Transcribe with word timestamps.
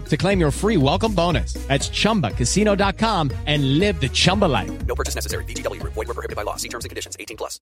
to 0.00 0.16
claim 0.16 0.40
your 0.40 0.50
free 0.50 0.76
welcome 0.76 1.14
bonus. 1.14 1.54
That's 1.68 1.88
ChumbaCasino.com 1.88 3.30
and 3.46 3.78
live 3.78 4.00
the 4.00 4.08
Chumba 4.08 4.46
life. 4.46 4.70
No 4.86 4.94
purchase 4.94 5.14
necessary. 5.14 5.44
VGW. 5.44 5.82
Void 5.84 5.96
were 5.96 6.04
prohibited 6.14 6.36
by 6.36 6.42
law. 6.42 6.56
See 6.56 6.68
terms 6.68 6.84
and 6.84 6.90
conditions. 6.90 7.16
18 7.20 7.36
plus. 7.36 7.60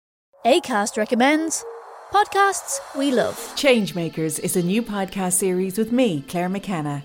ACAST 0.45 0.97
recommends 0.97 1.65
podcasts 2.13 2.81
we 2.97 3.11
love. 3.11 3.37
Changemakers 3.57 4.39
is 4.41 4.57
a 4.57 4.63
new 4.63 4.83
podcast 4.83 5.35
series 5.35 5.79
with 5.79 5.93
me, 5.93 6.23
Claire 6.29 6.49
McKenna, 6.49 7.05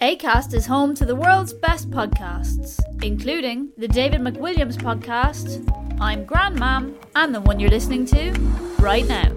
ACAST 0.00 0.54
is 0.54 0.64
home 0.64 0.94
to 0.94 1.04
the 1.04 1.14
world's 1.14 1.52
best 1.52 1.90
podcasts, 1.90 2.80
including 3.02 3.70
the 3.76 3.86
David 3.86 4.22
McWilliams 4.22 4.78
podcast, 4.78 5.60
I'm 6.00 6.24
Grandmam, 6.24 6.94
and 7.14 7.34
the 7.34 7.42
one 7.42 7.60
you're 7.60 7.68
listening 7.68 8.06
to 8.06 8.32
right 8.78 9.06
now. 9.06 9.30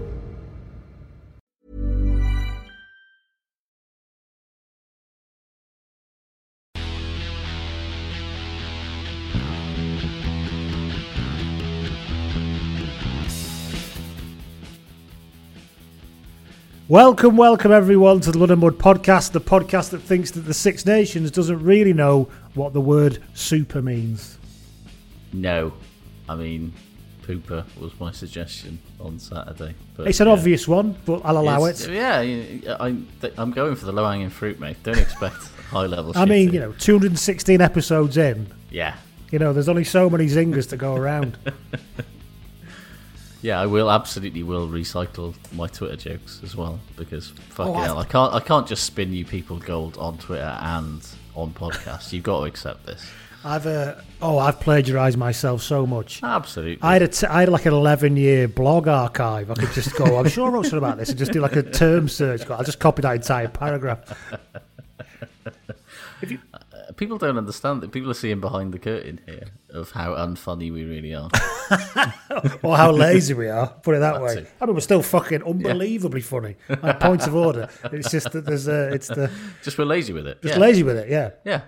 Welcome, 16.88 17.38
welcome 17.38 17.72
everyone 17.72 18.20
to 18.20 18.30
the 18.30 18.36
Blood 18.38 18.50
and 18.50 18.60
Mud 18.60 18.78
podcast, 18.78 19.32
the 19.32 19.40
podcast 19.40 19.90
that 19.90 20.00
thinks 20.00 20.30
that 20.32 20.42
the 20.42 20.52
Six 20.52 20.84
Nations 20.84 21.30
doesn't 21.30 21.62
really 21.62 21.94
know 21.94 22.28
what 22.54 22.74
the 22.74 22.80
word 22.80 23.22
super 23.32 23.80
means. 23.80 24.38
No, 25.32 25.72
I 26.28 26.34
mean, 26.36 26.74
pooper 27.22 27.64
was 27.80 27.98
my 27.98 28.12
suggestion 28.12 28.78
on 29.00 29.18
Saturday. 29.18 29.74
But 29.96 30.08
It's 30.08 30.20
an 30.20 30.26
yeah. 30.26 30.34
obvious 30.34 30.68
one, 30.68 30.94
but 31.06 31.22
I'll 31.24 31.38
allow 31.38 31.64
It's- 31.64 31.86
it. 31.86 31.94
Yeah, 31.94 32.76
I, 32.78 32.94
I'm 33.38 33.50
going 33.52 33.76
for 33.76 33.86
the 33.86 33.92
low 33.92 34.06
hanging 34.06 34.28
fruit, 34.30 34.60
mate. 34.60 34.76
Don't 34.82 34.98
expect 34.98 35.36
high 35.70 35.86
level. 35.86 36.12
I 36.14 36.26
mean, 36.26 36.52
you 36.52 36.60
know, 36.60 36.72
216 36.72 37.62
episodes 37.62 38.18
in, 38.18 38.46
Yeah, 38.70 38.94
you 39.30 39.38
know, 39.38 39.54
there's 39.54 39.70
only 39.70 39.84
so 39.84 40.10
many 40.10 40.26
zingers 40.26 40.68
to 40.68 40.76
go 40.76 40.94
around. 40.96 41.38
yeah, 43.44 43.60
I 43.60 43.66
will 43.66 43.90
absolutely 43.90 44.42
will 44.42 44.66
recycle 44.68 45.34
my 45.52 45.66
Twitter 45.66 45.96
jokes 45.96 46.40
as 46.42 46.56
well 46.56 46.80
because 46.96 47.28
fucking 47.50 47.74
Oh, 47.74 47.76
I- 47.76 47.84
hell, 47.84 47.98
I 47.98 48.04
can't 48.04 48.32
I 48.32 48.40
can't 48.40 48.66
just 48.66 48.84
spin 48.84 49.12
you 49.12 49.24
people 49.26 49.58
gold 49.58 49.98
on 49.98 50.16
Twitter 50.16 50.56
and 50.62 51.06
on 51.36 51.52
podcasts. 51.52 52.12
You've 52.12 52.24
got 52.24 52.40
to 52.40 52.44
accept 52.46 52.86
this. 52.86 53.04
I've 53.46 53.66
uh, 53.66 53.96
oh, 54.22 54.38
I've 54.38 54.58
plagiarised 54.60 55.18
myself 55.18 55.60
so 55.60 55.86
much. 55.86 56.22
Absolutely. 56.22 56.78
I 56.80 56.94
had 56.94 57.02
a 57.02 57.08
t- 57.08 57.26
I 57.26 57.40
had 57.40 57.50
like 57.50 57.66
an 57.66 57.74
11 57.74 58.16
year 58.16 58.48
blog 58.48 58.88
archive. 58.88 59.50
I 59.50 59.54
could 59.54 59.72
just 59.72 59.94
go. 59.96 60.16
I'm 60.18 60.30
sure 60.30 60.48
I 60.48 60.50
wrote 60.50 60.62
something 60.62 60.78
about 60.78 60.96
this 60.96 61.10
and 61.10 61.18
just 61.18 61.32
do 61.32 61.40
like 61.42 61.54
a 61.56 61.62
term 61.62 62.08
search. 62.08 62.48
I 62.48 62.62
just 62.62 62.78
copy 62.80 63.02
that 63.02 63.16
entire 63.16 63.48
paragraph. 63.48 64.00
People 66.96 67.18
don't 67.18 67.38
understand 67.38 67.82
that. 67.82 67.92
People 67.92 68.10
are 68.10 68.14
seeing 68.14 68.40
behind 68.40 68.72
the 68.72 68.78
curtain 68.78 69.20
here 69.26 69.48
of 69.70 69.90
how 69.90 70.14
unfunny 70.14 70.72
we 70.72 70.84
really 70.84 71.14
are. 71.14 71.30
or 72.62 72.76
how 72.76 72.90
lazy 72.90 73.34
we 73.34 73.48
are. 73.48 73.68
Put 73.68 73.96
it 73.96 74.00
that, 74.00 74.20
way. 74.20 74.46
I 74.60 74.66
mean, 74.66 74.74
we're 74.74 74.80
still 74.80 75.02
fucking 75.02 75.42
unbelievably 75.42 76.20
funny. 76.22 76.56
Like, 76.68 77.00
points 77.00 77.26
of 77.26 77.34
order. 77.34 77.68
It's 77.84 78.10
just 78.10 78.32
that 78.32 78.44
there's 78.44 78.68
a. 78.68 78.92
It's 78.92 79.08
the 79.08 79.30
Just 79.62 79.78
we're 79.78 79.84
lazy 79.84 80.12
with 80.12 80.26
it. 80.26 80.42
just 80.42 80.54
yeah. 80.54 80.60
lazy 80.60 80.82
with 80.82 80.96
it. 80.96 81.08
Yeah. 81.08 81.30
Yeah, 81.44 81.62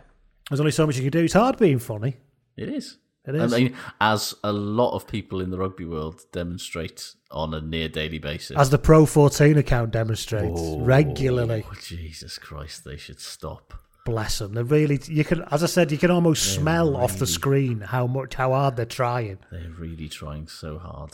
There's 0.50 0.60
only 0.60 0.72
so 0.72 0.86
much 0.86 0.96
you 0.96 1.02
can 1.02 1.10
do. 1.10 1.24
It's 1.24 1.34
hard 1.34 1.58
being 1.58 1.78
funny. 1.78 2.16
it 2.56 2.68
is. 2.68 2.98
It 3.26 3.34
is. 3.34 3.52
I 3.52 3.58
mean, 3.58 3.76
as 4.00 4.34
a 4.44 4.52
lot 4.52 4.94
of 4.94 5.08
people 5.08 5.40
in 5.40 5.50
the 5.50 5.58
rugby 5.58 5.84
world 5.84 6.22
demonstrate 6.30 7.14
on 7.30 7.54
a 7.54 7.60
near 7.60 7.88
daily 7.88 8.18
basis. 8.18 8.56
As 8.56 8.70
the 8.70 8.78
Pro 8.78 9.04
14 9.04 9.58
account 9.58 9.90
demonstrates 9.90 10.60
oh, 10.60 10.80
regularly. 10.80 11.64
Oh, 11.68 11.74
Jesus 11.80 12.38
Christ, 12.38 12.84
they 12.84 12.96
should 12.96 13.18
stop. 13.18 13.74
Bless 14.06 14.38
them. 14.38 14.54
They're 14.54 14.64
really. 14.64 14.98
You 15.06 15.24
can, 15.24 15.42
as 15.50 15.62
I 15.62 15.66
said, 15.66 15.92
you 15.92 15.98
can 15.98 16.10
almost 16.10 16.54
smell 16.54 16.96
off 16.96 17.18
the 17.18 17.26
screen 17.26 17.80
how 17.82 18.06
much 18.06 18.34
how 18.36 18.52
hard 18.52 18.76
they're 18.76 18.86
trying. 18.86 19.38
They're 19.50 19.68
really 19.78 20.08
trying 20.08 20.46
so 20.48 20.78
hard. 20.78 21.12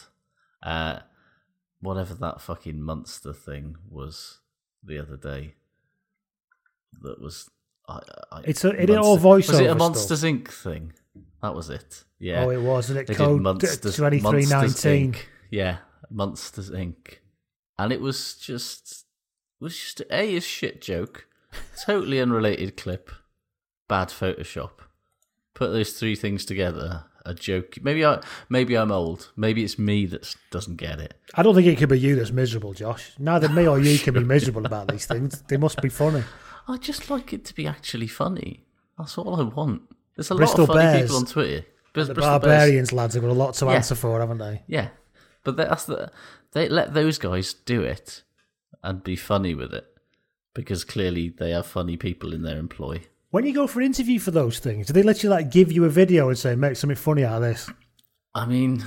Uh, 0.62 1.00
whatever 1.80 2.14
that 2.14 2.40
fucking 2.40 2.80
monster 2.80 3.32
thing 3.32 3.76
was 3.90 4.38
the 4.84 4.98
other 4.98 5.16
day, 5.16 5.54
that 7.00 7.20
was. 7.20 7.50
I, 7.88 7.98
I, 8.30 8.40
It's 8.44 8.64
a- 8.64 8.70
it 8.80 8.90
ain't 8.90 8.98
all 9.00 9.18
voiceover 9.18 9.48
Was 9.48 9.48
it 9.60 9.64
a 9.64 9.68
stuff. 9.70 9.78
Monsters 9.78 10.22
Inc. 10.22 10.48
thing? 10.48 10.92
That 11.42 11.54
was 11.54 11.68
it. 11.70 12.04
Yeah. 12.20 12.44
Oh, 12.44 12.50
it 12.50 12.60
was, 12.62 12.90
and 12.90 12.98
it 13.00 13.08
They 13.08 13.14
code 13.14 13.42
Monsters- 13.42 13.80
2319. 13.96 14.48
Monsters 14.48 14.84
Inc. 14.84 15.16
Yeah, 15.50 15.78
Monsters 16.10 16.70
Inc. 16.70 17.16
And 17.78 17.92
it 17.92 18.00
was 18.00 18.34
just 18.34 19.06
it 19.60 19.64
was 19.64 19.76
just 19.76 20.00
a, 20.10 20.36
a 20.36 20.40
shit 20.40 20.80
joke, 20.82 21.26
totally 21.84 22.20
unrelated 22.20 22.76
clip, 22.76 23.10
bad 23.88 24.08
Photoshop. 24.08 24.70
Put 25.54 25.70
those 25.70 25.92
three 25.92 26.16
things 26.16 26.44
together, 26.44 27.04
a 27.26 27.34
joke. 27.34 27.76
Maybe 27.82 28.04
I 28.04 28.22
maybe 28.48 28.74
I'm 28.76 28.90
old. 28.90 29.30
Maybe 29.36 29.62
it's 29.64 29.78
me 29.78 30.06
that 30.06 30.34
doesn't 30.50 30.76
get 30.76 30.98
it. 30.98 31.14
I 31.34 31.42
don't 31.42 31.54
think 31.54 31.66
it 31.66 31.78
could 31.78 31.88
be 31.90 31.98
you 32.00 32.16
that's 32.16 32.30
miserable, 32.32 32.72
Josh. 32.72 33.12
Neither 33.18 33.48
me 33.48 33.66
or 33.68 33.78
you 33.78 33.98
can 33.98 34.14
be 34.14 34.20
miserable 34.24 34.64
about 34.66 34.88
these 34.88 35.06
things. 35.06 35.42
They 35.48 35.56
must 35.58 35.80
be 35.82 35.88
funny. 35.88 36.24
I 36.68 36.78
just 36.78 37.10
like 37.10 37.32
it 37.32 37.44
to 37.46 37.54
be 37.54 37.66
actually 37.66 38.06
funny. 38.06 38.64
That's 38.98 39.18
all 39.18 39.38
I 39.40 39.42
want. 39.44 39.82
There's 40.16 40.30
a 40.30 40.34
Bristol 40.34 40.66
lot 40.66 40.70
of 40.70 40.76
funny 40.76 40.86
Bears. 40.92 41.02
people 41.02 41.16
on 41.16 41.26
Twitter. 41.26 41.60
The 41.60 41.92
Bristol 41.92 42.14
Bears. 42.14 42.26
Barbarians 42.26 42.92
lads 42.92 43.14
have 43.14 43.22
got 43.22 43.30
a 43.30 43.34
lot 43.34 43.54
to 43.54 43.66
Yeah. 43.66 43.72
answer 43.72 43.94
for, 43.94 44.20
haven't 44.20 44.38
they? 44.38 44.62
Yeah, 44.66 44.88
but 45.44 45.56
that's 45.56 45.84
the 45.84 46.10
they 46.52 46.68
let 46.68 46.94
those 46.94 47.18
guys 47.18 47.52
do 47.52 47.82
it 47.82 48.22
and 48.82 49.02
be 49.04 49.16
funny 49.16 49.54
with 49.54 49.72
it 49.74 49.86
because 50.54 50.84
clearly 50.84 51.28
they 51.30 51.50
have 51.50 51.66
funny 51.66 51.96
people 51.96 52.32
in 52.32 52.42
their 52.42 52.58
employ. 52.58 53.02
When 53.30 53.46
you 53.46 53.54
go 53.54 53.66
for 53.66 53.80
an 53.80 53.86
interview 53.86 54.18
for 54.18 54.30
those 54.30 54.58
things, 54.58 54.86
do 54.86 54.92
they 54.92 55.02
let 55.02 55.22
you 55.22 55.30
like 55.30 55.50
give 55.50 55.72
you 55.72 55.84
a 55.84 55.88
video 55.88 56.28
and 56.28 56.38
say 56.38 56.54
make 56.54 56.76
something 56.76 56.96
funny 56.96 57.24
out 57.24 57.36
of 57.36 57.42
this? 57.42 57.70
I 58.34 58.44
mean, 58.46 58.84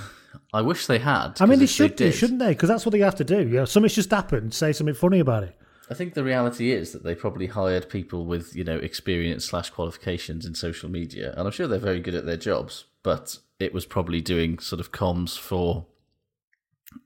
I 0.53 0.61
wish 0.61 0.85
they 0.85 0.99
had. 0.99 1.37
I 1.39 1.45
mean, 1.45 1.59
they 1.59 1.65
should 1.65 1.95
do, 1.95 2.05
did- 2.05 2.13
shouldn't 2.15 2.39
they? 2.39 2.49
Because 2.49 2.69
that's 2.69 2.85
what 2.85 2.91
they 2.91 2.99
have 2.99 3.15
to 3.15 3.23
do. 3.23 3.39
You 3.39 3.55
know, 3.57 3.65
something's 3.65 3.95
just 3.95 4.11
happened. 4.11 4.53
Say 4.53 4.71
something 4.71 4.95
funny 4.95 5.19
about 5.19 5.43
it. 5.43 5.55
I 5.89 5.93
think 5.93 6.15
the 6.15 6.23
reality 6.23 6.71
is 6.71 6.93
that 6.93 7.03
they 7.03 7.13
probably 7.13 7.45
hired 7.45 7.89
people 7.89 8.25
with 8.25 8.55
you 8.55 8.63
know 8.63 8.77
experience 8.77 9.45
slash 9.45 9.69
qualifications 9.69 10.45
in 10.45 10.55
social 10.55 10.89
media, 10.89 11.33
and 11.37 11.41
I'm 11.47 11.51
sure 11.51 11.67
they're 11.67 11.77
very 11.79 11.99
good 11.99 12.15
at 12.15 12.25
their 12.25 12.37
jobs. 12.37 12.85
But 13.03 13.37
it 13.59 13.73
was 13.73 13.85
probably 13.85 14.19
doing 14.19 14.57
sort 14.59 14.79
of 14.79 14.91
comms 14.91 15.37
for, 15.37 15.85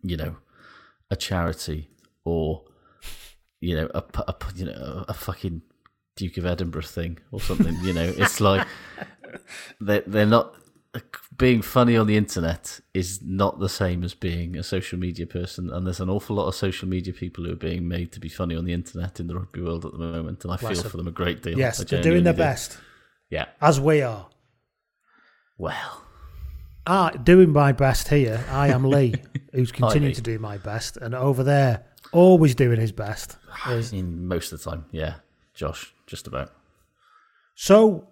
you 0.01 0.15
know, 0.17 0.37
a 1.11 1.15
charity 1.15 1.89
or, 2.23 2.63
you 3.59 3.75
know, 3.75 3.89
a, 3.93 4.03
a 4.27 4.35
you 4.55 4.65
know 4.65 5.05
a 5.07 5.13
fucking 5.13 5.61
Duke 6.15 6.37
of 6.37 6.45
Edinburgh 6.45 6.81
thing 6.83 7.17
or 7.31 7.39
something. 7.41 7.75
you 7.83 7.93
know, 7.93 8.13
it's 8.17 8.39
like 8.49 8.67
they 9.79 10.01
they're 10.05 10.25
not 10.25 10.55
being 11.37 11.61
funny 11.61 11.95
on 11.95 12.07
the 12.07 12.17
internet 12.17 12.79
is 12.95 13.21
not 13.21 13.59
the 13.59 13.69
same 13.69 14.03
as 14.03 14.13
being 14.15 14.57
a 14.57 14.63
social 14.63 14.97
media 14.97 15.27
person, 15.27 15.69
and 15.71 15.85
there's 15.85 15.99
an 15.99 16.09
awful 16.09 16.35
lot 16.35 16.47
of 16.47 16.55
social 16.55 16.87
media 16.87 17.13
people 17.13 17.45
who 17.45 17.51
are 17.53 17.55
being 17.55 17.87
made 17.87 18.11
to 18.11 18.19
be 18.19 18.27
funny 18.29 18.55
on 18.55 18.65
the 18.65 18.73
internet 18.73 19.19
in 19.19 19.27
the 19.27 19.35
rugby 19.35 19.61
world 19.61 19.85
at 19.85 19.91
the 19.91 19.97
moment, 19.99 20.43
and 20.43 20.51
I 20.53 20.57
feel 20.57 20.73
for 20.83 20.97
them 20.97 21.07
a 21.07 21.11
great 21.11 21.43
deal. 21.43 21.57
Yes, 21.57 21.77
they're 21.83 22.01
doing 22.01 22.23
their 22.23 22.33
do. 22.33 22.37
best, 22.39 22.77
Yeah. 23.29 23.45
as 23.61 23.79
we 23.79 24.01
are. 24.01 24.27
Well, 25.57 26.03
Ah, 26.87 27.11
doing 27.11 27.51
my 27.51 27.71
best 27.71 28.07
here. 28.07 28.43
I 28.49 28.69
am 28.69 28.83
Lee, 28.83 29.13
who's 29.53 29.71
continuing 29.81 30.15
to 30.15 30.21
do 30.21 30.39
my 30.39 30.57
best, 30.57 30.97
and 30.97 31.13
over 31.13 31.43
there, 31.43 31.83
always 32.11 32.55
doing 32.55 32.79
his 32.79 32.91
best. 32.91 33.37
is- 33.69 33.93
in 33.93 34.27
most 34.27 34.51
of 34.51 34.61
the 34.61 34.69
time, 34.69 34.85
yeah. 34.91 35.15
Josh, 35.53 35.93
just 36.07 36.27
about. 36.27 36.51
So, 37.55 38.07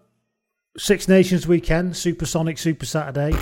Six 0.78 1.08
Nations 1.08 1.48
weekend, 1.48 1.96
Supersonic 1.96 2.58
Super 2.58 2.86
Saturday. 2.86 3.34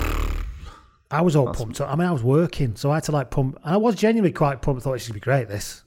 I 1.10 1.20
was 1.20 1.36
all 1.36 1.52
pumped 1.52 1.80
up. 1.80 1.90
I 1.90 1.96
mean, 1.96 2.06
I 2.06 2.12
was 2.12 2.22
working, 2.22 2.76
so 2.76 2.90
I 2.90 2.96
had 2.96 3.04
to 3.04 3.12
like 3.12 3.30
pump. 3.30 3.58
And 3.64 3.74
I 3.74 3.76
was 3.76 3.94
genuinely 3.94 4.32
quite 4.32 4.62
pumped. 4.62 4.82
I 4.82 4.84
Thought 4.84 4.92
this 4.94 5.04
should 5.04 5.14
be 5.14 5.20
great. 5.20 5.48
This 5.48 5.82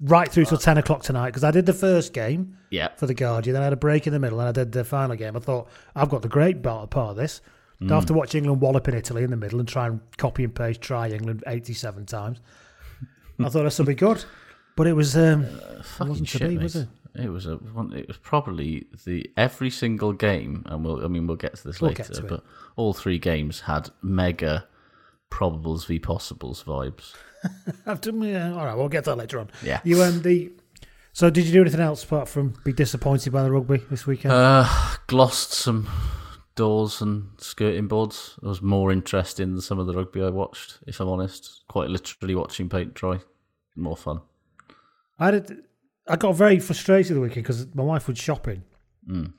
right 0.00 0.30
through 0.30 0.44
till 0.46 0.58
ten 0.58 0.78
o'clock 0.78 1.02
tonight 1.02 1.30
because 1.30 1.44
I 1.44 1.50
did 1.50 1.66
the 1.66 1.72
first 1.72 2.12
game 2.12 2.56
Yeah. 2.70 2.88
for 2.96 3.06
the 3.06 3.14
Guardian, 3.14 3.54
then 3.54 3.62
I 3.62 3.66
had 3.66 3.72
a 3.72 3.76
break 3.76 4.06
in 4.06 4.12
the 4.12 4.18
middle, 4.18 4.40
and 4.40 4.48
I 4.48 4.52
did 4.52 4.72
the 4.72 4.84
final 4.84 5.16
game. 5.16 5.36
I 5.36 5.40
thought 5.40 5.68
I've 5.94 6.08
got 6.08 6.22
the 6.22 6.28
great 6.28 6.62
part 6.62 6.90
part 6.90 7.10
of 7.10 7.16
this. 7.16 7.40
Don't 7.80 7.90
have 7.90 8.04
mm. 8.04 8.08
to 8.08 8.14
watch 8.14 8.34
England 8.34 8.60
wallop 8.60 8.86
in 8.86 8.94
Italy 8.94 9.24
in 9.24 9.30
the 9.30 9.36
middle 9.36 9.58
and 9.58 9.68
try 9.68 9.88
and 9.88 10.00
copy 10.16 10.44
and 10.44 10.54
paste 10.54 10.80
try 10.80 11.08
England 11.08 11.42
eighty-seven 11.46 12.06
times. 12.06 12.40
I 13.44 13.48
thought 13.48 13.78
would 13.78 13.86
be 13.86 13.94
good, 13.94 14.24
but 14.76 14.86
it 14.86 14.92
was 14.94 15.16
um, 15.16 15.44
it 15.44 15.84
Fucking 15.84 16.08
wasn't 16.08 16.28
to 16.30 16.38
shit, 16.38 16.48
be, 16.48 16.56
mate. 16.56 16.62
was 16.62 16.76
it? 16.76 16.88
It 17.14 17.28
was 17.28 17.46
a. 17.46 17.58
It 17.94 18.08
was 18.08 18.16
probably 18.22 18.86
the 19.04 19.30
every 19.36 19.68
single 19.70 20.12
game, 20.12 20.62
and 20.66 20.84
we'll. 20.84 21.04
I 21.04 21.08
mean, 21.08 21.26
we'll 21.26 21.36
get 21.36 21.54
to 21.56 21.64
this 21.68 21.80
We'll 21.80 21.90
later, 21.90 22.04
to 22.04 22.24
it. 22.24 22.28
but 22.28 22.44
all 22.76 22.94
three 22.94 23.18
games 23.18 23.60
had 23.60 23.90
mega 24.02 24.66
probables 25.30 25.86
v 25.86 25.98
possibles 25.98 26.62
vibes. 26.64 27.12
I've 27.86 28.00
done, 28.00 28.22
yeah, 28.22 28.52
all 28.54 28.64
right, 28.64 28.74
we'll 28.76 28.88
get 28.88 29.04
to 29.04 29.10
that 29.10 29.16
later 29.16 29.40
on. 29.40 29.50
Yeah. 29.62 29.80
You 29.84 30.02
um 30.02 30.22
the. 30.22 30.52
So 31.12 31.28
did 31.28 31.44
you 31.44 31.52
do 31.52 31.60
anything 31.60 31.80
else 31.80 32.02
apart 32.04 32.28
from 32.28 32.54
be 32.64 32.72
disappointed 32.72 33.32
by 33.32 33.42
the 33.42 33.50
rugby 33.52 33.78
this 33.90 34.06
weekend? 34.06 34.32
Uh, 34.32 34.66
glossed 35.06 35.52
some 35.52 35.86
doors 36.54 37.02
and 37.02 37.28
skirting 37.36 37.88
boards. 37.88 38.38
I 38.42 38.48
was 38.48 38.62
more 38.62 38.90
interested 38.90 39.42
in 39.42 39.60
some 39.60 39.78
of 39.78 39.86
the 39.86 39.92
rugby 39.92 40.22
I 40.22 40.30
watched. 40.30 40.78
If 40.86 41.00
I'm 41.00 41.08
honest, 41.08 41.64
quite 41.68 41.90
literally 41.90 42.34
watching 42.34 42.70
paint 42.70 42.94
dry, 42.94 43.20
more 43.76 43.96
fun. 43.96 44.20
I 45.18 45.30
did. 45.30 45.64
I 46.08 46.16
got 46.16 46.32
very 46.34 46.58
frustrated 46.58 47.16
the 47.16 47.20
weekend 47.20 47.44
because 47.44 47.72
my 47.74 47.82
wife 47.84 48.08
was 48.08 48.18
shopping, 48.18 48.64
Mm. 49.08 49.32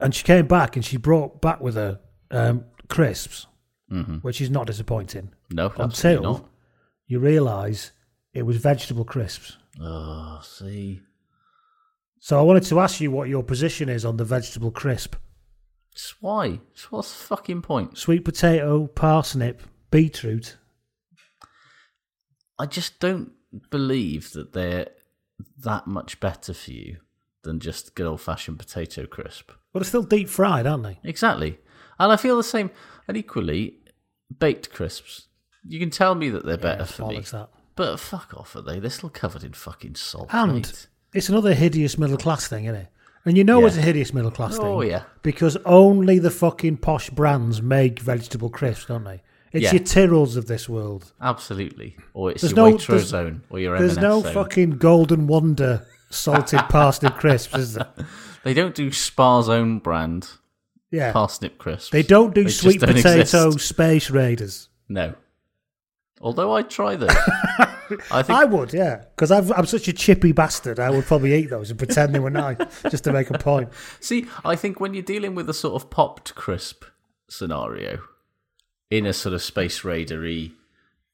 and 0.00 0.14
she 0.14 0.24
came 0.24 0.46
back 0.46 0.76
and 0.76 0.84
she 0.84 0.96
brought 0.98 1.40
back 1.40 1.60
with 1.60 1.74
her 1.74 2.00
um, 2.30 2.64
crisps, 2.88 3.46
Mhm. 3.90 4.22
which 4.22 4.40
is 4.40 4.50
not 4.50 4.66
disappointing. 4.66 5.32
No, 5.50 5.66
absolutely 5.66 5.84
until 6.10 6.22
not. 6.22 6.50
you 7.06 7.18
realise 7.20 7.92
it 8.34 8.42
was 8.42 8.56
vegetable 8.58 9.04
crisps. 9.04 9.56
Oh, 9.80 10.40
see, 10.42 11.02
So 12.18 12.38
I 12.38 12.42
wanted 12.42 12.64
to 12.64 12.80
ask 12.80 13.00
you 13.00 13.10
what 13.12 13.28
your 13.28 13.44
position 13.44 13.88
is 13.88 14.04
on 14.04 14.16
the 14.16 14.24
vegetable 14.24 14.70
crisp: 14.72 15.14
why? 16.20 16.60
What's 16.90 17.12
the 17.16 17.24
fucking 17.24 17.62
point? 17.62 17.96
sweet 17.96 18.24
potato, 18.24 18.86
parsnip, 18.88 19.62
beetroot. 19.90 20.56
I 22.58 22.66
just 22.66 22.98
don't 23.00 23.32
believe 23.70 24.32
that 24.32 24.52
they're 24.52 24.88
that 25.58 25.86
much 25.86 26.20
better 26.20 26.54
for 26.54 26.70
you 26.72 26.98
than 27.42 27.60
just 27.60 27.94
good 27.94 28.06
old 28.06 28.20
fashioned 28.20 28.58
potato 28.58 29.06
crisp. 29.06 29.52
But 29.72 29.80
they're 29.80 29.88
still 29.88 30.02
deep 30.02 30.28
fried, 30.28 30.66
aren't 30.66 30.82
they? 30.84 30.98
Exactly. 31.04 31.58
And 31.98 32.12
I 32.12 32.16
feel 32.16 32.36
the 32.36 32.42
same. 32.44 32.70
And 33.08 33.16
equally, 33.16 33.78
baked 34.38 34.72
crisps. 34.72 35.28
You 35.68 35.78
can 35.78 35.90
tell 35.90 36.14
me 36.14 36.30
that 36.30 36.44
they're 36.44 36.56
better 36.56 36.80
Yeah, 36.80 36.84
for 36.84 37.08
me. 37.08 37.20
that. 37.20 37.50
But 37.74 38.00
fuck 38.00 38.34
off, 38.34 38.56
are 38.56 38.62
they? 38.62 38.80
They're 38.80 38.90
still 38.90 39.10
covered 39.10 39.44
in 39.44 39.52
fucking 39.52 39.96
salt. 39.96 40.28
And 40.32 40.54
mate. 40.54 40.88
it's 41.14 41.28
another 41.28 41.54
hideous 41.54 41.98
middle 41.98 42.16
class 42.16 42.48
thing, 42.48 42.64
isn't 42.64 42.80
it? 42.80 42.88
And 43.24 43.36
you 43.36 43.44
know 43.44 43.60
Yeah. 43.60 43.66
it's 43.66 43.76
a 43.76 43.82
hideous 43.82 44.14
middle 44.14 44.30
class 44.30 44.54
oh, 44.54 44.62
thing. 44.62 44.66
Oh, 44.66 44.80
yeah. 44.82 45.02
Because 45.22 45.56
only 45.64 46.18
the 46.18 46.30
fucking 46.30 46.78
posh 46.78 47.10
brands 47.10 47.60
make 47.60 47.98
vegetable 48.00 48.48
crisps, 48.50 48.86
don't 48.86 49.04
they? 49.04 49.22
It's 49.52 49.64
Yeah. 49.64 49.72
your 49.72 49.80
Tyrrells 49.82 50.36
of 50.36 50.46
this 50.46 50.68
world. 50.68 51.12
Absolutely. 51.20 51.96
Or 52.14 52.30
it's 52.30 52.42
There's 52.42 52.52
your 52.54 52.70
no- 52.70 52.76
Waitrose 52.76 53.04
zone 53.04 53.42
or 53.50 53.58
your 53.58 53.78
There's 53.78 53.92
M&S 53.96 54.02
no 54.02 54.22
zone. 54.22 54.32
fucking 54.34 54.70
Golden 54.78 55.26
Wonder 55.26 55.86
salted 56.10 56.60
parsnip 56.68 57.14
crisps, 57.16 57.54
is 57.56 57.74
there? 57.74 57.88
They 58.44 58.54
don't 58.54 58.76
do 58.76 58.92
Spar's 58.92 59.48
own 59.48 59.80
brand 59.80 60.28
Yeah. 60.92 61.10
parsnip 61.12 61.58
crisps. 61.58 61.90
They 61.90 62.04
don't 62.04 62.32
do 62.32 62.44
just 62.44 62.60
sweet 62.60 62.80
don't 62.80 62.94
potato 62.94 63.48
exist. 63.48 63.60
space 63.68 64.08
raiders. 64.08 64.68
No. 64.88 65.14
Although 66.20 66.52
I'd 66.52 66.70
try 66.70 66.94
those. 66.94 67.10
I 68.10 68.22
think 68.22 68.30
I 68.38 68.44
would, 68.44 68.72
yeah, 68.72 69.02
because 69.16 69.30
I'm 69.32 69.66
such 69.66 69.86
a 69.88 69.92
chippy 69.92 70.30
bastard. 70.32 70.78
I 70.80 70.90
would 70.90 71.04
probably 71.06 71.34
eat 71.34 71.50
those 71.50 71.70
and 71.70 71.78
pretend 71.78 72.14
they 72.14 72.18
were 72.20 72.30
nice 72.30 72.56
just 72.90 73.04
to 73.04 73.12
make 73.12 73.30
a 73.30 73.38
point. 73.38 73.68
See, 74.00 74.26
I 74.44 74.56
think 74.56 74.80
when 74.80 74.94
you're 74.94 75.02
dealing 75.02 75.34
with 75.34 75.48
a 75.50 75.54
sort 75.54 75.80
of 75.80 75.90
popped 75.90 76.34
crisp 76.36 76.84
scenario 77.28 77.98
in 78.90 79.06
a 79.06 79.12
sort 79.12 79.34
of 79.34 79.42
space 79.42 79.84
raidery 79.84 80.52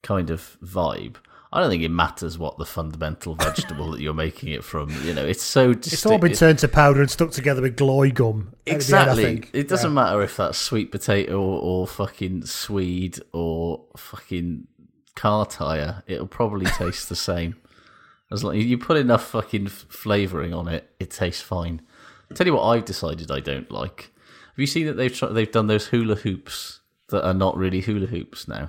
kind 0.02 0.30
of 0.30 0.56
vibe, 0.64 1.16
I 1.52 1.60
don't 1.60 1.69
think 1.70 1.82
it 1.82 1.90
matters 1.90 2.38
what 2.38 2.56
the 2.58 2.64
fundamental 2.64 3.34
vegetable 3.40 3.90
that 3.92 4.00
you're 4.00 4.14
making 4.14 4.48
it 4.50 4.64
from. 4.64 4.90
You 5.04 5.12
know, 5.14 5.24
it's 5.24 5.42
so 5.42 5.74
distinct. 5.74 5.92
It's 5.92 6.06
all 6.06 6.19
been 6.19 6.32
turned 6.32 6.58
to 6.60 6.69
powder 6.69 7.00
and 7.00 7.10
stuck 7.10 7.30
together 7.30 7.60
with 7.62 7.76
gloy 7.76 8.10
gum. 8.10 8.52
at 8.52 8.64
the 8.64 8.70
end, 8.70 8.72
I 8.72 8.76
Exactly. 8.76 9.24
think. 9.24 9.50
It 9.52 9.69
doesn't 9.69 9.90
Yeah. 9.90 9.94
matter 10.02 10.22
if 10.22 10.36
that's 10.38 10.56
sweet 10.58 10.90
potato 10.90 11.34
or, 11.40 11.60
or 11.60 11.86
fucking 11.86 12.46
swede 12.46 13.20
or 13.32 13.84
fucking 13.96 14.66
car 15.14 15.44
tire. 15.44 16.02
It'll 16.06 16.26
probably 16.26 16.66
taste 16.78 17.08
the 17.10 17.16
same. 17.16 17.56
As 18.30 18.42
long 18.42 18.54
you 18.56 18.78
put 18.78 18.97
enough 18.97 19.26
fucking 19.28 19.66
flavoring 19.66 20.54
on 20.54 20.66
it, 20.68 20.90
it 20.99 21.11
tastes 21.11 21.42
fine. 21.42 21.82
tell 22.35 22.47
you 22.47 22.54
what, 22.54 22.62
I've 22.64 22.87
decided 22.87 23.30
I 23.30 23.40
don't 23.40 23.70
like. 23.70 24.11
Have 24.52 24.58
you 24.58 24.66
seen 24.66 24.87
that 24.87 24.94
they've 24.94 25.20
they've 25.32 25.52
done 25.52 25.66
those 25.66 25.88
hula 25.88 26.14
hoops 26.14 26.80
that 27.12 27.25
are 27.26 27.33
not 27.35 27.57
really 27.57 27.81
hula 27.81 28.07
hoops 28.09 28.49
now? 28.49 28.69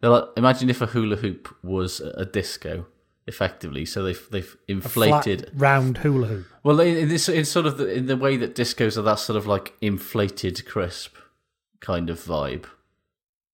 They're 0.00 0.10
like 0.10 0.24
imagine 0.36 0.68
if 0.68 0.80
a 0.82 0.86
hula 0.86 1.16
hoop 1.16 1.48
was 1.62 2.00
a 2.00 2.24
disco, 2.26 2.86
effectively. 3.28 3.84
So 3.84 4.02
they've 4.02 4.26
they've 4.30 4.56
inflated 4.66 5.42
flat, 5.42 5.50
round 5.54 5.98
hula 5.98 6.26
hoop. 6.26 6.46
well, 6.64 6.80
in, 6.80 6.96
in 6.96 7.08
this, 7.08 7.28
in 7.28 7.44
sort 7.44 7.66
of 7.66 7.78
the, 7.78 7.86
in 7.92 8.06
the 8.06 8.16
way 8.16 8.36
that 8.36 8.56
discos 8.56 8.96
are 8.98 9.02
that 9.02 9.20
sort 9.20 9.36
of 9.36 9.46
like 9.46 9.74
inflated 9.80 10.66
crisp 10.66 11.14
kind 11.80 12.10
of 12.10 12.18
vibe. 12.20 12.64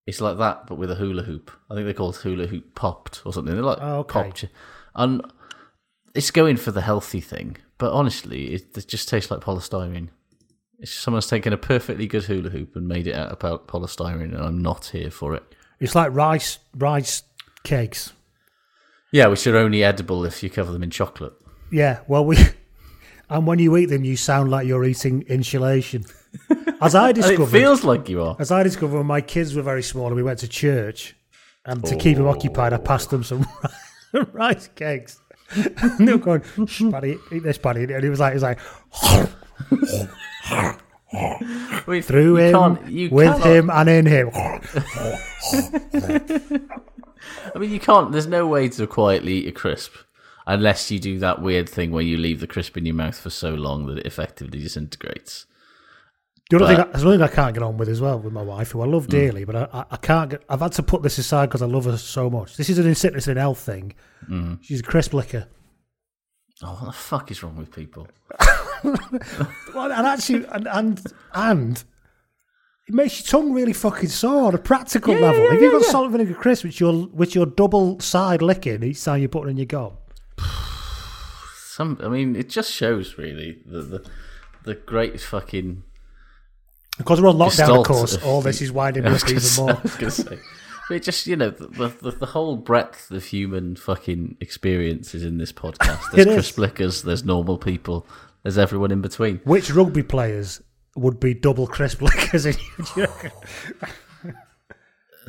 It's 0.06 0.22
like 0.22 0.38
that, 0.38 0.66
but 0.66 0.76
with 0.78 0.90
a 0.90 0.94
hula 0.94 1.24
hoop. 1.24 1.50
I 1.70 1.74
think 1.74 1.86
they 1.86 1.92
call 1.92 2.10
it 2.10 2.16
hula 2.16 2.46
hoop 2.46 2.74
popped 2.74 3.20
or 3.26 3.32
something. 3.34 3.54
They're 3.54 3.62
like 3.62 3.78
Oh, 3.82 3.98
okay. 4.00 4.22
popped, 4.22 4.44
and 4.94 5.20
it's 6.14 6.30
going 6.30 6.56
for 6.56 6.70
the 6.70 6.80
healthy 6.80 7.20
thing. 7.20 7.58
But 7.76 7.92
honestly, 7.92 8.54
it, 8.54 8.76
it 8.76 8.88
just 8.88 9.08
tastes 9.08 9.30
like 9.30 9.40
polystyrene. 9.40 10.08
It's 10.78 10.92
someone's 10.92 11.26
taken 11.26 11.52
a 11.52 11.56
perfectly 11.56 12.06
good 12.06 12.24
hula 12.24 12.50
hoop 12.50 12.76
and 12.76 12.86
made 12.86 13.08
it 13.08 13.14
out 13.14 13.32
of 13.32 13.66
polystyrene, 13.66 14.34
and 14.34 14.36
I'm 14.36 14.62
not 14.62 14.86
here 14.86 15.10
for 15.10 15.34
it. 15.34 15.42
It's 15.80 15.94
like 15.94 16.14
rice 16.14 16.58
rice 16.76 17.22
cakes. 17.64 18.12
Yeah, 19.10 19.26
which 19.26 19.46
are 19.46 19.56
only 19.56 19.82
edible 19.82 20.24
if 20.24 20.42
you 20.42 20.50
cover 20.50 20.72
them 20.72 20.82
in 20.82 20.90
chocolate. 20.90 21.32
Yeah, 21.70 22.00
well, 22.06 22.24
we 22.24 22.36
and 23.30 23.46
when 23.46 23.58
you 23.58 23.76
eat 23.76 23.86
them, 23.86 24.04
you 24.04 24.16
sound 24.16 24.50
like 24.50 24.66
you're 24.66 24.84
eating 24.84 25.22
insulation. 25.22 26.04
As 26.80 26.94
I 26.94 27.10
discovered, 27.10 27.42
it 27.42 27.60
feels 27.60 27.82
like 27.82 28.08
you 28.08 28.22
are. 28.22 28.36
as 28.38 28.52
I 28.52 28.62
discovered 28.62 28.98
when 28.98 29.06
my 29.06 29.20
kids 29.20 29.56
were 29.56 29.62
very 29.62 29.82
small 29.82 30.06
and 30.06 30.14
we 30.14 30.22
went 30.22 30.38
to 30.40 30.48
church, 30.48 31.16
and 31.64 31.84
to 31.84 31.96
keep 31.96 32.16
them 32.16 32.26
oh. 32.26 32.30
occupied, 32.30 32.72
I 32.72 32.78
passed 32.78 33.10
them 33.10 33.24
some 33.24 33.44
rice 34.32 34.68
cakes. 34.76 35.20
and 35.56 36.06
they 36.06 36.12
were 36.12 36.18
going, 36.18 36.42
Shh, 36.66 36.84
Paddy, 36.90 37.18
eat 37.32 37.42
this, 37.42 37.58
Paddy. 37.58 37.92
And 37.92 38.04
he 38.04 38.10
was 38.10 38.20
like, 38.20 38.32
he 38.32 38.36
was 38.36 38.42
like, 38.42 38.60
Mean, 41.86 42.02
through 42.02 42.38
you 42.38 42.46
him, 42.56 42.78
you 42.88 43.08
with 43.10 43.26
cannot- 43.28 43.46
him, 43.46 43.70
and 43.70 43.88
in 43.88 44.06
him. 44.06 44.30
I 47.54 47.58
mean, 47.58 47.70
you 47.70 47.80
can't. 47.80 48.12
There's 48.12 48.26
no 48.26 48.46
way 48.46 48.68
to 48.68 48.86
quietly 48.86 49.32
eat 49.38 49.48
a 49.48 49.52
crisp 49.52 49.94
unless 50.46 50.90
you 50.90 50.98
do 50.98 51.18
that 51.18 51.40
weird 51.42 51.68
thing 51.68 51.90
where 51.92 52.02
you 52.02 52.16
leave 52.18 52.40
the 52.40 52.46
crisp 52.46 52.76
in 52.76 52.84
your 52.86 52.94
mouth 52.94 53.18
for 53.18 53.30
so 53.30 53.54
long 53.54 53.86
that 53.86 53.98
it 53.98 54.06
effectively 54.06 54.60
disintegrates. 54.60 55.46
The 56.50 56.56
other 56.56 56.66
thing, 56.66 56.76
there's 56.92 57.04
one 57.04 57.14
thing 57.18 57.22
I 57.22 57.28
can't 57.28 57.52
get 57.52 57.62
on 57.62 57.76
with 57.76 57.90
as 57.90 58.00
well 58.00 58.18
with 58.18 58.32
my 58.32 58.40
wife, 58.42 58.70
who 58.70 58.80
I 58.80 58.86
love 58.86 59.06
dearly, 59.08 59.44
but 59.44 59.54
I, 59.56 59.84
I, 59.90 59.96
can't 59.98 60.30
get. 60.30 60.42
I've 60.48 60.60
had 60.60 60.72
to 60.72 60.82
put 60.82 61.02
this 61.02 61.18
aside 61.18 61.46
because 61.46 61.60
I 61.60 61.66
love 61.66 61.84
her 61.84 61.98
so 61.98 62.30
much. 62.30 62.56
This 62.56 62.70
is 62.70 62.78
an 62.78 62.94
sickness 62.94 63.28
and 63.28 63.38
health 63.38 63.58
thing. 63.60 63.94
Mhm. 64.28 64.58
She's 64.62 64.80
a 64.80 64.82
crisp 64.82 65.12
licker. 65.12 65.46
Oh, 66.62 66.72
what 66.72 66.86
the 66.86 66.92
fuck 66.92 67.30
is 67.30 67.42
wrong 67.42 67.56
with 67.56 67.70
people? 67.70 68.08
Well, 69.74 69.92
and 69.92 70.06
actually, 70.06 70.44
and, 70.46 70.66
and 70.68 71.02
and 71.34 71.84
it 72.86 72.94
makes 72.94 73.20
your 73.20 73.26
tongue 73.40 73.52
really 73.52 73.72
fucking 73.72 74.08
sore 74.08 74.48
on 74.48 74.54
a 74.54 74.58
practical 74.58 75.14
Yeah, 75.14 75.20
level. 75.20 75.40
yeah, 75.44 75.54
if 75.54 75.60
you've 75.60 75.72
yeah, 75.72 75.78
got 75.78 75.84
salt 75.86 76.04
and 76.04 76.12
vinegar 76.12 76.34
crisp, 76.34 76.64
which 76.64 76.80
you're 76.80 76.92
which 77.06 77.34
you're 77.34 77.46
double 77.46 78.00
side 78.00 78.42
licking 78.42 78.82
each 78.82 79.02
time 79.04 79.20
you 79.20 79.28
put 79.28 79.46
it 79.46 79.50
in 79.50 79.56
your 79.58 79.66
gob. 79.66 79.96
Some, 81.66 81.98
I 82.02 82.08
mean, 82.08 82.34
it 82.34 82.48
just 82.48 82.72
shows 82.72 83.18
really 83.18 83.58
the 83.64 83.82
the, 83.82 84.10
the 84.64 84.74
great 84.74 85.20
fucking. 85.20 85.84
Because 86.96 87.20
we're 87.20 87.28
on 87.28 87.36
lockdown, 87.36 87.78
of 87.80 87.86
course, 87.86 88.14
of- 88.16 88.24
all 88.24 88.42
this 88.42 88.60
is 88.60 88.72
winding 88.72 89.04
me 89.04 89.10
up 89.10 89.22
even 89.28 89.40
say- 89.40 89.62
more. 89.62 89.70
I 89.76 89.80
was 89.82 89.94
going 89.94 90.10
to 90.10 90.10
say, 90.10 90.38
but 90.88 90.94
it 90.96 91.02
just 91.04 91.26
you 91.28 91.36
know 91.36 91.50
the, 91.50 91.88
the 92.02 92.10
the 92.10 92.26
whole 92.26 92.56
breadth 92.56 93.10
of 93.12 93.24
human 93.26 93.76
fucking 93.76 94.38
experiences 94.40 95.22
in 95.22 95.38
this 95.38 95.52
podcast. 95.52 96.10
There's 96.12 96.26
crisp 96.26 96.58
lickers, 96.58 97.02
there's 97.02 97.24
normal 97.24 97.58
people, 97.58 98.06
there's 98.48 98.56
everyone 98.56 98.90
in 98.90 99.02
between. 99.02 99.42
Which 99.44 99.70
rugby 99.70 100.02
players 100.02 100.62
would 100.96 101.20
be 101.20 101.34
double 101.34 101.66
crisp 101.66 102.00
you? 102.32 102.56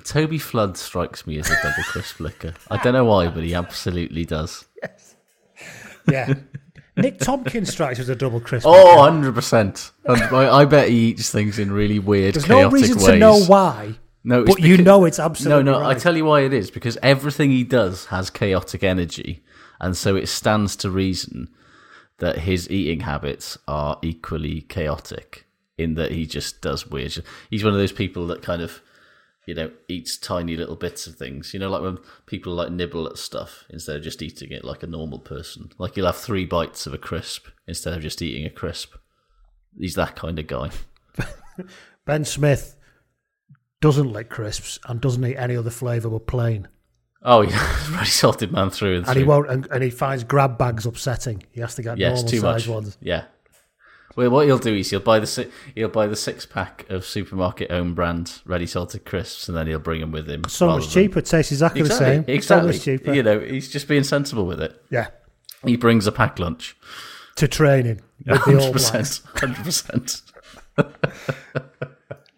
Toby 0.05 0.37
Flood 0.39 0.77
strikes 0.77 1.27
me 1.27 1.37
as 1.37 1.51
a 1.51 1.55
double 1.61 1.83
crisp 1.83 2.21
licker. 2.21 2.53
I 2.71 2.77
don't 2.81 2.93
know 2.93 3.03
why, 3.03 3.27
but 3.27 3.43
he 3.43 3.53
absolutely 3.53 4.23
does. 4.23 4.63
Yes. 4.81 5.15
yeah. 6.09 6.33
Nick 6.95 7.19
Tompkins 7.19 7.69
strikes 7.69 7.99
as 7.99 8.07
a 8.07 8.15
double 8.15 8.39
crisp. 8.39 8.65
Oh, 8.65 9.09
licker. 9.11 9.33
100%. 9.33 9.91
I, 10.07 10.61
I 10.61 10.63
bet 10.63 10.87
he 10.87 11.09
eats 11.09 11.29
things 11.29 11.59
in 11.59 11.73
really 11.73 11.99
weird, 11.99 12.35
There's 12.35 12.47
no 12.47 12.59
chaotic 12.59 12.73
reason 12.73 12.97
ways. 12.99 13.05
to 13.07 13.17
know 13.17 13.43
why. 13.43 13.95
No, 14.23 14.45
but 14.45 14.61
you 14.61 14.77
know 14.77 15.03
it's 15.03 15.19
absolutely 15.19 15.65
No, 15.65 15.73
no, 15.73 15.81
right. 15.81 15.97
I 15.97 15.99
tell 15.99 16.15
you 16.15 16.23
why 16.23 16.41
it 16.41 16.53
is 16.53 16.71
because 16.71 16.97
everything 17.03 17.51
he 17.51 17.65
does 17.65 18.05
has 18.05 18.29
chaotic 18.29 18.81
energy, 18.81 19.43
and 19.81 19.97
so 19.97 20.15
it 20.15 20.27
stands 20.27 20.77
to 20.77 20.89
reason 20.89 21.49
that 22.19 22.39
his 22.39 22.69
eating 22.69 23.01
habits 23.01 23.57
are 23.67 23.97
equally 24.01 24.61
chaotic 24.61 25.45
in 25.77 25.95
that 25.95 26.11
he 26.11 26.25
just 26.25 26.61
does 26.61 26.87
weird. 26.87 27.23
He's 27.49 27.63
one 27.63 27.73
of 27.73 27.79
those 27.79 27.91
people 27.91 28.27
that 28.27 28.41
kind 28.41 28.61
of, 28.61 28.81
you 29.47 29.55
know, 29.55 29.71
eats 29.87 30.17
tiny 30.17 30.55
little 30.55 30.75
bits 30.75 31.07
of 31.07 31.15
things. 31.15 31.53
You 31.53 31.59
know, 31.59 31.69
like 31.69 31.81
when 31.81 31.97
people 32.25 32.53
like 32.53 32.71
nibble 32.71 33.07
at 33.07 33.17
stuff 33.17 33.63
instead 33.69 33.95
of 33.95 34.03
just 34.03 34.21
eating 34.21 34.51
it 34.51 34.65
like 34.65 34.83
a 34.83 34.87
normal 34.87 35.19
person. 35.19 35.69
Like 35.77 35.95
you'll 35.95 36.05
have 36.05 36.17
three 36.17 36.45
bites 36.45 36.85
of 36.85 36.93
a 36.93 36.97
crisp 36.97 37.47
instead 37.67 37.93
of 37.93 38.01
just 38.01 38.21
eating 38.21 38.45
a 38.45 38.49
crisp. 38.49 38.95
He's 39.77 39.95
that 39.95 40.15
kind 40.15 40.37
of 40.37 40.47
guy. 40.47 40.71
Ben 42.05 42.25
Smith 42.25 42.75
doesn't 43.81 44.11
lick 44.11 44.29
crisps 44.29 44.79
and 44.87 44.99
doesn't 44.99 45.25
eat 45.25 45.37
any 45.37 45.55
other 45.55 45.69
flavour 45.69 46.09
but 46.09 46.27
plain. 46.27 46.67
Oh, 47.21 47.41
yeah, 47.49 47.91
ready 47.91 48.09
salted 48.09 48.51
man 48.51 48.69
through 48.69 48.97
and, 48.97 49.07
And 49.07 49.17
he 49.17 49.23
won't, 49.23 49.49
and, 49.49 49.67
and 49.71 49.83
he 49.83 49.89
finds 49.89 50.23
grab 50.23 50.57
bags 50.57 50.85
upsetting. 50.85 51.43
He 51.51 51.61
has 51.61 51.75
to 51.75 51.81
get 51.81 51.97
Yeah, 51.97 52.13
normal 52.13 52.27
size 52.27 52.67
ones. 52.67 52.97
Yeah. 53.01 53.25
Well, 54.15 54.29
what 54.31 54.47
he'll 54.47 54.57
do 54.57 54.75
is 54.75 54.89
he'll 54.89 54.99
buy 54.99 55.19
the 55.19 55.49
he'll 55.75 55.87
buy 55.87 56.07
the 56.07 56.15
six 56.15 56.45
pack 56.45 56.85
of 56.89 57.05
supermarket 57.05 57.71
own 57.71 57.93
brand 57.93 58.41
ready 58.45 58.65
salted 58.65 59.05
crisps, 59.05 59.47
and 59.47 59.55
then 59.55 59.67
he'll 59.67 59.79
bring 59.79 60.01
them 60.01 60.11
with 60.11 60.29
him. 60.29 60.43
So 60.47 60.67
much 60.67 60.89
cheaper. 60.89 61.19
It 61.19 61.25
tastes 61.25 61.51
exactly, 61.51 61.81
Exactly, 61.81 62.05
the 62.07 62.13
same. 62.13 62.23
So 62.25 62.33
exactly. 62.33 62.71
much 62.71 62.81
cheaper. 62.81 63.13
You 63.13 63.23
know, 63.23 63.39
he's 63.39 63.69
just 63.69 63.87
being 63.87 64.03
sensible 64.03 64.45
with 64.45 64.61
it. 64.61 64.81
Yeah. 64.89 65.07
He 65.63 65.77
brings 65.77 66.07
a 66.07 66.11
packed 66.11 66.39
lunch. 66.39 66.75
To 67.35 67.47
training 67.47 68.01
the 68.25 68.33
All 68.33 68.39
Hundred 69.39 69.63
percent. 69.63 70.21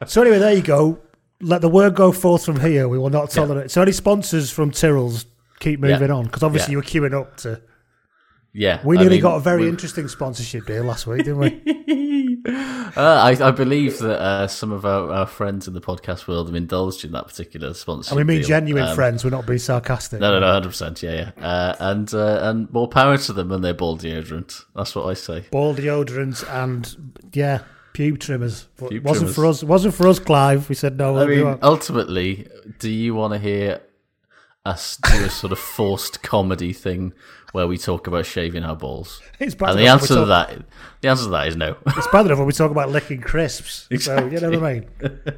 So 0.08 0.22
anyway, 0.22 0.40
there 0.40 0.54
you 0.54 0.64
go. 0.64 1.00
Let 1.42 1.62
the 1.62 1.70
word 1.70 1.96
go 1.96 2.12
forth 2.12 2.46
from 2.46 2.60
here. 2.60 2.88
We 2.88 2.98
will 2.98 3.10
not 3.10 3.30
tolerate. 3.32 3.72
So 3.72 3.82
any 3.82 3.92
sponsors 3.92 4.52
from 4.52 4.72
Tyrrells, 4.72 5.26
keep 5.60 5.80
Yeah. 5.84 5.94
moving 5.94 6.12
on 6.12 6.26
because 6.26 6.44
obviously 6.44 6.72
Yeah. 6.74 6.82
you 6.84 7.02
were 7.02 7.10
queuing 7.10 7.20
up 7.20 7.38
to. 7.38 7.62
Yeah, 8.54 8.82
We 8.84 8.98
I 8.98 9.02
nearly 9.02 9.16
mean, 9.18 9.22
got 9.22 9.36
a 9.38 9.40
very 9.40 9.62
we- 9.64 9.70
interesting 9.70 10.10
sponsorship 10.10 10.66
deal 10.66 10.84
last 10.84 11.08
week, 11.08 11.24
didn't 11.26 11.38
we? 11.38 11.62
Uh, 12.94 13.36
I, 13.40 13.48
I 13.48 13.52
believe 13.52 14.00
that 14.00 14.20
uh, 14.20 14.48
some 14.48 14.72
of 14.74 14.84
our, 14.86 15.10
our 15.14 15.26
friends 15.28 15.68
in 15.68 15.74
the 15.74 15.80
podcast 15.80 16.28
world 16.28 16.48
have 16.48 16.56
indulged 16.56 17.06
in 17.06 17.14
that 17.14 17.26
particular 17.28 17.74
sponsorship. 17.74 18.12
and 18.12 18.18
we 18.18 18.24
mean 18.34 18.40
deal. 18.42 18.48
genuine 18.50 18.84
Um, 18.84 18.96
friends. 18.96 19.24
We're 19.24 19.30
not 19.30 19.46
being 19.46 19.60
sarcastic. 19.60 20.20
No, 20.20 20.32
no, 20.32 20.40
no, 20.40 20.52
hundred 20.52 20.70
percent. 20.70 21.02
Yeah, 21.02 21.32
yeah. 21.38 21.46
Uh, 21.46 21.76
and 21.80 22.14
uh, 22.14 22.40
and 22.42 22.70
more 22.74 22.90
power 22.90 23.18
to 23.18 23.32
them 23.34 23.52
and 23.54 23.64
their 23.64 23.74
ball 23.76 23.98
deodorant. 23.98 24.66
That's 24.76 24.94
what 24.96 25.06
I 25.06 25.14
say. 25.14 25.46
Ball 25.52 25.74
deodorants 25.76 26.44
and 26.54 27.14
yeah, 27.32 27.60
pube 27.94 28.20
trimmers. 28.20 28.68
But 28.78 28.92
Pube 28.92 28.96
it 28.98 29.04
wasn't 29.04 29.34
trimmers. 29.34 29.36
for 29.36 29.46
us. 29.46 29.64
It 29.64 29.68
wasn't 29.68 29.94
for 29.94 30.08
us, 30.08 30.20
Clive. 30.20 30.70
We 30.70 30.76
said 30.76 30.98
no. 30.98 31.18
I 31.18 31.26
mean, 31.26 31.44
won't. 31.44 31.64
ultimately, 31.64 32.48
do 32.80 32.90
you 32.90 33.16
want 33.16 33.34
to 33.34 33.40
hear 33.40 33.82
us 34.66 34.98
do 34.98 35.24
a 35.26 35.30
sort 35.30 35.52
of 35.52 35.60
forced 35.60 36.22
comedy 36.22 36.72
thing 36.74 37.14
where 37.52 37.68
we 37.68 37.78
talk 37.78 38.08
about 38.08 38.26
shaving 38.26 38.64
our 38.64 38.76
balls? 38.76 39.22
It's 39.42 39.56
bad 39.56 39.72
and 39.72 39.80
the 39.80 39.88
answer 39.88 40.14
we 40.14 40.22
to 40.22 40.26
that, 40.28 40.62
the 41.02 41.08
answer 41.08 41.24
to 41.24 41.30
that 41.32 41.48
is 41.48 41.56
no. 41.56 41.76
it's 41.88 42.08
bad 42.10 42.28
enough 42.28 42.38
when 42.38 42.46
we 42.46 42.54
talk 42.54 42.70
about 42.70 42.90
licking 42.92 43.22
crisps. 43.22 43.88
So 44.00 44.28
you 44.28 44.40
know 44.40 44.52
what 44.52 44.64
I 44.64 44.74
mean. 44.74 44.90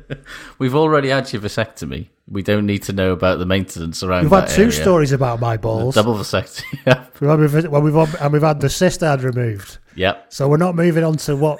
We've 0.60 0.76
already 0.76 1.08
had 1.08 1.32
your 1.32 1.42
vasectomy. 1.42 2.10
We 2.30 2.44
don't 2.44 2.66
need 2.66 2.84
to 2.84 2.94
know 2.94 3.12
about 3.14 3.40
the 3.40 3.46
maintenance 3.46 4.04
around. 4.04 4.24
We've 4.24 4.32
had 4.32 4.50
two 4.50 4.64
area. 4.64 4.72
stories 4.74 5.12
about 5.14 5.40
my 5.40 5.56
balls. 5.56 5.96
Double 5.96 6.16
vasectomy. 6.16 6.80
Yeah. 6.86 7.06
We've 7.22 7.70
well, 7.72 7.82
we've 7.82 7.94
had- 7.94 8.16
and 8.22 8.34
we've 8.34 8.42
had 8.42 8.60
the 8.60 8.70
cyst 8.70 9.04
ad 9.04 9.24
removed. 9.24 9.78
Yep. 9.96 10.34
So 10.34 10.48
we're 10.50 10.58
not 10.58 10.76
moving 10.76 11.04
on 11.04 11.16
to 11.18 11.36
what 11.36 11.60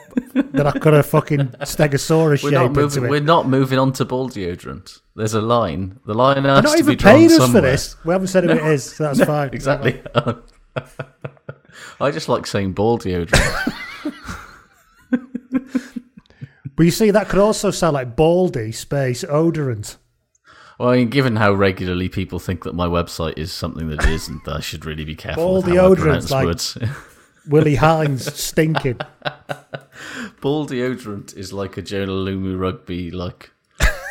that 0.54 0.68
I've 0.68 0.82
got 0.82 0.94
a 0.94 1.04
fucking 1.04 1.48
stegosaurus 1.62 2.44
We're 2.44 2.50
shape 2.50 2.52
not 2.52 2.72
moving. 2.74 3.08
We're 3.08 3.20
not 3.22 3.48
moving 3.48 3.80
on 3.80 3.94
to 3.94 4.06
ball 4.06 4.30
deodorant. 4.30 5.00
There's 5.16 5.34
a 5.34 5.42
line. 5.42 6.00
The 6.06 6.14
line 6.14 6.44
They're 6.44 6.56
has 6.56 6.64
not 6.64 6.72
to 6.74 6.78
even 6.80 6.94
be 6.94 6.96
drawn 6.96 7.16
paying 7.16 7.32
us 7.32 7.52
for 7.52 7.62
this. 7.62 7.96
We 8.04 8.12
haven't 8.14 8.28
said 8.28 8.46
who 8.46 8.50
it 8.52 8.66
is, 8.66 8.84
so 8.96 9.04
that's 9.04 9.20
No, 9.20 9.26
fine. 9.26 9.50
Exactly. 9.54 10.02
I 12.00 12.12
just 12.12 12.30
like 12.30 12.46
saying 12.48 12.74
ball 12.74 13.00
deodorant. 13.00 13.74
But 16.76 16.84
you 16.84 16.92
see, 16.92 17.12
that 17.12 17.30
could 17.30 17.40
also 17.40 17.72
sound 17.72 17.94
like 17.94 18.16
baldy 18.16 18.72
space 18.72 19.24
odorant. 19.24 19.98
well, 20.80 20.90
I 20.90 20.98
mean, 20.98 21.10
given 21.10 21.36
how 21.36 21.54
regularly 21.54 22.10
people 22.10 22.40
think 22.40 22.64
that 22.64 22.74
my 22.74 22.88
website 22.88 23.38
is 23.38 23.52
something 23.52 23.90
that 23.90 24.04
it 24.04 24.10
isn't, 24.10 24.48
I 24.48 24.60
should 24.60 24.86
really 24.86 25.06
be 25.06 25.16
careful 25.16 25.44
Ball 25.44 25.56
with 25.62 25.66
how 25.66 25.72
I 25.72 25.96
deodorant, 25.96 26.32
like- 26.32 26.46
words. 26.46 26.78
Willie 27.48 27.76
Hines 27.76 28.34
stinking. 28.34 29.02
ball 30.40 30.66
deodorant 30.66 31.36
is 31.36 31.52
like 31.52 31.76
a 31.76 31.82
Jonah 31.82 32.14
Lomu 32.14 32.58
rugby 32.58 33.12
like 33.12 33.52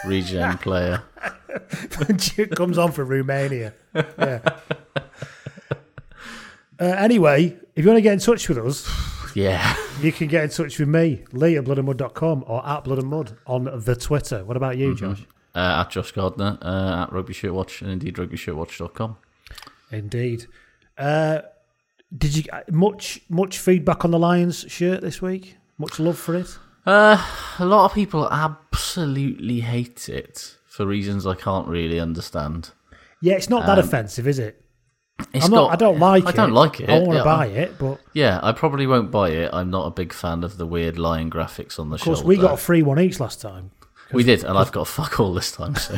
regen 0.05 0.59
player. 0.59 1.03
it 1.49 2.55
comes 2.55 2.77
on 2.77 2.93
for 2.93 3.07
Romania. 3.07 3.73
Yeah. 3.95 4.41
Uh, 6.83 6.95
anyway, 6.99 7.57
if 7.77 7.85
you 7.85 7.87
want 7.91 7.99
to 7.99 8.03
get 8.03 8.13
in 8.15 8.19
touch 8.19 8.49
with 8.49 8.59
us, 8.59 8.89
Yeah. 9.37 9.75
you 10.01 10.11
can 10.13 10.27
get 10.27 10.45
in 10.45 10.51
touch 10.51 10.79
with 10.79 10.89
me, 10.89 11.23
Lee 11.33 11.57
at 11.57 11.65
bloodandmud.com 11.65 12.45
or 12.47 12.67
at 12.67 12.85
bloodandmud 12.85 13.37
on 13.47 13.65
the 13.85 13.95
Twitter. 13.95 14.45
What 14.45 14.57
about 14.57 14.77
you, 14.79 14.95
Josh? 14.97 15.23
Uh, 15.55 15.83
at 15.85 15.91
Josh 15.91 16.13
Gardner, 16.13 16.59
uh, 16.63 17.03
at 17.05 17.13
Rugby 17.13 17.33
Shirt 17.35 17.53
Watch, 17.55 17.83
and 17.83 17.91
indeed 17.91 18.17
rugbyshirtwatch.com. 18.17 19.17
Indeed. 19.91 20.47
Uh, 20.99 21.43
did 22.17 22.37
you 22.37 22.45
much 22.71 23.21
much 23.29 23.59
feedback 23.59 24.05
on 24.05 24.11
the 24.11 24.19
Lions 24.19 24.65
shirt 24.69 25.01
this 25.03 25.23
week? 25.23 25.57
Much 25.79 25.99
love 26.01 26.19
for 26.19 26.35
it. 26.35 26.59
Uh, 26.87 27.23
a 27.59 27.65
lot 27.65 27.85
of 27.87 27.95
people 27.95 28.29
absolutely 28.31 29.61
hate 29.61 30.09
it 30.09 30.57
for 30.67 30.85
reasons 30.87 31.27
I 31.27 31.35
can't 31.35 31.69
really 31.69 32.01
understand. 32.01 32.71
Yeah, 33.21 33.35
it's 33.35 33.49
not 33.51 33.67
that 33.67 33.79
Um, 33.79 33.85
offensive, 33.85 34.27
is 34.27 34.39
it? 34.39 34.62
It's 35.33 35.45
I'm 35.47 35.51
not, 35.51 35.69
got- 35.69 35.73
I 35.73 35.77
don't 35.77 35.99
like 35.99 36.25
I 36.25 36.29
it. 36.29 36.33
I 36.33 36.37
don't 36.37 36.53
like 36.53 36.81
it. 36.81 36.89
I 36.91 36.99
want 36.99 37.11
to 37.11 37.17
Yeah, 37.19 37.25
buy 37.25 37.47
I'm- 37.47 37.57
it, 37.57 37.79
but 37.79 38.01
Yeah, 38.13 38.41
I 38.43 38.53
probably 38.53 38.87
won't 38.87 39.11
buy 39.11 39.31
it. 39.31 39.51
I'm 39.53 39.71
not 39.71 39.87
a 39.87 39.91
big 39.91 40.13
fan 40.13 40.45
of 40.45 40.57
the 40.59 40.67
weird 40.67 40.99
lion 40.99 41.31
graphics 41.31 41.79
on 41.79 41.91
the 41.91 41.97
shirt. 41.99 42.03
of 42.03 42.05
course 42.07 42.19
shoulder. 42.21 42.29
we 42.29 42.37
got 42.37 42.55
a 42.55 42.57
free 42.57 42.83
one 42.83 42.99
each 43.01 43.21
last 43.21 43.41
time. 43.41 43.71
We 44.13 44.23
did, 44.25 44.45
and 44.45 44.59
I've 44.59 44.73
got 44.73 44.87
fuck 44.89 45.19
all 45.21 45.33
this 45.33 45.53
time. 45.53 45.75
So 45.77 45.97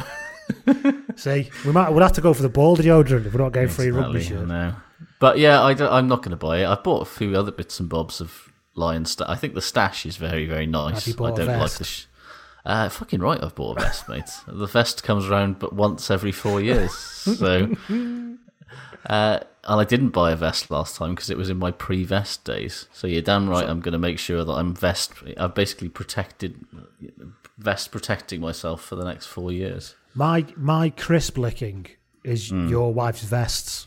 See, 1.16 1.50
we 1.64 1.72
might 1.72 1.90
we'll 1.90 2.02
have 2.02 2.12
to 2.12 2.20
go 2.20 2.32
for 2.34 2.42
the 2.42 2.48
ball 2.48 2.76
deodorant 2.76 3.26
if 3.26 3.32
we're 3.34 3.40
not 3.42 3.52
getting 3.52 3.68
free 3.68 3.90
rugby 3.90 4.22
shirt. 4.22 4.46
No, 4.46 4.74
but 5.18 5.38
yeah, 5.38 5.60
I 5.62 5.98
am 5.98 6.06
not 6.08 6.22
going 6.22 6.30
to 6.30 6.36
buy 6.36 6.58
it. 6.58 6.66
I've 6.66 6.82
bought 6.84 7.02
a 7.02 7.06
few 7.06 7.34
other 7.36 7.50
bits 7.50 7.80
and 7.80 7.88
bobs 7.88 8.20
of 8.20 8.52
lion 8.74 9.04
stuff. 9.04 9.28
I 9.28 9.36
think 9.36 9.54
the 9.54 9.62
stash 9.62 10.04
is 10.06 10.16
very, 10.16 10.46
very 10.46 10.66
nice. 10.66 11.10
Bought 11.14 11.36
don't 11.36 11.58
like 11.58 11.70
the. 11.72 11.84
Sh- 11.84 12.06
uh, 12.66 12.88
fucking 12.88 13.20
right, 13.20 13.42
I've 13.42 13.54
bought 13.54 13.78
a 13.78 13.80
vest, 13.82 14.08
mate. 14.08 14.30
The 14.46 14.66
vest 14.66 15.02
comes 15.02 15.26
around 15.26 15.58
but 15.58 15.72
once 15.74 16.10
every 16.10 16.32
four 16.32 16.60
years, 16.60 16.94
so. 16.94 17.72
Uh, 19.06 19.40
and 19.64 19.80
I 19.80 19.84
didn't 19.84 20.10
buy 20.10 20.32
a 20.32 20.36
vest 20.36 20.70
last 20.70 20.96
time 20.96 21.14
because 21.14 21.30
it 21.30 21.36
was 21.38 21.48
in 21.50 21.56
my 21.58 21.70
pre-vest 21.70 22.44
days. 22.44 22.86
So 22.92 23.06
you're 23.06 23.22
damn 23.22 23.48
right. 23.48 23.68
I'm 23.68 23.80
going 23.80 23.92
to 23.92 23.98
make 23.98 24.18
sure 24.18 24.44
that 24.44 24.52
I'm 24.52 24.74
vest. 24.74 25.12
I've 25.38 25.54
basically 25.54 25.88
protected 25.88 26.64
vest 27.58 27.90
protecting 27.92 28.40
myself 28.40 28.82
for 28.82 28.96
the 28.96 29.04
next 29.04 29.26
four 29.26 29.52
years. 29.52 29.94
My 30.14 30.46
my 30.56 30.90
crisp 30.90 31.38
licking 31.38 31.86
is 32.24 32.50
Hmm. 32.50 32.68
your 32.68 32.92
wife's 32.92 33.24
vests. 33.24 33.86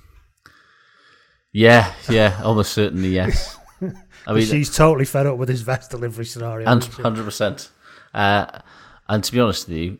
Yeah, 1.51 1.93
yeah, 2.09 2.39
almost 2.43 2.73
certainly 2.73 3.09
yes. 3.09 3.57
I 4.27 4.33
mean, 4.33 4.45
she's 4.45 4.75
totally 4.75 5.05
fed 5.05 5.25
up 5.25 5.37
with 5.37 5.49
his 5.49 5.61
vest 5.61 5.91
delivery 5.91 6.25
scenario. 6.25 6.67
and 6.69 6.83
hundred 6.83 7.23
percent. 7.23 7.69
Uh, 8.13 8.59
and 9.07 9.23
to 9.23 9.31
be 9.31 9.39
honest 9.39 9.67
with 9.67 9.77
you, 9.77 9.97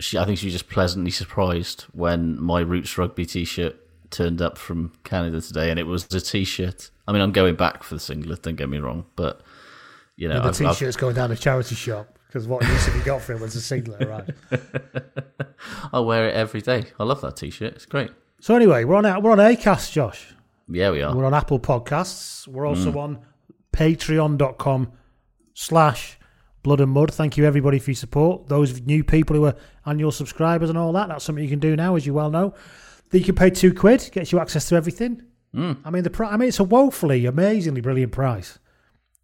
she, 0.00 0.18
I 0.18 0.24
think 0.24 0.38
she 0.38 0.46
was 0.46 0.52
just 0.54 0.68
pleasantly 0.68 1.10
surprised 1.10 1.82
when 1.92 2.40
my 2.40 2.60
Roots 2.60 2.96
Rugby 2.98 3.24
T-shirt 3.26 3.76
turned 4.10 4.40
up 4.42 4.58
from 4.58 4.92
Canada 5.04 5.40
today, 5.40 5.70
and 5.70 5.78
it 5.78 5.84
was 5.86 6.04
a 6.14 6.20
T-shirt. 6.20 6.90
I 7.06 7.12
mean, 7.12 7.22
I'm 7.22 7.32
going 7.32 7.54
back 7.56 7.82
for 7.82 7.94
the 7.94 8.00
singlet. 8.00 8.42
Don't 8.42 8.56
get 8.56 8.68
me 8.68 8.78
wrong, 8.78 9.06
but 9.16 9.42
you 10.16 10.28
know, 10.28 10.36
And 10.36 10.44
the 10.44 10.48
I've- 10.48 10.64
I've- 10.66 10.74
t-shirt's 10.74 10.96
going 10.96 11.14
down 11.14 11.30
a 11.30 11.36
charity 11.36 11.74
shop 11.74 12.18
because 12.26 12.46
what 12.48 12.62
use 12.62 12.86
have 12.86 12.96
you 12.96 13.02
got 13.02 13.22
for 13.22 13.32
it 13.32 13.40
was 13.40 13.54
a 13.56 13.60
singlet, 13.60 14.06
right? 14.08 14.28
I'll 15.92 16.04
wear 16.04 16.28
it 16.28 16.34
every 16.34 16.60
day. 16.60 16.84
I 16.98 17.04
love 17.04 17.20
that 17.22 17.36
T-shirt. 17.36 17.74
It's 17.74 17.86
great. 17.86 18.10
So 18.40 18.54
anyway, 18.54 18.84
we're 18.84 18.96
on 18.96 19.04
we're 19.22 19.32
on 19.32 19.38
Acast, 19.38 19.92
Josh. 19.92 20.34
Yeah, 20.68 20.90
we 20.90 21.02
are. 21.02 21.14
We're 21.16 21.24
on 21.24 21.34
Apple 21.34 21.58
Podcasts. 21.60 22.46
We're 22.46 22.66
also 22.66 22.92
Mm. 22.92 22.96
on 22.96 23.18
patreon.com 23.72 24.92
slash 25.54 26.18
blood 26.62 26.80
and 26.80 26.90
mud. 26.92 27.12
Thank 27.12 27.36
you 27.36 27.44
everybody 27.44 27.78
for 27.78 27.90
your 27.90 27.96
support. 27.96 28.48
Those 28.48 28.80
new 28.82 29.02
people 29.02 29.34
who 29.34 29.44
are 29.46 29.54
annual 29.86 30.12
subscribers 30.12 30.68
and 30.68 30.78
all 30.78 30.92
that, 30.92 31.08
that's 31.08 31.24
something 31.24 31.42
you 31.42 31.50
can 31.50 31.58
do 31.58 31.74
now, 31.76 31.96
as 31.96 32.06
you 32.06 32.12
well 32.14 32.30
know. 32.30 32.54
That 33.10 33.18
you 33.18 33.24
can 33.24 33.34
pay 33.34 33.50
two 33.50 33.72
quid, 33.72 34.10
gets 34.12 34.32
you 34.32 34.38
access 34.38 34.68
to 34.68 34.76
everything. 34.76 35.22
Mm. 35.54 35.78
I 35.84 35.90
mean 35.90 36.02
the 36.02 36.10
pri- 36.10 36.28
I 36.28 36.36
mean 36.36 36.48
it's 36.48 36.60
a 36.60 36.64
woefully, 36.64 37.24
amazingly 37.26 37.80
brilliant 37.80 38.12
price. 38.12 38.58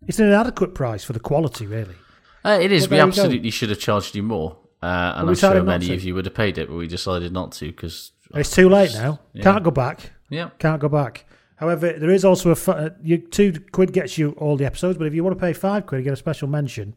It's 0.06 0.18
an 0.18 0.26
inadequate 0.26 0.74
price 0.74 1.04
for 1.04 1.12
the 1.12 1.20
quality, 1.20 1.66
really. 1.66 1.96
Uh, 2.44 2.58
it 2.60 2.72
is. 2.72 2.86
But 2.86 2.90
we 2.90 2.96
there 2.96 3.06
you 3.06 3.12
go. 3.12 3.22
absolutely 3.22 3.50
should 3.50 3.70
have 3.70 3.78
charged 3.78 4.14
you 4.14 4.22
more, 4.22 4.58
uh, 4.82 5.14
and 5.16 5.28
I'm 5.28 5.34
sure 5.34 5.62
many 5.62 5.94
of 5.94 6.02
you 6.02 6.14
would 6.14 6.26
have 6.26 6.34
paid 6.34 6.58
it, 6.58 6.68
but 6.68 6.76
we 6.76 6.86
decided 6.86 7.32
not 7.32 7.52
to 7.52 7.66
because 7.66 8.12
It's 8.34 8.50
too 8.50 8.68
late 8.68 8.92
now. 8.94 9.20
Can't 9.40 9.64
go 9.64 9.70
back. 9.70 10.12
Yeah. 10.30 10.50
Can't 10.58 10.80
go 10.80 10.88
back. 10.88 11.26
However, 11.56 11.92
there 11.92 12.10
is 12.10 12.24
also 12.24 12.50
a 12.50 12.70
uh, 12.70 12.90
you, 13.02 13.18
two 13.18 13.60
quid 13.72 13.92
gets 13.92 14.18
you 14.18 14.32
all 14.32 14.56
the 14.56 14.66
episodes, 14.66 14.98
but 14.98 15.06
if 15.06 15.14
you 15.14 15.22
want 15.22 15.38
to 15.38 15.40
pay 15.40 15.52
five 15.52 15.86
quid, 15.86 16.00
you 16.00 16.04
get 16.04 16.12
a 16.12 16.16
special 16.16 16.48
mention. 16.48 16.96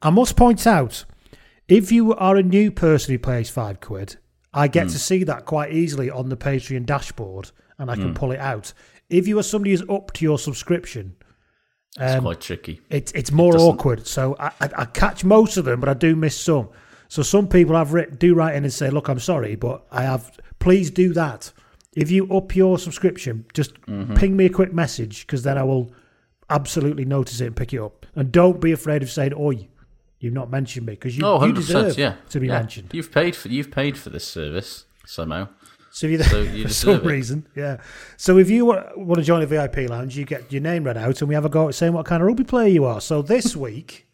I 0.00 0.10
must 0.10 0.36
point 0.36 0.66
out, 0.66 1.04
if 1.68 1.92
you 1.92 2.14
are 2.14 2.36
a 2.36 2.42
new 2.42 2.70
person 2.70 3.12
who 3.12 3.18
pays 3.18 3.50
five 3.50 3.80
quid, 3.80 4.16
I 4.54 4.68
get 4.68 4.86
Hmm. 4.86 4.92
to 4.92 4.98
see 4.98 5.24
that 5.24 5.44
quite 5.46 5.72
easily 5.72 6.10
on 6.10 6.28
the 6.28 6.36
Patreon 6.36 6.84
dashboard, 6.86 7.50
and 7.78 7.90
I 7.90 7.94
can 7.96 8.12
Mm. 8.12 8.14
pull 8.14 8.32
it 8.32 8.38
out. 8.40 8.72
If 9.08 9.26
you 9.26 9.38
are 9.38 9.42
somebody 9.42 9.70
who's 9.72 9.88
up 9.88 10.12
to 10.14 10.24
your 10.24 10.38
subscription, 10.38 11.14
It's 12.00 12.14
um, 12.14 12.22
quite 12.24 12.40
tricky. 12.40 12.80
It's 12.90 13.12
it's 13.12 13.30
more 13.32 13.52
doesn't- 13.52 13.68
awkward. 13.68 14.06
So 14.06 14.34
I, 14.38 14.46
I, 14.60 14.70
I 14.78 14.84
catch 14.86 15.24
most 15.24 15.56
of 15.56 15.64
them, 15.66 15.80
but 15.80 15.88
I 15.88 15.94
do 15.94 16.16
miss 16.16 16.36
some. 16.38 16.68
So 17.08 17.22
some 17.22 17.46
people 17.48 17.76
have 17.76 17.92
writ, 17.92 18.18
do 18.18 18.34
write 18.34 18.54
in 18.56 18.64
and 18.64 18.72
say, 18.72 18.88
"Look, 18.90 19.08
I'm 19.08 19.18
sorry, 19.20 19.54
but 19.56 19.84
I 19.90 20.02
have. 20.02 20.38
Please 20.58 20.90
do 20.90 21.12
that. 21.12 21.52
If 21.94 22.10
you 22.10 22.26
up 22.34 22.56
your 22.56 22.78
subscription, 22.78 23.44
just 23.52 23.78
Mhm. 23.82 24.16
ping 24.16 24.34
me 24.36 24.46
a 24.46 24.50
quick 24.50 24.72
message 24.72 25.26
because 25.26 25.42
then 25.42 25.58
I 25.58 25.62
will 25.64 25.92
absolutely 26.48 27.04
notice 27.04 27.40
it 27.42 27.46
and 27.48 27.56
pick 27.56 27.74
it 27.74 27.80
up. 27.80 28.06
And 28.14 28.32
don't 28.32 28.60
be 28.60 28.72
afraid 28.72 29.02
of 29.02 29.10
saying, 29.10 29.34
"Oi, 29.34 29.68
you've 30.22 30.32
not 30.32 30.50
mentioned 30.50 30.86
me," 30.86 30.94
because 30.94 31.16
you, 31.18 31.24
oh, 31.26 31.44
you 31.44 31.52
deserve 31.52 31.98
yeah. 31.98 32.14
to 32.30 32.40
be 32.40 32.46
Yeah. 32.46 32.58
mentioned. 32.60 32.90
You've 32.92 33.12
paid 33.12 33.36
for 33.36 33.48
you've 33.48 33.70
paid 33.70 33.98
for 33.98 34.08
this 34.10 34.26
service 34.26 34.84
somehow. 35.04 35.48
So 35.90 36.06
if 36.06 36.12
you, 36.12 36.22
So 36.22 36.40
you 36.58 36.62
for 36.64 36.68
some 36.72 36.94
it. 36.94 37.04
reason, 37.04 37.46
yeah. 37.54 37.76
So 38.16 38.38
if 38.38 38.48
you 38.48 38.64
want, 38.64 38.96
want 38.96 39.18
to 39.18 39.24
join 39.24 39.40
the 39.40 39.46
VIP 39.46 39.90
lounge, 39.90 40.16
you 40.16 40.24
get 40.24 40.50
your 40.50 40.62
name 40.62 40.84
read 40.84 40.96
out, 40.96 41.20
and 41.20 41.28
we 41.28 41.34
have 41.34 41.44
a 41.44 41.50
go 41.50 41.68
at 41.68 41.74
saying 41.74 41.92
what 41.92 42.06
kind 42.06 42.22
of 42.22 42.28
rugby 42.28 42.44
player 42.44 42.68
you 42.68 42.84
are. 42.86 43.00
So 43.00 43.20
this 43.20 43.54
week. 43.68 44.06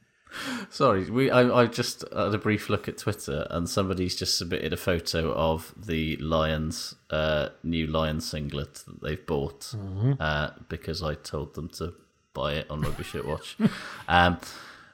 Sorry, 0.70 1.10
we 1.10 1.30
I, 1.30 1.62
I 1.62 1.66
just 1.66 2.02
had 2.12 2.34
a 2.34 2.38
brief 2.38 2.68
look 2.68 2.86
at 2.86 2.98
Twitter 2.98 3.46
and 3.50 3.68
somebody's 3.68 4.14
just 4.14 4.36
submitted 4.36 4.72
a 4.72 4.76
photo 4.76 5.32
of 5.32 5.72
the 5.76 6.16
Lions 6.18 6.94
uh, 7.10 7.48
new 7.64 7.86
Lions 7.86 8.28
singlet 8.28 8.74
that 8.86 9.00
they've 9.02 9.24
bought 9.26 9.60
Mhm. 9.74 10.16
uh, 10.20 10.50
because 10.68 11.02
I 11.02 11.14
told 11.14 11.54
them 11.54 11.68
to 11.70 11.94
buy 12.34 12.52
it 12.54 12.70
on 12.70 12.82
Rugby 12.82 13.04
Shit 13.04 13.24
Watch, 13.26 13.56
um, 14.08 14.38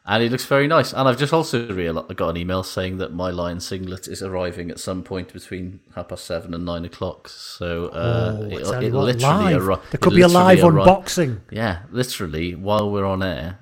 and 0.06 0.23
it 0.23 0.30
looks 0.30 0.44
very 0.44 0.66
nice. 0.66 0.92
And 0.92 1.08
I've 1.08 1.18
just 1.18 1.32
also 1.32 1.66
got 2.14 2.28
an 2.30 2.37
email 2.37 2.62
saying 2.62 2.99
that 2.99 3.12
my 3.12 3.30
lion 3.30 3.61
singlet 3.61 4.06
is 4.08 4.23
arriving 4.23 4.70
at 4.70 4.78
some 4.78 5.02
point 5.02 5.32
between 5.32 5.80
half 5.94 6.08
past 6.08 6.25
seven 6.26 6.52
and 6.54 6.64
nine 6.64 6.84
o'clock. 6.84 7.28
So 7.28 7.87
uh, 7.88 8.37
Oh, 8.38 8.44
it, 8.44 8.52
it 8.52 8.66
literally 8.66 8.90
live. 8.90 9.62
arri- 9.62 9.90
There 9.90 9.99
could 9.99 10.14
be 10.14 10.23
a 10.23 10.28
live 10.28 10.58
arri- 10.58 10.84
unboxing. 10.84 11.40
Yeah, 11.50 11.80
literally 11.90 12.54
while 12.54 12.90
we're 12.90 13.06
on 13.06 13.23
air, 13.23 13.58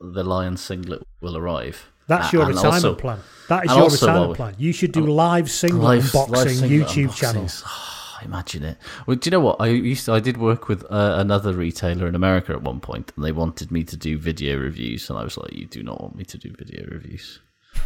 the 0.00 0.24
lion 0.24 0.56
singlet 0.56 1.06
will 1.20 1.36
arrive. 1.36 1.86
That's 2.08 2.32
your 2.32 2.42
and 2.42 2.54
retirement 2.54 2.84
also- 2.84 2.94
plan. 2.94 3.18
That 3.48 3.64
is 3.66 3.74
your 3.74 3.88
retirement 3.88 4.28
we- 4.30 4.34
plan. 4.36 4.54
You 4.58 4.72
should 4.72 4.92
do 4.92 5.06
live 5.06 5.50
single 5.50 5.80
Live- 5.80 6.12
live 6.14 6.28
unboxing 6.28 6.58
singlet 6.58 6.88
YouTube 6.88 7.06
unboxings. 7.08 7.16
channels. 7.16 7.64
Oh, 8.20 8.24
imagine 8.24 8.64
it. 8.64 8.78
Well, 9.06 9.16
do 9.16 9.28
you 9.28 9.30
know 9.30 9.40
what? 9.40 9.56
I 9.60 9.66
used 9.68 10.04
to, 10.06 10.12
I 10.12 10.20
did 10.20 10.36
work 10.36 10.68
with 10.68 10.84
uh, 10.90 11.14
another 11.18 11.52
retailer 11.52 12.06
in 12.08 12.14
America 12.14 12.52
at 12.52 12.62
one 12.62 12.80
point, 12.80 13.12
and 13.16 13.24
they 13.24 13.32
wanted 13.32 13.70
me 13.70 13.84
to 13.84 13.96
do 13.96 14.18
video 14.18 14.58
reviews, 14.58 15.08
and 15.10 15.18
I 15.18 15.24
was 15.24 15.36
like, 15.36 15.52
"You 15.52 15.66
do 15.66 15.82
not 15.82 16.00
want 16.00 16.16
me 16.16 16.24
to 16.24 16.38
do 16.38 16.52
video 16.56 16.86
reviews." 16.90 17.40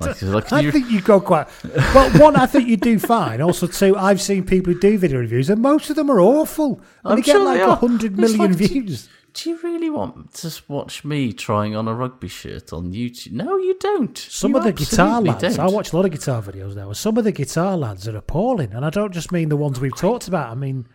Like, 0.00 0.20
like, 0.20 0.52
I 0.52 0.60
you- 0.60 0.70
think 0.70 0.90
you 0.90 1.00
go 1.00 1.18
quite 1.18 1.46
well. 1.94 2.10
One, 2.20 2.36
I 2.36 2.44
think 2.44 2.68
you 2.68 2.76
do 2.76 2.98
fine. 2.98 3.40
Also, 3.40 3.66
two, 3.66 3.96
I've 3.96 4.20
seen 4.20 4.44
people 4.44 4.74
who 4.74 4.78
do 4.78 4.98
video 4.98 5.18
reviews, 5.18 5.48
and 5.48 5.62
most 5.62 5.88
of 5.88 5.96
them 5.96 6.10
are 6.10 6.20
awful. 6.20 6.74
And 7.04 7.12
I'm 7.12 7.16
they 7.16 7.22
get 7.22 7.32
sure 7.36 7.44
like 7.46 7.60
a 7.60 7.68
are. 7.70 7.76
hundred 7.78 8.18
like, 8.18 8.50
views. 8.50 9.08
Do 9.34 9.48
you 9.50 9.58
really 9.62 9.88
want 9.88 10.34
to 10.34 10.52
watch 10.68 11.04
me 11.04 11.32
trying 11.32 11.74
on 11.74 11.88
a 11.88 11.94
rugby 11.94 12.28
shirt 12.28 12.72
on 12.72 12.92
YouTube? 12.92 13.32
No, 13.32 13.56
you 13.56 13.76
don't. 13.78 14.16
Some 14.18 14.50
You 14.52 14.58
of 14.58 14.64
the 14.64 14.72
guitar 14.72 15.22
lads, 15.22 15.42
I 15.58 15.64
don't. 15.64 15.72
watch 15.72 15.92
a 15.92 15.96
lot 15.96 16.04
of 16.04 16.10
guitar 16.10 16.42
videos 16.42 16.74
now. 16.76 16.92
Some 16.92 17.16
of 17.16 17.24
the 17.24 17.32
guitar 17.32 17.76
lads 17.76 18.06
are 18.06 18.16
appalling, 18.16 18.72
and 18.72 18.84
I 18.84 18.90
don't 18.90 19.12
just 19.12 19.32
mean 19.32 19.48
the 19.48 19.56
ones 19.56 19.80
we've 19.80 19.96
talked 19.96 20.28
about. 20.28 20.50
I 20.50 20.54
mean, 20.54 20.86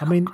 I 0.00 0.04
mean, 0.04 0.28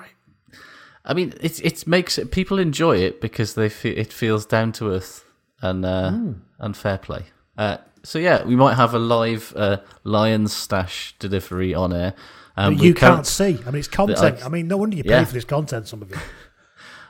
I 1.05 1.15
mean, 1.15 1.33
it 1.41 1.65
it 1.65 1.87
makes 1.87 2.19
it 2.19 2.31
people 2.31 2.59
enjoy 2.59 2.99
it 2.99 3.21
because 3.23 3.55
they 3.55 3.69
fe- 3.71 3.97
it 3.97 4.13
feels 4.13 4.45
down 4.45 4.73
to 4.73 4.91
earth 4.91 5.25
and 5.63 5.85
uh, 5.87 6.11
Mm. 6.13 6.41
and 6.59 6.77
fair 6.77 6.99
play. 6.99 7.23
Uh, 7.57 7.79
so 8.03 8.19
yeah, 8.19 8.45
we 8.45 8.55
might 8.55 8.75
have 8.75 8.93
a 8.93 8.99
live 8.99 9.53
uh, 9.57 9.79
Lions 10.05 10.53
stash 10.55 11.15
delivery 11.19 11.75
on 11.75 11.93
air. 11.95 12.13
Um, 12.59 12.75
but 12.77 12.85
you 12.85 12.93
can't- 12.95 13.27
see. 13.27 13.59
I 13.67 13.71
mean, 13.71 13.77
it's 13.81 13.89
content. 13.89 14.45
I 14.45 14.49
mean, 14.49 14.69
no 14.69 14.77
wonder 14.77 14.97
you 14.97 15.05
pay 15.05 15.11
Yeah. 15.11 15.25
for 15.25 15.33
this 15.35 15.45
content. 15.45 15.89
Some 15.89 16.03
of 16.03 16.13
it. 16.13 16.19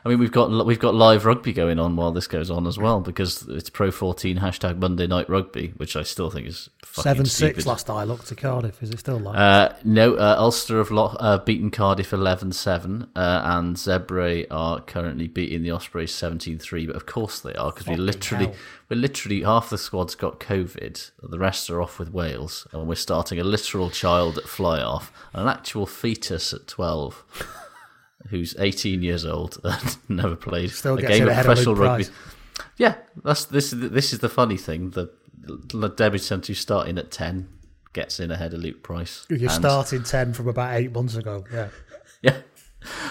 I 0.06 0.08
mean, 0.08 0.20
we've 0.20 0.30
got 0.30 0.64
we've 0.64 0.78
got 0.78 0.94
live 0.94 1.24
rugby 1.24 1.52
going 1.52 1.80
on 1.80 1.96
while 1.96 2.12
this 2.12 2.28
goes 2.28 2.48
on 2.48 2.68
as 2.68 2.78
well 2.78 3.00
because 3.00 3.42
it's 3.48 3.68
Pro 3.68 3.90
14 3.90 4.38
hashtag 4.38 4.78
Monday 4.78 5.08
Night 5.08 5.28
Rugby, 5.28 5.72
which 5.78 5.96
I 5.96 6.04
still 6.04 6.30
think 6.30 6.46
is 6.46 6.70
fucking 6.84 7.02
Seven 7.02 7.26
stupid. 7.26 7.56
six 7.56 7.66
last 7.66 7.90
I 7.90 8.04
looked 8.04 8.28
to 8.28 8.36
Cardiff. 8.36 8.80
Is 8.84 8.90
it 8.90 9.00
still 9.00 9.18
like? 9.18 9.36
Uh, 9.36 9.72
no, 9.82 10.14
uh, 10.14 10.36
Ulster 10.38 10.78
have 10.78 10.92
lo- 10.92 11.16
uh, 11.18 11.38
beaten 11.38 11.72
Cardiff 11.72 12.12
11-7, 12.12 13.08
uh, 13.16 13.40
and 13.46 13.74
Zebre 13.74 14.46
are 14.48 14.80
currently 14.82 15.26
beating 15.26 15.64
the 15.64 15.72
Ospreys 15.72 16.12
17-3. 16.12 16.86
But 16.86 16.94
of 16.94 17.06
course 17.06 17.40
they 17.40 17.54
are 17.54 17.72
because 17.72 17.88
we 17.88 17.96
literally, 17.96 18.46
hell. 18.46 18.54
we're 18.88 19.00
literally 19.00 19.42
half 19.42 19.70
the 19.70 19.76
squad's 19.76 20.14
got 20.14 20.38
COVID, 20.38 21.10
the 21.20 21.38
rest 21.40 21.68
are 21.68 21.82
off 21.82 21.98
with 21.98 22.12
Wales, 22.12 22.68
and 22.70 22.86
we're 22.86 22.94
starting 22.94 23.40
a 23.40 23.44
literal 23.44 23.90
child 23.90 24.38
at 24.38 24.44
fly 24.44 24.80
off, 24.80 25.10
an 25.32 25.48
actual 25.48 25.84
fetus 25.84 26.52
at 26.52 26.68
twelve. 26.68 27.24
Who's 28.30 28.54
18 28.58 29.02
years 29.02 29.24
old 29.24 29.58
and 29.64 29.96
never 30.08 30.36
played 30.36 30.70
Still 30.70 30.98
a 30.98 31.02
game 31.02 31.22
of 31.24 31.28
ahead 31.28 31.46
of 31.46 31.46
professional 31.46 31.74
rugby. 31.76 32.06
Yeah, 32.76 32.94
that's 33.24 33.44
this. 33.46 33.72
is 33.72 33.80
the- 33.80 33.88
This 33.88 34.12
is 34.12 34.18
the 34.20 34.28
funny 34.28 34.56
thing. 34.56 34.90
The, 34.90 35.10
the 35.38 35.88
debutant 35.88 36.46
who's 36.46 36.58
starting 36.58 36.98
at 36.98 37.10
ten 37.10 37.48
gets 37.92 38.18
in 38.20 38.30
ahead 38.30 38.52
of 38.54 38.60
Luke 38.60 38.82
Price. 38.82 39.26
You're 39.28 39.48
starting 39.50 40.02
ten 40.02 40.32
from 40.32 40.48
about 40.48 40.74
eight 40.74 40.92
months 40.92 41.16
ago. 41.16 41.44
Yeah. 41.52 41.68
Yeah, 42.22 42.38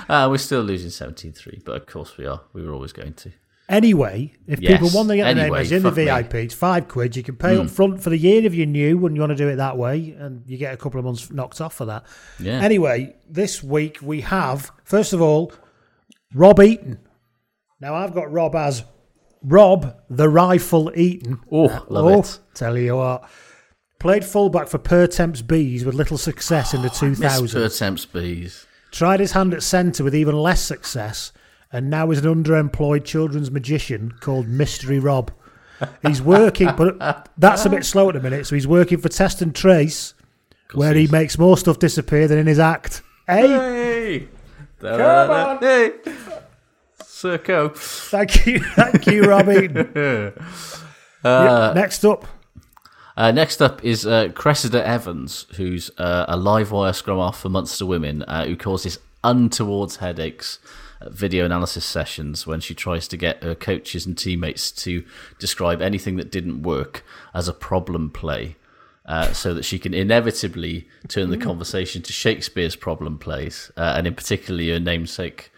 uh, 0.09 0.27
we're 0.29 0.39
still 0.39 0.61
losing 0.61 0.89
17-3, 0.89 1.63
but 1.63 1.75
of 1.75 1.85
course 1.85 2.17
we 2.17 2.25
are. 2.25 2.41
We 2.53 2.65
were 2.65 2.73
always 2.73 2.91
going 2.91 3.13
to. 3.13 3.31
Anyway, 3.67 4.31
if 4.47 4.59
Yes, 4.59 4.73
people 4.73 4.89
want 4.95 5.09
to 5.09 5.15
get 5.15 5.23
the 5.23 5.33
name 5.35 5.43
anyway, 5.45 5.61
in 5.67 5.81
the 5.81 5.89
fuck 5.89 5.97
me. 5.97 6.05
VIP, 6.05 6.33
it's 6.35 6.53
five 6.53 6.87
quid. 6.87 7.15
You 7.15 7.23
can 7.23 7.35
pay 7.35 7.57
up 7.57 7.65
Mm. 7.65 7.69
front 7.71 8.03
for 8.03 8.11
the 8.11 8.17
year 8.17 8.45
if 8.45 8.53
you're 8.53 8.67
new 8.67 9.03
and 9.07 9.15
you 9.15 9.19
want 9.21 9.31
to 9.31 9.35
do 9.35 9.47
it 9.47 9.55
that 9.55 9.75
way, 9.77 10.15
and 10.19 10.43
you 10.45 10.57
get 10.57 10.73
a 10.73 10.77
couple 10.77 10.99
of 10.99 11.05
months 11.05 11.31
knocked 11.31 11.59
off 11.59 11.73
for 11.73 11.85
that. 11.85 12.03
Yeah. 12.39 12.59
Anyway, 12.61 13.15
this 13.27 13.63
week 13.63 13.97
we 14.03 14.21
have 14.21 14.71
first 14.83 15.13
of 15.13 15.21
all 15.21 15.51
Rob 16.33 16.59
Eaton. 16.61 16.99
Now 17.81 17.95
I've 17.95 18.13
got 18.13 18.31
Rob 18.31 18.55
as 18.55 18.83
Rob 19.43 19.95
the 20.11 20.29
Rifle 20.29 20.91
Eaton. 20.95 21.39
Oh, 21.51 21.85
love 21.89 22.05
oh, 22.05 22.19
it. 22.19 22.39
Tell 22.53 22.77
you 22.77 22.97
what. 22.97 23.27
Played 23.99 24.25
fullback 24.25 24.67
for 24.67 24.77
Pertemps 24.77 25.41
Bees 25.41 25.83
with 25.85 25.95
little 25.95 26.17
success 26.19 26.73
in 26.75 26.83
the 26.83 26.89
Oh, 27.01 27.05
Miss 27.07 27.19
2000s. 27.19 27.53
Pertemps 27.53 28.05
Bees. 28.05 28.67
Tried 28.91 29.19
his 29.19 29.31
hand 29.31 29.53
at 29.55 29.63
centre 29.63 30.03
with 30.03 30.13
even 30.15 30.35
less 30.35 30.61
success, 30.61 31.31
and 31.75 31.89
now 31.89 32.09
is 32.09 32.23
an 32.23 32.43
underemployed 32.43 33.03
children's 33.03 33.51
magician 33.51 34.13
called 34.21 34.47
Mystery 34.47 34.97
Rob. 34.97 35.29
He's 36.01 36.21
working, 36.21 36.69
but 36.77 37.27
that's 37.37 37.65
a 37.65 37.69
bit 37.69 37.83
slow 37.83 38.07
at 38.07 38.15
the 38.15 38.21
minute. 38.21 38.47
So 38.47 38.55
he's 38.55 38.65
working 38.65 38.97
for 38.97 39.09
Test 39.09 39.41
and 39.41 39.53
Trace, 39.53 40.13
where 40.73 40.93
he 40.93 41.07
makes 41.07 41.37
more 41.37 41.57
stuff 41.57 41.77
disappear 41.77 42.29
than 42.29 42.37
in 42.37 42.47
his 42.47 42.59
act. 42.59 43.01
Hey, 43.27 43.47
Hey! 43.47 44.27
Come 44.79 45.01
on. 45.31 45.57
Hey! 45.59 45.91
Circo. 47.01 47.75
thank 47.75 48.45
you, 48.45 48.59
thank 48.59 49.05
you, 49.07 49.23
Rob 49.23 49.49
Eaton. 49.49 50.33
Uh, 51.25 51.73
next 51.75 52.05
up, 52.05 52.27
Uh, 53.17 53.31
next 53.31 53.59
up 53.59 53.83
is 53.83 54.05
uh, 54.05 54.29
Cressida 54.35 54.85
Evans, 54.85 55.47
who's 55.55 55.89
uh, 55.97 56.25
a 56.27 56.37
live 56.37 56.69
wire 56.71 56.93
scrum 56.93 57.17
half 57.17 57.39
for 57.39 57.49
Munster 57.49 57.87
Women, 57.87 58.21
uh, 58.27 58.45
who 58.45 58.55
causes 58.55 58.99
untowards 59.23 59.95
headaches 59.95 60.59
video 61.03 61.45
analysis 61.45 61.85
sessions 61.85 62.47
when 62.47 62.59
she 62.59 62.73
tries 62.73 63.07
to 63.07 63.17
get 63.17 63.43
her 63.43 63.55
coaches 63.55 64.05
and 64.05 64.17
teammates 64.17 64.71
to 64.71 65.03
describe 65.39 65.81
anything 65.81 66.15
that 66.17 66.31
didn't 66.31 66.63
work 66.63 67.03
as 67.33 67.47
a 67.47 67.53
problem 67.53 68.09
play. 68.09 68.55
Uh, 69.07 69.31
so 69.33 69.53
that 69.53 69.63
she 69.63 69.77
can 69.77 69.93
inevitably 69.93 70.87
turn 71.07 71.29
the 71.29 71.37
conversation 71.37 72.01
to 72.01 72.11
Shakespeare's 72.11 72.75
problem 72.75 73.19
plays, 73.19 73.71
uh, 73.77 73.93
and 73.95 74.07
in 74.07 74.15
particular 74.15 74.63
her 74.73 74.79
namesake, 74.79 75.51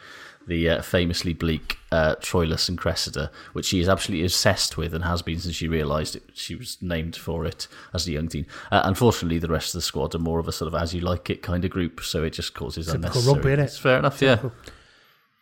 the 0.47 0.69
uh, 0.69 0.81
famously 0.81 1.33
bleak 1.33 1.77
uh, 1.91 2.15
Troilus 2.15 2.67
and 2.67 2.77
Cressida, 2.77 3.31
which 3.53 3.67
she 3.67 3.79
is 3.79 3.87
absolutely 3.87 4.25
obsessed 4.25 4.75
with 4.75 4.93
and 4.93 5.05
has 5.05 5.21
been 5.21 5.39
since 5.39 5.55
she 5.55 5.69
realised 5.69 6.17
she 6.33 6.55
was 6.55 6.77
named 6.81 7.15
for 7.15 7.45
it 7.45 7.69
as 7.93 8.05
a 8.05 8.11
young 8.11 8.27
teen. 8.27 8.45
Uh, 8.69 8.81
unfortunately, 8.83 9.39
the 9.39 9.47
rest 9.47 9.69
of 9.69 9.79
the 9.79 9.81
squad 9.81 10.13
are 10.13 10.19
more 10.19 10.39
of 10.39 10.47
a 10.49 10.51
sort 10.51 10.67
of 10.73 10.75
as 10.75 10.93
you 10.93 10.99
like 10.99 11.29
it 11.29 11.41
kind 11.41 11.63
of 11.63 11.71
group, 11.71 12.01
so 12.01 12.23
it 12.23 12.31
just 12.31 12.53
causes 12.53 12.87
Typical 12.87 13.05
unnecessary. 13.05 13.33
rugby, 13.33 13.49
innit? 13.49 13.65
It's 13.65 13.77
fair 13.77 13.99
enough, 13.99 14.21
yeah. 14.21 14.39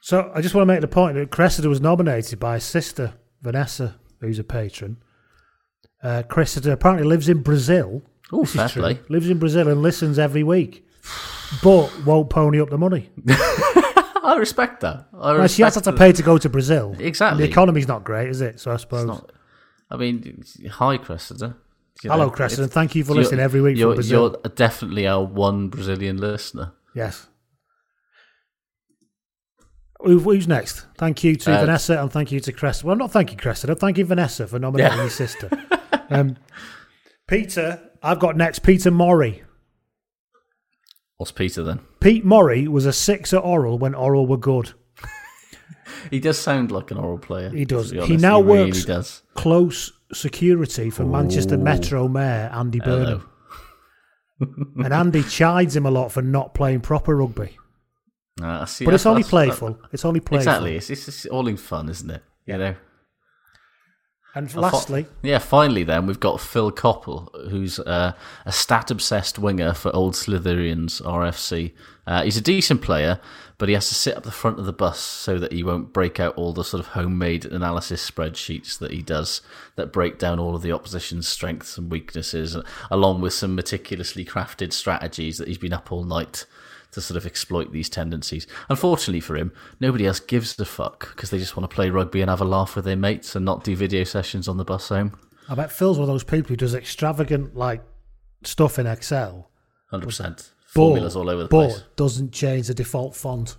So 0.06 0.32
I 0.36 0.42
just 0.42 0.54
want 0.54 0.68
to 0.68 0.72
make 0.72 0.82
the 0.82 0.88
point 0.88 1.16
that 1.16 1.32
Cressida 1.32 1.68
was 1.68 1.82
nominated 1.82 2.40
by 2.40 2.54
his 2.54 2.64
sister 2.64 3.16
Vanessa, 3.42 3.96
who's 4.22 4.38
a 4.38 4.44
patron. 4.44 4.98
Uh, 6.04 6.22
Cressida 6.22 6.72
apparently 6.72 7.08
lives 7.08 7.28
in 7.28 7.42
Brazil. 7.42 8.04
Oh, 8.32 8.42
This 8.42 8.52
is 8.52 8.56
fair 8.56 8.70
true. 8.70 8.82
play. 8.84 9.00
Lives 9.10 9.32
in 9.32 9.40
Brazil 9.40 9.68
and 9.68 9.82
listens 9.82 10.20
every 10.20 10.44
week, 10.44 10.86
but 11.64 11.90
won't 12.06 12.30
pony 12.30 12.62
up 12.62 12.70
the 12.70 12.78
money. 12.78 13.10
I 13.28 14.36
respect 14.38 14.82
that. 14.82 15.08
I 15.12 15.34
Well, 15.40 15.48
she 15.48 15.64
has 15.64 15.76
respect 15.76 15.86
to 15.98 16.00
pay 16.00 16.12
to 16.12 16.22
go 16.22 16.38
to 16.38 16.50
Brazil. 16.50 16.96
Exactly. 17.00 17.44
The 17.44 17.50
economy's 17.50 17.88
not 17.88 18.04
great, 18.04 18.30
is 18.30 18.42
it? 18.42 18.60
So 18.60 18.70
I 18.72 18.78
suppose. 18.78 19.06
not- 19.08 19.32
I 19.90 19.98
mean, 19.98 20.44
hi, 20.70 20.98
Cressida. 20.98 21.56
You 22.04 22.12
Hello, 22.12 22.26
know, 22.26 22.30
Cressida, 22.30 22.68
thank 22.68 22.94
you 22.94 23.04
for 23.04 23.16
listening 23.16 23.40
every 23.40 23.60
week 23.62 23.74
from 23.78 23.80
You're, 23.80 23.96
Brazil. 23.96 24.40
you're 24.44 24.54
definitely 24.54 25.08
our 25.08 25.24
one 25.24 25.70
Brazilian 25.70 26.18
listener. 26.18 26.74
Yes. 26.94 27.26
Who- 30.06 30.20
Who's 30.20 30.48
next? 30.48 30.86
Thank 30.98 31.24
you 31.24 31.36
to 31.36 31.52
Uh, 31.54 31.62
Vanessa 31.62 32.02
and 32.02 32.12
thank 32.12 32.32
you 32.32 32.40
to 32.40 32.52
Cressida. 32.52 32.88
Well, 32.88 32.96
not 32.96 33.12
thank 33.12 33.32
you, 33.32 33.38
Cressida. 33.38 33.76
Thank 33.76 33.98
you, 33.98 34.06
Vanessa, 34.06 34.48
for 34.48 34.60
nominating 34.60 34.94
Yeah. 34.98 35.02
your 35.04 35.10
sister. 35.10 35.50
um, 36.10 36.38
Peter, 37.28 37.82
I've 38.04 38.20
got 38.20 38.38
next 38.38 38.60
Peter 38.60 38.92
Morrie. 38.92 39.42
What's 41.18 41.32
Peter 41.32 41.64
then? 41.64 41.80
Pete 42.02 42.26
Morrie 42.26 42.68
was 42.68 42.86
a 42.86 42.94
six 42.94 43.34
at 43.34 43.42
Orrell 43.44 43.80
when 43.80 43.94
Orrell 43.94 44.28
were 44.28 44.38
good. 44.38 44.74
He 46.12 46.20
does 46.20 46.38
sound 46.38 46.72
like 46.72 46.92
an 46.92 46.98
oral 46.98 47.18
player. 47.18 47.50
He 47.50 47.64
does. 47.66 47.90
He 47.92 48.18
now 48.18 48.40
really 48.42 48.66
works 48.66 48.86
does. 48.86 49.22
close 49.34 49.92
security 50.14 50.90
for 50.90 51.04
Manchester 51.04 51.58
Metro 51.58 52.08
Mayor 52.08 52.52
Andy 52.54 52.80
Burnham. 52.80 53.28
and 54.40 54.94
Andy 54.94 55.24
chides 55.24 55.76
him 55.76 55.86
a 55.86 55.92
lot 55.92 56.12
for 56.12 56.22
not 56.22 56.54
playing 56.54 56.82
proper 56.82 57.16
rugby. 57.16 57.58
Uh, 58.42 58.62
I 58.62 58.66
see, 58.66 58.86
But 58.86 58.94
it's 58.94 59.06
only 59.06 59.22
that's- 59.24 59.30
playful. 59.30 59.80
It's 59.92 60.04
only 60.06 60.20
playful. 60.20 60.38
Exactly. 60.40 60.76
It's, 60.76 60.90
it's, 60.90 61.08
it's 61.08 61.26
all 61.28 61.48
in 61.48 61.58
fun, 61.58 61.90
isn't 61.90 62.10
it? 62.10 62.24
You 62.46 62.58
know. 62.58 62.76
And 64.38 64.54
lastly, 64.54 65.06
yeah, 65.22 65.38
finally, 65.40 65.84
then 65.86 66.08
we've 66.08 66.20
got 66.20 66.42
Phil 66.42 66.70
Coppell, 66.70 67.30
who's 67.50 67.80
uh, 67.80 68.12
a 68.46 68.52
stat-obsessed 68.52 69.40
winger 69.40 69.74
for 69.74 69.96
Old 69.96 70.14
Slytherians 70.14 71.02
RFC. 71.02 71.72
Uh, 72.06 72.22
he's 72.24 72.36
a 72.36 72.42
decent 72.42 72.82
player, 72.82 73.22
but 73.58 73.70
he 73.70 73.76
has 73.76 73.88
to 73.88 73.96
sit 73.96 74.18
up 74.18 74.24
the 74.24 74.32
front 74.32 74.60
of 74.60 74.66
the 74.66 74.74
bus 74.74 75.00
so 75.00 75.40
that 75.40 75.54
he 75.54 75.64
won't 75.64 75.94
break 75.94 76.20
out 76.20 76.36
all 76.36 76.52
the 76.52 76.66
sort 76.66 76.82
of 76.82 76.88
homemade 76.88 77.46
analysis 77.46 78.12
spreadsheets 78.12 78.78
that 78.78 78.92
he 78.92 79.02
does 79.02 79.40
that 79.78 79.94
break 79.94 80.20
down 80.20 80.38
all 80.38 80.54
of 80.54 80.62
the 80.62 80.72
opposition's 80.74 81.30
strengths 81.30 81.78
and 81.78 81.90
weaknesses, 81.90 82.58
along 82.92 83.22
with 83.22 83.32
some 83.32 83.56
meticulously 83.56 84.26
crafted 84.26 84.74
strategies 84.74 85.38
that 85.38 85.48
he's 85.48 85.58
been 85.58 85.72
up 85.72 85.94
all 85.94 86.04
night 86.04 86.46
to 86.96 87.02
sort 87.02 87.18
of 87.18 87.26
exploit 87.26 87.72
these 87.72 87.90
tendencies. 87.90 88.48
Unfortunately 88.70 89.20
for 89.20 89.36
him, 89.38 89.54
nobody 89.80 90.08
else 90.08 90.20
gives 90.20 90.60
a 90.60 90.66
fuck 90.66 91.16
because 91.16 91.30
they 91.30 91.38
just 91.38 91.56
want 91.56 91.70
to 91.70 91.74
play 91.74 91.90
rugby 91.90 92.22
and 92.22 92.30
have 92.30 92.42
a 92.42 92.46
laugh 92.46 92.76
with 92.76 92.86
their 92.86 92.96
mates 92.96 93.36
and 93.36 93.46
not 93.46 93.64
do 93.64 93.76
video 93.76 94.04
sessions 94.04 94.48
on 94.48 94.58
the 94.58 94.66
bus 94.66 94.90
home. 94.90 95.18
I 95.48 95.56
bet 95.56 95.72
Phil's 95.72 95.98
one 96.00 96.10
of 96.10 96.14
those 96.14 96.24
people 96.24 96.50
who 96.50 96.56
does 96.56 96.74
extravagant 96.74 97.56
like 97.56 97.84
stuff 98.44 98.80
in 98.80 98.88
Excel. 98.88 99.52
Hundred 99.92 100.08
percent. 100.08 100.52
Formulas 100.68 101.16
all 101.16 101.30
over 101.30 101.44
the 101.44 101.50
but 101.50 101.70
place. 101.70 101.84
doesn't 101.96 102.32
change 102.34 102.68
the 102.68 102.74
default 102.74 103.16
font. 103.16 103.56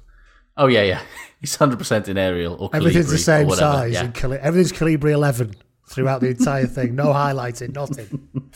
Oh 0.56 0.66
yeah, 0.66 0.82
yeah. 0.82 1.02
He's 1.40 1.54
hundred 1.54 1.78
percent 1.78 2.08
in 2.08 2.18
Arial 2.18 2.54
or 2.54 2.70
Everything's 2.74 3.10
the 3.10 3.16
Calibri 3.16 3.20
same 3.20 3.50
size. 3.50 3.92
Yeah. 3.92 4.08
Cali- 4.08 4.38
everything's 4.38 4.72
Calibri 4.72 5.12
11 5.12 5.54
throughout 5.88 6.20
the 6.20 6.28
entire 6.28 6.66
thing. 6.66 6.96
No 6.96 7.06
highlighting, 7.12 7.74
nothing. 7.74 8.28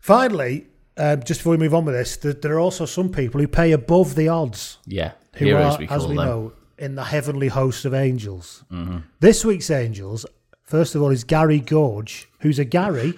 Finally, 0.00 0.66
um, 0.98 1.22
just 1.22 1.40
before 1.40 1.52
we 1.52 1.56
move 1.56 1.74
on 1.74 1.84
with 1.84 1.94
this, 1.94 2.16
there, 2.16 2.32
there 2.34 2.54
are 2.54 2.60
also 2.60 2.84
some 2.84 3.08
people 3.10 3.40
who 3.40 3.48
pay 3.48 3.72
above 3.72 4.14
the 4.14 4.28
odds. 4.28 4.78
Yeah, 4.86 5.12
Who 5.36 5.46
heroes 5.46 5.74
are, 5.76 5.78
we 5.78 5.88
as 5.88 6.06
we 6.06 6.16
them. 6.16 6.24
know, 6.26 6.52
in 6.76 6.94
the 6.94 7.04
heavenly 7.04 7.48
host 7.48 7.84
of 7.84 7.94
angels. 7.94 8.64
Mhm. 8.72 9.02
This 9.20 9.44
week's 9.44 9.70
angels, 9.70 10.26
first 10.62 10.94
of 10.94 11.02
all, 11.02 11.10
is 11.10 11.24
Gary 11.24 11.60
Gorge, 11.60 12.28
who's 12.40 12.58
a 12.58 12.64
Gary. 12.64 13.14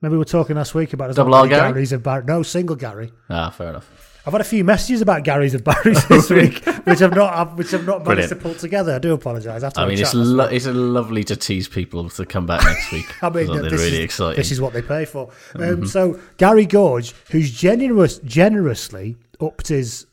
Remember 0.00 0.16
we 0.16 0.18
were 0.18 0.24
talking 0.24 0.56
last 0.56 0.74
week 0.74 0.92
about 0.92 1.14
Double 1.14 1.34
R 1.34 1.46
Gary? 1.46 1.72
Garys 1.72 2.02
Bar- 2.02 2.24
no 2.24 2.42
single 2.42 2.76
Gary. 2.76 3.12
Ah, 3.30 3.50
fair 3.50 3.68
enough. 3.68 4.11
I've 4.24 4.32
had 4.32 4.40
a 4.40 4.44
few 4.44 4.62
messages 4.62 5.00
about 5.02 5.24
Garys 5.24 5.52
and 5.54 5.64
Barrys 5.64 6.04
this 6.08 6.30
week, 6.30 6.64
which 6.86 7.02
I've 7.02 7.14
not, 7.14 7.56
which 7.56 7.74
I've 7.74 7.84
not 7.84 8.04
managed 8.04 8.04
Brilliant. 8.04 8.28
to 8.30 8.36
pull 8.36 8.54
together. 8.54 8.94
I 8.94 8.98
do 9.00 9.12
apologise. 9.14 9.64
I 9.76 9.86
mean, 9.86 9.98
it's 9.98 10.14
lo- 10.14 10.44
it's 10.44 10.66
lovely 10.66 11.24
to 11.24 11.34
tease 11.34 11.66
people 11.66 12.08
to 12.10 12.24
come 12.24 12.46
back 12.46 12.62
next 12.64 12.92
week. 12.92 13.06
I 13.22 13.30
mean, 13.30 13.46
they're 13.48 13.62
this 13.62 13.72
really 13.72 13.98
is, 13.98 14.04
exciting. 14.04 14.36
This 14.36 14.52
is 14.52 14.60
what 14.60 14.72
they 14.74 14.82
pay 14.82 15.04
for. 15.06 15.30
Um, 15.56 15.62
Mhm. 15.82 15.88
So 15.88 16.20
Gary 16.36 16.66
Gorge, 16.66 17.12
who's 17.30 17.50
generous, 17.50 18.18
generously 18.18 19.16
upped 19.40 19.66
his 19.68 20.06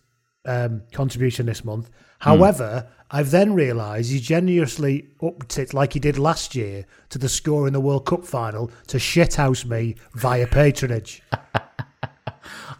um, 0.46 0.82
contribution 0.92 1.46
this 1.46 1.64
month. 1.64 1.92
However, 2.20 2.88
I've 3.12 3.30
then 3.32 3.54
realised 3.54 4.12
he 4.12 4.20
generously 4.20 5.08
upped 5.22 5.58
it 5.60 5.74
like 5.74 5.94
he 5.94 6.00
did 6.00 6.18
last 6.18 6.56
year 6.56 6.86
to 7.10 7.18
the 7.20 7.30
score 7.30 7.68
in 7.68 7.74
the 7.74 7.80
World 7.80 8.06
Cup 8.08 8.26
final 8.26 8.72
to 8.88 8.98
shithouse 8.98 9.66
me 9.66 9.96
via 10.16 10.48
patronage. 10.48 11.22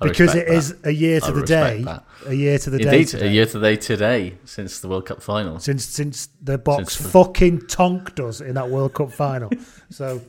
Because 0.02 0.36
it 0.36 0.48
is 0.48 0.76
a 0.84 0.92
year 0.92 1.20
to 1.20 1.28
I 1.28 1.32
the 1.32 1.46
day, 1.46 1.82
that. 1.84 2.04
a 2.26 2.34
year 2.34 2.58
to 2.60 2.70
the 2.70 2.78
day 2.78 2.84
Indeed, 2.86 3.08
today. 3.10 3.28
a 3.28 3.32
year 3.32 3.46
to 3.46 3.60
the 3.60 3.68
day 3.70 3.76
today 3.76 4.38
since 4.46 4.80
the 4.80 4.88
World 4.88 5.06
Cup 5.06 5.22
final. 5.22 5.60
since 5.60 5.86
since 5.86 6.30
the 6.42 6.58
box 6.58 6.94
Since 6.96 6.98
the- 7.04 7.10
fucking 7.10 7.68
tonked 7.68 8.20
us 8.20 8.40
in 8.42 8.54
that 8.56 8.70
World 8.70 8.94
Cup 8.94 9.12
final. 9.12 9.52
So 9.90 10.22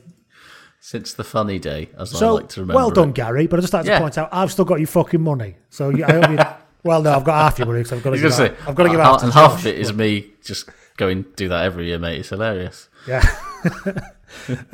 Since 0.79 1.13
the 1.13 1.23
funny 1.23 1.59
day, 1.59 1.89
as 1.97 2.19
I 2.21 2.27
like 2.29 2.49
to 2.49 2.61
remember. 2.61 2.75
well 2.77 2.89
done, 2.89 3.09
it. 3.09 3.15
Gary. 3.15 3.45
But 3.47 3.59
I 3.59 3.61
just 3.61 3.73
like 3.73 3.85
Yeah. 3.85 3.95
to 3.99 4.01
point 4.01 4.17
out, 4.17 4.29
I've 4.31 4.51
still 4.51 4.65
got 4.65 4.79
your 4.79 4.87
fucking 4.87 5.21
money. 5.21 5.55
So 5.69 5.89
you, 5.89 6.03
I 6.03 6.15
only, 6.15 6.43
well, 6.83 7.01
no, 7.03 7.13
I've 7.13 7.23
got 7.23 7.35
half 7.43 7.59
your 7.59 7.67
money 7.67 7.79
because 7.81 7.93
I've 7.97 8.03
got 8.03 8.09
to 8.11 8.17
give. 8.19 8.33
to 8.35 8.45
Out, 8.51 8.57
I've 8.67 8.75
got 8.75 8.83
to 8.83 8.89
give 8.89 8.99
out. 8.99 9.21
and 9.23 9.31
half 9.31 9.59
of 9.59 9.67
it 9.67 9.77
is 9.77 9.93
me 9.93 10.31
just 10.43 10.67
going 10.97 11.25
do 11.35 11.47
that 11.49 11.63
every 11.65 11.85
year, 11.87 11.99
mate. 11.99 12.19
It's 12.19 12.29
hilarious. 12.29 12.89
Yeah. 13.07 13.21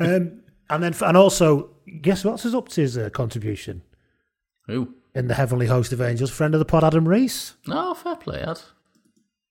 um, 0.00 0.40
and 0.70 0.82
then, 0.82 0.94
and 1.00 1.16
also, 1.16 1.70
guess 2.02 2.24
what 2.24 2.32
else 2.32 2.44
is 2.44 2.54
up 2.54 2.68
to 2.70 2.80
his 2.80 2.96
uh, 2.98 3.10
contribution 3.10 3.82
Ooh. 4.70 4.94
in 5.14 5.28
the 5.28 5.34
heavenly 5.34 5.66
host 5.66 5.92
of 5.92 6.00
angels? 6.00 6.30
Friend 6.30 6.54
of 6.54 6.58
the 6.58 6.64
pod, 6.64 6.84
Adam 6.84 7.08
Reese. 7.08 7.54
Oh, 7.68 7.94
fair 7.94 8.16
play, 8.16 8.40
Ad. 8.42 8.60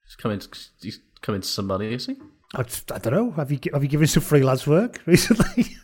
He's 0.05 0.15
coming. 0.15 0.41
He's 0.81 0.99
coming 1.21 1.41
to 1.41 1.47
somebody, 1.47 1.93
is 1.93 2.05
he? 2.05 2.15
I, 2.55 2.63
just- 2.63 2.91
I 2.91 2.97
don't 2.99 3.13
know. 3.13 3.31
Have 3.31 3.51
you 3.51 3.59
have 3.73 3.83
you 3.83 3.89
given 3.89 4.07
some 4.07 4.23
freelance 4.23 4.65
work 4.67 5.01
recently? 5.05 5.75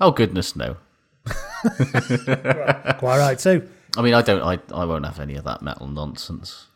Oh 0.00 0.10
goodness, 0.12 0.54
no. 0.56 0.76
Quite 1.26 3.18
right 3.18 3.38
too. 3.38 3.68
I 3.96 4.02
mean, 4.02 4.14
I 4.14 4.22
don't. 4.22 4.42
I 4.42 4.58
I 4.74 4.84
won't 4.84 5.04
have 5.04 5.18
any 5.20 5.34
of 5.34 5.44
that 5.44 5.62
metal 5.62 5.86
nonsense. 5.88 6.66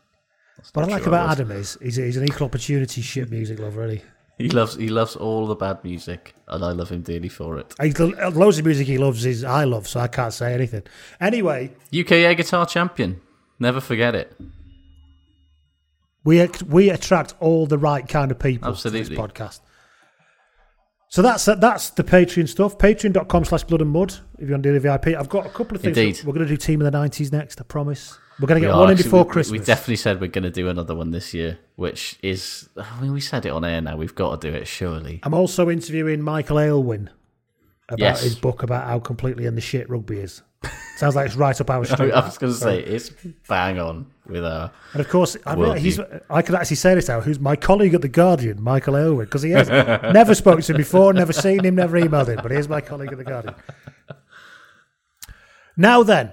What 0.74 0.84
I 0.84 0.88
like 0.92 1.02
sure 1.04 1.08
about. 1.08 1.30
Adam 1.30 1.50
is 1.52 1.78
he's, 1.82 1.96
he's 1.96 2.16
an 2.16 2.24
equal 2.24 2.46
opportunity 2.46 3.00
shit 3.00 3.30
music 3.30 3.58
lover, 3.58 3.80
really. 3.80 4.02
He 4.42 4.48
loves 4.48 4.74
he 4.74 4.88
loves 4.88 5.14
all 5.16 5.46
the 5.46 5.54
bad 5.54 5.84
music, 5.84 6.34
and 6.48 6.64
I 6.64 6.72
love 6.72 6.90
him 6.90 7.02
dearly 7.02 7.28
for 7.28 7.58
it. 7.58 7.74
He's, 7.80 7.98
loads 7.98 8.58
of 8.58 8.64
music 8.64 8.86
he 8.86 8.98
loves 8.98 9.24
is 9.24 9.44
I 9.44 9.64
love, 9.64 9.86
so 9.86 10.00
I 10.00 10.08
can't 10.08 10.32
say 10.32 10.52
anything. 10.52 10.82
Anyway, 11.20 11.72
UK 11.96 12.12
air 12.12 12.34
guitar 12.34 12.66
champion. 12.66 13.20
Never 13.58 13.80
forget 13.80 14.14
it. 14.14 14.36
We 16.24 16.46
we 16.68 16.90
attract 16.90 17.34
all 17.40 17.66
the 17.66 17.78
right 17.78 18.06
kind 18.06 18.30
of 18.30 18.38
people 18.38 18.70
Absolutely. 18.70 19.04
to 19.04 19.08
this 19.10 19.18
podcast. 19.18 19.60
So 21.08 21.20
that's 21.22 21.44
that's 21.44 21.90
the 21.90 22.04
Patreon 22.04 22.48
stuff. 22.48 22.78
Patreon.com 22.78 23.44
slash 23.44 23.64
blood 23.64 23.82
and 23.82 23.90
mud 23.90 24.14
if 24.38 24.48
you 24.48 24.52
want 24.52 24.62
to 24.62 24.70
do 24.70 24.72
the 24.72 24.80
VIP. 24.80 25.08
I've 25.08 25.28
got 25.28 25.46
a 25.46 25.50
couple 25.50 25.76
of 25.76 25.82
things. 25.82 25.96
Indeed. 25.96 26.24
We're 26.24 26.32
going 26.32 26.46
to 26.46 26.52
do 26.52 26.56
Team 26.56 26.80
of 26.80 26.90
the 26.90 26.98
90s 26.98 27.30
next, 27.30 27.60
I 27.60 27.64
promise. 27.64 28.18
We're 28.42 28.48
going 28.48 28.60
to 28.60 28.66
get 28.68 28.74
one 28.76 28.90
in 28.90 28.96
before 28.96 29.22
we- 29.24 29.30
Christmas. 29.30 29.60
We 29.60 29.64
definitely 29.64 29.96
said 29.96 30.20
we're 30.20 30.26
going 30.26 30.42
to 30.44 30.50
do 30.50 30.68
another 30.68 30.94
one 30.94 31.12
this 31.12 31.32
year, 31.32 31.58
which 31.76 32.18
is. 32.22 32.68
I 32.76 33.00
mean, 33.00 33.12
we 33.12 33.20
said 33.20 33.46
it 33.46 33.50
on 33.50 33.64
air 33.64 33.80
now. 33.80 33.96
We've 33.96 34.14
got 34.14 34.40
to 34.40 34.50
do 34.50 34.54
it, 34.56 34.66
surely. 34.66 35.20
I'm 35.22 35.32
also 35.32 35.70
interviewing 35.70 36.20
Michael 36.20 36.56
Aylwin 36.56 37.08
about 37.88 37.98
Yes. 38.00 38.22
his 38.22 38.34
book 38.34 38.62
about 38.62 38.84
how 38.86 38.98
completely 38.98 39.46
in 39.46 39.54
the 39.54 39.60
shit 39.60 39.88
rugby 39.88 40.18
is. 40.18 40.42
Sounds 40.96 41.16
like 41.16 41.26
it's 41.26 41.34
right 41.36 41.58
up 41.60 41.70
our 41.70 41.84
street. 41.94 42.12
I 42.12 42.24
was 42.24 42.38
going 42.38 42.52
to 42.52 42.58
say 42.58 42.78
it's 42.80 43.10
bang 43.48 43.78
on 43.80 44.06
with 44.26 44.44
our. 44.44 44.70
And 44.92 45.00
of 45.00 45.08
course, 45.08 45.36
I, 45.46 45.54
worldview. 45.56 45.78
he's, 45.78 46.00
I 46.30 46.42
could 46.42 46.54
actually 46.54 46.76
say 46.76 46.94
this 46.94 47.08
now. 47.08 47.20
Who's 47.20 47.40
my 47.40 47.56
colleague 47.56 47.94
at 47.94 48.02
the 48.02 48.08
Guardian, 48.08 48.62
Michael 48.62 48.94
Aylwin? 48.94 49.24
Because 49.24 49.42
he 49.42 49.50
has 49.50 49.68
never 50.12 50.34
spoken 50.34 50.62
to 50.62 50.72
him 50.72 50.76
before, 50.78 51.12
never 51.12 51.32
seen 51.32 51.64
him, 51.64 51.74
never 51.76 51.98
emailed 52.00 52.28
him. 52.28 52.38
But 52.42 52.50
here's 52.52 52.68
my 52.68 52.80
colleague 52.80 53.10
at 53.12 53.18
the 53.18 53.24
Guardian. 53.24 53.54
Now 55.76 56.02
then, 56.02 56.30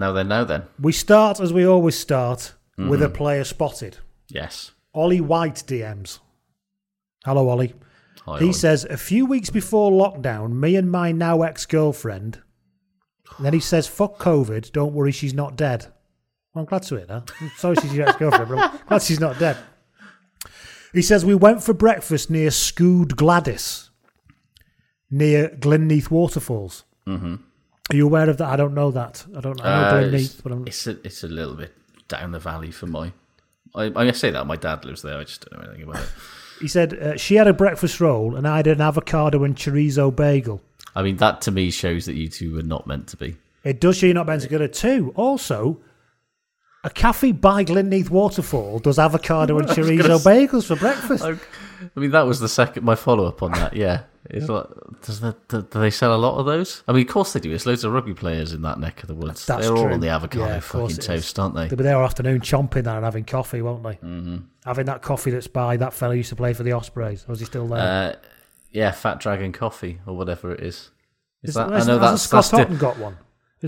Now 0.00 0.12
then, 0.12 0.28
now 0.28 0.44
then. 0.44 0.62
we 0.80 0.92
start 0.92 1.40
as 1.40 1.52
we 1.52 1.66
always 1.66 1.94
start 1.98 2.54
with 2.78 3.02
a 3.02 3.08
Mhm. 3.10 3.14
player 3.14 3.44
spotted. 3.44 3.98
Yes. 4.28 4.70
Ollie 4.94 5.20
White 5.20 5.62
DMs. 5.66 6.20
Hello, 7.26 7.50
Ollie. 7.50 7.74
Hi, 8.24 8.38
he 8.38 8.44
Ollie. 8.46 8.52
says, 8.54 8.86
a 8.86 8.96
few 8.96 9.26
weeks 9.26 9.50
before 9.50 9.90
lockdown, 9.92 10.52
me 10.52 10.74
and 10.76 10.90
my 10.90 11.12
now 11.12 11.42
ex 11.42 11.66
girlfriend. 11.66 12.40
Then 13.38 13.52
he 13.52 13.60
says, 13.60 13.86
fuck 13.86 14.16
COVID, 14.18 14.72
don't 14.72 14.94
worry, 14.94 15.12
she's 15.12 15.34
not 15.34 15.54
dead. 15.54 15.86
Well, 16.54 16.62
I'm 16.62 16.64
glad 16.64 16.82
to 16.84 16.96
hear 16.96 17.06
that. 17.06 17.30
I'm 17.38 17.50
sorry 17.58 17.76
she's 17.76 17.94
your 17.94 18.08
ex 18.08 18.16
girlfriend, 18.18 18.48
but 18.48 18.58
I'm 18.58 18.78
glad 18.88 19.02
she's 19.02 19.20
not 19.20 19.38
dead. 19.38 19.58
He 20.94 21.02
says, 21.02 21.26
we 21.26 21.34
went 21.34 21.62
for 21.62 21.74
breakfast 21.74 22.30
near 22.30 22.48
Sgwd 22.48 23.12
Gwladys, 23.16 23.90
near 25.10 25.48
Glynneath 25.60 26.10
Waterfalls. 26.10 26.84
Mm-hmm. 27.06 27.34
Are 27.90 27.96
you 27.96 28.06
aware 28.06 28.28
of 28.30 28.36
that? 28.38 28.48
I 28.48 28.56
don't 28.56 28.74
know 28.74 28.90
that. 28.92 29.24
I 29.36 29.40
don't 29.40 29.60
I 29.64 29.90
know 30.00 30.06
Uh, 30.08 30.10
it's, 30.12 30.34
but 30.34 30.52
I'm. 30.52 30.66
it's 30.66 30.86
a 30.86 30.90
it's 31.04 31.24
a 31.24 31.28
little 31.28 31.54
bit 31.54 31.74
down 32.08 32.32
the 32.32 32.38
valley 32.38 32.70
for 32.70 32.86
my. 32.86 33.12
I, 33.74 33.92
I 33.94 34.10
say 34.12 34.30
that 34.30 34.46
my 34.46 34.56
dad 34.56 34.84
lives 34.84 35.02
there. 35.02 35.18
I 35.18 35.24
just 35.24 35.48
don't 35.48 35.60
know 35.62 35.68
anything 35.68 35.88
about 35.88 36.02
it. 36.02 36.08
He 36.60 36.68
said 36.68 36.94
uh, 36.94 37.16
she 37.16 37.36
had 37.36 37.46
a 37.48 37.52
breakfast 37.52 38.00
roll 38.00 38.36
and 38.36 38.46
I 38.46 38.58
had 38.58 38.66
an 38.66 38.80
avocado 38.80 39.44
and 39.44 39.56
chorizo 39.56 40.14
bagel. 40.14 40.60
I 40.94 41.02
mean, 41.02 41.16
that 41.18 41.40
to 41.42 41.50
me 41.50 41.70
shows 41.70 42.04
that 42.06 42.14
you 42.14 42.28
two 42.28 42.54
were 42.54 42.62
not 42.62 42.86
meant 42.86 43.06
to 43.08 43.16
be. 43.16 43.36
It 43.64 43.80
does 43.80 43.96
show 43.98 44.06
you're 44.06 44.14
not 44.14 44.26
meant 44.26 44.42
to 44.42 44.48
go 44.48 44.58
to 44.58 44.68
two. 44.68 45.12
Also, 45.16 45.78
a 46.82 46.90
cafe 46.90 47.32
by 47.32 47.64
Glynneath 47.64 48.10
Waterfall 48.10 48.78
does 48.80 48.98
avocado 48.98 49.58
and 49.58 49.68
chorizo 49.70 50.18
bagels 50.18 50.66
for 50.66 50.76
breakfast. 50.76 51.24
I, 51.24 51.30
I 51.94 52.00
mean, 52.00 52.10
that 52.10 52.26
was 52.26 52.40
the 52.40 52.48
second 52.48 52.84
my 52.84 52.94
follow 52.94 53.26
up 53.26 53.42
on 53.42 53.52
that. 53.52 53.74
Yeah, 53.76 54.02
it's 54.28 54.48
like, 54.48 54.66
does 55.02 55.20
that 55.20 55.48
do, 55.48 55.62
they 55.62 55.90
sell 55.90 56.14
a 56.14 56.18
lot 56.18 56.38
of 56.38 56.46
those? 56.46 56.82
I 56.86 56.92
mean, 56.92 57.06
of 57.06 57.08
course 57.08 57.32
they 57.32 57.40
do. 57.40 57.48
There's 57.48 57.66
loads 57.66 57.84
of 57.84 57.92
rugby 57.92 58.14
players 58.14 58.52
in 58.52 58.62
that 58.62 58.78
neck 58.78 59.02
of 59.02 59.08
the 59.08 59.14
woods. 59.14 59.46
That's 59.46 59.66
They're 59.66 59.74
all 59.74 59.92
on 59.92 60.00
the 60.00 60.08
avocado 60.08 60.46
Yeah, 60.46 60.60
fucking 60.60 60.96
toast, 60.96 61.38
aren't 61.38 61.54
they? 61.54 61.68
They'll 61.68 61.78
be 61.78 61.84
there 61.84 61.96
all 61.96 62.04
afternoon 62.04 62.40
chomping 62.40 62.84
there 62.84 62.96
and 62.96 63.04
having 63.04 63.24
coffee, 63.24 63.62
won't 63.62 63.82
they? 63.82 63.94
Mm-hmm. 63.94 64.36
Having 64.66 64.86
that 64.86 65.02
coffee 65.02 65.30
that's 65.30 65.46
by 65.46 65.76
that 65.78 65.94
fella 65.94 66.14
used 66.14 66.28
to 66.28 66.36
play 66.36 66.52
for 66.52 66.62
the 66.62 66.72
Ospreys. 66.72 67.24
Or 67.28 67.32
is 67.32 67.40
he 67.40 67.46
still 67.46 67.66
there? 67.66 67.78
Uh, 67.78 68.16
yeah, 68.70 68.92
Fat 68.92 69.20
Dragon 69.20 69.52
Coffee 69.52 70.00
or 70.06 70.16
whatever 70.16 70.52
it 70.52 70.60
is. 70.60 70.90
Is 71.42 71.50
Is- 71.50 71.54
that? 71.54 71.72
I 71.72 71.84
know 71.84 71.98
that's 71.98 72.22
Scott 72.22 72.48
that's 72.50 72.70
di- 72.70 72.76
got 72.76 72.98
one? 72.98 73.16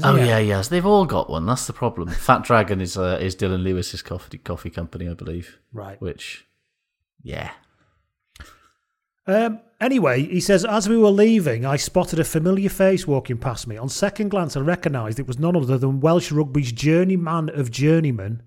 Oh 0.02 0.16
yeah, 0.16 0.38
yes, 0.38 0.68
they've 0.68 0.86
all 0.86 1.04
got 1.04 1.28
one. 1.28 1.44
That's 1.44 1.66
the 1.66 1.72
problem. 1.72 2.08
Fat 2.10 2.44
Dragon 2.44 2.80
is 2.80 2.96
uh, 2.96 3.18
is 3.20 3.36
Dylan 3.36 3.62
Lewis's 3.62 4.00
coffee 4.02 4.38
coffee 4.38 4.70
company, 4.70 5.08
I 5.08 5.14
believe. 5.14 5.58
Right. 5.72 6.00
Which, 6.00 6.46
yeah, 7.22 7.50
Um, 9.26 9.60
anyway, 9.80 10.24
he 10.24 10.40
says, 10.40 10.64
as 10.64 10.88
we 10.88 10.96
were 10.96 11.10
leaving, 11.10 11.64
I 11.64 11.76
spotted 11.76 12.18
a 12.18 12.24
familiar 12.24 12.68
face 12.68 13.06
walking 13.06 13.38
past 13.38 13.66
me. 13.66 13.76
On 13.76 13.88
second 13.88 14.30
glance, 14.30 14.56
I 14.56 14.60
recognised 14.60 15.20
it 15.20 15.26
was 15.26 15.38
none 15.38 15.56
other 15.56 15.78
than 15.78 16.00
Welsh 16.00 16.32
rugby's 16.32 16.72
journeyman 16.72 17.48
of 17.50 17.70
journeymen, 17.70 18.42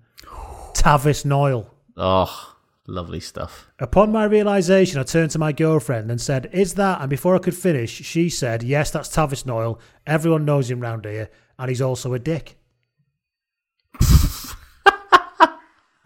Tavis 0.74 1.24
Knoyle. 1.24 1.70
oh, 1.96 2.56
lovely 2.86 3.20
stuff. 3.20 3.68
Upon 3.78 4.12
my 4.12 4.24
realisation, 4.24 5.00
I 5.00 5.04
turned 5.04 5.30
to 5.32 5.38
my 5.38 5.52
girlfriend 5.52 6.10
and 6.10 6.20
said, 6.20 6.50
Is 6.52 6.74
that? 6.74 7.00
And 7.00 7.08
before 7.08 7.34
I 7.34 7.38
could 7.40 7.56
finish, 7.56 7.90
she 7.90 8.28
said, 8.28 8.62
Yes, 8.62 8.90
that's 8.90 9.08
Tavis 9.08 9.44
Knoyle. 9.44 9.78
Everyone 10.06 10.44
knows 10.44 10.70
him 10.70 10.80
round 10.80 11.04
here, 11.06 11.30
and 11.58 11.70
he's 11.70 11.82
also 11.82 12.12
a 12.12 12.18
dick. 12.18 12.58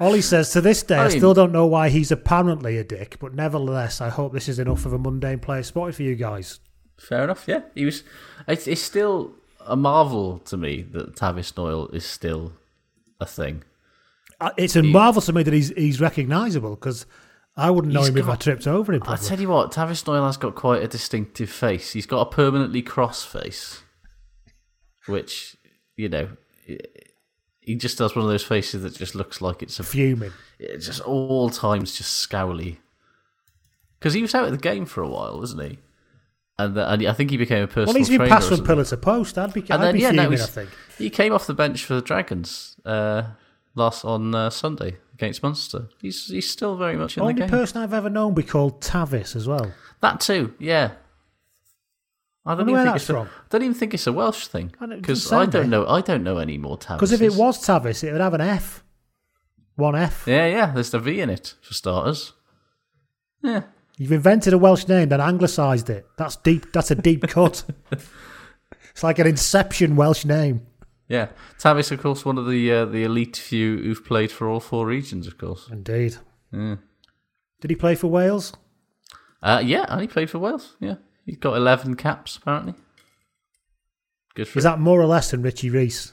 Ollie 0.01 0.23
says, 0.23 0.51
To 0.51 0.61
this 0.61 0.83
day, 0.83 0.97
I, 0.97 1.05
I 1.05 1.09
still 1.09 1.35
don't 1.35 1.53
know 1.53 1.67
why 1.67 1.91
he's 1.91 2.11
apparently 2.11 2.79
a 2.79 2.85
dick, 2.85 3.19
but 3.21 3.35
nevertheless, 3.35 4.01
I 4.01 4.09
hope 4.09 4.33
this 4.33 4.49
is 4.49 4.59
enough 4.59 4.87
of 4.87 4.93
a 4.95 4.99
mundane 4.99 5.39
player 5.39 5.63
spotted 5.63 5.95
for 5.95 6.03
you 6.03 6.17
guys. 6.17 6.59
Fair 6.99 7.25
enough. 7.25 7.45
Yeah, 7.47 7.63
he 7.75 7.85
was. 7.85 8.03
It's, 8.49 8.67
it's 8.67 8.81
still 8.81 9.35
a 9.67 9.77
marvel 9.77 10.39
to 10.41 10.57
me 10.57 10.83
that 10.93 11.15
Tavis 11.17 11.53
Knoyle 11.53 11.93
is 11.95 12.05
still 12.05 12.53
a 13.21 13.27
thing. 13.27 13.63
Uh, 14.41 14.51
It's 14.57 14.75
a 14.77 14.83
marvel 14.83 15.21
to 15.23 15.33
me 15.35 15.43
that 15.43 15.53
he's 15.53 15.69
he's 15.71 16.01
recognisable 16.01 16.71
because 16.77 17.05
I 17.57 17.71
wouldn't 17.71 17.93
know 17.93 18.05
him 18.05 18.17
if 18.17 18.29
I 18.29 18.37
tripped 18.37 18.67
over 18.67 18.93
him. 18.95 19.03
I 19.07 19.17
tell 19.17 19.39
you 19.39 19.49
what, 19.51 19.71
Tavis 19.73 20.03
Knoyle 20.05 20.25
has 20.27 20.39
got 20.39 20.55
quite 20.55 20.83
a 20.83 20.89
distinctive 20.89 21.51
face. 21.51 21.93
He's 21.93 22.07
got 22.07 22.27
a 22.27 22.31
permanently 22.31 22.81
cross 22.81 23.23
face, 23.25 23.83
which 25.07 25.57
you 25.97 26.09
know, 26.09 26.29
he 27.61 27.75
just 27.75 27.99
does 27.99 28.17
one 28.17 28.25
of 28.25 28.31
those 28.31 28.43
faces 28.45 28.83
that 28.83 28.95
just 28.97 29.15
looks 29.15 29.41
like 29.41 29.63
it's 29.63 29.79
a 29.79 29.85
Fuming. 29.85 30.33
It's 30.59 30.87
just 30.87 31.01
all 31.01 31.51
times 31.51 31.97
just 31.97 32.29
scowly. 32.29 32.79
Because 33.99 34.15
he 34.15 34.23
was 34.23 34.35
out 34.35 34.47
of 34.47 34.53
the 34.53 34.59
game 34.59 34.87
for 34.87 35.03
a 35.03 35.09
while, 35.09 35.39
wasn't 35.39 35.63
he? 35.63 35.79
And, 36.59 36.77
uh, 36.77 36.87
and 36.89 37.07
I 37.07 37.13
think 37.13 37.31
he 37.31 37.37
became 37.37 37.63
a 37.63 37.67
personal 37.67 37.87
Well, 37.87 37.95
he's 37.97 38.09
been 38.09 38.19
trainer 38.19 38.35
passed 38.35 38.49
from 38.49 38.65
pillar 38.65 38.85
to 38.85 38.97
post. 38.97 39.39
I'd 39.39 39.53
be, 39.53 39.61
And 39.63 39.73
I'd 39.73 39.81
then 39.81 39.95
be 39.95 40.01
yeah, 40.01 40.11
no, 40.11 40.23
fuming, 40.25 40.41
I 40.41 40.47
think. 40.47 40.71
he 40.99 41.11
came 41.11 41.33
off 41.33 41.47
the 41.47 41.55
bench 41.55 41.85
for 41.85 41.95
the 41.95 42.03
Dragons 42.03 42.77
uh, 42.85 43.23
last 43.75 44.05
on 44.05 44.35
uh, 44.35 44.51
Sunday 44.51 44.97
against 45.15 45.43
Munster. 45.43 45.89
He's 46.01 46.27
he's 46.27 46.49
still 46.51 46.77
very 46.77 46.97
much 46.97 47.17
in 47.17 47.23
Only 47.23 47.35
the 47.35 47.41
game. 47.41 47.45
Only 47.51 47.61
person 47.63 47.83
I've 47.83 47.95
ever 47.95 48.11
known 48.11 48.35
be 48.35 48.43
called 48.43 48.81
Tavis 48.83 49.37
as 49.37 49.47
well. 49.47 49.73
That 50.01 50.21
too, 50.21 50.55
yeah. 50.59 50.93
I 52.47 52.55
don't 52.55 52.67
Wonder 52.67 52.73
even 52.73 52.85
think 52.87 52.97
it's 52.97 53.11
a, 53.11 53.13
from. 53.13 53.29
don't 53.51 53.63
even 53.63 53.75
think 53.75 53.95
it's 53.95 54.07
a 54.07 54.13
Welsh 54.13 54.47
thing 54.47 54.73
I 54.81 54.87
because 54.87 55.31
I 55.33 55.45
don't 55.47 55.67
it. 55.67 55.69
know. 55.69 55.87
I 55.87 56.01
don't 56.01 56.23
know 56.25 56.39
any 56.39 56.57
more 56.59 56.79
Tavis. 56.79 56.97
Because 56.97 57.13
if 57.13 57.21
it 57.21 57.35
was 57.35 57.59
Tavis, 57.65 58.03
it 58.03 58.13
would 58.13 58.21
have 58.21 58.35
an 58.35 58.41
F. 58.41 58.83
One 59.77 59.95
F. 59.95 60.25
yeah, 60.27 60.47
yeah. 60.47 60.67
There's 60.73 60.91
the 60.91 60.99
V 60.99 61.21
in 61.21 61.31
it 61.31 61.55
for 61.63 61.75
starters. 61.75 62.33
Yeah, 63.43 63.63
You've 63.99 64.13
invented 64.13 64.53
a 64.53 64.59
Welsh 64.59 64.87
name, 64.89 65.09
then 65.11 65.21
anglicised 65.21 65.89
it. 65.91 66.07
That's 66.17 66.37
deep. 66.37 66.73
That's 66.73 66.91
a 66.91 66.95
deep 66.95 67.27
cut. 67.29 67.65
it's 67.91 69.03
like 69.03 69.19
an 69.19 69.27
Inception 69.27 69.97
Welsh 69.97 70.25
name. 70.25 70.67
yeah. 71.09 71.29
Tavis, 71.59 71.91
of 71.93 72.01
course, 72.03 72.25
one 72.25 72.39
of 72.39 72.47
the 72.49 72.73
uh, 72.73 72.85
the 72.87 73.05
elite 73.05 73.37
few 73.37 73.79
who've 73.79 74.05
played 74.05 74.31
for 74.33 74.49
all 74.49 74.61
four 74.61 74.87
regions, 74.87 75.27
of 75.27 75.37
course. 75.39 75.69
Indeed. 75.71 76.17
Yeah. 76.53 76.77
Did 77.61 77.71
he 77.71 77.77
play 77.77 77.95
for 77.95 78.07
Wales? 78.09 78.55
Uh, 79.43 79.63
yeah, 79.65 79.85
and 79.89 80.01
he 80.01 80.07
played 80.07 80.29
for 80.31 80.39
Wales. 80.39 80.77
Yeah, 80.81 80.97
he's 81.27 81.37
got 81.39 81.57
eleven 81.57 81.95
caps 81.97 82.37
apparently. 82.37 82.75
Good 84.35 84.49
for 84.49 84.59
Is 84.59 84.65
him. 84.65 84.71
that 84.73 84.79
more 84.81 85.01
or 85.01 85.07
less 85.07 85.31
than 85.31 85.43
Richie 85.43 85.71
Rees? 85.71 86.13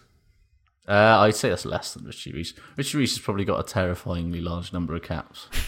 Uh, 0.88 1.18
I'd 1.20 1.36
say 1.36 1.50
that's 1.50 1.66
less 1.66 1.94
than 1.94 2.06
Richie 2.06 2.32
Rees. 2.32 2.54
Richie 2.78 2.98
Rees 2.98 3.12
has 3.12 3.20
probably 3.20 3.44
got 3.44 3.60
a 3.60 3.64
terrifyingly 3.64 4.40
large 4.40 4.72
number 4.72 4.96
of 4.96 5.04
caps. 5.04 5.50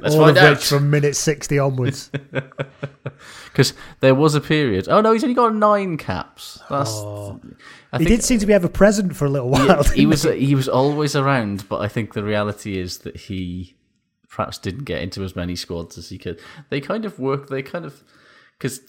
Let's 0.00 0.14
All 0.14 0.24
find 0.24 0.36
of 0.36 0.44
out. 0.44 0.56
which 0.56 0.66
from 0.66 0.88
minute 0.88 1.16
60 1.16 1.58
onwards. 1.58 2.10
Because 3.46 3.72
there 4.00 4.14
was 4.14 4.34
a 4.34 4.40
period. 4.42 4.88
Oh 4.90 5.00
no, 5.00 5.12
he's 5.12 5.24
only 5.24 5.34
got 5.34 5.54
nine 5.54 5.96
caps. 5.96 6.60
That's. 6.68 6.90
I 6.92 7.32
he 7.98 8.04
think 8.04 8.08
did 8.08 8.22
seem 8.24 8.38
to 8.40 8.46
be 8.46 8.52
ever 8.52 8.68
present 8.68 9.16
for 9.16 9.24
a 9.24 9.30
little 9.30 9.48
while. 9.48 9.62
he, 9.62 9.66
didn't 9.82 9.96
he 9.96 10.06
was 10.06 10.22
he 10.24 10.54
was 10.54 10.68
always 10.68 11.16
around, 11.16 11.66
but 11.70 11.80
I 11.80 11.88
think 11.88 12.12
the 12.12 12.22
reality 12.22 12.78
is 12.78 12.98
that 12.98 13.16
he 13.16 13.74
perhaps 14.36 14.58
didn't 14.58 14.84
get 14.84 15.00
into 15.00 15.24
as 15.24 15.34
many 15.34 15.56
squads 15.56 15.96
as 15.96 16.10
he 16.10 16.18
could. 16.18 16.38
They 16.68 16.78
kind 16.78 17.06
of 17.06 17.18
worked. 17.18 17.48
They 17.48 17.62
kind 17.62 17.86
of 17.86 18.04
because 18.58 18.82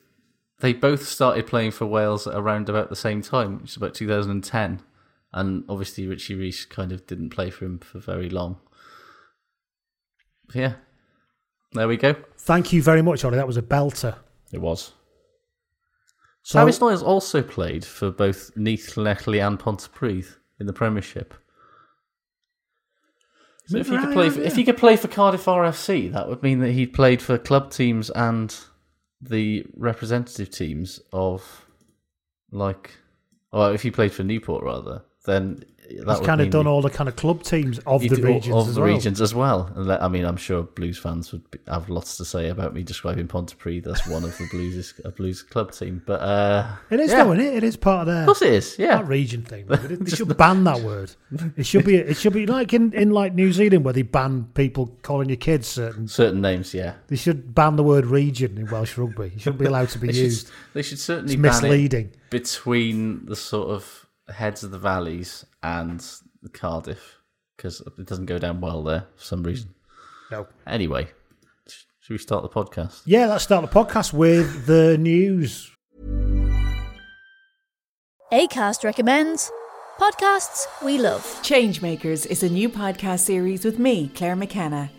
they 0.60 0.73
both 0.73 1.07
started 1.07 1.47
playing 1.47 1.71
for 1.71 1.86
Wales 1.86 2.27
around 2.27 2.67
about 2.67 2.89
the 2.89 2.97
same 2.97 3.21
time, 3.21 3.62
which 3.62 3.71
is 3.71 3.77
about 3.77 3.93
2010, 3.93 4.81
and 5.31 5.63
obviously 5.69 6.05
Richie 6.05 6.36
Rees 6.36 6.65
kind 6.65 6.91
of 6.91 7.07
didn't 7.07 7.29
play 7.29 7.49
for 7.49 7.63
him 7.63 7.79
for 7.79 7.99
very 7.99 8.29
long. 8.29 8.57
Yeah, 10.53 10.73
there 11.71 11.88
we 11.88 11.95
go. 11.95 12.15
Thank 12.38 12.73
you 12.73 12.83
very 12.83 13.01
much, 13.01 13.23
Ollie. 13.23 13.38
That 13.38 13.47
was 13.47 13.57
a 13.57 13.62
belter. 13.62 14.17
It 14.51 14.60
was. 14.60 14.91
So, 16.43 16.65
Noyes 16.65 17.01
also 17.01 17.41
played 17.41 17.86
for 17.86 18.12
both 18.12 18.51
Neath, 18.55 18.95
Llanelli, 18.95 19.45
and 19.45 19.57
Pontypridd 19.57 20.27
in 20.60 20.65
the 20.65 20.73
Premiership. 20.73 21.33
So 23.67 23.77
if 23.77 23.89
he 23.89 23.97
could 23.97 24.13
play, 24.13 24.30
for, 24.30 24.41
if 24.41 24.56
he 24.56 24.63
could 24.63 24.77
play 24.77 24.95
for 24.95 25.10
Cardiff 25.10 25.45
RFC, 25.45 26.12
that 26.13 26.30
would 26.30 26.41
mean 26.41 26.60
that 26.60 26.71
he'd 26.71 26.93
played 26.93 27.21
for 27.21 27.38
club 27.38 27.69
teams 27.69 28.10
and 28.10 28.56
the 29.21 29.65
representative 29.75 30.49
teams 30.49 31.01
of, 31.12 31.65
like, 32.49 32.91
well, 33.51 33.73
if 33.73 33.84
he 33.84 33.91
played 33.91 34.13
for 34.13 34.23
Newport 34.23 34.63
rather, 34.63 35.03
then 35.25 35.63
he's 35.89 36.04
would 36.06 36.23
kind 36.26 36.41
of 36.41 36.50
done 36.50 36.67
all 36.67 36.82
the 36.82 36.89
kind 36.89 37.08
of 37.08 37.15
club 37.15 37.43
teams 37.43 37.80
of 37.80 38.02
the 38.02 38.10
all- 38.10 38.34
regions 38.34 38.54
of 38.56 38.67
as 38.69 38.76
the 38.76 38.82
well. 38.82 38.89
regions 38.93 39.21
as 39.21 39.34
well. 39.36 39.71
And 39.76 39.91
I 39.91 40.08
mean, 40.08 40.26
I'm 40.26 40.38
sure 40.38 40.63
Blues 40.63 40.97
fans 40.97 41.32
would 41.32 41.50
be, 41.52 41.60
have 41.67 41.89
lots 41.89 42.17
to 42.17 42.26
say 42.26 42.50
about 42.50 42.73
me 42.73 42.84
describing 42.84 43.28
Pontypridd 43.28 43.88
as 43.88 44.06
one 44.08 44.23
of 44.23 44.38
the 44.38 44.47
Blues 44.52 44.93
a 45.06 45.12
Blues 45.12 45.41
club 45.43 45.71
team, 45.71 46.02
but 46.06 46.19
uh, 46.21 46.67
It 46.89 47.00
is, 47.00 47.12
yeah. 47.12 47.23
though, 47.23 47.34
isn't 47.34 47.45
it? 47.45 47.54
It 47.56 47.63
is 47.63 47.78
part 47.78 48.02
of 48.02 48.13
their. 48.13 48.21
Of 48.21 48.26
course 48.28 48.41
it 48.41 48.54
is, 48.54 48.76
yeah. 48.80 48.97
That 49.02 49.08
region 49.08 49.43
thing. 49.43 49.65
They, 49.67 50.10
should 50.12 50.36
ban 50.38 50.63
that 50.65 50.82
word. 50.82 51.12
It 51.56 51.65
should 51.65 51.86
be. 51.86 51.95
It 51.97 52.17
should 52.17 52.34
be 52.34 52.45
like 52.45 52.73
in, 52.73 52.93
in 52.93 53.12
like 53.12 53.34
New 53.34 53.52
Zealand 53.54 53.84
where 53.86 53.93
they 53.93 54.02
ban 54.04 54.47
people 54.54 54.95
calling 55.04 55.30
your 55.30 55.38
kids 55.38 55.67
certain. 55.67 56.08
Certain 56.08 56.41
names, 56.41 56.73
yeah. 56.73 56.95
They 57.08 57.15
should 57.15 57.54
ban 57.56 57.76
the 57.76 57.84
word 57.84 58.06
region 58.06 58.58
in 58.58 58.69
Welsh 58.69 58.97
rugby. 58.97 59.32
It 59.36 59.41
shouldn't 59.41 59.60
be 59.60 59.65
allowed 59.65 59.89
to 59.89 60.00
be 60.00 60.08
They 60.08 60.13
used. 60.19 60.47
should, 60.47 60.56
they 60.73 60.82
should 60.82 61.00
certainly 61.00 61.34
It's 61.34 61.41
ban 61.41 61.52
it 61.52 61.62
misleading. 61.62 62.12
between 62.30 63.26
the 63.26 63.36
sort 63.36 63.69
of 63.69 64.07
heads 64.29 64.63
of 64.63 64.71
the 64.71 64.79
valleys 64.79 65.45
and 65.63 66.03
Cardiff 66.53 67.19
because 67.55 67.81
it 67.81 68.05
doesn't 68.05 68.25
go 68.25 68.37
down 68.37 68.61
well 68.61 68.83
there 68.83 69.07
for 69.15 69.23
some 69.23 69.43
reason. 69.43 69.73
Hmm. 70.29 70.35
No. 70.35 70.47
Anyway, 70.65 71.09
should 71.99 72.13
we 72.13 72.17
start 72.17 72.43
the 72.43 72.49
podcast? 72.49 73.01
Yeah, 73.05 73.27
let's 73.27 73.43
start 73.43 73.69
the 73.69 73.83
podcast 73.83 74.13
with 74.13 74.65
the 74.65 74.97
news. 74.97 75.71
ACAST 78.31 78.83
recommends 78.83 79.51
podcasts 79.99 80.67
we 80.83 80.97
love. 80.97 81.21
Changemakers 81.41 82.25
is 82.25 82.43
a 82.43 82.49
new 82.49 82.69
podcast 82.69 83.21
series 83.21 83.63
with 83.63 83.79
me, 83.79 84.11
Claire 84.13 84.35
McKenna, 84.35 84.89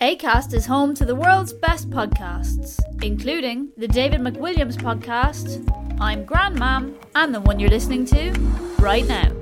ACAST 0.00 0.54
is 0.54 0.64
home 0.64 0.94
to 0.94 1.04
the 1.04 1.16
world's 1.16 1.52
best 1.52 1.90
podcasts, 1.90 2.78
including 3.02 3.70
the 3.76 3.88
David 3.88 4.20
McWilliams 4.20 4.76
podcast, 4.76 5.68
I'm 6.00 6.24
Grandmam, 6.24 6.94
and 7.16 7.34
the 7.34 7.40
one 7.40 7.58
you're 7.58 7.68
listening 7.68 8.04
to 8.06 8.30
right 8.78 9.04
now. 9.08 9.32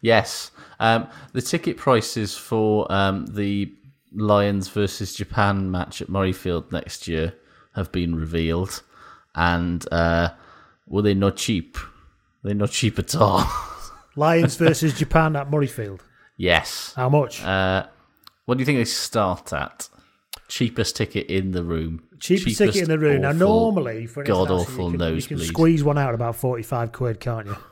Yes. 0.00 0.50
Um, 0.80 1.08
the 1.34 1.42
ticket 1.42 1.76
prices 1.76 2.34
for 2.34 2.90
um, 2.90 3.26
the 3.26 3.70
Lions 4.14 4.68
versus 4.68 5.12
Japan 5.12 5.70
match 5.70 6.00
at 6.00 6.08
Murrayfield 6.08 6.72
next 6.72 7.06
year 7.06 7.34
have 7.74 7.92
been 7.92 8.14
revealed, 8.14 8.82
and 9.34 9.84
uh, 9.92 10.30
well, 10.86 11.02
they're 11.02 11.14
not 11.14 11.36
cheap. 11.36 11.76
They're 12.42 12.54
not 12.54 12.70
cheap 12.70 12.98
at 12.98 13.14
all. 13.14 13.46
Lions 14.16 14.56
versus 14.56 14.98
Japan 14.98 15.36
at 15.36 15.50
Murrayfield. 15.50 16.00
Yes. 16.38 16.94
How 16.96 17.10
much? 17.10 17.44
Uh, 17.44 17.86
what 18.46 18.56
do 18.56 18.62
you 18.62 18.64
think 18.64 18.78
they 18.78 18.84
start 18.84 19.52
at? 19.52 19.90
Cheapest 20.48 20.96
ticket 20.96 21.26
in 21.26 21.50
the 21.50 21.62
room. 21.62 22.02
Cheapest 22.18 22.56
ticket 22.56 22.76
in 22.84 22.88
the 22.88 22.98
room. 22.98 23.20
Now, 23.20 23.32
normally 23.32 24.06
for 24.06 24.24
god 24.24 24.50
awful 24.50 24.92
you 24.92 24.98
can, 24.98 25.14
you 25.16 25.22
can 25.22 25.38
squeeze 25.38 25.84
one 25.84 25.98
out 25.98 26.08
at 26.08 26.14
about 26.14 26.36
forty-five 26.36 26.92
quid, 26.92 27.20
can't 27.20 27.46
you? 27.46 27.56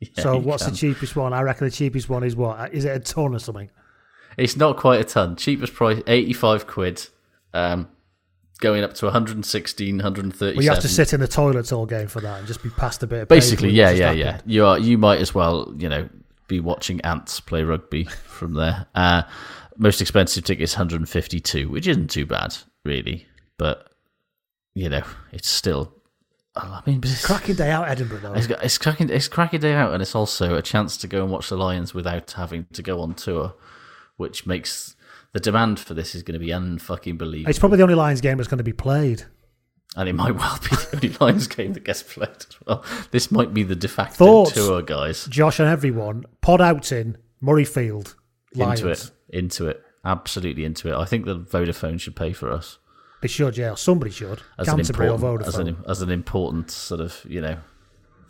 Yeah, 0.00 0.22
so, 0.22 0.32
you 0.34 0.40
what's 0.40 0.64
can. 0.64 0.72
the 0.72 0.78
cheapest 0.78 1.16
one? 1.16 1.32
I 1.32 1.40
reckon 1.40 1.66
the 1.66 1.70
cheapest 1.70 2.10
one 2.10 2.24
is 2.24 2.36
what? 2.36 2.74
Is 2.74 2.84
it 2.84 2.94
a 2.94 2.98
ton 2.98 3.34
or 3.34 3.38
something? 3.38 3.70
It's 4.36 4.54
not 4.54 4.76
quite 4.76 5.00
a 5.00 5.04
ton. 5.04 5.36
Cheapest 5.36 5.72
price, 5.72 6.02
eighty-five 6.06 6.66
quid. 6.66 7.08
Um, 7.54 7.88
going 8.60 8.84
up 8.84 8.94
to 8.94 9.06
116, 9.06 9.96
137. 9.96 10.56
Well, 10.56 10.64
you 10.64 10.70
have 10.70 10.80
to 10.80 10.88
sit 10.88 11.12
in 11.12 11.20
the 11.20 11.28
toilets 11.28 11.72
all 11.72 11.86
game 11.86 12.08
for 12.08 12.20
that 12.20 12.38
and 12.38 12.46
just 12.46 12.62
be 12.62 12.70
passed 12.70 13.02
a 13.02 13.06
bit 13.06 13.22
of 13.22 13.28
Basically, 13.28 13.70
yeah, 13.70 13.90
yeah, 13.90 14.08
has 14.08 14.18
yeah. 14.18 14.40
You 14.46 14.66
are. 14.66 14.78
You 14.78 14.98
might 14.98 15.20
as 15.20 15.34
well, 15.34 15.72
you 15.76 15.88
know, 15.88 16.08
be 16.48 16.60
watching 16.60 17.00
ants 17.02 17.40
play 17.40 17.62
rugby 17.62 18.04
from 18.04 18.54
there. 18.54 18.86
Uh, 18.94 19.22
most 19.76 20.00
expensive 20.00 20.44
ticket 20.44 20.64
is 20.64 20.74
152, 20.74 21.68
which 21.68 21.86
isn't 21.86 22.10
too 22.10 22.26
bad, 22.26 22.56
really. 22.84 23.26
But 23.58 23.90
you 24.74 24.88
know, 24.88 25.02
it's 25.32 25.48
still. 25.48 25.92
I 26.56 26.82
mean, 26.86 27.00
it's, 27.02 27.26
Cracking 27.26 27.56
day 27.56 27.70
out, 27.70 27.88
Edinburgh, 27.88 28.20
though. 28.20 28.34
it's, 28.34 28.46
it's 28.46 28.78
cracking. 28.78 29.10
It's 29.10 29.26
cracking 29.26 29.60
day 29.60 29.74
out, 29.74 29.92
and 29.92 30.00
it's 30.00 30.14
also 30.14 30.54
a 30.54 30.62
chance 30.62 30.96
to 30.98 31.08
go 31.08 31.22
and 31.22 31.32
watch 31.32 31.48
the 31.48 31.56
Lions 31.56 31.94
without 31.94 32.30
having 32.32 32.66
to 32.74 32.82
go 32.82 33.00
on 33.00 33.14
tour, 33.14 33.54
which 34.16 34.46
makes 34.46 34.94
the 35.32 35.40
demand 35.40 35.80
for 35.80 35.94
this 35.94 36.14
is 36.14 36.22
going 36.22 36.38
to 36.38 36.44
be 36.44 36.52
unfucking 36.52 37.18
believable. 37.18 37.50
It's 37.50 37.58
probably 37.58 37.78
the 37.78 37.82
only 37.82 37.96
Lions 37.96 38.20
game 38.20 38.36
that's 38.36 38.48
going 38.48 38.58
to 38.58 38.64
be 38.64 38.72
played. 38.72 39.24
And 39.96 40.08
it 40.08 40.14
might 40.14 40.34
well 40.34 40.58
be 40.62 40.68
the 40.76 40.88
only 40.94 41.08
Lions 41.20 41.46
game 41.46 41.72
that 41.74 41.84
gets 41.84 42.02
played 42.02 42.28
as 42.30 42.46
well. 42.66 42.84
This 43.10 43.30
might 43.30 43.52
be 43.54 43.62
the 43.62 43.76
de 43.76 43.88
facto 43.88 44.14
Thoughts, 44.16 44.52
tour, 44.54 44.82
guys. 44.82 45.26
Josh 45.26 45.58
and 45.60 45.68
everyone, 45.68 46.24
pod 46.40 46.60
outing, 46.60 47.16
Murrayfield, 47.42 48.14
Lions. 48.54 48.80
Into 48.80 48.90
it, 48.92 49.10
into 49.28 49.68
it, 49.68 49.82
absolutely 50.04 50.64
into 50.64 50.88
it. 50.88 50.94
I 50.96 51.04
think 51.04 51.24
the 51.26 51.38
Vodafone 51.38 52.00
should 52.00 52.16
pay 52.16 52.32
for 52.32 52.50
us 52.50 52.78
They 53.22 53.28
should, 53.28 53.56
yeah. 53.56 53.74
Somebody 53.74 54.10
should. 54.10 54.42
as 54.58 54.68
an 54.68 54.76
Canterbury 54.76 55.08
or 55.08 55.14
important, 55.14 55.44
Vodafone. 55.44 55.48
as 55.48 55.58
an 55.58 55.76
as 55.88 56.02
an 56.02 56.10
important 56.10 56.70
sort 56.70 57.00
of 57.00 57.24
you 57.28 57.40
know 57.40 57.56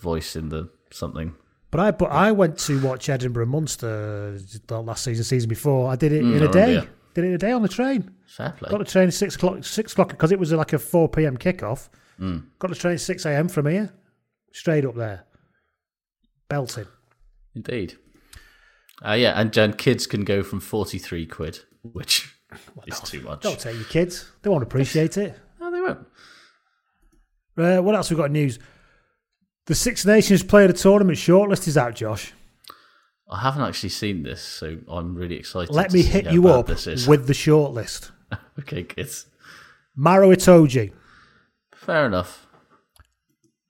voice 0.01 0.37
in 0.37 0.49
the 0.51 0.69
something. 0.91 1.35
But 1.71 1.81
I 1.81 1.91
but 1.91 2.11
I 2.13 2.31
went 2.31 2.59
to 2.61 2.81
watch 2.87 3.09
Edinburgh 3.09 3.47
Munster 3.47 4.39
last 4.71 5.03
season, 5.03 5.25
season 5.25 5.49
before. 5.49 5.91
I 5.91 5.97
did 5.97 6.13
it 6.13 6.23
Mm, 6.23 6.37
in 6.37 6.43
a 6.45 6.53
day. 6.53 6.89
Did 7.15 7.25
it 7.25 7.29
in 7.29 7.35
a 7.35 7.39
day 7.39 7.51
on 7.53 7.63
the 7.63 7.69
train. 7.69 8.14
Fair 8.37 8.51
play. 8.51 8.69
Got 8.69 8.79
the 8.79 8.85
train 8.85 9.07
at 9.07 9.15
six 9.15 9.37
o'clock. 9.37 9.65
Six 9.65 9.93
o'clock 9.93 10.09
because 10.09 10.33
it 10.33 10.41
was 10.41 10.53
like 10.53 10.73
a 10.73 10.79
four 10.79 11.09
p.m. 11.09 11.37
kickoff. 11.37 11.89
Mm. 12.19 12.47
Got 12.59 12.71
the 12.71 12.75
train 12.75 12.95
at 12.95 13.01
six 13.01 13.25
a.m. 13.27 13.49
from 13.49 13.67
here, 13.67 13.93
straight 14.53 14.85
up 14.85 14.97
there, 14.97 15.25
belting. 16.49 16.87
Indeed. 17.55 17.97
Uh, 19.07 19.13
yeah, 19.13 19.41
and, 19.41 19.57
and 19.57 19.79
kids 19.79 20.09
can 20.09 20.25
go 20.25 20.43
from 20.43 20.59
forty 20.59 20.99
three 20.99 21.27
quid, 21.27 21.61
which 21.83 22.35
is 22.89 22.99
too 23.01 23.21
much. 23.21 23.43
Don't 23.43 23.59
take 23.59 23.77
your 23.77 23.85
kids; 23.85 24.29
they 24.43 24.51
won't 24.51 24.65
appreciate 24.65 25.17
it. 25.17 25.39
No, 25.61 25.71
they 25.71 25.81
won't. 25.81 26.07
Uh, 27.57 27.83
what 27.83 27.95
else 27.95 28.11
we 28.11 28.19
got 28.19 28.27
in 28.27 28.33
news? 28.33 28.59
The 29.65 29.75
Six 29.75 30.05
Nations 30.05 30.43
Player 30.43 30.67
of 30.67 30.73
the 30.73 30.79
Tournament 30.79 31.17
shortlist 31.17 31.67
is 31.67 31.79
out, 31.79 31.95
Josh. 31.95 32.35
I 33.31 33.41
haven't 33.41 33.63
actually 33.63 33.89
seen 33.89 34.23
this, 34.23 34.43
so 34.43 34.77
I'm 34.87 35.15
really 35.15 35.37
excited. 35.37 35.75
Let 35.75 35.91
me 35.95 36.03
hit 36.03 36.31
you 36.31 36.49
up 36.49 36.69
with 36.69 37.27
the 37.27 37.33
shortlist. 37.33 38.11
okay, 38.59 38.83
kids. 38.85 39.27
Maro 39.97 40.31
Itoje, 40.31 40.93
Fair 41.75 42.07
enough. 42.07 42.47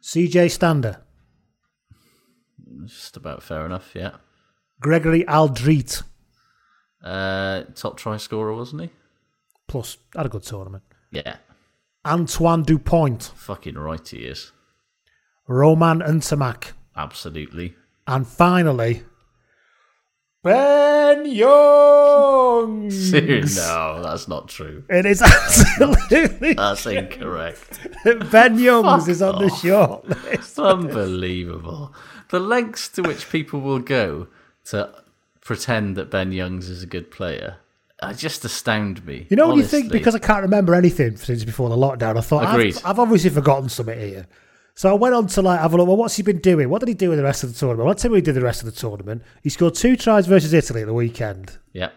CJ 0.03 0.51
Stander, 0.51 0.99
Just 2.87 3.17
about 3.17 3.43
fair 3.43 3.65
enough. 3.67 3.91
Yeah. 3.95 4.13
Gregory 4.81 5.25
Alldritt, 5.25 6.03
Uh, 7.03 7.63
top 7.75 7.97
try 7.99 8.17
scorer, 8.19 8.55
wasn't 8.55 8.83
he? 8.83 8.91
plus 9.67 9.97
had 10.15 10.27
a 10.27 10.29
good 10.29 10.43
tournament. 10.43 10.85
Yeah. 11.11 11.37
Antoine 12.07 12.63
Dupont, 12.65 13.23
Fucking 13.35 13.77
right 13.77 14.07
he 14.07 14.19
is. 14.27 14.53
Romain 15.49 16.01
Ntamack, 16.01 16.73
Absolutely. 16.97 17.75
and 18.07 18.27
finally 18.27 19.03
Ben 20.43 21.25
Youngs. 21.27 23.13
no, 23.57 23.84
that's 24.15 24.29
not 24.29 24.49
true. 24.49 24.85
It 24.89 25.07
is 25.07 25.21
absolutely 25.21 26.55
That's 26.55 26.87
incorrect. 26.87 27.81
Ben 28.31 28.59
Youngs 28.59 29.09
is 29.09 29.21
on 29.21 29.41
the 29.41 29.51
off. 29.51 29.63
shortlist. 30.05 30.63
Unbelievable. 30.63 31.93
The 32.31 32.39
lengths 32.39 32.89
to 32.91 33.03
which 33.03 33.29
people 33.29 33.61
will 33.61 33.81
go 33.81 34.29
to 34.67 34.95
pretend 35.41 35.97
that 35.97 36.11
Ben 36.11 36.31
Youngs 36.31 36.69
is 36.69 36.83
a 36.85 36.87
good 36.87 37.11
player 37.11 37.57
uh, 38.01 38.13
just 38.13 38.45
astound 38.45 39.05
me. 39.05 39.27
You 39.31 39.37
know 39.37 39.49
what 39.49 39.57
you 39.57 39.65
think? 39.65 39.91
Because 39.91 40.15
I 40.15 40.21
can't 40.21 40.43
remember 40.43 40.75
anything 40.75 41.17
since 41.17 41.45
before 41.45 41.69
the 41.69 41.77
lockdown. 41.77 42.17
I 42.17 42.21
thought 42.21 42.49
Agreed. 42.55 42.77
I've, 42.79 42.87
I've 42.87 42.99
obviously 43.01 43.31
forgotten 43.31 43.69
something 43.69 43.99
here. 43.99 44.27
So 44.77 44.91
I 44.91 44.95
went 44.95 45.15
on 45.15 45.27
to 45.29 45.43
like 45.43 45.61
have 45.61 45.73
a 45.75 45.77
look. 45.77 45.87
Well, 45.89 45.97
what's 45.97 46.17
he 46.17 46.23
been 46.23 46.39
doing? 46.39 46.69
What 46.69 46.81
did 46.81 46.89
he 46.89 46.95
do 46.95 47.11
in 47.13 47.17
the 47.17 47.25
rest 47.25 47.43
of 47.45 47.53
the 47.53 47.59
tournament? 47.59 47.87
Well, 47.87 47.95
tell 47.95 48.11
you 48.11 48.13
what 48.13 48.17
he 48.19 48.23
did 48.23 48.35
the 48.35 48.43
rest 48.43 48.63
of 48.63 48.67
the 48.67 48.79
tournament. 48.79 49.23
He 49.43 49.49
scored 49.49 49.75
two 49.75 49.97
tries 49.97 50.27
versus 50.27 50.53
Italy 50.53 50.83
at 50.83 50.87
the 50.87 50.95
weekend. 50.95 51.59
Yeah. 51.73 51.91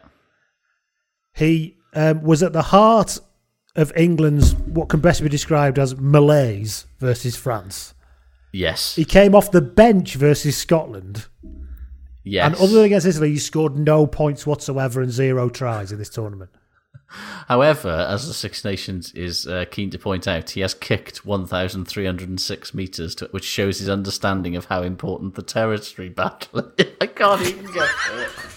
He 1.34 1.77
um, 1.98 2.22
was 2.22 2.44
at 2.44 2.54
the 2.54 2.62
heart 2.62 3.20
of 3.76 3.92
England's 3.96 4.54
what 4.56 4.88
can 4.88 5.00
best 5.00 5.22
be 5.22 5.30
described 5.30 5.80
as 5.80 5.98
malaise 5.98 6.86
versus 7.00 7.36
France. 7.36 7.94
Yes. 8.54 8.96
He 8.96 9.06
came 9.06 9.36
off 9.36 9.52
the 9.52 9.62
bench 9.62 10.16
versus 10.16 10.56
Scotland. 10.56 11.26
Yes. 12.24 12.46
And 12.46 12.56
other 12.56 12.74
than 12.74 12.86
against 12.86 13.08
Italy, 13.08 13.32
he 13.32 13.40
scored 13.40 13.78
no 13.78 14.06
points 14.06 14.46
whatsoever 14.46 15.02
and 15.02 15.12
zero 15.12 15.50
tries 15.50 15.92
in 15.92 15.98
this 15.98 16.10
tournament. 16.10 16.52
However, 17.48 18.06
as 18.10 18.28
the 18.28 18.34
Six 18.34 18.66
Nations 18.66 19.14
is 19.14 19.48
uh, 19.48 19.66
keen 19.72 19.90
to 19.92 19.98
point 19.98 20.28
out, 20.28 20.52
he 20.52 20.62
has 20.62 20.74
kicked 20.74 21.26
1,306 21.26 22.74
metres, 22.74 23.16
to, 23.16 23.28
which 23.32 23.46
shows 23.46 23.80
his 23.80 23.88
understanding 23.88 24.58
of 24.58 24.66
how 24.66 24.84
important 24.84 25.36
the 25.36 25.42
territory 25.42 26.10
battle 26.10 26.74
is. 26.78 26.88
I 27.02 27.08
can't 27.08 27.42
even 27.42 27.66
get 27.68 27.90
it. 28.12 28.57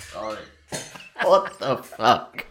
I'm 1.21 1.27
sorry. 1.27 1.31
What 1.31 1.59
the 1.59 1.77
fuck? 1.83 2.47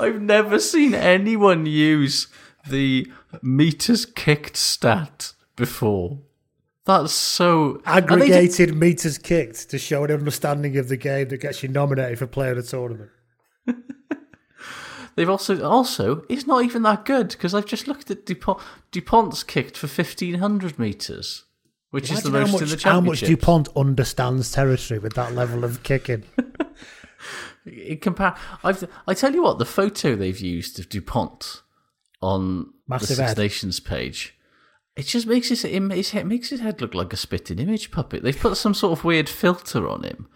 I've 0.00 0.20
never 0.20 0.58
seen 0.58 0.94
anyone 0.94 1.66
use 1.66 2.28
the 2.68 3.10
metres 3.42 4.04
kicked 4.06 4.56
stat 4.56 5.32
before. 5.56 6.18
That's 6.84 7.12
so 7.12 7.80
and 7.86 8.06
they 8.08 8.16
did- 8.16 8.22
Aggregated 8.32 8.74
meters 8.74 9.18
kicked 9.18 9.70
to 9.70 9.78
show 9.78 10.02
an 10.04 10.10
understanding 10.10 10.76
of 10.76 10.88
the 10.88 10.96
game 10.96 11.28
that 11.28 11.38
gets 11.38 11.62
you 11.62 11.68
nominated 11.68 12.18
for 12.18 12.26
player 12.26 12.50
of 12.50 12.56
the 12.56 12.62
tournament. 12.64 13.10
They've 15.14 15.28
also 15.28 15.62
also 15.62 16.24
it's 16.30 16.46
not 16.46 16.64
even 16.64 16.82
that 16.84 17.04
good 17.04 17.28
because 17.28 17.54
I've 17.54 17.66
just 17.66 17.86
looked 17.86 18.10
at 18.10 18.24
Dupont. 18.24 18.58
Dupont's 18.90 19.44
kicked 19.44 19.76
for 19.76 19.86
fifteen 19.86 20.36
hundred 20.36 20.78
meters, 20.78 21.44
which 21.92 22.10
is 22.10 22.22
the 22.22 22.30
Imagine 22.30 22.52
most 22.52 22.60
how 22.60 22.64
in 22.64 22.70
much, 22.70 22.82
the 22.82 22.88
how 22.88 23.00
much. 23.00 23.20
Dupont 23.20 23.68
understands 23.76 24.50
territory 24.50 24.98
with 24.98 25.12
that 25.14 25.34
level 25.34 25.62
of 25.62 25.82
kicking. 25.82 26.24
In 27.66 27.98
compare, 27.98 28.34
I've 28.64 28.88
I 29.06 29.14
tell 29.14 29.32
you 29.32 29.42
what, 29.42 29.58
the 29.58 29.64
photo 29.64 30.16
they've 30.16 30.40
used 30.40 30.80
of 30.80 30.88
Dupont 30.88 31.62
on 32.20 32.72
Massive 32.88 33.08
the 33.08 33.14
Six 33.14 33.28
head. 33.28 33.38
Nations 33.38 33.78
page, 33.78 34.34
It 34.96 35.02
just 35.06 35.26
makes 35.26 35.50
his 35.50 35.64
it 35.64 35.80
makes 35.80 36.12
it 36.14 36.26
makes 36.26 36.48
his 36.48 36.60
head 36.60 36.80
look 36.80 36.94
like 36.94 37.12
a 37.12 37.16
spitting 37.16 37.58
image 37.60 37.90
puppet. 37.92 38.22
They've 38.22 38.36
put 38.36 38.56
some 38.56 38.74
sort 38.74 38.98
of 38.98 39.04
weird 39.04 39.28
filter 39.28 39.86
on 39.88 40.02
him, 40.02 40.26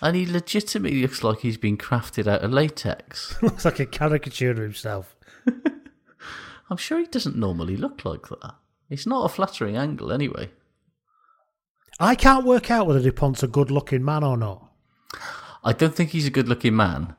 and 0.00 0.16
he 0.16 0.26
legitimately 0.26 1.02
looks 1.02 1.22
like 1.22 1.40
he's 1.40 1.58
been 1.58 1.76
crafted 1.78 2.26
out 2.26 2.42
of 2.42 2.50
latex. 2.52 3.36
Looks 3.42 3.64
like 3.64 3.78
a 3.78 3.86
caricature 3.86 4.50
of 4.50 4.56
himself. 4.58 5.14
I'm 6.70 6.76
sure 6.78 6.98
he 6.98 7.06
doesn't 7.06 7.36
normally 7.36 7.76
look 7.76 8.04
like 8.04 8.28
that. 8.28 8.54
It's 8.90 9.06
not 9.06 9.26
a 9.26 9.28
flattering 9.28 9.76
angle 9.76 10.10
anyway. 10.10 10.50
I 12.00 12.14
can't 12.14 12.44
work 12.44 12.70
out 12.70 12.86
whether 12.86 13.00
Dupont's 13.00 13.42
a 13.42 13.48
good 13.48 13.70
looking 13.70 14.04
man 14.04 14.24
or 14.24 14.36
not. 14.36 14.68
I 15.64 15.72
don't 15.72 15.94
think 15.94 16.10
he's 16.10 16.26
a 16.26 16.30
good-looking 16.30 16.74
man. 16.74 17.14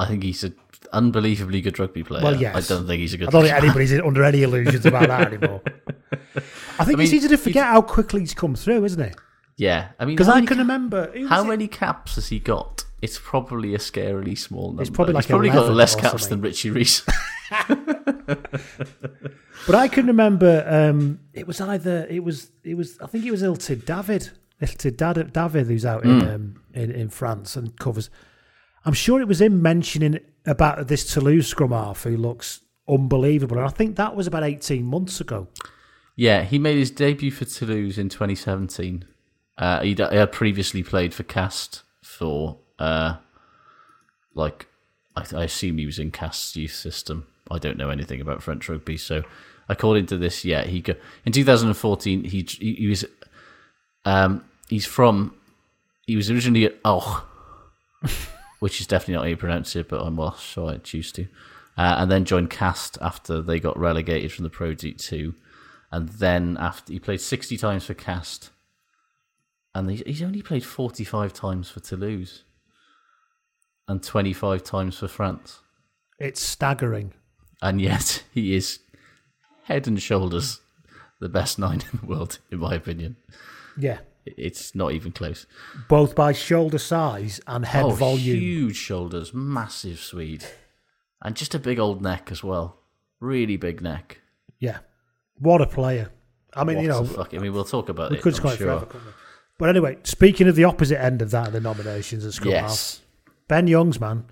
I 0.00 0.06
think 0.06 0.24
he's 0.24 0.42
an 0.42 0.56
unbelievably 0.92 1.60
good 1.60 1.78
rugby 1.78 2.02
player. 2.02 2.24
Well, 2.24 2.36
yes. 2.36 2.56
I 2.70 2.74
don't 2.74 2.86
think 2.86 3.00
he's 3.00 3.14
a 3.14 3.18
good. 3.18 3.28
I 3.28 3.30
don't 3.30 3.42
think 3.42 3.54
looking 3.54 3.68
man. 3.68 3.76
anybody's 3.76 4.00
under 4.00 4.24
any 4.24 4.42
illusions 4.42 4.84
about 4.86 5.08
that 5.08 5.32
anymore. 5.32 5.62
I 6.78 6.84
think 6.84 6.98
I 6.98 7.02
it's 7.04 7.12
easy 7.12 7.28
to 7.28 7.36
forget 7.36 7.64
how 7.66 7.82
quickly 7.82 8.20
he's 8.20 8.34
come 8.34 8.56
through, 8.56 8.84
isn't 8.84 9.00
it? 9.00 9.14
Yeah, 9.56 9.90
I 10.00 10.04
mean, 10.04 10.16
Because 10.16 10.28
I 10.28 10.38
can 10.40 10.46
ca- 10.46 10.54
remember. 10.56 11.12
How 11.28 11.44
many 11.44 11.68
caps 11.68 12.16
has 12.16 12.28
he 12.28 12.40
got? 12.40 12.84
It's 13.04 13.18
probably 13.18 13.74
a 13.74 13.78
scarily 13.78 14.36
small 14.36 14.68
number. 14.68 14.82
It's 14.82 14.90
probably 14.90 15.14
like 15.14 15.24
He's 15.24 15.30
probably 15.30 15.50
got 15.50 15.70
less 15.72 15.94
caps 15.94 16.26
than 16.28 16.40
Richie 16.40 16.70
Rees. 16.70 17.02
But 19.66 19.76
I 19.76 19.88
can 19.88 20.06
remember 20.06 20.64
um, 20.68 21.20
it 21.32 21.46
was 21.46 21.58
either 21.60 22.06
it 22.10 22.22
was 22.22 22.50
it 22.64 22.74
was 22.74 22.98
I 23.00 23.06
think 23.06 23.24
it 23.24 23.30
was 23.30 23.42
Illtud 23.42 23.86
David 23.86 24.30
Illtud 24.60 24.96
Dad- 24.98 25.32
David 25.32 25.66
who's 25.68 25.86
out 25.86 26.04
in, 26.04 26.10
Mm. 26.20 26.34
um, 26.34 26.60
in 26.74 26.90
in 26.90 27.08
France 27.08 27.56
and 27.56 27.74
covers. 27.78 28.10
I'm 28.84 28.92
sure 28.92 29.20
it 29.22 29.28
was 29.28 29.40
him 29.40 29.62
mentioning 29.62 30.18
about 30.44 30.88
this 30.88 31.10
Toulouse 31.10 31.46
scrum 31.48 31.70
half 31.70 32.02
who 32.02 32.16
looks 32.16 32.60
unbelievable, 32.86 33.56
and 33.56 33.64
I 33.66 33.70
think 33.70 33.96
that 33.96 34.14
was 34.14 34.26
about 34.26 34.42
18 34.44 34.84
months 34.84 35.18
ago. 35.20 35.48
yeah, 36.16 36.42
he 36.42 36.58
made 36.58 36.76
his 36.76 36.90
debut 36.90 37.30
for 37.30 37.46
Toulouse 37.46 37.96
in 37.96 38.10
2017. 38.10 39.06
Uh, 39.56 39.80
he 39.80 39.94
had 39.98 40.30
previously 40.32 40.82
played 40.82 41.14
for 41.14 41.22
Castres 41.22 41.82
for, 42.02 42.58
uh, 42.78 43.16
like, 44.34 44.66
I, 45.16 45.24
I 45.34 45.44
assume 45.44 45.78
he 45.78 45.86
was 45.86 45.98
in 45.98 46.10
Castres's 46.10 46.56
youth 46.56 46.74
system. 46.74 47.26
I 47.50 47.58
don't 47.58 47.76
know 47.76 47.90
anything 47.90 48.20
about 48.20 48.42
French 48.42 48.68
rugby, 48.68 48.96
so 48.96 49.22
according 49.68 50.06
to 50.06 50.16
this, 50.16 50.44
yeah, 50.44 50.64
he 50.64 50.80
go 50.80 50.94
in 51.24 51.32
2014. 51.32 52.24
He 52.24 52.46
he, 52.48 52.86
was, 52.88 53.04
um, 54.04 54.44
he's 54.68 54.86
from, 54.86 55.34
he 56.06 56.16
was 56.16 56.30
originally 56.30 56.64
at 56.66 56.76
Och, 56.84 57.26
which 58.60 58.80
is 58.80 58.86
definitely 58.86 59.14
not 59.14 59.22
how 59.22 59.28
you 59.28 59.36
pronounce 59.36 59.76
it, 59.76 59.88
but 59.88 60.00
I'm 60.00 60.16
Welsh, 60.16 60.54
so 60.54 60.68
I 60.68 60.78
choose 60.78 61.12
to. 61.12 61.26
Uh, 61.76 61.96
and 61.98 62.10
then 62.10 62.24
joined 62.24 62.50
Castres 62.50 63.02
after 63.02 63.42
they 63.42 63.58
got 63.58 63.76
relegated 63.78 64.32
from 64.32 64.44
the 64.44 64.50
Pro 64.50 64.74
D2. 64.74 65.34
And 65.90 66.08
then 66.08 66.56
after 66.58 66.92
he 66.92 67.00
played 67.00 67.20
60 67.20 67.56
times 67.56 67.84
for 67.86 67.94
Castres, 67.94 68.50
and 69.74 69.90
he- 69.90 70.04
he's 70.06 70.22
only 70.22 70.40
played 70.40 70.64
45 70.64 71.32
times 71.32 71.68
for 71.68 71.80
Toulouse, 71.80 72.43
and 73.88 74.02
25 74.02 74.62
times 74.62 74.98
for 74.98 75.08
France. 75.08 75.60
It's 76.18 76.40
staggering. 76.40 77.12
And 77.62 77.80
yet 77.80 78.24
he 78.32 78.54
is 78.54 78.80
head 79.64 79.86
and 79.86 80.00
shoulders 80.00 80.60
the 81.20 81.28
best 81.28 81.58
nine 81.58 81.82
in 81.92 82.00
the 82.00 82.06
world, 82.06 82.38
in 82.50 82.58
my 82.58 82.74
opinion. 82.74 83.16
Yeah, 83.78 83.98
It's 84.24 84.74
not 84.74 84.92
even 84.92 85.12
close. 85.12 85.46
both 85.88 86.14
by 86.14 86.32
shoulder 86.32 86.78
size 86.78 87.40
and 87.46 87.64
head 87.64 87.84
oh, 87.84 87.90
volume. 87.90 88.38
huge 88.38 88.76
shoulders, 88.76 89.32
massive 89.34 89.98
Swede, 89.98 90.44
and 91.22 91.34
just 91.34 91.54
a 91.54 91.58
big 91.58 91.78
old 91.78 92.02
neck 92.02 92.28
as 92.30 92.44
well. 92.44 92.78
Really 93.20 93.56
big 93.56 93.80
neck. 93.80 94.20
Yeah, 94.58 94.78
what 95.38 95.60
a 95.60 95.66
player! 95.66 96.10
I 96.54 96.62
mean, 96.64 96.76
What 96.76 96.82
you 96.82 96.88
know, 96.88 97.04
fuck? 97.04 97.34
I 97.34 97.38
mean, 97.38 97.52
we'll 97.52 97.64
talk 97.64 97.88
about 97.88 98.10
we 98.12 98.18
it. 98.18 98.22
could 98.22 98.34
I'm 98.36 98.40
sure. 98.42 98.56
forever, 98.56 98.86
we? 98.92 99.00
But 99.58 99.68
anyway, 99.70 99.98
speaking 100.04 100.46
of 100.46 100.54
the 100.56 100.64
opposite 100.64 101.00
end 101.02 101.20
of 101.22 101.30
that, 101.32 101.52
the 101.52 101.60
nominations 101.60 102.24
at 102.26 102.32
scrum 102.34 102.50
Yes. 102.52 102.98
half, 102.98 103.03
Ben 103.48 103.66
Youngs, 103.66 104.00
man, 104.00 104.24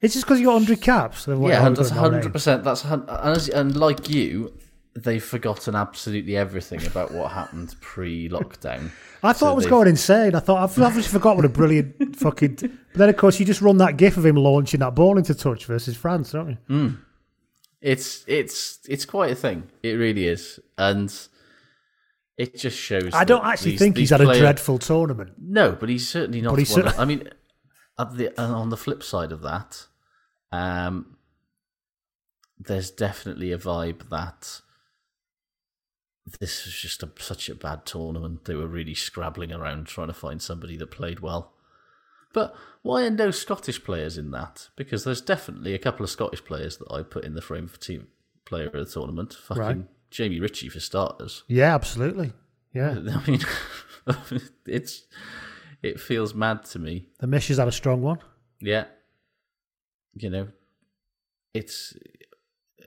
it's 0.00 0.14
just 0.14 0.26
because 0.26 0.38
you 0.40 0.46
got 0.46 0.54
hundred 0.54 0.80
caps. 0.80 1.24
Then 1.24 1.42
Yeah, 1.42 1.68
that's 1.68 1.88
got 1.90 1.94
no 1.96 2.00
hundred 2.00 2.24
name. 2.24 2.32
percent. 2.32 2.64
That's 2.64 2.84
and, 2.84 3.08
as, 3.10 3.48
and 3.48 3.76
like 3.76 4.08
you, 4.08 4.52
they've 4.94 5.22
forgotten 5.24 5.74
absolutely 5.74 6.36
everything 6.36 6.86
about 6.86 7.12
what 7.12 7.32
happened 7.32 7.74
pre-lockdown. 7.80 8.90
I 9.22 9.32
thought 9.32 9.36
So 9.38 9.46
I 9.48 9.52
was 9.52 9.64
they've- 9.64 9.70
going 9.70 9.88
insane. 9.88 10.34
I 10.34 10.40
thought 10.40 10.62
I've 10.62 10.78
obviously 10.80 11.10
forgot 11.12 11.36
what 11.36 11.44
a 11.44 11.48
brilliant 11.48 12.16
fucking. 12.20 12.54
But 12.56 12.70
then 12.94 13.08
of 13.08 13.16
course 13.16 13.40
you 13.40 13.46
just 13.46 13.60
run 13.62 13.78
that 13.78 13.96
gif 13.96 14.16
of 14.16 14.24
him 14.24 14.36
launching 14.36 14.80
that 14.80 14.94
ball 14.94 15.18
into 15.18 15.34
touch 15.34 15.64
versus 15.66 15.96
France, 15.96 16.32
don't 16.32 16.50
you? 16.50 16.56
Mm. 16.68 16.98
It's 17.80 18.24
it's 18.26 18.78
it's 18.88 19.04
quite 19.04 19.30
a 19.32 19.34
thing. 19.34 19.64
It 19.82 19.92
really 19.92 20.26
is, 20.28 20.58
and 20.78 21.12
it 22.38 22.56
just 22.56 22.76
shows. 22.78 23.10
I 23.12 23.24
don't 23.24 23.44
actually 23.44 23.72
these- 23.72 23.78
think 23.80 23.96
he's 23.96 24.10
these 24.10 24.18
had 24.18 24.26
a 24.28 24.38
dreadful 24.38 24.78
tournament. 24.78 25.32
No, 25.38 25.72
but 25.72 25.88
he's 25.88 26.08
certainly 26.08 26.40
not. 26.40 26.50
But 26.50 26.58
he's 26.60 26.72
one 26.76 26.90
cer- 26.92 27.00
I 27.00 27.04
mean, 27.04 27.28
at 27.98 28.16
the, 28.16 28.40
on 28.40 28.70
the 28.70 28.76
flip 28.76 29.02
side 29.02 29.32
of 29.32 29.42
that, 29.42 29.86
um, 30.52 31.16
there's 32.58 32.90
definitely 32.90 33.52
a 33.52 33.58
vibe 33.58 34.08
that 34.10 34.60
this 36.40 36.64
was 36.64 36.74
just 36.74 37.02
a, 37.02 37.10
such 37.18 37.48
a 37.48 37.54
bad 37.54 37.86
tournament. 37.86 38.44
They 38.44 38.54
were 38.54 38.66
really 38.66 38.94
scrabbling 38.94 39.52
around 39.52 39.86
trying 39.86 40.08
to 40.08 40.14
find 40.14 40.42
somebody 40.42 40.76
that 40.76 40.90
played 40.90 41.20
well. 41.20 41.52
But 42.32 42.54
why 42.82 43.04
are 43.04 43.10
no 43.10 43.30
Scottish 43.30 43.82
players 43.82 44.18
in 44.18 44.30
that? 44.32 44.68
Because 44.76 45.04
there's 45.04 45.20
definitely 45.20 45.74
a 45.74 45.78
couple 45.78 46.04
of 46.04 46.10
Scottish 46.10 46.44
players 46.44 46.76
that 46.78 46.90
I 46.92 47.02
put 47.02 47.24
in 47.24 47.34
the 47.34 47.40
frame 47.40 47.68
for 47.68 47.78
team 47.78 48.08
player 48.44 48.66
of 48.66 48.72
the 48.72 48.84
tournament. 48.84 49.34
Fucking 49.34 49.62
Right. 49.62 49.86
Jamie 50.10 50.40
Ritchie 50.40 50.68
for 50.68 50.80
starters. 50.80 51.44
Yeah, 51.48 51.74
absolutely. 51.74 52.32
Yeah, 52.72 52.90
I 53.10 53.30
mean, 53.30 53.40
it's 54.66 55.04
it 55.82 56.00
feels 56.00 56.34
mad 56.34 56.64
to 56.66 56.78
me. 56.78 57.06
the 57.20 57.26
Mish 57.26 57.48
has 57.48 57.58
had 57.58 57.68
a 57.68 57.72
strong 57.72 58.02
one. 58.02 58.18
Yeah, 58.60 58.84
you 60.14 60.30
know, 60.30 60.48
it's 61.54 61.94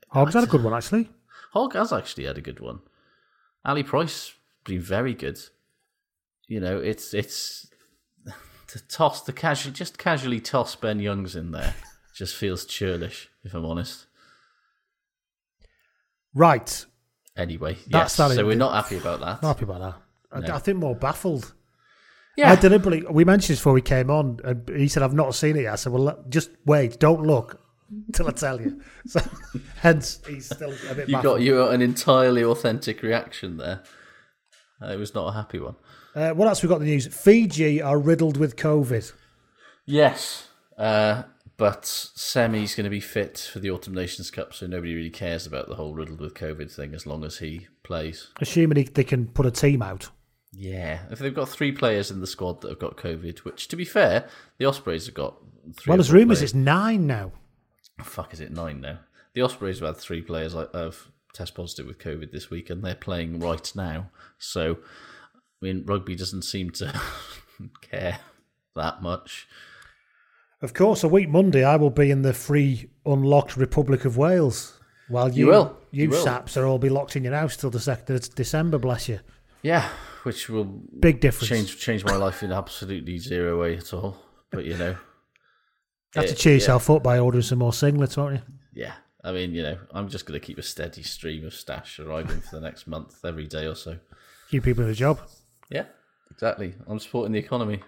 Hogg's 0.09 0.33
had 0.33 0.43
a 0.43 0.47
good 0.47 0.63
one 0.63 0.73
actually. 0.77 1.09
Hogg 1.53 1.73
has 1.73 1.91
actually 1.93 2.25
had 2.25 2.37
a 2.37 2.41
good 2.41 2.59
one. 2.59 2.79
Ali 3.65 3.83
Price 3.83 4.33
been 4.63 4.81
very 4.81 5.13
good. 5.13 5.39
You 6.47 6.59
know, 6.59 6.79
it's 6.79 7.13
it's 7.13 7.67
to 8.67 8.87
toss 8.87 9.21
the 9.23 9.33
casual, 9.33 9.73
just 9.73 9.97
casually 9.97 10.39
toss 10.39 10.75
Ben 10.75 10.99
Youngs 10.99 11.35
in 11.35 11.51
there, 11.51 11.75
just 12.15 12.35
feels 12.35 12.65
churlish. 12.65 13.29
If 13.43 13.53
I'm 13.53 13.65
honest. 13.65 14.05
Right, 16.33 16.85
Anyway, 17.35 17.75
That's 17.87 18.19
yes. 18.19 18.35
So 18.35 18.45
we're 18.45 18.55
not 18.57 18.73
happy 18.73 18.97
about 18.97 19.21
that. 19.21 19.41
not 19.41 19.55
happy 19.55 19.63
about 19.63 19.79
that. 20.31 20.51
I- 20.51 20.55
I 20.55 20.59
think 20.59 20.77
more 20.77 20.95
baffled. 20.95 21.53
Yeah. 22.37 22.51
I 22.51 22.55
deliberately. 22.55 23.05
We 23.09 23.25
mentioned 23.25 23.53
this 23.53 23.59
before 23.59 23.73
we 23.73 23.81
came 23.81 24.09
on, 24.09 24.39
and 24.43 24.69
he 24.69 24.87
said, 24.87 25.03
"I've 25.03 25.13
not 25.13 25.35
seen 25.35 25.57
it 25.57 25.63
yet." 25.63 25.73
I 25.73 25.75
said, 25.75 25.91
"Well, 25.91 26.23
just 26.29 26.51
wait, 26.65 26.99
don't 26.99 27.23
look 27.23 27.59
till 28.13 28.27
I 28.27 28.31
tell 28.31 28.61
you." 28.61 28.81
So, 29.07 29.21
hence, 29.81 30.21
he's 30.27 30.45
still 30.45 30.73
a 30.89 30.93
bit. 30.93 31.09
You 31.09 31.15
baffled. 31.15 31.37
got 31.37 31.41
you 31.41 31.55
got 31.55 31.73
an 31.73 31.81
entirely 31.81 32.43
authentic 32.43 33.01
reaction 33.01 33.57
there. 33.57 33.81
Uh, 34.81 34.87
it 34.87 34.97
was 34.97 35.13
not 35.15 35.29
a 35.29 35.31
happy 35.33 35.59
one. 35.59 35.75
Uh, 36.15 36.31
what 36.31 36.47
else 36.47 36.61
we 36.61 36.69
got 36.69 36.75
in 36.75 36.85
the 36.85 36.91
news? 36.91 37.07
Fiji 37.07 37.81
are 37.81 37.97
riddled 37.99 38.37
with 38.37 38.55
COVID. 38.55 39.11
Yes, 39.85 40.47
uh, 40.77 41.23
but 41.57 41.85
Semi's 41.85 42.75
going 42.75 42.85
to 42.85 42.89
be 42.89 42.99
fit 42.99 43.49
for 43.51 43.59
the 43.59 43.69
Autumn 43.71 43.93
Nations 43.93 44.29
Cup, 44.31 44.53
so 44.53 44.67
nobody 44.67 44.95
really 44.95 45.09
cares 45.09 45.45
about 45.45 45.67
the 45.67 45.75
whole 45.75 45.93
riddled 45.93 46.21
with 46.21 46.33
COVID 46.35 46.71
thing 46.71 46.93
as 46.93 47.05
long 47.05 47.23
as 47.25 47.39
he 47.39 47.67
plays. 47.83 48.27
Assuming 48.39 48.77
he, 48.77 48.83
they 48.83 49.03
can 49.03 49.27
put 49.27 49.45
a 49.45 49.51
team 49.51 49.81
out. 49.81 50.09
Yeah, 50.51 51.01
if 51.11 51.19
they've 51.19 51.33
got 51.33 51.47
three 51.49 51.71
players 51.71 52.09
in 52.11 52.21
the 52.21 52.27
squad 52.27 52.61
that 52.61 52.69
have 52.69 52.79
got 52.79 52.97
COVID, 52.97 53.39
which 53.39 53.67
to 53.67 53.75
be 53.75 53.85
fair, 53.85 54.27
the 54.57 54.65
Ospreys 54.65 55.05
have 55.05 55.15
got 55.15 55.35
three. 55.77 55.91
well, 55.91 55.97
there's 55.97 56.11
rumours 56.11 56.41
it's 56.41 56.55
nine 56.55 57.05
now. 57.05 57.31
fuck 58.03 58.33
is 58.33 58.39
it 58.39 58.51
nine 58.51 58.81
now? 58.81 58.99
The 59.33 59.41
Ospreys 59.41 59.79
have 59.79 59.87
had 59.89 59.97
three 59.97 60.21
players 60.21 60.55
like 60.55 60.73
have 60.73 61.07
test 61.33 61.53
positive 61.53 61.85
with 61.85 61.99
COVID 61.99 62.31
this 62.31 62.49
week, 62.49 62.69
and 62.71 62.83
they're 62.83 62.95
playing 62.95 63.39
right 63.39 63.71
now. 63.75 64.09
So, 64.39 64.79
I 65.61 65.65
mean, 65.65 65.83
rugby 65.85 66.15
doesn't 66.15 66.41
seem 66.41 66.71
to 66.71 66.99
care 67.81 68.19
that 68.75 69.03
much. 69.03 69.47
Of 70.61 70.73
course, 70.73 71.03
a 71.03 71.07
week 71.07 71.29
Monday, 71.29 71.63
I 71.63 71.75
will 71.75 71.91
be 71.91 72.09
in 72.11 72.23
the 72.23 72.33
free, 72.33 72.89
unlocked 73.05 73.55
Republic 73.55 74.03
of 74.03 74.17
Wales. 74.17 74.79
While 75.07 75.29
you, 75.29 75.45
You 75.45 75.51
will. 75.51 75.77
you, 75.91 76.03
You 76.03 76.09
will. 76.09 76.23
saps 76.23 76.57
are 76.57 76.65
all 76.65 76.79
be 76.79 76.89
locked 76.89 77.15
in 77.15 77.23
your 77.23 77.33
house 77.33 77.55
till 77.55 77.69
the 77.69 77.79
second 77.79 78.15
of 78.15 78.35
December. 78.35 78.77
Bless 78.77 79.07
you. 79.07 79.19
Yeah, 79.61 79.87
which 80.23 80.49
will 80.49 80.65
Big 80.99 81.19
difference. 81.19 81.49
change 81.49 81.79
change 81.79 82.03
my 82.05 82.15
life 82.15 82.43
in 82.43 82.51
absolutely 82.51 83.17
zero 83.17 83.59
way 83.61 83.77
at 83.77 83.93
all. 83.93 84.17
But 84.51 84.65
you 84.65 84.77
know, 84.77 84.95
You 86.15 86.21
have 86.21 86.27
to 86.27 86.35
cheer 86.35 86.53
yeah. 86.53 86.57
yourself 86.57 86.89
up 86.89 87.03
by 87.03 87.19
ordering 87.19 87.43
some 87.43 87.59
more 87.59 87.71
singlets, 87.71 88.17
won't 88.17 88.35
you? 88.35 88.41
Yeah, 88.73 88.93
I 89.23 89.31
mean, 89.31 89.53
you 89.53 89.63
know, 89.63 89.77
I'm 89.93 90.09
just 90.09 90.25
going 90.25 90.39
to 90.39 90.45
keep 90.45 90.57
a 90.57 90.63
steady 90.63 91.03
stream 91.03 91.45
of 91.45 91.53
stash 91.53 91.99
arriving 91.99 92.41
for 92.41 92.55
the 92.55 92.61
next 92.61 92.87
month, 92.87 93.23
every 93.25 93.47
day 93.47 93.65
or 93.65 93.75
so. 93.75 93.97
Keep 94.49 94.63
people 94.63 94.83
in 94.85 94.89
a 94.89 94.93
job. 94.95 95.19
Yeah, 95.69 95.85
exactly. 96.31 96.73
I'm 96.87 96.99
supporting 96.99 97.33
the 97.33 97.39
economy. 97.39 97.81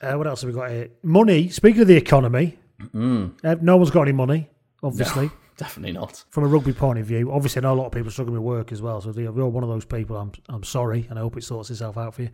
Uh, 0.00 0.14
what 0.14 0.26
else 0.26 0.40
have 0.42 0.48
we 0.52 0.54
got 0.58 0.70
here? 0.70 0.88
Money. 1.04 1.48
Speaking 1.50 1.82
of 1.82 1.86
the 1.88 1.96
economy, 1.96 2.58
Mm. 2.92 3.34
uh, 3.44 3.54
no 3.60 3.76
one's 3.76 3.92
got 3.92 4.02
any 4.02 4.12
money, 4.12 4.50
obviously. 4.82 5.30
definitely 5.56 5.92
not. 5.92 6.24
From 6.30 6.44
a 6.44 6.46
rugby 6.46 6.72
point 6.72 6.98
of 6.98 7.06
view, 7.06 7.30
obviously, 7.32 7.60
I 7.60 7.62
know 7.62 7.74
a 7.74 7.80
lot 7.80 7.86
of 7.86 7.92
people 7.92 8.10
struggling 8.10 8.42
with 8.42 8.44
work 8.58 8.72
as 8.72 8.80
well. 8.82 9.00
So 9.00 9.10
if 9.10 9.16
you're 9.16 9.32
one 9.48 9.62
of 9.64 9.70
those 9.70 9.84
people, 9.84 10.16
I'm 10.16 10.32
I'm 10.48 10.64
sorry, 10.64 11.06
and 11.10 11.18
I 11.18 11.22
hope 11.22 11.36
it 11.36 11.44
sorts 11.44 11.70
itself 11.70 11.96
out 11.98 12.14
for 12.14 12.22
you. 12.22 12.30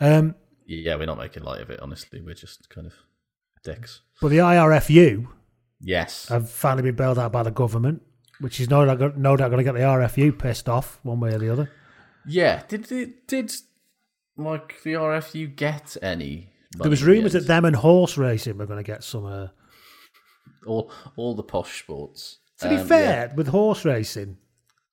Um, 0.00 0.34
Yeah, 0.66 0.96
we're 0.96 1.06
not 1.06 1.18
making 1.18 1.42
light 1.42 1.60
of 1.60 1.70
it. 1.70 1.80
Honestly, 1.80 2.20
we're 2.20 2.34
just 2.34 2.68
kind 2.70 2.86
of 2.86 2.92
dicks. 3.64 4.00
but 4.20 4.28
the 4.28 4.38
IRFU 4.38 5.26
Yes. 5.80 6.28
have 6.28 6.48
finally 6.50 6.82
been 6.82 6.96
bailed 6.96 7.18
out 7.18 7.32
by 7.32 7.42
the 7.42 7.50
government, 7.50 8.02
which 8.40 8.60
is 8.60 8.68
no 8.70 8.84
doubt, 8.84 9.16
no 9.16 9.36
doubt 9.36 9.50
going 9.50 9.58
to 9.58 9.64
get 9.64 9.74
the 9.74 9.80
RFU 9.84 10.38
pissed 10.38 10.68
off 10.68 11.00
one 11.02 11.20
way 11.20 11.32
or 11.34 11.38
the 11.38 11.50
other. 11.50 11.70
Yeah. 12.26 12.62
Did 12.68 12.90
it? 12.92 13.26
Did 13.26 13.52
like 14.36 14.82
the 14.82 14.92
RFU 14.94 15.54
get 15.56 15.96
any? 16.02 16.48
There 16.78 16.88
was 16.90 17.00
in 17.02 17.06
the 17.08 17.12
rumours 17.14 17.32
that 17.32 17.46
them 17.46 17.64
and 17.64 17.74
horse 17.76 18.16
racing 18.16 18.56
were 18.58 18.66
going 18.66 18.78
to 18.82 18.82
get 18.92 19.02
some. 19.02 19.24
Uh, 19.24 19.48
all 20.66 20.92
all 21.16 21.34
the 21.34 21.42
posh 21.42 21.82
sports. 21.82 22.38
To 22.60 22.68
be 22.68 22.76
Um, 22.76 22.86
fair, 22.86 23.26
yeah. 23.28 23.34
with 23.34 23.48
horse 23.48 23.84
racing, 23.84 24.36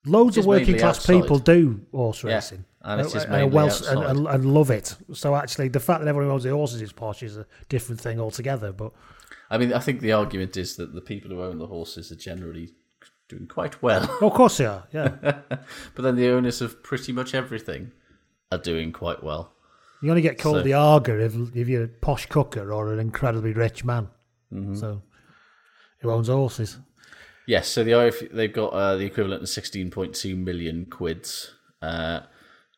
loads 0.05 0.37
of 0.37 0.45
working 0.45 0.77
class 0.77 0.97
outside. 0.97 1.21
people 1.21 1.39
do 1.39 1.81
horse 1.91 2.23
Yeah, 2.23 2.35
racing. 2.35 2.65
and 2.81 3.01
uh, 3.01 3.47
well- 3.51 3.83
and, 3.89 4.03
and, 4.17 4.27
and 4.27 4.53
love 4.53 4.71
it. 4.71 4.95
So 5.13 5.35
actually, 5.35 5.67
the 5.69 5.79
fact 5.79 6.01
that 6.01 6.07
everyone 6.07 6.31
owns 6.31 6.43
the 6.43 6.51
horses 6.51 6.81
is 6.81 6.91
posh 6.93 7.23
is 7.23 7.37
a 7.37 7.45
different 7.69 7.99
thing 8.01 8.19
altogether. 8.19 8.71
But 8.71 8.91
I 9.49 9.57
mean, 9.57 9.73
I 9.73 9.79
think 9.79 10.01
the 10.01 10.11
argument 10.13 10.57
is 10.57 10.75
that 10.77 10.93
the 10.93 11.01
people 11.01 11.31
who 11.31 11.41
own 11.41 11.57
the 11.57 11.67
horses 11.67 12.11
are 12.11 12.15
generally 12.15 12.73
doing 13.29 13.47
quite 13.47 13.81
well. 13.81 14.03
of 14.21 14.33
course 14.33 14.57
they 14.57 14.65
are. 14.65 14.85
Yeah, 14.93 15.09
but 15.21 16.01
then 16.01 16.15
the 16.15 16.29
owners 16.29 16.61
of 16.61 16.81
pretty 16.83 17.11
much 17.11 17.33
everything 17.33 17.91
are 18.51 18.57
doing 18.57 18.93
quite 18.93 19.21
well. 19.23 19.53
you 20.01 20.09
only 20.09 20.21
get 20.21 20.37
called 20.39 20.57
So- 20.57 20.63
the 20.63 20.73
arger 20.73 21.19
if, 21.19 21.33
if 21.55 21.67
you're 21.67 21.83
a 21.83 21.87
posh 21.89 22.27
cooker 22.27 22.71
or 22.71 22.93
an 22.93 22.99
incredibly 22.99 23.51
rich 23.51 23.83
man. 23.83 24.07
Mm-hmm. 24.53 24.75
So 24.75 25.01
who 25.99 26.11
owns 26.11 26.29
horses? 26.29 26.77
Yes, 27.47 27.69
so 27.69 27.85
the 27.85 27.99
IF, 28.07 28.29
they've 28.31 28.51
got 28.51 28.73
uh, 28.73 28.97
the 28.97 29.05
equivalent 29.05 29.41
of 29.41 29.49
sixteen 29.49 29.89
point 29.89 30.13
two 30.13 30.35
million 30.35 30.85
quids, 30.85 31.53
uh, 31.81 32.19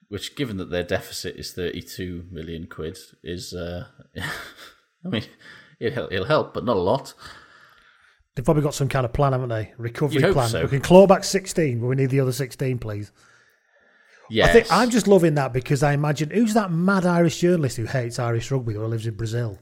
which, 0.10 0.36
given 0.36 0.58
that 0.58 0.70
their 0.70 0.84
deficit 0.84 1.38
is 1.38 1.52
thirty 1.52 1.82
two 1.82 2.26
million 2.32 2.68
quid, 2.68 3.00
is 3.24 3.52
uh, 3.52 3.88
I 5.06 5.10
mean, 5.10 5.24
it'll, 5.80 6.08
it'll 6.12 6.28
help, 6.28 6.54
but 6.54 6.66
not 6.66 6.78
a 6.78 6.82
lot. 6.82 7.16
They've 8.36 8.46
probably 8.46 8.62
got 8.62 8.76
some 8.76 8.90
kind 8.90 9.06
of 9.06 9.12
plan, 9.12 9.32
haven't 9.32 9.50
they? 9.50 9.74
Recovery 9.80 10.22
You'd 10.22 10.34
plan. 10.34 10.50
so. 10.50 10.62
We 10.62 10.70
can 10.70 10.82
claw 10.82 11.08
back 11.08 11.24
sixteen, 11.24 11.80
but 11.80 11.88
we 11.88 11.96
need 11.96 12.12
the 12.12 12.20
other 12.20 12.32
sixteen, 12.32 12.78
please. 12.78 13.12
Yes, 14.30 14.50
I 14.50 14.54
think 14.54 14.68
I'm 14.72 14.92
just 14.92 15.08
loving 15.08 15.34
that 15.34 15.52
because 15.52 15.82
I 15.82 15.94
imagine 15.94 16.30
who's 16.30 16.54
that 16.54 16.72
mad 16.72 17.08
Irish 17.08 17.40
journalist 17.40 17.78
who 17.78 17.86
hates 17.86 18.20
Irish 18.20 18.52
rugby 18.52 18.76
or 18.76 18.88
lives 18.88 19.08
in 19.08 19.16
Brazil? 19.16 19.58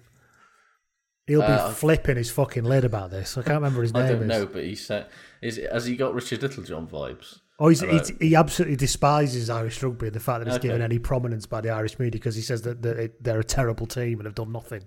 He'll 1.28 1.41
be 1.41 1.47
Uh, 1.47 1.69
flipping 1.71 2.15
his 2.17 2.32
fucking 2.32 2.63
lid 2.63 2.86
about 2.86 3.11
this. 3.11 3.38
I 3.38 3.41
can't 3.43 3.55
remember 3.55 3.82
his 3.82 3.93
name. 3.93 4.03
I 4.05 4.07
don't 4.09 4.21
is. 4.23 4.28
know, 4.28 4.45
but 4.45 4.63
he 4.63 4.75
said, 4.75 5.07
"Is 5.41 5.59
has 5.71 5.86
he 5.86 5.95
got 5.95 6.13
Richard 6.13 6.41
Littlejohn 6.41 6.88
vibes?" 6.88 7.39
Oh, 7.59 7.69
he's, 7.69 7.82
he 8.19 8.36
absolutely 8.36 8.75
despises 8.75 9.49
Irish 9.49 9.82
rugby 9.82 10.07
and 10.07 10.15
the 10.15 10.19
fact 10.19 10.39
that 10.41 10.47
it's 10.47 10.57
Okay. 10.57 10.67
given 10.67 10.82
any 10.84 10.99
prominence 10.99 11.47
by 11.47 11.59
the 11.59 11.69
Irish 11.71 11.97
media 11.97 12.11
because 12.11 12.36
he 12.36 12.41
says 12.43 12.61
that, 12.61 12.84
that 12.84 13.23
they're 13.23 13.39
a 13.39 13.43
terrible 13.43 13.88
team 13.88 14.19
and 14.19 14.25
have 14.28 14.36
done 14.36 14.51
nothing. 14.51 14.84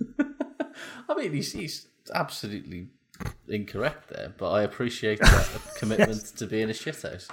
I 1.08 1.14
mean, 1.14 1.34
he's, 1.34 1.52
he's 1.52 1.86
absolutely 2.14 2.88
incorrect 3.46 4.08
there, 4.08 4.32
but 4.38 4.50
I 4.52 4.62
appreciate 4.62 5.20
that 5.20 5.48
commitment 5.76 6.24
to 6.38 6.46
being 6.46 6.70
a 6.70 6.72
shithouse. 6.72 7.28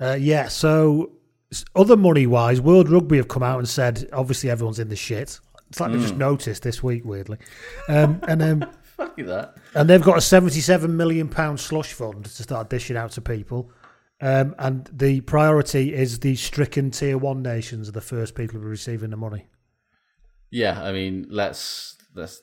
Uh, 0.00 0.16
yeah, 0.18 0.46
so 0.48 1.12
other 1.74 1.96
money 1.96 2.26
wise, 2.28 2.60
World 2.60 2.88
Rugby 2.88 3.16
have 3.16 3.28
come 3.28 3.42
out 3.42 3.58
and 3.58 3.68
said 3.68 4.08
obviously 4.12 4.48
everyone's 4.48 4.78
in 4.78 4.88
the 4.88 4.96
shit. 4.96 5.40
It's 5.74 5.80
like 5.80 5.90
they 5.90 5.98
Mm. 5.98 6.02
just 6.02 6.14
noticed 6.14 6.62
this 6.62 6.84
week, 6.84 7.04
weirdly. 7.04 7.36
Um, 7.88 8.20
and 8.28 8.40
um, 8.40 8.64
Fuck 8.82 9.18
you 9.18 9.24
that. 9.24 9.56
and 9.74 9.90
they've 9.90 10.00
got 10.00 10.16
a 10.16 10.20
seventy-seven 10.20 10.96
million 10.96 11.28
pound 11.28 11.58
slush 11.58 11.92
fund 11.92 12.26
to 12.26 12.42
start 12.44 12.70
dishing 12.70 12.96
out 12.96 13.10
to 13.12 13.20
people. 13.20 13.72
Um, 14.20 14.54
and 14.60 14.88
the 14.92 15.20
priority 15.22 15.92
is 15.92 16.20
the 16.20 16.36
stricken 16.36 16.92
tier 16.92 17.18
one 17.18 17.42
nations 17.42 17.88
are 17.88 17.92
the 17.92 18.00
first 18.00 18.36
people 18.36 18.60
who 18.60 18.66
are 18.66 18.70
receiving 18.70 19.10
the 19.10 19.16
money. 19.16 19.48
Yeah, 20.52 20.80
I 20.80 20.92
mean, 20.92 21.26
let's 21.28 21.96
let's. 22.14 22.40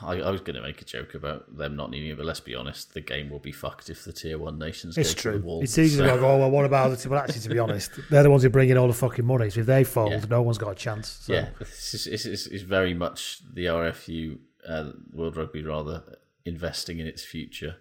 I, 0.00 0.20
I 0.20 0.30
was 0.30 0.40
going 0.42 0.54
to 0.56 0.62
make 0.62 0.80
a 0.80 0.84
joke 0.84 1.14
about 1.14 1.56
them 1.56 1.74
not 1.74 1.90
needing 1.90 2.10
it, 2.10 2.16
but 2.16 2.24
let's 2.26 2.38
be 2.40 2.54
honest, 2.54 2.94
the 2.94 3.00
game 3.00 3.30
will 3.30 3.40
be 3.40 3.50
fucked 3.50 3.90
if 3.90 4.04
the 4.04 4.12
tier 4.12 4.38
one 4.38 4.58
nations 4.58 4.96
It's 4.96 5.12
go 5.14 5.20
true. 5.20 5.32
to 5.32 5.38
the 5.38 5.44
wall. 5.44 5.60
It's 5.62 5.76
easy 5.76 5.98
to 6.00 6.04
go, 6.06 6.14
oh, 6.24 6.38
well, 6.38 6.50
what 6.50 6.64
about 6.64 6.92
it? 6.92 7.04
But 7.08 7.18
actually, 7.18 7.40
to 7.40 7.48
be 7.48 7.58
honest, 7.58 7.90
they're 8.08 8.22
the 8.22 8.30
ones 8.30 8.44
who 8.44 8.48
bring 8.50 8.68
in 8.68 8.76
all 8.78 8.86
the 8.86 8.94
fucking 8.94 9.24
money. 9.26 9.50
So 9.50 9.60
if 9.60 9.66
they 9.66 9.82
fold, 9.82 10.12
Yeah. 10.12 10.24
no 10.30 10.42
one's 10.42 10.58
got 10.58 10.70
a 10.70 10.74
chance. 10.76 11.08
So. 11.08 11.32
Yeah, 11.32 11.48
is, 11.60 12.04
this 12.04 12.26
is, 12.26 12.46
is 12.46 12.62
very 12.62 12.94
much 12.94 13.40
the 13.52 13.64
RFU, 13.64 14.38
uh, 14.68 14.90
World 15.12 15.36
Rugby, 15.36 15.62
rather 15.64 16.02
investing 16.44 17.00
in 17.00 17.06
its 17.08 17.24
future. 17.24 17.76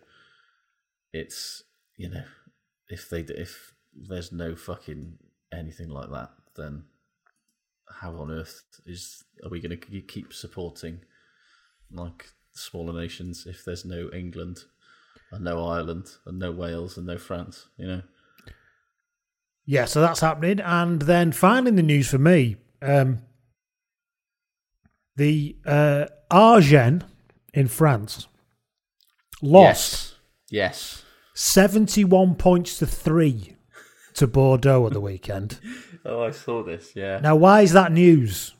It's 1.14 1.64
you 1.98 2.10
know, 2.10 2.24
if 2.90 3.10
they 3.10 3.20
if 3.22 3.74
there's 3.94 4.32
no 4.32 4.56
fucking 4.56 5.18
anything 5.54 5.90
like 5.90 6.10
that, 6.12 6.32
then 6.58 6.84
how 8.02 8.12
on 8.16 8.32
earth 8.32 8.64
is 8.86 9.24
are 9.44 9.50
we 9.50 9.62
going 9.62 9.80
to 9.80 10.02
keep 10.02 10.34
supporting 10.34 11.02
like 11.92 12.28
smaller 12.54 12.94
nations 12.94 13.46
if 13.48 13.64
there's 13.66 13.86
no 13.86 14.10
England 14.14 14.60
and 15.32 15.44
no 15.44 15.66
Ireland 15.68 16.08
and 16.26 16.40
no 16.40 16.52
Wales 16.52 16.98
and 16.98 17.08
no 17.08 17.18
France? 17.18 17.68
You 17.78 17.88
know. 17.88 18.02
Yeah, 19.66 19.86
so 19.86 20.00
that's 20.02 20.20
happening. 20.20 20.60
And 20.60 21.02
then 21.02 21.32
finally, 21.32 21.72
the 21.76 21.82
news 21.84 22.10
for 22.10 22.20
me, 22.20 22.58
um, 22.84 23.22
the 25.16 25.56
uh, 25.66 26.06
Agen 26.32 27.04
in 27.54 27.68
France 27.68 28.28
lost 29.42 30.16
Yes. 30.50 31.04
71 31.34 32.36
points 32.36 32.78
to 32.78 32.86
three 32.86 33.56
to 34.14 34.28
Bordeaux 34.28 34.86
at 34.86 34.94
the 34.94 35.02
weekend. 35.12 35.60
Oh, 36.06 36.22
I 36.22 36.32
saw 36.32 36.64
this. 36.64 36.96
Yeah. 36.96 37.20
Now, 37.20 37.36
why 37.36 37.62
is 37.62 37.74
that 37.74 37.92
news? 37.92 38.54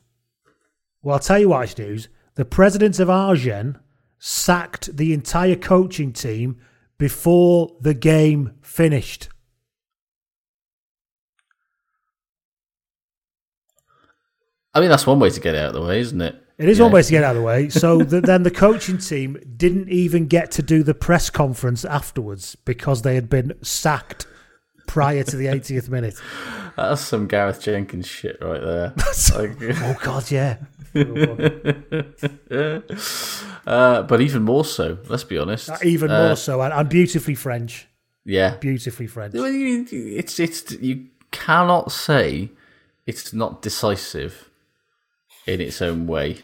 Well, 1.04 1.14
I'll 1.14 1.20
tell 1.20 1.38
you 1.40 1.50
why 1.50 1.64
it's 1.64 1.78
news. 1.78 2.08
The 2.36 2.46
president 2.46 3.00
of 3.00 3.10
Agen 3.10 3.80
sacked 4.20 4.96
the 4.96 5.14
entire 5.14 5.56
coaching 5.56 6.12
team 6.14 6.58
before 6.98 7.76
the 7.82 7.94
game 7.94 8.54
finished. 8.62 9.30
I 14.74 14.82
mean, 14.82 14.90
that's 14.90 15.08
one 15.08 15.20
way 15.20 15.30
to 15.30 15.40
get 15.40 15.56
it 15.56 15.60
out 15.60 15.70
of 15.70 15.74
the 15.74 15.82
way, 15.88 16.00
isn't 16.02 16.22
it? 16.22 16.36
It 16.58 16.70
is 16.70 16.78
You 16.78 16.86
one 16.86 16.94
way 16.94 17.02
to 17.02 17.12
get 17.12 17.24
out 17.24 17.36
of 17.36 17.42
the 17.42 17.46
way. 17.48 17.70
So 17.70 17.98
the, 18.04 18.20
then 18.22 18.44
the 18.44 18.52
coaching 18.52 18.98
team 18.98 19.38
didn't 19.56 19.90
even 19.90 20.28
get 20.28 20.52
to 20.52 20.62
do 20.62 20.84
the 20.84 20.94
press 20.94 21.30
conference 21.30 21.86
afterwards 21.86 22.56
because 22.56 23.02
they 23.02 23.16
had 23.16 23.30
been 23.30 23.54
sacked 23.62 24.28
prior 24.88 25.24
to 25.24 25.36
the 25.36 25.46
80th 25.48 25.90
minute. 25.90 26.16
That's 26.76 27.02
some 27.02 27.28
Gareth 27.28 27.62
Jenkins 27.62 28.08
shit 28.08 28.38
right 28.42 28.62
there. 28.62 28.94
Like- 29.34 29.58
Oh, 29.82 29.96
God, 30.04 30.30
yeah. 30.30 30.58
Uh, 33.68 34.04
but 34.04 34.22
even 34.22 34.44
more 34.44 34.66
so, 34.66 34.98
let's 35.08 35.24
be 35.24 35.38
honest. 35.38 35.70
Even 35.84 36.12
Uh, 36.12 36.28
more 36.28 36.36
so. 36.36 36.62
And, 36.62 36.74
and 36.74 36.90
beautifully 36.90 37.36
French. 37.36 37.88
Yeah. 38.24 38.58
Beautifully 38.58 39.08
French. 39.08 39.34
It's 39.36 40.40
it's 40.40 40.72
you 40.82 41.08
cannot 41.32 41.92
say 41.92 42.50
it's 43.06 43.34
not 43.34 43.62
decisive 43.62 44.50
in 45.46 45.62
its 45.62 45.82
own 45.82 46.08
way. 46.08 46.44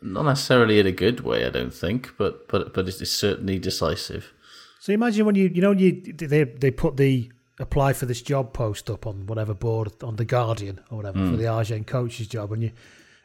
Not 0.00 0.24
necessarily 0.24 0.78
in 0.80 0.86
a 0.86 0.92
good 0.92 1.20
way, 1.20 1.46
I 1.46 1.50
don't 1.50 1.74
think, 1.74 2.12
but 2.18 2.48
but 2.48 2.72
but 2.74 2.88
it's 2.88 3.10
certainly 3.10 3.58
decisive. 3.58 4.32
So 4.80 4.92
imagine 4.92 5.26
when 5.26 5.36
you, 5.36 5.48
you 5.54 5.62
know, 5.62 5.70
when 5.70 5.78
you 5.78 6.02
they 6.12 6.44
they 6.44 6.70
put 6.70 6.96
the 6.96 7.30
apply 7.58 7.92
for 7.92 8.06
this 8.06 8.22
job 8.22 8.52
post 8.52 8.88
up 8.90 9.06
on 9.06 9.26
whatever 9.26 9.54
board 9.54 9.92
on 10.02 10.16
the 10.16 10.24
Guardian 10.24 10.80
or 10.90 10.96
whatever 10.98 11.18
for 11.18 11.32
Mm. 11.34 11.38
the 11.38 11.46
Argent 11.46 11.86
coach's 11.86 12.26
job, 12.28 12.52
and 12.52 12.62
you 12.62 12.70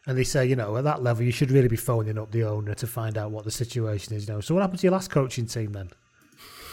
and 0.05 0.17
they 0.17 0.23
say, 0.23 0.45
you 0.45 0.55
know, 0.55 0.78
at 0.78 0.86
that 0.86 1.03
level, 1.03 1.25
you 1.25 1.32
should 1.34 1.51
really 1.51 1.67
be 1.67 1.75
phoning 1.75 2.17
up 2.17 2.32
the 2.32 2.41
owner 2.43 2.73
to 2.73 2.88
find 2.88 3.17
out 3.17 3.30
what 3.32 3.43
the 3.43 3.51
situation 3.51 4.15
is. 4.15 4.25
You 4.28 4.36
know, 4.36 4.39
so 4.41 4.53
what 4.55 4.61
happened 4.61 4.80
to 4.80 4.84
your 4.88 4.93
last 4.93 5.09
coaching 5.11 5.45
team 5.47 5.73
then? 5.73 5.89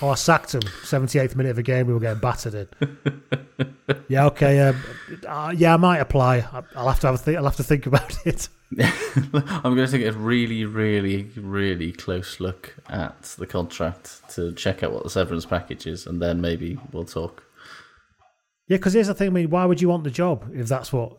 Oh, 0.03 0.11
I 0.11 0.15
sacked 0.15 0.55
him. 0.55 0.63
Seventy 0.83 1.19
eighth 1.19 1.37
minute 1.37 1.51
of 1.51 1.59
a 1.59 1.63
game, 1.63 1.87
we 1.87 1.95
were 1.95 2.01
getting 2.01 2.21
battered 2.21 2.55
in. 2.55 3.77
yeah, 4.09 4.27
okay. 4.27 4.61
Um, 4.61 4.83
uh, 5.27 5.55
yeah, 5.57 5.75
I 5.75 5.77
might 5.77 5.99
apply. 5.99 6.45
I'll 6.75 6.89
have 6.89 7.01
to 7.01 7.07
have 7.07 7.15
a 7.15 7.19
think. 7.19 7.39
I'll 7.39 7.45
have 7.45 7.57
to 7.57 7.65
think 7.65 7.87
about 7.87 8.17
it. 8.27 8.49
I'm 8.79 9.75
going 9.75 9.87
to 9.87 9.89
take 9.89 10.05
a 10.05 10.13
really, 10.13 10.65
really, 10.65 11.31
really 11.37 11.93
close 11.93 12.41
look 12.41 12.75
at 12.89 13.23
the 13.39 13.47
contract 13.47 14.23
to 14.31 14.53
check 14.53 14.83
out 14.83 14.93
what 14.93 15.05
the 15.05 15.11
severance 15.11 15.47
package 15.47 15.87
is, 15.87 16.07
and 16.07 16.21
then 16.21 16.41
maybe 16.41 16.79
we'll 16.93 17.05
talk. 17.05 17.45
Yeah, 18.69 18.79
because 18.79 18.95
here's 18.95 19.07
the 19.07 19.15
thing. 19.15 19.29
I 19.29 19.31
mean, 19.31 19.51
why 19.51 19.65
would 19.65 19.81
you 19.81 19.89
want 19.89 20.05
the 20.05 20.11
job 20.11 20.51
if 20.55 20.69
that's 20.69 20.93
what? 20.93 21.19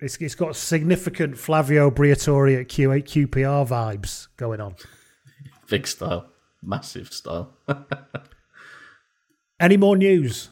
It's 0.00 0.16
it's 0.18 0.34
got 0.34 0.56
significant 0.56 1.38
Flavio 1.38 1.90
Briatore 1.90 2.60
at 2.60 2.68
Q8 2.68 3.04
QPR 3.04 3.66
vibes 3.66 4.28
going 4.36 4.60
on. 4.60 4.76
Big 5.68 5.86
style, 5.86 6.26
massive 6.66 7.12
style. 7.12 7.54
Any 9.60 9.76
more 9.76 9.96
news? 9.96 10.50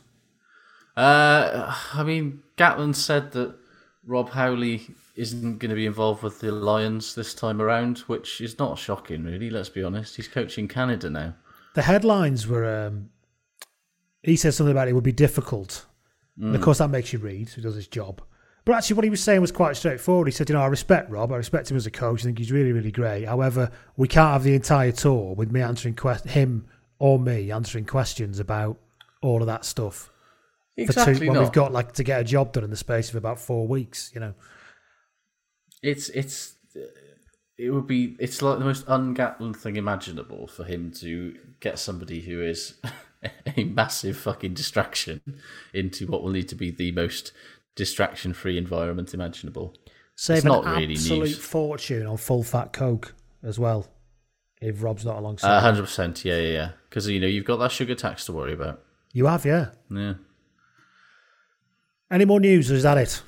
Uh, 0.96 1.74
I 1.92 2.02
mean, 2.04 2.42
Gatland 2.56 2.94
said 2.94 3.32
that 3.32 3.54
Rob 4.06 4.30
Howley 4.30 4.86
isn't 5.16 5.58
going 5.58 5.70
to 5.70 5.74
be 5.74 5.86
involved 5.86 6.22
with 6.22 6.40
the 6.40 6.52
Lions 6.52 7.14
this 7.14 7.34
time 7.34 7.60
around, 7.60 7.98
which 8.00 8.40
is 8.40 8.58
not 8.58 8.78
shocking, 8.78 9.24
really. 9.24 9.50
Let's 9.50 9.68
be 9.68 9.82
honest. 9.82 10.16
He's 10.16 10.28
coaching 10.28 10.68
Canada 10.68 11.10
now. 11.10 11.34
The 11.74 11.82
headlines 11.82 12.46
were. 12.46 12.86
Um, 12.86 13.10
he 14.22 14.36
said 14.36 14.54
something 14.54 14.70
about 14.72 14.88
it 14.88 14.94
would 14.94 15.04
be 15.04 15.12
difficult. 15.12 15.84
And 16.40 16.54
of 16.54 16.60
Mm. 16.60 16.64
course, 16.64 16.78
that 16.78 16.88
makes 16.88 17.12
you 17.12 17.18
read. 17.18 17.48
He 17.50 17.60
does 17.60 17.74
his 17.74 17.86
job. 17.88 18.22
But 18.66 18.76
actually, 18.76 18.94
what 18.96 19.04
he 19.04 19.10
was 19.10 19.22
saying 19.22 19.40
was 19.42 19.52
quite 19.52 19.76
straightforward. 19.76 20.26
He 20.26 20.32
said, 20.32 20.48
"You 20.48 20.54
know, 20.54 20.62
I 20.62 20.66
respect 20.66 21.10
Rob. 21.10 21.32
I 21.32 21.36
respect 21.36 21.70
him 21.70 21.76
as 21.76 21.86
a 21.86 21.90
coach. 21.90 22.22
I 22.22 22.24
think 22.24 22.38
he's 22.38 22.50
really, 22.52 22.72
really 22.72 22.90
great. 22.92 23.24
However, 23.26 23.70
we 23.96 24.08
can't 24.08 24.32
have 24.32 24.42
the 24.42 24.54
entire 24.54 24.92
tour 24.92 25.34
with 25.34 25.52
me 25.52 25.60
answering 25.60 25.94
quest- 25.94 26.24
him 26.28 26.66
or 26.98 27.18
me 27.18 27.50
answering 27.50 27.84
questions 27.84 28.38
about 28.38 28.78
all 29.20 29.42
of 29.42 29.46
that 29.48 29.64
stuff. 29.66 30.10
For 30.76 30.82
Exactly 30.82 31.14
two, 31.18 31.26
when 31.26 31.34
not. 31.34 31.40
we've 31.42 31.52
got 31.52 31.72
like 31.72 31.92
to 31.92 32.04
get 32.04 32.20
a 32.20 32.24
job 32.24 32.52
done 32.52 32.64
in 32.64 32.70
the 32.70 32.76
space 32.76 33.10
of 33.10 33.16
about 33.16 33.38
four 33.38 33.68
weeks. 33.68 34.10
You 34.14 34.20
know, 34.20 34.34
It's 35.82 36.08
it's 36.08 36.54
it 37.58 37.70
would 37.70 37.86
be 37.86 38.16
it's 38.18 38.40
like 38.42 38.58
the 38.58 38.64
most 38.64 38.86
ungatland 38.86 39.56
thing 39.56 39.76
imaginable 39.76 40.46
for 40.48 40.64
him 40.64 40.90
to 41.00 41.36
get 41.60 41.78
somebody 41.78 42.22
who 42.22 42.42
is 42.42 42.74
a 43.56 43.64
massive 43.64 44.16
fucking 44.16 44.54
distraction 44.54 45.20
into 45.72 46.06
what 46.06 46.22
will 46.22 46.30
need 46.32 46.48
to 46.48 46.54
be 46.56 46.70
the 46.70 46.90
most 46.92 47.32
distraction-free 47.74 48.56
environment 48.58 49.14
imaginable. 49.14 49.74
save 50.16 50.36
it's 50.38 50.44
an 50.44 50.52
not 50.52 50.64
really 50.64 50.94
absolute 50.94 51.20
news. 51.24 51.38
fortune 51.38 52.06
on 52.06 52.16
full 52.16 52.42
fat 52.42 52.72
coke 52.72 53.14
as 53.42 53.58
well. 53.58 53.86
If 54.60 54.82
Rob's 54.82 55.04
not 55.04 55.18
alongside, 55.18 55.60
hundred 55.60 55.82
percent, 55.82 56.24
yeah, 56.24 56.38
yeah, 56.38 56.52
yeah. 56.52 56.70
Because 56.88 57.06
you 57.08 57.20
know 57.20 57.26
you've 57.26 57.44
got 57.44 57.56
that 57.58 57.72
sugar 57.72 57.94
tax 57.94 58.24
to 58.26 58.32
worry 58.32 58.52
about. 58.54 58.80
you 59.12 59.26
have, 59.26 59.44
yeah. 59.44 59.70
Yeah. 59.90 60.14
Any 62.10 62.24
more 62.24 62.40
news, 62.40 62.70
or 62.70 62.74
is 62.74 62.82
that 62.84 62.96
it? 62.98 63.22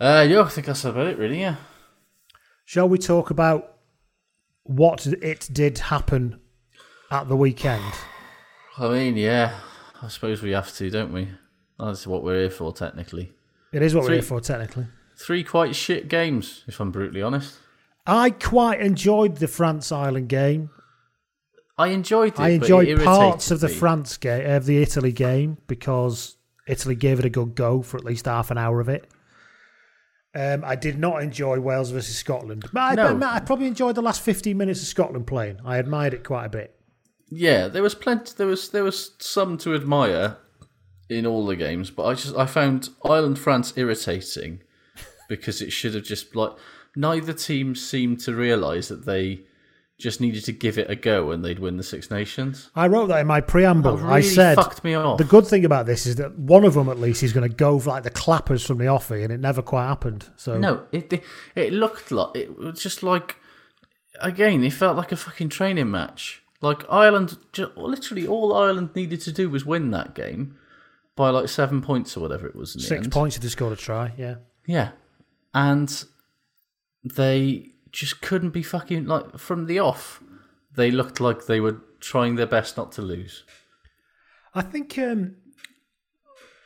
Uh, 0.00 0.26
yeah, 0.28 0.42
I 0.42 0.48
think 0.48 0.66
that's 0.66 0.84
about 0.84 1.06
it, 1.06 1.18
really. 1.18 1.40
Yeah. 1.40 1.56
Shall 2.64 2.88
we 2.88 2.98
talk 2.98 3.30
about 3.30 3.76
what 4.64 5.06
it 5.06 5.48
did 5.52 5.78
happen 5.78 6.40
at 7.10 7.28
the 7.28 7.36
weekend? 7.36 7.92
I 8.78 8.88
mean, 8.88 9.16
yeah. 9.16 9.58
I 10.02 10.08
suppose 10.08 10.42
we 10.42 10.50
have 10.52 10.72
to, 10.76 10.90
don't 10.90 11.12
we? 11.12 11.28
That's 11.78 12.06
what 12.06 12.22
we're 12.22 12.40
here 12.40 12.50
for, 12.50 12.72
technically. 12.72 13.32
It 13.72 13.82
is 13.82 13.94
what 13.94 14.02
Three- 14.04 14.10
we're 14.16 14.20
here 14.20 14.22
for, 14.22 14.40
technically. 14.40 14.86
Three 15.16 15.44
quite 15.44 15.74
shit 15.76 16.08
games, 16.08 16.64
if 16.66 16.80
I'm 16.80 16.90
brutally 16.90 17.22
honest. 17.22 17.56
I 18.06 18.30
quite 18.30 18.80
enjoyed 18.80 19.36
the 19.36 19.48
France 19.48 19.90
Ireland 19.92 20.28
game. 20.28 20.70
I 21.78 21.88
enjoyed 21.88 22.34
it. 22.34 22.40
I 22.40 22.50
enjoyed 22.50 22.88
it 22.88 23.00
parts 23.02 23.50
of 23.50 23.60
the 23.60 23.68
me. 23.68 23.74
France 23.74 24.16
game, 24.16 24.48
of 24.50 24.66
the 24.66 24.80
Italy 24.82 25.12
game, 25.12 25.58
because 25.66 26.36
Italy 26.68 26.94
gave 26.94 27.18
it 27.18 27.24
a 27.24 27.30
good 27.30 27.54
go 27.54 27.82
for 27.82 27.96
at 27.96 28.04
least 28.04 28.26
half 28.26 28.50
an 28.50 28.58
hour 28.58 28.80
of 28.80 28.88
it. 28.88 29.08
Um, 30.36 30.64
I 30.64 30.74
did 30.76 30.98
not 30.98 31.22
enjoy 31.22 31.60
Wales 31.60 31.90
versus 31.90 32.16
Scotland. 32.16 32.64
But 32.72 32.80
I, 32.80 32.94
No. 32.94 33.26
I 33.26 33.40
probably 33.40 33.66
enjoyed 33.68 33.94
the 33.94 34.02
last 34.02 34.20
15 34.22 34.56
minutes 34.56 34.80
of 34.82 34.88
Scotland 34.88 35.26
playing. 35.28 35.58
I 35.64 35.78
admired 35.78 36.12
it 36.14 36.24
quite 36.24 36.46
a 36.46 36.48
bit. 36.48 36.76
Yeah, 37.30 37.68
there 37.68 37.82
was 37.82 37.94
plenty. 37.94 38.32
There 38.36 38.46
was 38.48 38.68
there 38.68 38.84
was 38.84 39.12
some 39.18 39.56
to 39.58 39.74
admire 39.74 40.36
in 41.08 41.26
all 41.26 41.44
the 41.46 41.56
games, 41.56 41.90
but 41.90 42.04
I 42.06 42.14
just 42.14 42.34
I 42.36 42.46
found 42.46 42.88
Ireland 43.04 43.38
France 43.38 43.72
irritating 43.76 44.62
because 45.28 45.60
it 45.62 45.70
should 45.72 45.94
have 45.94 46.04
just 46.04 46.34
like 46.34 46.52
neither 46.96 47.32
team 47.32 47.74
seemed 47.74 48.20
to 48.20 48.34
realise 48.34 48.88
that 48.88 49.04
they 49.04 49.40
just 49.96 50.20
needed 50.20 50.44
to 50.44 50.50
give 50.52 50.76
it 50.76 50.90
a 50.90 50.96
go 50.96 51.30
and 51.30 51.44
they'd 51.44 51.60
win 51.60 51.76
the 51.76 51.82
Six 51.82 52.10
Nations. 52.10 52.68
I 52.74 52.88
wrote 52.88 53.06
that 53.08 53.20
in 53.20 53.26
my 53.28 53.40
preamble. 53.40 53.96
That 53.98 54.06
I 54.06 54.20
said 54.22 54.56
fucked 54.56 54.82
me 54.82 54.94
off. 54.94 55.18
the 55.18 55.24
good 55.24 55.46
thing 55.46 55.64
about 55.64 55.86
this 55.86 56.04
is 56.06 56.16
that 56.16 56.36
one 56.36 56.64
of 56.64 56.74
them 56.74 56.88
at 56.88 56.98
least 56.98 57.22
is 57.22 57.32
going 57.32 57.48
to 57.48 57.54
go 57.54 57.78
for 57.78 57.90
like 57.90 58.02
the 58.02 58.10
clappers 58.10 58.66
from 58.66 58.78
the 58.78 58.86
offie, 58.86 59.22
and 59.22 59.32
it 59.32 59.38
never 59.40 59.62
quite 59.62 59.86
happened. 59.86 60.28
So 60.36 60.58
No, 60.58 60.84
it 60.90 61.12
it- 61.54 61.72
looked 61.72 62.10
like 62.10 62.34
it 62.36 62.58
was 62.58 62.82
just 62.82 63.02
like 63.02 63.36
again. 64.20 64.64
It 64.64 64.72
felt 64.72 64.96
like 64.96 65.12
a 65.12 65.16
fucking 65.16 65.50
training 65.50 65.90
match. 65.90 66.42
Like 66.60 66.84
Ireland, 66.90 67.36
ju- 67.52 67.70
literally 67.76 68.26
all 68.26 68.54
Ireland 68.54 68.90
needed 68.94 69.20
to 69.22 69.32
do 69.32 69.50
was 69.50 69.64
win 69.66 69.90
that 69.90 70.14
game 70.14 70.56
by 71.16 71.30
like 71.30 71.48
seven 71.48 71.80
points 71.80 72.16
or 72.16 72.20
whatever 72.20 72.46
it 72.46 72.56
was. 72.56 72.72
Six 72.72 73.04
end. 73.04 73.12
points 73.12 73.36
if 73.36 73.42
they 73.42 73.48
scored 73.48 73.72
a 73.72 73.76
try. 73.76 74.12
Yeah, 74.16 74.36
Yeah, 74.66 74.92
and 75.52 76.04
they 77.04 77.72
just 77.92 78.20
couldn't 78.20 78.50
be 78.50 78.62
fucking 78.62 79.06
like 79.06 79.38
from 79.38 79.66
the 79.66 79.78
off. 79.78 80.22
They 80.74 80.90
looked 80.90 81.20
like 81.20 81.46
they 81.46 81.60
were 81.60 81.80
trying 82.00 82.34
their 82.34 82.46
best 82.46 82.76
not 82.76 82.92
to 82.92 83.02
lose. 83.02 83.44
I 84.54 84.62
think 84.62 84.98
um, 84.98 85.36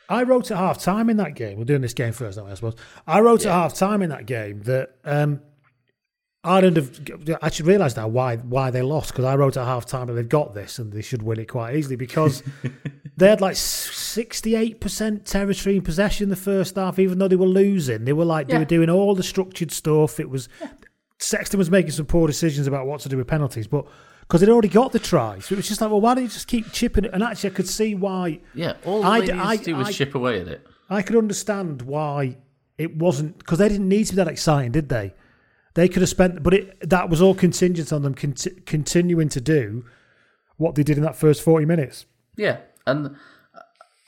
I 0.09 0.23
wrote 0.23 0.49
at 0.49 0.57
half 0.57 0.81
time 0.81 1.09
in 1.09 1.17
that 1.17 1.35
game. 1.35 1.57
We're 1.57 1.65
doing 1.65 1.81
this 1.81 1.93
game 1.93 2.13
first, 2.13 2.37
aren't 2.37 2.47
we, 2.47 2.51
I 2.51 2.55
suppose. 2.55 2.75
I 3.07 3.19
wrote 3.19 3.45
at 3.45 3.51
half 3.51 3.75
time 3.75 4.01
in 4.01 4.09
that 4.09 4.25
game 4.25 4.61
that 4.63 4.95
um, 5.05 5.41
Ireland 6.43 6.77
have. 6.77 7.37
I 7.41 7.49
should 7.49 7.65
realise 7.67 7.97
now 7.97 8.07
why 8.07 8.37
why 8.37 8.71
they 8.71 8.81
lost 8.81 9.11
because 9.11 9.25
I 9.25 9.35
wrote 9.35 9.57
at 9.57 9.65
half 9.65 9.85
time 9.85 10.07
that 10.07 10.13
they've 10.13 10.27
got 10.29 10.53
this 10.53 10.79
and 10.79 10.91
they 10.93 11.01
should 11.01 11.21
win 11.21 11.39
it 11.39 11.45
quite 11.49 11.75
easily 11.75 11.97
because 11.97 12.43
they 13.17 13.27
had 13.27 13.41
like 13.41 13.57
sixty 13.57 14.55
eight 14.55 14.79
percent 14.79 15.25
territory 15.25 15.75
in 15.75 15.81
possession 15.81 16.23
in 16.25 16.29
the 16.29 16.35
first 16.37 16.75
half, 16.75 16.97
even 16.97 17.19
though 17.19 17.27
they 17.27 17.35
were 17.35 17.45
losing. 17.45 18.05
They 18.05 18.13
were 18.13 18.23
like 18.25 18.47
they 18.47 18.57
were 18.57 18.63
doing 18.65 18.89
all 18.89 19.15
the 19.15 19.23
structured 19.23 19.71
stuff. 19.71 20.17
It 20.19 20.29
was 20.29 20.47
Sexton 21.17 21.57
was 21.57 21.69
making 21.69 21.91
some 21.91 22.05
poor 22.05 22.25
decisions 22.27 22.67
about 22.67 22.87
what 22.87 23.01
to 23.01 23.09
do 23.09 23.17
with 23.17 23.27
penalties, 23.27 23.67
but 23.67 23.85
because 24.21 24.39
they'd 24.39 24.49
already 24.49 24.69
got 24.69 24.93
the 24.93 24.99
try, 24.99 25.39
so 25.39 25.53
it 25.53 25.57
was 25.57 25.67
just 25.67 25.81
like, 25.81 25.89
well, 25.89 25.99
why 25.99 26.13
don't 26.13 26.23
you 26.23 26.29
just 26.29 26.47
keep 26.47 26.71
chipping 26.71 27.03
it? 27.03 27.11
And 27.13 27.21
actually, 27.23 27.49
I 27.49 27.53
could 27.53 27.67
see 27.67 27.95
why. 27.95 28.39
Yeah, 28.53 28.75
all 28.85 29.03
I 29.03 29.19
they 29.19 29.25
needed 29.27 29.39
I- 29.41 29.57
to 29.57 29.63
do 29.65 29.75
was 29.75 29.87
I- 29.87 29.91
chip 29.91 30.15
away 30.15 30.39
at 30.39 30.47
it. 30.47 30.65
I 30.89 31.01
could 31.01 31.17
understand 31.17 31.81
why 31.81 32.37
it 32.77 32.95
wasn't 32.95 33.37
because 33.39 33.57
they 33.59 33.67
didn't 33.67 33.89
need 33.89 34.05
to 34.05 34.13
be 34.13 34.15
that 34.15 34.27
exciting, 34.29 34.71
did 34.71 34.87
they? 34.87 35.13
They 35.79 35.87
could 35.87 36.01
have 36.01 36.09
spent, 36.09 36.43
but 36.43 36.53
it 36.53 36.89
that 36.89 37.09
was 37.09 37.21
all 37.21 37.33
contingent 37.33 37.93
on 37.93 38.01
them 38.01 38.13
conti- 38.13 38.59
continuing 38.65 39.29
to 39.29 39.39
do 39.39 39.85
what 40.57 40.75
they 40.75 40.83
did 40.83 40.97
in 40.97 41.03
that 41.03 41.15
first 41.15 41.41
forty 41.41 41.65
minutes. 41.65 42.05
Yeah, 42.35 42.57
and 42.85 43.15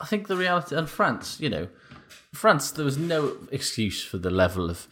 I 0.02 0.06
think 0.06 0.28
the 0.28 0.36
reality 0.36 0.76
and 0.76 0.90
France, 0.90 1.40
you 1.40 1.50
know, 1.50 1.70
France, 2.34 2.72
there 2.72 2.84
was 2.84 2.98
no 2.98 3.38
excuse 3.54 4.04
for 4.04 4.18
the 4.18 4.30
level 4.30 4.70
of 4.70 4.90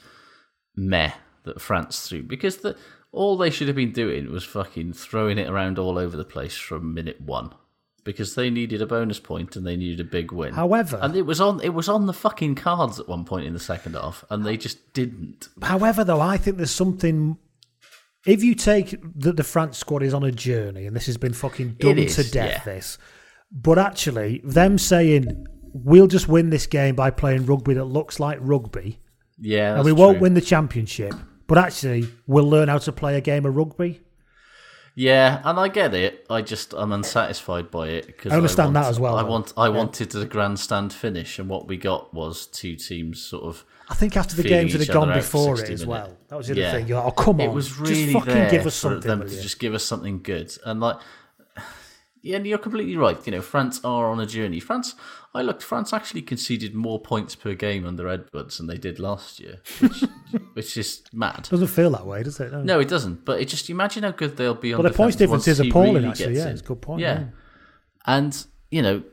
meh 0.73 1.11
that 1.43 1.59
France 1.59 2.07
threw 2.07 2.23
because 2.23 2.59
the 2.59 2.77
all 3.11 3.35
they 3.35 3.49
should 3.49 3.67
have 3.67 3.75
been 3.75 3.91
doing 3.91 4.31
was 4.31 4.45
fucking 4.45 4.93
throwing 4.93 5.37
it 5.37 5.49
around 5.49 5.77
all 5.77 5.97
over 5.97 6.15
the 6.15 6.23
place 6.23 6.55
from 6.55 6.93
minute 6.93 7.19
one 7.19 7.53
because 8.09 8.33
they 8.33 8.49
needed 8.49 8.81
a 8.81 8.87
bonus 8.87 9.19
point 9.19 9.55
and 9.55 9.67
they 9.67 9.75
needed 9.75 9.99
a 9.99 10.03
big 10.09 10.31
win. 10.31 10.53
However- 10.55 10.97
and 10.99 11.15
it 11.15 11.21
was 11.27 11.39
on 11.39 11.61
it 11.61 11.73
was 11.75 11.87
on 11.87 12.07
the 12.07 12.13
fucking 12.13 12.55
cards 12.55 12.99
at 12.99 13.07
one 13.07 13.23
point 13.23 13.45
in 13.45 13.53
the 13.53 13.59
second 13.59 13.93
half, 13.93 14.25
and 14.31 14.43
they 14.43 14.57
just 14.57 14.93
didn't. 14.93 15.49
However, 15.61 16.03
though, 16.03 16.21
I 16.21 16.37
think 16.37 16.57
there's 16.57 16.71
something. 16.71 17.37
If 18.25 18.43
you 18.43 18.55
take 18.55 18.95
that 19.21 19.37
the 19.37 19.43
France 19.43 19.77
squad 19.77 20.01
is 20.03 20.13
on 20.13 20.23
a 20.23 20.31
journey, 20.31 20.87
and 20.87 20.95
this 20.95 21.05
has 21.05 21.17
been 21.17 21.33
fucking 21.33 21.75
done 21.79 21.99
is, 21.99 22.15
to 22.15 22.23
death, 22.29 22.63
yeah. 22.65 22.73
this, 22.73 22.97
but 23.51 23.77
actually, 23.77 24.41
them 24.43 24.77
saying 24.77 25.45
we'll 25.71 26.07
just 26.07 26.27
win 26.27 26.49
this 26.49 26.65
game 26.65 26.95
by 26.95 27.11
playing 27.11 27.45
rugby 27.45 27.75
that 27.75 27.85
looks 27.85 28.19
like 28.19 28.39
rugby, 28.41 28.99
Yeah, 29.37 29.75
and 29.75 29.85
we 29.85 29.91
won't 29.91 30.17
true. 30.17 30.23
win 30.23 30.33
the 30.33 30.41
championship, 30.41 31.13
but 31.47 31.57
actually, 31.59 32.07
we'll 32.25 32.49
learn 32.49 32.69
how 32.69 32.79
to 32.79 32.91
play 32.91 33.15
a 33.17 33.21
game 33.21 33.45
of 33.45 33.55
rugby. 33.55 34.01
Yeah, 34.95 35.41
and 35.45 35.59
I 35.59 35.67
get 35.69 35.93
it. 35.93 36.25
I 36.29 36.41
just 36.41 36.73
I'm 36.73 36.91
unsatisfied 36.91 37.71
by 37.71 37.87
it 37.89 38.07
because 38.07 38.33
I 38.33 38.35
understand 38.35 38.75
that 38.75 38.85
as 38.85 38.99
well, 38.99 39.15
I 39.17 39.23
want 39.23 39.53
I 39.55 39.65
Yeah. 39.65 39.69
wanted 39.77 40.09
the 40.11 40.25
grandstand 40.25 40.91
finish, 40.93 41.39
and 41.39 41.47
what 41.49 41.67
we 41.67 41.77
got 41.77 42.13
was 42.13 42.47
two 42.47 42.75
teams 42.75 43.21
sort 43.21 43.43
of. 43.43 43.63
I 43.89 43.95
think 43.95 44.17
after 44.17 44.35
the 44.35 44.43
games 44.43 44.73
that 44.73 44.85
had 44.85 44.93
gone 44.93 45.09
other 45.09 45.19
out 45.19 45.23
for 45.23 45.55
before 45.55 45.63
it 45.63 45.69
as 45.71 45.85
minutes. 45.85 45.85
well. 45.85 46.17
That 46.27 46.35
was 46.37 46.47
the 46.47 46.53
other 46.53 46.61
Yeah. 46.61 46.71
thing. 46.73 46.87
You're 46.87 46.97
like, 46.99 47.07
oh, 47.07 47.11
come 47.23 47.41
on, 47.41 47.47
It 47.47 47.53
was 47.53 47.67
just 47.69 47.79
really 47.79 48.13
fucking 48.13 48.33
there 48.33 48.49
give 48.51 48.67
us 48.67 48.79
for 48.81 48.99
them 48.99 49.21
to 49.27 49.41
just 49.41 49.59
give 49.59 49.73
us 49.73 49.83
something 49.83 50.21
good, 50.21 50.55
and 50.65 50.79
like. 50.79 50.97
Yeah, 52.21 52.35
and 52.35 52.45
you're 52.45 52.57
completely 52.57 52.97
right. 52.97 53.17
You 53.25 53.31
know, 53.31 53.41
France 53.41 53.79
are 53.85 54.11
on 54.11 54.19
a 54.19 54.25
journey. 54.25 54.59
France, 54.59 54.93
I 55.33 55.41
looked. 55.43 55.61
France 55.61 55.93
actually 55.93 56.23
conceded 56.23 56.73
more 56.73 56.99
points 56.99 57.35
per 57.35 57.53
game 57.53 57.85
under 57.85 58.07
Edwards 58.07 58.57
than 58.57 58.67
they 58.67 58.77
did 58.77 58.97
last 58.99 59.39
year, 59.39 59.59
which, 59.79 60.03
which 60.53 60.77
is 60.77 61.03
mad. 61.13 61.47
Doesn't 61.49 61.67
feel 61.67 61.91
that 61.91 62.05
way, 62.07 62.23
does 62.23 62.39
it? 62.39 62.51
No, 62.51 62.79
it 62.79 62.87
doesn't. 62.87 63.25
But 63.25 63.39
it 63.39 63.45
just 63.47 63.69
imagine 63.69 64.03
how 64.03 64.11
good 64.11 64.37
they'll 64.37 64.55
be 64.55 64.73
on. 64.73 64.81
Well, 64.81 64.91
the 64.91 64.97
points 64.97 65.15
difference 65.15 65.47
is 65.47 65.59
appalling, 65.59 65.93
really 65.93 66.07
actually, 66.09 66.35
yeah, 66.37 66.45
in. 66.47 66.53
it's 66.53 66.61
a 66.61 66.65
good 66.65 66.81
point, 66.81 67.01
Yeah. 67.01 67.19
yeah. 67.19 67.25
and 68.05 68.45
you 68.71 68.81
know 68.81 69.03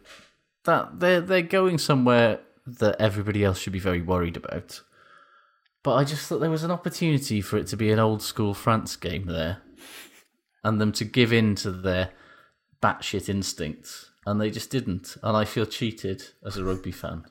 that 0.65 1.01
they're 1.01 1.21
they're 1.21 1.43
going 1.43 1.79
somewhere 1.79 2.41
that 2.67 2.97
everybody 3.01 3.45
else 3.45 3.59
should 3.61 3.73
be 3.73 3.79
very 3.79 4.01
worried 4.03 4.37
about. 4.37 4.81
But 5.83 5.95
I 5.97 6.05
just 6.05 6.27
thought 6.27 6.41
there 6.41 6.51
was 6.51 6.65
an 6.65 6.71
opportunity 6.73 7.41
for 7.41 7.59
it 7.59 7.69
to 7.69 7.77
be 7.77 7.93
an 7.93 7.99
old 8.01 8.21
school 8.23 8.55
France 8.55 8.97
game 8.97 9.27
there, 9.27 9.59
and 10.65 10.81
them 10.81 10.93
to 10.93 11.05
give 11.05 11.33
in 11.33 11.55
to 11.57 11.71
their 11.71 12.11
batshit 12.83 13.29
instincts, 13.29 14.11
and 14.27 14.41
they 14.41 14.51
just 14.51 14.71
didn't. 14.71 15.17
And 15.23 15.37
I 15.37 15.45
feel 15.45 15.65
cheated 15.67 16.23
as 16.45 16.57
a 16.57 16.65
rugby 16.65 16.93
fan. 16.93 17.25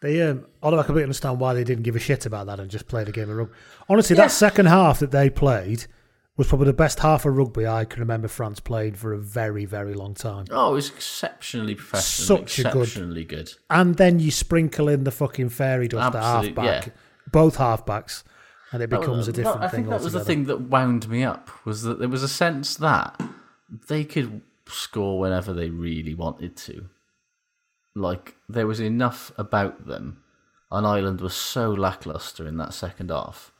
They, 0.00 0.20
um, 0.22 0.46
although 0.62 0.78
I 0.78 0.82
completely 0.82 1.04
understand 1.04 1.40
why 1.40 1.54
they 1.54 1.64
didn't 1.64 1.84
give 1.84 1.96
a 1.96 2.00
shit 2.00 2.26
about 2.26 2.46
that 2.46 2.60
and 2.60 2.70
just 2.70 2.88
played 2.88 3.08
a 3.08 3.12
game 3.12 3.30
of 3.30 3.36
rugby. 3.36 3.54
Honestly, 3.88 4.16
that 4.16 4.30
second 4.30 4.66
half 4.66 4.98
that 5.00 5.10
they 5.12 5.30
played 5.30 5.86
was 6.36 6.48
probably 6.48 6.66
the 6.66 6.72
best 6.72 6.98
half 7.00 7.24
of 7.26 7.36
rugby 7.36 7.66
I 7.66 7.84
can 7.84 8.00
remember 8.00 8.26
France 8.26 8.58
played 8.58 8.96
for 8.96 9.12
a 9.12 9.18
very, 9.18 9.64
very 9.64 9.94
long 9.94 10.14
time. 10.14 10.46
Oh, 10.50 10.72
it 10.72 10.74
was 10.74 10.88
exceptionally 10.88 11.74
professional, 11.74 12.38
Such 12.38 12.58
a 12.58 12.62
good- 12.64 12.66
exceptionally 12.82 13.24
good. 13.24 13.52
And 13.70 13.96
then 13.96 14.18
you 14.18 14.30
sprinkle 14.30 14.88
in 14.88 15.04
the 15.04 15.10
fucking 15.10 15.50
fairy 15.50 15.88
dust 15.88 16.14
at 16.16 16.22
Absolute- 16.22 16.54
back, 16.54 16.86
yeah. 16.86 16.92
both 17.30 17.58
halfbacks, 17.58 18.22
and 18.72 18.82
it 18.82 18.88
becomes 18.90 19.18
was- 19.18 19.28
a 19.28 19.32
different 19.32 19.60
I 19.60 19.68
thing 19.68 19.80
think 19.84 19.90
that 19.90 20.00
was 20.02 20.14
the 20.14 20.24
thing 20.24 20.44
that 20.46 20.62
wound 20.62 21.08
me 21.08 21.22
up 21.22 21.50
was 21.66 21.82
that 21.82 21.98
there 21.98 22.08
was 22.08 22.22
a 22.22 22.28
sense 22.28 22.76
that 22.76 23.20
they 23.88 24.02
could 24.02 24.40
score 24.72 25.18
whenever 25.20 25.52
they 25.52 25.70
really 25.70 26.14
wanted 26.14 26.56
to. 26.56 26.88
Like 27.94 28.36
there 28.48 28.66
was 28.66 28.80
enough 28.80 29.32
about 29.36 29.86
them, 29.86 30.22
and 30.70 30.86
Ireland 30.86 31.20
was 31.20 31.34
so 31.34 31.70
lackluster 31.70 32.46
in 32.46 32.56
that 32.56 32.72
second 32.74 33.10
half 33.10 33.52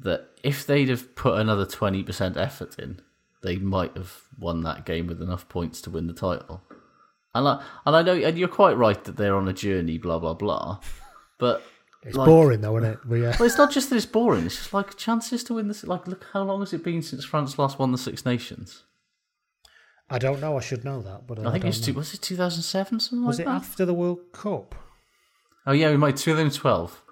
that 0.00 0.28
if 0.42 0.66
they'd 0.66 0.88
have 0.88 1.14
put 1.14 1.38
another 1.38 1.64
twenty 1.66 2.02
percent 2.02 2.36
effort 2.36 2.78
in, 2.78 3.00
they 3.42 3.56
might 3.56 3.96
have 3.96 4.22
won 4.38 4.62
that 4.62 4.84
game 4.84 5.06
with 5.06 5.22
enough 5.22 5.48
points 5.48 5.80
to 5.82 5.90
win 5.90 6.06
the 6.08 6.12
title. 6.12 6.62
And 7.32 7.46
I, 7.46 7.62
and 7.86 7.94
I 7.94 8.02
know, 8.02 8.14
and 8.14 8.36
you're 8.36 8.48
quite 8.48 8.76
right 8.76 9.02
that 9.04 9.16
they're 9.16 9.36
on 9.36 9.46
a 9.48 9.52
journey, 9.52 9.98
blah 9.98 10.18
blah 10.18 10.34
blah. 10.34 10.80
But 11.38 11.62
It's 12.02 12.16
like- 12.16 12.26
boring 12.26 12.62
though, 12.62 12.76
isn't 12.78 12.90
it? 12.90 12.98
But 13.04 13.14
yeah. 13.16 13.36
well, 13.38 13.46
it's 13.46 13.56
not 13.56 13.70
just 13.70 13.88
that 13.90 13.96
it's 13.96 14.04
boring. 14.06 14.46
It's 14.46 14.56
just 14.56 14.74
like 14.74 14.96
chances 14.96 15.44
to 15.44 15.54
win 15.54 15.68
this. 15.68 15.84
Like, 15.84 16.08
look, 16.08 16.26
how 16.32 16.42
long 16.42 16.58
has 16.60 16.72
it 16.72 16.82
been 16.82 17.02
since 17.02 17.24
France 17.24 17.56
last 17.56 17.78
won 17.78 17.92
the 17.92 17.98
Six 17.98 18.26
Nations? 18.26 18.82
I 20.10 20.18
don't 20.18 20.40
know. 20.40 20.56
I 20.56 20.60
should 20.60 20.84
know 20.84 21.00
that, 21.02 21.26
but 21.26 21.38
uh, 21.38 21.42
I 21.42 21.52
think 21.52 21.62
don't 21.62 21.68
it's 21.68 21.80
two, 21.80 21.94
was 21.94 22.12
it 22.14 22.20
2007 22.22 23.00
something 23.00 23.24
Was 23.26 23.38
like 23.38 23.44
it 23.46 23.48
that? 23.48 23.54
after 23.54 23.84
the 23.84 23.94
World 23.94 24.32
Cup? 24.32 24.74
Oh 25.66 25.72
yeah, 25.72 25.90
we 25.90 25.96
might 25.96 26.16
2012. 26.16 27.02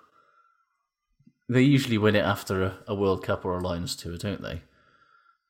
They 1.48 1.62
usually 1.62 1.96
win 1.96 2.16
it 2.16 2.24
after 2.24 2.62
a, 2.62 2.78
a 2.88 2.94
World 2.94 3.22
Cup 3.22 3.44
or 3.44 3.56
a 3.56 3.60
Lions 3.60 3.94
tour, 3.96 4.16
don't 4.18 4.42
they? 4.42 4.62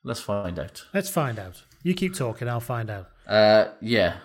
Let's 0.04 0.20
find 0.20 0.58
out. 0.58 0.84
Let's 0.94 1.10
find 1.10 1.38
out. 1.38 1.62
You 1.82 1.94
keep 1.94 2.14
talking. 2.14 2.48
I'll 2.48 2.60
find 2.60 2.90
out. 2.90 3.08
Uh, 3.26 3.68
yeah. 3.80 4.18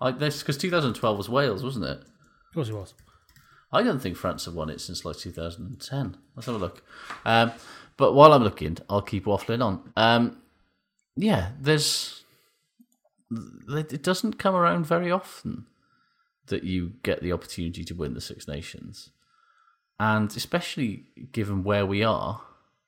I 0.00 0.10
this 0.12 0.40
because 0.40 0.58
2012 0.58 1.16
was 1.16 1.28
Wales, 1.28 1.64
wasn't 1.64 1.86
it? 1.86 1.98
Of 1.98 2.54
course 2.54 2.68
it 2.68 2.74
was. 2.74 2.94
I 3.72 3.82
don't 3.82 4.00
think 4.00 4.16
France 4.16 4.44
have 4.44 4.54
won 4.54 4.70
it 4.70 4.80
since 4.80 5.04
like 5.04 5.16
2010. 5.16 6.16
Let's 6.36 6.46
have 6.46 6.54
a 6.54 6.58
look. 6.58 6.82
Um, 7.24 7.52
but 7.96 8.12
while 8.12 8.32
I'm 8.32 8.44
looking, 8.44 8.76
I'll 8.88 9.02
keep 9.02 9.24
waffling 9.24 9.64
on. 9.64 9.92
Um, 9.96 10.38
yeah, 11.16 11.50
there's. 11.60 12.22
It 13.68 14.02
doesn't 14.02 14.38
come 14.38 14.54
around 14.54 14.86
very 14.86 15.10
often 15.10 15.66
that 16.46 16.62
you 16.64 16.92
get 17.02 17.22
the 17.22 17.32
opportunity 17.32 17.82
to 17.84 17.94
win 17.94 18.14
the 18.14 18.20
Six 18.20 18.46
Nations. 18.46 19.10
And 19.98 20.30
especially 20.36 21.04
given 21.32 21.64
where 21.64 21.86
we 21.86 22.04
are. 22.04 22.42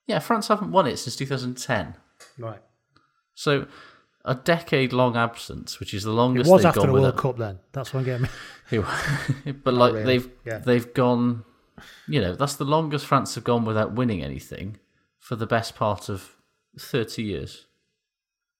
Yeah, 0.06 0.18
France 0.20 0.48
haven't 0.48 0.72
won 0.72 0.86
it 0.86 0.98
since 0.98 1.16
2010. 1.16 1.94
Right. 2.38 2.60
So 3.34 3.66
a 4.24 4.34
decade 4.34 4.92
long 4.92 5.16
absence, 5.16 5.80
which 5.80 5.94
is 5.94 6.04
the 6.04 6.10
It 6.10 6.14
longest 6.14 6.50
was 6.50 6.62
they've 6.62 6.68
after 6.68 6.80
gone 6.80 6.86
the 6.88 6.92
World 6.92 7.04
without- 7.06 7.20
Cup 7.22 7.36
then. 7.38 7.58
That's 7.72 7.94
what 7.94 8.00
I'm 8.00 8.06
getting. 8.06 8.28
but 9.64 9.74
like 9.74 9.94
really, 9.94 10.04
they've 10.04 10.30
yeah. 10.44 10.58
they've 10.58 10.92
gone 10.94 11.44
you 12.08 12.20
know 12.20 12.34
that's 12.34 12.56
the 12.56 12.64
longest 12.64 13.06
france 13.06 13.34
have 13.36 13.44
gone 13.44 13.64
without 13.64 13.92
winning 13.92 14.22
anything 14.24 14.76
for 15.20 15.36
the 15.36 15.46
best 15.46 15.76
part 15.76 16.08
of 16.08 16.34
30 16.78 17.22
years 17.22 17.66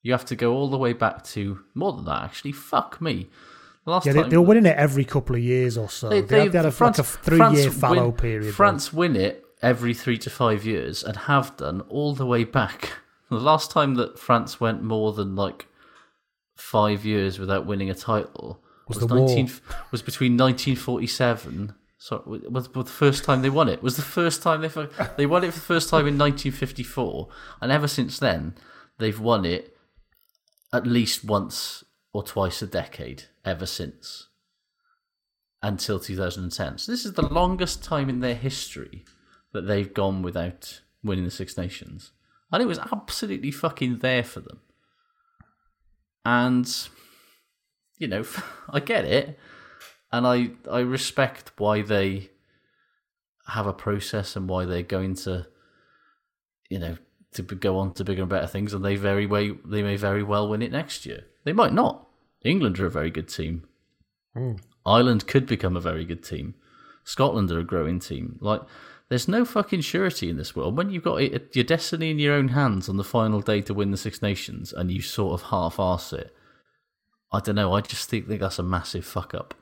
you 0.07 0.13
have 0.13 0.25
to 0.25 0.37
go 0.37 0.55
all 0.55 0.69
the 0.69 0.79
way 0.79 0.93
back 0.93 1.25
to 1.25 1.59
more 1.75 1.93
than 1.93 2.05
that 2.05 2.23
actually 2.23 2.53
fuck 2.53 3.01
me 3.01 3.29
the 3.85 3.91
last 3.91 4.07
Yeah, 4.07 4.13
they, 4.13 4.21
time 4.21 4.31
they 4.31 4.37
were 4.37 4.45
winning 4.45 4.67
it 4.67 4.77
every 4.77 5.05
couple 5.05 5.35
of 5.35 5.43
years 5.43 5.77
or 5.77 5.89
so. 5.89 6.09
They, 6.09 6.19
had, 6.19 6.29
they 6.29 6.59
had 6.59 6.67
a, 6.67 6.85
like 6.85 6.99
a 6.99 7.03
three-year 7.03 7.73
fallow 7.73 8.09
win, 8.09 8.13
period. 8.13 8.55
france 8.55 8.93
win 8.93 9.17
it 9.17 9.45
every 9.63 9.95
three 9.95 10.17
to 10.19 10.31
five 10.31 10.65
years 10.65 11.03
and 11.03 11.17
have 11.17 11.57
done 11.57 11.81
all 11.89 12.15
the 12.15 12.25
way 12.25 12.45
back 12.45 12.93
the 13.31 13.41
last 13.41 13.73
time 13.73 13.97
that 13.97 14.17
france 14.17 14.61
went 14.61 14.81
more 14.81 15.13
than 15.13 15.35
like 15.35 15.67
five 16.57 17.05
years 17.05 17.41
without 17.41 17.67
winning 17.67 17.91
a 17.91 17.95
title 17.95 18.63
Was 18.87 18.99
was, 18.99 19.09
the 19.09 19.15
war. 19.15 19.27
19, 19.27 19.51
was 19.91 20.03
between 20.03 20.37
1947 20.37 21.75
so 21.99 22.23
was, 22.49 22.73
was 22.73 22.85
the 22.85 22.93
first 22.93 23.25
time 23.25 23.43
they 23.43 23.51
won 23.51 23.69
it 23.69 23.83
was 23.83 23.97
the 23.97 24.03
first 24.03 24.41
time 24.41 24.61
they 24.61 24.71
they 25.17 25.27
won 25.27 25.43
it 25.43 25.53
for 25.53 25.59
the 25.59 25.67
first 25.67 25.89
time 25.89 26.07
in 26.07 26.17
1954 26.17 27.29
and 27.61 27.73
ever 27.73 27.89
since 27.89 28.21
then 28.21 28.55
they've 28.99 29.19
won 29.19 29.45
it 29.45 29.76
at 30.73 30.87
least 30.87 31.25
once 31.25 31.85
or 32.13 32.23
twice 32.23 32.63
a 32.63 32.67
decade 32.67 33.25
ever 33.45 33.67
since 33.67 34.29
until 35.63 35.99
2010 35.99 36.79
so 36.79 36.93
this 36.93 37.05
is 37.05 37.15
the 37.15 37.27
longest 37.27 37.83
time 37.83 38.09
in 38.09 38.21
their 38.21 38.35
history 38.35 39.05
that 39.53 39.67
they've 39.67 39.95
gone 39.95 40.23
without 40.23 40.81
winning 41.03 41.25
the 41.25 41.31
six 41.31 41.57
nations. 41.57 42.13
And 42.53 42.63
it 42.63 42.67
was 42.67 42.79
absolutely 42.79 43.51
fucking 43.51 43.99
there 43.99 44.23
for 44.23 44.41
them. 44.41 44.61
And 46.25 46.71
you 47.99 48.09
know, 48.09 48.25
I 48.71 48.81
get 48.81 49.05
it, 49.05 49.39
and 50.13 50.27
I 50.27 50.51
I 50.71 50.81
respect 50.81 51.53
why 51.57 51.83
they 51.83 52.31
have 53.49 53.67
a 53.67 53.73
process 53.73 54.37
and 54.37 54.49
why 54.49 54.65
they're 54.65 54.83
going 54.83 55.15
to, 55.15 55.47
you 56.69 56.79
know, 56.79 56.97
to 57.37 57.43
go 57.43 57.79
on 57.79 57.93
to 57.95 58.05
bigger 58.05 58.23
and 58.23 58.31
better 58.31 58.47
things, 58.47 58.75
and 58.75 58.85
they 58.85 58.97
very 58.97 59.27
way 59.27 59.53
they 59.65 59.83
may 59.83 59.97
very 59.97 60.23
well 60.23 60.49
win 60.49 60.63
it 60.63 60.73
next 60.73 61.07
year. 61.07 61.25
They 61.45 61.53
might 61.53 61.73
not. 61.73 62.07
England 62.45 62.79
are 62.79 62.87
a 62.87 62.91
very 62.91 63.11
good 63.11 63.29
team. 63.29 63.67
Mm. 64.37 64.61
Ireland 64.85 65.27
could 65.27 65.47
become 65.47 65.77
a 65.77 65.81
very 65.81 66.05
good 66.05 66.23
team. 66.23 66.55
Scotland 67.05 67.51
are 67.51 67.61
a 67.61 67.65
growing 67.65 67.99
team. 67.99 68.39
Like, 68.41 68.63
there's 69.09 69.29
no 69.29 69.45
fucking 69.45 69.83
surety 69.83 70.29
in 70.29 70.37
this 70.37 70.57
world. 70.57 70.77
When 70.77 70.91
you've 70.91 71.05
got 71.05 71.23
it, 71.23 71.55
your 71.55 71.65
destiny 71.65 72.11
in 72.11 72.19
your 72.19 72.35
own 72.35 72.49
hands 72.49 72.89
on 72.89 72.97
the 72.97 73.05
final 73.05 73.41
day 73.41 73.63
to 73.63 73.75
win 73.75 73.91
the 73.91 73.97
Six 73.97 74.23
Nations, 74.23 74.73
and 74.73 74.91
you 74.91 75.01
sort 75.01 75.35
of 75.35 75.49
half-arse 75.49 76.13
it, 76.13 76.35
I 77.33 77.41
don't 77.41 77.55
know. 77.57 77.73
I 77.73 77.81
just 77.81 78.09
think, 78.09 78.29
think 78.29 78.41
that's 78.41 78.59
a 78.59 78.65
massive 78.65 79.05
fuck 79.05 79.35
up. 79.35 79.55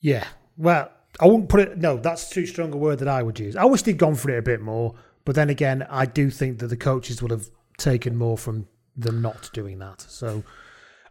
Yeah. 0.00 0.26
Well, 0.56 0.90
I 1.20 1.26
wouldn't 1.26 1.48
put 1.48 1.60
it. 1.60 1.78
No, 1.78 1.96
that's 1.96 2.30
too 2.30 2.46
strong 2.46 2.72
a 2.72 2.76
word 2.76 2.98
that 3.00 3.08
I 3.08 3.22
would 3.22 3.38
use. 3.38 3.56
I 3.56 3.64
wish 3.64 3.82
they'd 3.82 3.98
gone 3.98 4.14
for 4.14 4.30
it 4.30 4.38
a 4.38 4.42
bit 4.42 4.60
more. 4.60 4.94
But 5.24 5.34
then 5.34 5.50
again, 5.50 5.86
I 5.88 6.06
do 6.06 6.30
think 6.30 6.58
that 6.58 6.68
the 6.68 6.76
coaches 6.76 7.22
would 7.22 7.30
have 7.30 7.48
taken 7.78 8.16
more 8.16 8.36
from 8.36 8.66
them 8.96 9.22
not 9.22 9.50
doing 9.52 9.78
that. 9.78 10.00
So, 10.00 10.42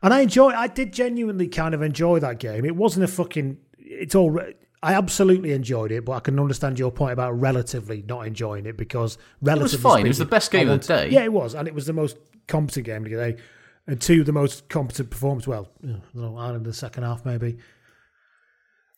and 0.02 0.14
I 0.14 0.22
enjoy. 0.22 0.50
I 0.50 0.68
did 0.68 0.92
genuinely 0.92 1.48
kind 1.48 1.74
of 1.74 1.82
enjoy 1.82 2.20
that 2.20 2.40
game. 2.40 2.66
It 2.66 2.76
wasn't 2.76 3.06
a 3.06 3.08
fucking. 3.08 3.58
It's 3.78 4.16
all. 4.16 4.40
I 4.84 4.96
absolutely 4.96 5.52
enjoyed 5.52 5.92
it, 5.92 6.06
but 6.06 6.14
I 6.14 6.20
can 6.22 6.40
understand 6.40 6.80
your 6.80 6.92
point 6.92 7.14
about 7.14 7.40
relatively 7.40 8.04
not 8.08 8.26
enjoying 8.26 8.66
it 8.66 8.78
because 8.78 9.18
relatively 9.42 9.78
fine. 9.78 10.06
It 10.06 10.10
was 10.10 10.18
the 10.18 10.26
best 10.26 10.52
game 10.52 10.70
I 10.70 10.74
of 10.74 10.82
the 10.82 10.88
day. 10.88 11.10
Yeah, 11.10 11.24
it 11.24 11.32
was, 11.32 11.54
and 11.54 11.68
it 11.68 11.76
was 11.76 11.86
the 11.86 11.94
most 11.94 12.18
competent 12.48 12.88
game 12.88 13.06
of 13.06 13.12
the 13.12 13.18
day, 13.18 13.38
and 13.86 14.02
two 14.02 14.24
the 14.24 14.34
most 14.34 14.68
competent 14.70 15.12
performance. 15.12 15.48
Well, 15.48 15.70
you 15.82 16.02
know, 16.16 16.36
Ireland 16.36 16.58
in 16.58 16.64
the 16.64 16.74
second 16.74 17.04
half 17.04 17.24
maybe. 17.26 17.60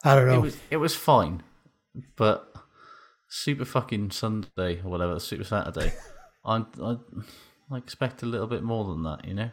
I 0.03 0.15
don't 0.15 0.27
know. 0.27 0.35
It 0.35 0.41
was 0.41 0.57
it 0.71 0.77
was 0.77 0.95
fine, 0.95 1.43
but 2.15 2.53
Super 3.29 3.65
fucking 3.65 4.11
Sunday 4.11 4.81
or 4.83 4.89
whatever, 4.89 5.19
Super 5.19 5.43
Saturday, 5.43 5.93
I 6.45 6.63
I 6.81 6.97
I 7.71 7.77
expect 7.77 8.21
a 8.21 8.25
little 8.25 8.47
bit 8.47 8.63
more 8.63 8.85
than 8.85 9.03
that, 9.03 9.25
you 9.25 9.33
know. 9.33 9.49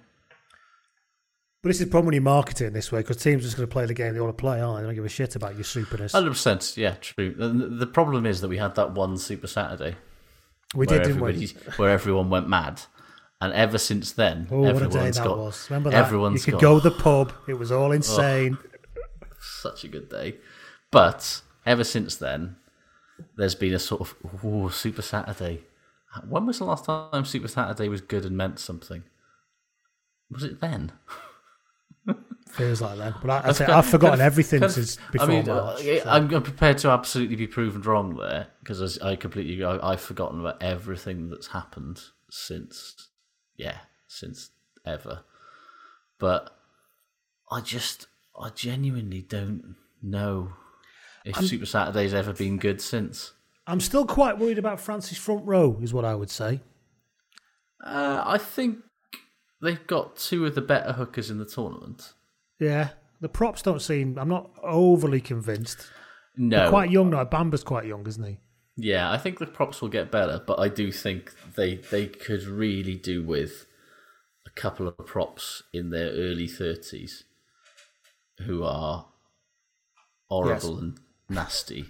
But 1.62 1.68
this 1.68 1.80
is 1.80 1.86
the 1.86 1.90
problem 1.90 2.07
when 2.07 2.14
you 2.14 2.22
market 2.22 2.62
it 2.62 2.72
this 2.72 2.90
way 2.90 3.01
because 3.01 3.18
teams 3.18 3.42
are 3.42 3.46
just 3.46 3.57
going 3.57 3.68
to 3.68 3.72
play 3.72 3.84
the 3.84 3.92
game 3.92 4.14
they 4.14 4.20
want 4.20 4.36
to 4.36 4.40
play, 4.40 4.61
aren't 4.61 4.76
they? 4.76 4.82
They 4.82 4.86
don't 4.88 4.94
give 4.94 5.05
a 5.05 5.11
shit 5.11 5.36
about 5.36 5.55
your 5.57 5.64
superness. 5.64 6.12
Hundred 6.12 6.30
percent, 6.30 6.74
yeah, 6.76 6.94
true. 7.01 7.36
And 7.38 7.78
the 7.78 7.86
problem 7.86 8.24
is 8.24 8.40
that 8.40 8.48
we 8.48 8.57
had 8.57 8.74
that 8.76 8.92
one 8.92 9.18
Super 9.18 9.46
Saturday. 9.46 9.96
We 10.74 10.86
did, 10.86 11.03
didn't 11.03 11.20
we? 11.20 11.48
Where 11.76 11.90
everyone 11.90 12.30
went 12.30 12.48
mad, 12.48 12.80
and 13.40 13.53
ever 13.53 13.76
since 13.76 14.12
then, 14.12 14.48
Oh, 14.51 14.61
what 14.61 14.82
a 14.82 14.88
day 14.88 15.11
that 15.11 15.24
got. 15.24 15.36
was. 15.36 15.68
Remember 15.68 15.90
that? 15.90 16.07
Everyone's 16.07 16.46
you 16.46 16.53
could 16.53 16.61
got, 16.61 16.68
go 16.68 16.80
to 16.80 16.90
the 16.90 16.96
pub. 16.96 17.32
It 17.46 17.55
was 17.55 17.70
all 17.70 17.92
insane. 17.92 18.57
Such 19.41 19.84
a 19.84 19.88
good 19.88 20.09
day. 20.09 20.36
But 20.91 21.43
ever 21.66 21.84
since 21.84 22.16
then, 22.16 22.57
there's 23.36 23.55
been 23.55 23.74
a 23.74 23.78
sort 23.78 24.01
of 24.03 24.45
ooh, 24.45 24.70
Super 24.70 25.03
Saturday. 25.03 25.64
When 26.28 26.47
was 26.47 26.59
the 26.59 26.64
last 26.64 26.84
time 26.84 27.24
Super 27.24 27.49
Saturday 27.49 27.88
was 27.88 28.01
good 28.01 28.24
and 28.24 28.36
meant 28.36 28.59
something? 28.59 29.05
Was 30.30 30.43
it 30.45 30.61
then? 30.61 30.93
Feels 32.49 32.80
like 32.80 32.99
that. 32.99 33.14
But 33.20 33.30
I, 33.30 33.38
I 33.38 33.49
I've 33.49 33.57
say, 33.57 33.64
I've 33.66 33.86
forgotten 33.86 34.20
everything 34.20 34.61
kind 34.61 34.70
of- 34.70 34.74
since 34.74 34.97
before 35.12 35.26
I 35.26 35.30
mean, 35.30 35.47
March. 35.47 35.86
uh, 35.86 36.03
so. 36.03 36.11
I'm 36.11 36.34
I'm 36.34 36.43
prepared 36.43 36.78
to 36.78 36.91
absolutely 36.91 37.36
be 37.36 37.47
proven 37.47 37.82
wrong 37.82 38.16
there 38.16 38.49
because 38.61 38.99
I 38.99 39.14
completely 39.16 39.62
I, 39.64 39.93
I've 39.93 40.01
forgotten 40.01 40.41
about 40.41 40.61
everything 40.61 41.30
that's 41.30 41.49
happened 41.49 42.01
since 42.28 43.09
yeah 43.57 43.78
since 44.09 44.51
ever. 44.84 45.22
But 46.18 46.57
I 47.53 47.61
just 47.61 48.07
I 48.41 48.51
genuinely 48.51 49.22
don't 49.22 49.76
know 50.03 50.53
if 51.24 51.36
I'm- 51.36 51.47
Super 51.47 51.66
Saturday's 51.66 52.14
ever 52.14 52.32
been 52.32 52.59
good 52.59 52.80
since. 52.80 53.32
I'm 53.66 53.80
still 53.80 54.07
quite 54.07 54.38
worried 54.38 54.59
about 54.59 54.80
France's 54.80 55.18
front 55.18 55.47
row, 55.47 55.78
is 55.82 55.93
what 55.95 56.05
I 56.05 56.14
would 56.14 56.30
say. 56.30 56.61
Uh, 57.84 58.22
I 58.26 58.38
think 58.38 58.78
they've 59.62 59.86
got 59.86 60.16
two 60.16 60.45
of 60.47 60.55
the 60.55 60.61
better 60.61 60.93
hookers 60.95 61.30
in 61.30 61.38
the 61.38 61.45
tournament. 61.45 62.12
Yeah. 62.59 62.91
The 63.20 63.28
props 63.28 63.62
don't 63.62 63.82
seem. 63.82 64.18
I'm 64.18 64.28
not 64.28 64.51
overly 64.62 65.20
convinced. 65.20 65.91
No, 66.36 66.57
They're 66.61 66.70
quite 66.70 66.91
young 66.91 67.11
now. 67.11 67.24
Bamba's 67.24 67.62
quite 67.62 67.84
young, 67.86 68.07
isn't 68.07 68.24
he? 68.24 68.38
Yeah, 68.76 69.11
I 69.12 69.18
think 69.18 69.38
the 69.38 69.47
props 69.47 69.82
will 69.82 69.91
get 69.91 70.11
better, 70.11 70.43
but 70.47 70.59
I 70.59 70.68
do 70.68 70.91
think 70.91 71.34
they 71.55 71.76
they 71.76 72.07
could 72.07 72.45
really 72.45 72.95
do 72.97 73.22
with 73.22 73.66
a 74.47 74.51
couple 74.51 74.88
of 74.88 74.97
props 75.07 75.62
in 75.72 75.91
their 75.91 76.11
early 76.12 76.47
thirties 76.47 77.24
who 78.47 78.64
are 78.64 79.07
horrible 80.28 80.78
and 80.78 80.99
nasty 81.28 81.86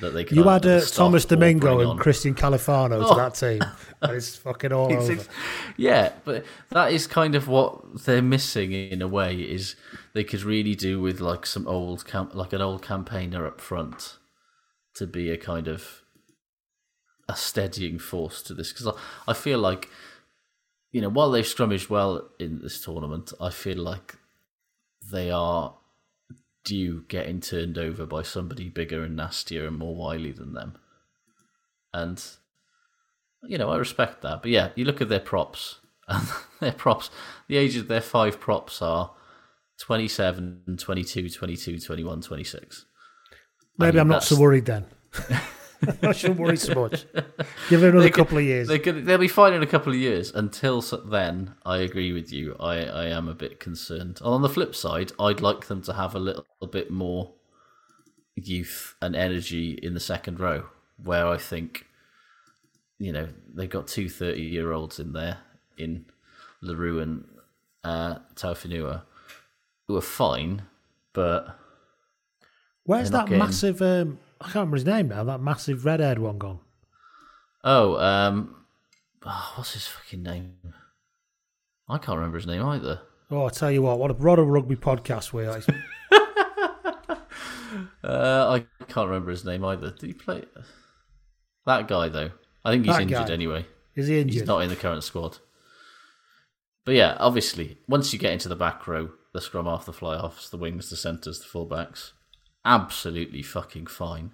that 0.00 0.10
they 0.10 0.24
can 0.24 0.36
You 0.36 0.48
add 0.50 0.66
uh, 0.66 0.80
Thomas 0.80 1.24
Domingo 1.24 1.78
and 1.80 1.90
on. 1.90 1.98
Christian 1.98 2.34
Califano 2.34 3.00
Oh. 3.04 3.08
to 3.10 3.14
that 3.14 3.34
team. 3.34 3.60
and 4.02 4.12
it's 4.16 4.36
fucking 4.36 4.72
all 4.72 4.92
It's 4.92 5.08
over. 5.08 5.30
yeah, 5.76 6.12
but 6.24 6.44
that 6.70 6.92
is 6.92 7.06
kind 7.06 7.34
of 7.36 7.46
what 7.46 8.04
they're 8.04 8.20
missing 8.22 8.72
in 8.72 9.00
a 9.02 9.06
way. 9.08 9.36
Is 9.36 9.76
they 10.12 10.24
could 10.24 10.42
really 10.42 10.74
do 10.74 11.00
with 11.00 11.20
like 11.20 11.46
some 11.46 11.68
old 11.68 12.06
cam- 12.06 12.30
like 12.34 12.52
an 12.52 12.60
old 12.60 12.82
campaigner 12.82 13.46
up 13.46 13.60
front 13.60 14.18
to 14.96 15.06
be 15.06 15.30
a 15.30 15.36
kind 15.36 15.68
of 15.68 16.02
a 17.28 17.36
steadying 17.36 17.98
force 17.98 18.42
to 18.42 18.52
this 18.54 18.72
because 18.72 18.86
I, 18.88 18.92
I 19.30 19.32
feel 19.32 19.58
like 19.58 19.88
you 20.92 21.00
know 21.00 21.08
while 21.08 21.30
they've 21.30 21.44
scrummaged 21.46 21.88
well 21.88 22.28
in 22.40 22.60
this 22.62 22.80
tournament, 22.84 23.32
I 23.40 23.50
feel 23.50 23.78
like 23.78 24.16
they 25.10 25.30
are 25.30 25.74
due 26.64 27.04
getting 27.08 27.40
turned 27.40 27.76
over 27.76 28.06
by 28.06 28.22
somebody 28.22 28.68
bigger 28.68 29.02
and 29.02 29.16
nastier 29.16 29.66
and 29.66 29.78
more 29.78 29.94
wily 29.94 30.32
than 30.32 30.54
them, 30.54 30.76
and 31.92 32.22
you 33.46 33.58
know, 33.58 33.70
I 33.70 33.76
respect 33.76 34.22
that. 34.22 34.42
But 34.42 34.50
yeah, 34.50 34.70
you 34.74 34.84
look 34.84 35.00
at 35.00 35.08
their 35.08 35.20
props, 35.20 35.80
and 36.08 36.26
their 36.60 36.72
props, 36.72 37.10
the 37.48 37.56
age 37.56 37.76
of 37.76 37.88
their 37.88 38.00
five 38.00 38.40
props 38.40 38.80
are 38.82 39.12
27, 39.80 40.76
22, 40.78 41.30
22, 41.30 41.78
21, 41.78 42.20
26. 42.20 42.84
I 43.30 43.36
Maybe 43.76 43.92
mean, 43.94 44.00
I'm 44.00 44.08
not 44.08 44.22
so 44.22 44.38
worried 44.38 44.66
then. 44.66 44.86
I 46.02 46.12
shouldn't 46.12 46.40
worry 46.40 46.56
so 46.56 46.74
much. 46.74 47.04
Give 47.68 47.82
it 47.82 47.90
another 47.90 48.04
could- 48.08 48.14
couple 48.14 48.38
of 48.38 48.44
years. 48.44 48.68
They 48.68 48.78
could, 48.78 49.04
they'll 49.06 49.18
be 49.18 49.28
fine 49.28 49.52
in 49.52 49.62
a 49.62 49.66
couple 49.66 49.92
of 49.92 49.98
years. 49.98 50.30
Until 50.34 50.80
then, 50.80 51.54
I 51.64 51.78
agree 51.78 52.12
with 52.12 52.32
you. 52.32 52.56
I, 52.60 52.84
I 52.84 53.04
am 53.06 53.28
a 53.28 53.34
bit 53.34 53.60
concerned. 53.60 54.20
On 54.22 54.42
the 54.42 54.48
flip 54.48 54.74
side, 54.74 55.12
I'd 55.18 55.40
like 55.40 55.66
them 55.66 55.82
to 55.82 55.92
have 55.92 56.14
a 56.14 56.18
little 56.18 56.44
bit 56.70 56.90
more 56.90 57.32
youth 58.36 58.94
and 59.00 59.14
energy 59.14 59.78
in 59.82 59.94
the 59.94 60.00
second 60.00 60.40
row, 60.40 60.66
where 61.02 61.26
I 61.26 61.36
think, 61.36 61.86
you 62.98 63.12
know, 63.12 63.28
they've 63.54 63.70
got 63.70 63.86
two 63.86 64.08
30 64.08 64.40
year 64.42 64.72
olds 64.72 64.98
in 64.98 65.12
there 65.12 65.38
in 65.78 66.06
Le 66.60 66.74
Roux 66.74 67.00
and 67.00 67.24
uh, 67.84 68.16
Taofifénua 68.34 69.02
who 69.86 69.96
are 69.96 70.00
fine, 70.00 70.62
but 71.12 71.58
Where's 72.84 73.10
that 73.10 73.26
getting- 73.26 73.38
massive? 73.38 73.82
Um, 73.82 74.18
I 74.44 74.46
can't 74.48 74.56
remember 74.56 74.76
his 74.76 74.84
name 74.84 75.08
now. 75.08 75.24
That 75.24 75.40
massive 75.40 75.84
red-haired 75.86 76.18
one 76.18 76.36
gone. 76.38 76.60
Oh, 77.64 77.96
um, 77.96 78.54
oh, 79.24 79.52
what's 79.56 79.72
his 79.72 79.86
fucking 79.86 80.22
name? 80.22 80.56
I 81.88 81.96
can't 81.96 82.18
remember 82.18 82.36
his 82.36 82.46
name 82.46 82.62
either. 82.62 83.00
Oh, 83.30 83.46
I 83.46 83.48
tell 83.48 83.70
you 83.70 83.80
what, 83.82 83.98
what 83.98 84.10
a, 84.10 84.14
what 84.14 84.38
a 84.38 84.42
rugby 84.42 84.76
podcast 84.76 85.32
we 85.32 85.46
are. 85.46 85.60
Uh, 88.04 88.60
I 88.60 88.84
can't 88.84 89.08
remember 89.08 89.30
his 89.30 89.44
name 89.44 89.64
either. 89.64 89.90
Did 89.90 90.06
he 90.06 90.12
play 90.12 90.44
that 91.66 91.88
guy 91.88 92.08
though? 92.08 92.30
I 92.64 92.70
think 92.70 92.84
he's 92.84 92.94
That 92.94 93.02
injured 93.02 93.26
guy. 93.28 93.32
anyway. 93.32 93.66
Is 93.96 94.06
he 94.08 94.20
injured? 94.20 94.34
He's 94.40 94.46
not 94.46 94.60
in 94.62 94.68
the 94.68 94.76
current 94.76 95.02
squad. 95.02 95.38
But 96.84 96.94
yeah, 96.94 97.16
obviously, 97.18 97.78
once 97.88 98.12
you 98.12 98.18
get 98.18 98.32
into 98.32 98.48
the 98.48 98.56
back 98.56 98.86
row, 98.86 99.10
the 99.32 99.40
scrum 99.40 99.64
half, 99.66 99.86
the 99.86 99.92
fly 99.92 100.16
offs, 100.16 100.50
the 100.50 100.58
wings, 100.58 100.90
the 100.90 100.96
centres, 100.96 101.40
the 101.40 101.46
fullbacks, 101.46 102.12
absolutely 102.64 103.42
fucking 103.42 103.86
fine. 103.86 104.32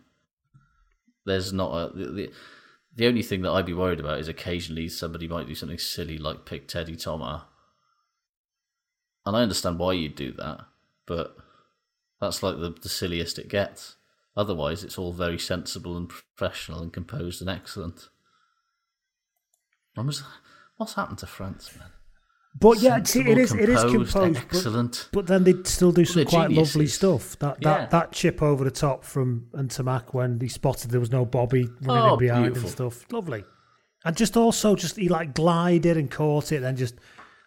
There's 1.24 1.52
not 1.52 1.74
a 1.74 1.96
the, 1.96 2.06
the, 2.10 2.32
the 2.96 3.06
only 3.06 3.22
thing 3.22 3.42
that 3.42 3.50
I'd 3.50 3.66
be 3.66 3.72
worried 3.72 4.00
about 4.00 4.18
is 4.18 4.28
occasionally 4.28 4.88
somebody 4.88 5.28
might 5.28 5.46
do 5.46 5.54
something 5.54 5.78
silly 5.78 6.18
like 6.18 6.44
pick 6.44 6.66
Teddy 6.66 6.96
Thomas. 6.96 7.42
And 9.26 9.36
I 9.36 9.42
understand 9.42 9.78
why 9.78 9.92
you'd 9.92 10.14
do 10.14 10.32
that, 10.32 10.60
but 11.06 11.36
that's 12.20 12.42
like 12.42 12.58
the, 12.58 12.70
the 12.70 12.88
silliest 12.88 13.38
it 13.38 13.48
gets. 13.48 13.96
Otherwise, 14.36 14.82
it's 14.82 14.98
all 14.98 15.12
very 15.12 15.38
sensible 15.38 15.96
and 15.96 16.08
professional 16.08 16.80
and 16.80 16.92
composed 16.92 17.40
and 17.40 17.50
excellent. 17.50 18.08
What's 19.94 20.94
happened 20.94 21.18
to 21.18 21.26
France, 21.26 21.70
man? 21.76 21.90
But 22.58 22.80
yeah, 22.82 23.02
see, 23.04 23.20
it 23.20 23.38
is 23.38 23.52
it 23.52 23.68
is 23.68 23.80
composed, 23.80 24.12
composed, 24.12 24.34
but- 24.34 24.56
excellent. 24.56 25.08
But, 25.12 25.26
then 25.28 25.44
they 25.44 25.54
still 25.64 25.92
do 25.92 26.04
some 26.04 26.24
quite 26.24 26.50
lovely 26.50 26.88
stuff. 26.88 27.38
That 27.38 27.58
Yeah. 27.60 27.78
that 27.78 27.90
that 27.92 28.12
chip 28.12 28.42
over 28.42 28.64
the 28.64 28.70
top 28.72 29.04
from 29.04 29.46
Ntamack 29.54 30.12
when 30.14 30.40
he 30.40 30.48
spotted 30.48 30.90
there 30.90 31.00
was 31.00 31.12
no 31.12 31.24
Bobby 31.24 31.68
running 31.82 32.10
Oh, 32.10 32.14
in 32.14 32.18
behind 32.18 32.44
beautiful. 32.54 32.66
and 32.68 32.72
stuff. 32.94 33.12
Lovely, 33.12 33.44
and 34.04 34.16
just 34.16 34.36
also 34.36 34.74
just 34.74 34.96
he 34.96 35.08
like 35.08 35.32
glided 35.34 35.96
and 35.96 36.10
caught 36.10 36.50
it, 36.50 36.56
and 36.56 36.64
then 36.64 36.76
just 36.76 36.96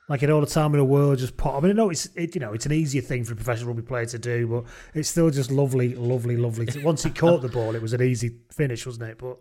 like 0.10 0.24
in 0.24 0.32
all 0.32 0.39
the 0.41 0.47
time 0.47 0.72
in 0.74 0.78
the 0.80 0.86
world, 0.86 1.18
just 1.20 1.36
put. 1.38 1.54
I 1.54 1.60
mean, 1.60 1.72
I 1.72 1.74
know 1.74 1.89
it's 1.89 2.08
it, 2.16 2.34
you 2.36 2.39
know 2.41 2.54
it's 2.54 2.66
an 2.66 2.72
easier 2.72 3.01
thing 3.01 3.26
for 3.26 3.34
a 3.34 3.36
professional 3.36 3.68
rugby 3.74 3.84
player 3.84 4.06
to 4.06 4.20
do, 4.20 4.47
but 4.47 4.64
it's 4.93 5.10
still 5.10 5.30
just 5.30 5.51
lovely, 5.51 5.95
lovely, 5.95 6.38
lovely. 6.38 6.68
Once 6.84 7.04
he 7.04 7.10
caught 7.10 7.41
the 7.41 7.49
ball, 7.49 7.76
it 7.76 7.82
was 7.82 7.91
an 7.93 8.01
easy 8.01 8.38
finish, 8.56 8.86
wasn't 8.86 9.10
it? 9.10 9.18
But 9.18 9.38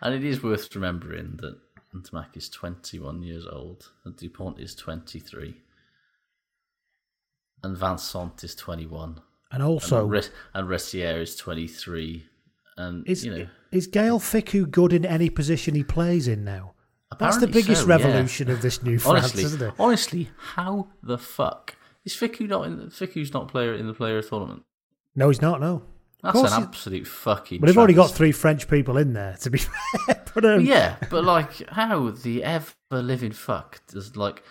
And 0.00 0.14
it 0.14 0.24
is 0.24 0.42
worth 0.42 0.74
remembering 0.74 1.36
that 1.42 1.58
Ntamack 2.02 2.36
is 2.36 2.48
21 2.48 3.22
years 3.22 3.46
old 3.46 3.90
and 4.04 4.16
Dupont 4.16 4.58
is 4.58 4.74
23. 4.74 5.56
And 7.62 7.76
Vincent 7.76 8.44
is 8.44 8.54
21. 8.54 9.20
And 9.50 9.62
also- 9.62 10.10
And, 10.10 10.30
and 10.54 10.68
Ressier 10.68 11.20
is 11.20 11.36
23. 11.36 12.26
And, 12.76 13.08
is 13.08 13.24
you 13.24 13.30
know, 13.36 13.46
is 13.72 13.88
Gaël 13.88 14.20
Fickou 14.20 14.70
good 14.70 14.92
in 14.92 15.06
any 15.06 15.30
position 15.30 15.74
he 15.74 15.82
plays 15.82 16.28
in 16.28 16.44
now? 16.44 16.74
That's 17.18 17.38
the 17.38 17.46
biggest 17.46 17.82
so, 17.82 17.88
yeah. 17.88 17.96
revolution 17.96 18.50
of 18.50 18.60
this 18.60 18.82
new 18.82 18.98
France, 18.98 19.18
honestly, 19.24 19.42
isn't 19.44 19.62
it? 19.62 19.74
Honestly, 19.78 20.30
how 20.54 20.88
the 21.02 21.16
fuck 21.16 21.76
is 22.04 22.12
Fickou 22.14 22.48
not 22.48 22.66
in? 22.66 22.90
Fickou's 22.90 23.32
not 23.32 23.48
player 23.48 23.74
in 23.74 23.86
the 23.86 23.94
player 23.94 24.20
tournament. 24.20 24.64
No, 25.14 25.28
he's 25.28 25.40
not. 25.40 25.60
No, 25.60 25.82
That's 26.34 26.52
an 26.52 26.62
absolute 26.62 27.06
fucking. 27.06 27.60
But 27.60 27.66
they've 27.66 27.78
already 27.78 27.94
got 27.94 28.10
three 28.10 28.32
French 28.32 28.68
people 28.68 28.96
in 28.96 29.12
there. 29.12 29.36
To 29.40 29.50
be 29.50 29.58
fair, 30.06 30.22
but 30.34 30.44
um, 30.44 30.60
yeah, 30.64 30.96
but 31.10 31.24
like, 31.24 31.68
how 31.70 32.10
the 32.10 32.44
ever 32.44 32.72
living 32.90 33.32
fuck 33.32 33.80
does 33.88 34.16
like 34.16 34.42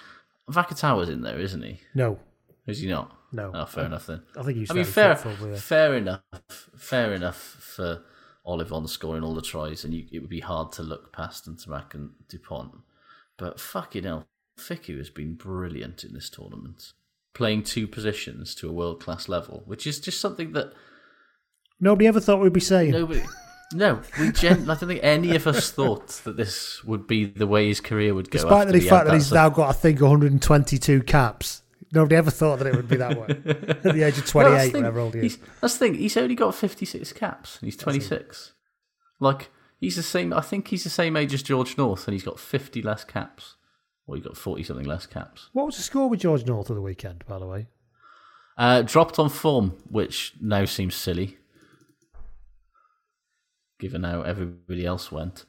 Vakatawa's 0.49 1.09
in 1.09 1.21
there, 1.21 1.39
isn't 1.39 1.61
he? 1.63 1.79
No. 1.93 2.19
is 2.67 2.79
he 2.79 2.87
not? 2.87 3.15
No. 3.31 3.51
Oh, 3.53 3.65
fair 3.65 3.83
I- 3.83 3.87
enough 3.87 4.07
then. 4.07 4.23
I 4.37 4.43
think 4.43 4.57
he's 4.57 4.71
I 4.71 4.75
mean, 4.75 4.85
fair, 4.85 5.15
fair 5.15 5.95
enough. 5.95 6.21
Fair 6.77 7.13
enough 7.13 7.37
for 7.37 8.01
Ollivon 8.45 8.87
scoring 8.87 9.23
all 9.23 9.35
the 9.35 9.41
tries, 9.41 9.83
and 9.83 9.93
you, 9.93 10.05
it 10.11 10.19
would 10.19 10.29
be 10.29 10.39
hard 10.41 10.71
to 10.73 10.83
look 10.83 11.11
past 11.11 11.47
Ntamack 11.49 11.93
and 11.93 12.11
Dupont. 12.29 12.71
But 13.37 13.59
fucking 13.59 14.03
hell, 14.03 14.27
Fickou 14.57 14.97
has 14.97 15.09
been 15.09 15.33
brilliant 15.33 16.03
in 16.03 16.13
this 16.13 16.29
tournament, 16.29 16.93
playing 17.33 17.63
two 17.63 17.87
positions 17.87 18.55
to 18.55 18.69
a 18.69 18.73
world 18.73 19.01
class 19.01 19.27
level, 19.27 19.63
which 19.65 19.85
is 19.85 19.99
just 19.99 20.21
something 20.21 20.53
that 20.53 20.71
nobody 21.79 22.07
ever 22.07 22.19
thought 22.19 22.41
we'd 22.41 22.53
be 22.53 22.59
saying. 22.59 22.91
Nobody. 22.91 23.23
No, 23.73 23.99
we 24.19 24.31
gen- 24.31 24.69
I 24.69 24.75
don't 24.75 24.87
think 24.87 24.99
any 25.03 25.35
of 25.35 25.47
us 25.47 25.71
thought 25.71 26.07
that 26.23 26.37
this 26.37 26.83
would 26.83 27.07
be 27.07 27.25
the 27.25 27.47
way 27.47 27.67
his 27.67 27.81
career 27.81 28.13
would 28.13 28.29
go. 28.29 28.37
Despite 28.39 28.67
the 28.69 28.79
fact 28.79 29.07
that 29.07 29.13
he's 29.15 29.31
now 29.31 29.49
got, 29.49 29.69
I 29.69 29.73
think, 29.73 29.99
122 29.99 31.01
caps. 31.03 31.63
Nobody 31.91 32.15
ever 32.15 32.29
thought 32.31 32.59
that 32.59 32.67
it 32.67 32.75
would 32.75 32.87
be 32.87 32.97
that 32.97 33.17
way. 33.17 33.27
At 33.29 33.83
the 33.83 34.03
age 34.03 34.17
of 34.17 34.25
28, 34.27 34.49
No, 34.51 34.57
that's 34.57 34.71
the 34.71 34.77
whatever 34.79 34.99
old 34.99 35.13
he 35.15 35.25
is. 35.25 35.37
That's 35.61 35.73
the 35.77 35.79
thing. 35.79 35.93
He's 35.95 36.15
only 36.17 36.35
got 36.35 36.53
56 36.53 37.11
caps. 37.13 37.57
and 37.59 37.67
He's 37.67 37.77
26. 37.77 38.53
Like, 39.19 39.49
he's 39.79 39.95
the 39.95 40.03
same. 40.03 40.31
I 40.33 40.41
think 40.41 40.67
he's 40.67 40.83
the 40.83 40.89
same 40.89 41.15
age 41.17 41.33
as 41.33 41.41
George 41.41 41.77
North, 41.77 42.07
and 42.07 42.13
he's 42.13 42.23
got 42.23 42.39
50 42.39 42.81
less 42.81 43.03
caps. 43.03 43.55
Or 44.07 44.15
he's 44.15 44.25
got 44.25 44.37
40 44.37 44.63
something 44.63 44.85
less 44.85 45.05
caps. 45.07 45.49
What 45.53 45.65
was 45.65 45.77
the 45.77 45.83
score 45.83 46.07
with 46.09 46.19
George 46.19 46.45
North 46.45 46.69
of 46.69 46.75
the 46.75 46.81
weekend, 46.81 47.23
by 47.27 47.39
the 47.39 47.47
way? 47.47 47.67
Uh, 48.57 48.83
dropped 48.83 49.17
on 49.17 49.29
form, 49.29 49.73
which 49.89 50.33
now 50.39 50.65
seems 50.65 50.95
silly, 50.95 51.37
given 53.79 54.03
how 54.03 54.21
everybody 54.21 54.85
else 54.85 55.11
went. 55.11 55.45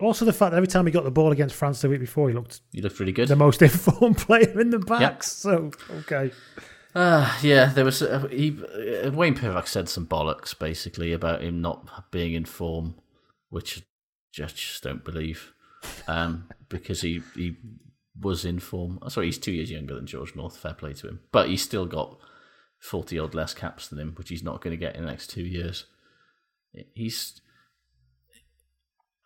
Also, 0.00 0.24
the 0.24 0.32
fact 0.32 0.52
that 0.52 0.56
every 0.56 0.66
time 0.66 0.86
he 0.86 0.92
got 0.92 1.04
the 1.04 1.10
ball 1.10 1.30
against 1.30 1.54
France 1.54 1.82
the 1.82 1.88
week 1.88 2.00
before, 2.00 2.28
he 2.28 2.34
looked 2.34 2.62
He 2.72 2.80
looked 2.80 2.98
really 2.98 3.12
good. 3.12 3.28
the 3.28 3.36
most 3.36 3.60
informed 3.62 4.16
player 4.16 4.58
in 4.58 4.70
the 4.70 4.78
backs. 4.78 5.44
Yep. 5.44 5.74
So, 5.80 5.94
okay. 5.98 6.30
Uh, 6.94 7.36
yeah, 7.42 7.66
there 7.66 7.84
was 7.84 8.02
uh, 8.02 8.26
he, 8.30 8.58
uh, 9.04 9.10
Wayne 9.12 9.34
Pivac 9.36 9.68
said 9.68 9.88
some 9.88 10.06
bollocks 10.06 10.58
basically 10.58 11.12
about 11.12 11.42
him 11.42 11.60
not 11.60 12.10
being 12.10 12.32
in 12.34 12.44
form, 12.44 12.94
which 13.50 13.78
I 13.78 13.82
just, 14.32 14.56
just 14.56 14.82
don't 14.82 15.04
believe, 15.04 15.52
um, 16.08 16.48
because 16.68 17.02
he 17.02 17.22
he 17.36 17.56
was 18.18 18.44
in 18.44 18.58
form. 18.58 18.98
Oh, 19.02 19.08
sorry, 19.08 19.26
he's 19.26 19.38
two 19.38 19.52
years 19.52 19.70
younger 19.70 19.94
than 19.94 20.06
George 20.06 20.34
North. 20.34 20.56
Fair 20.56 20.74
play 20.74 20.92
to 20.94 21.06
him, 21.08 21.20
but 21.30 21.48
he's 21.48 21.62
still 21.62 21.86
got 21.86 22.18
forty 22.80 23.20
odd 23.20 23.34
less 23.34 23.54
caps 23.54 23.86
than 23.86 24.00
him, 24.00 24.14
which 24.16 24.30
he's 24.30 24.42
not 24.42 24.60
going 24.60 24.72
to 24.72 24.76
get 24.80 24.96
in 24.96 25.04
the 25.04 25.10
next 25.10 25.28
two 25.28 25.44
years. 25.44 25.84
He's 26.94 27.40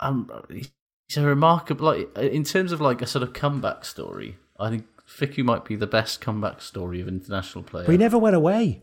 um, 0.01 0.31
he's 0.49 0.73
a 1.17 1.23
remarkable 1.23 1.87
like 1.87 2.17
in 2.19 2.45
terms 2.45 2.73
of 2.73 2.81
like 2.81 3.03
a 3.03 3.07
sort 3.07 3.23
of 3.23 3.33
comeback 3.33 3.85
story. 3.85 4.39
I 4.59 4.71
think 4.71 4.87
Fickou 5.09 5.45
might 5.45 5.65
be 5.65 5.77
the 5.77 5.87
best 5.87 6.21
comeback 6.21 6.63
story 6.63 7.01
of 7.01 7.09
international 7.09 7.65
player. 7.65 7.87
But 7.87 7.93
he 7.93 7.99
never 7.99 8.19
went 8.19 8.37
away. 8.37 8.83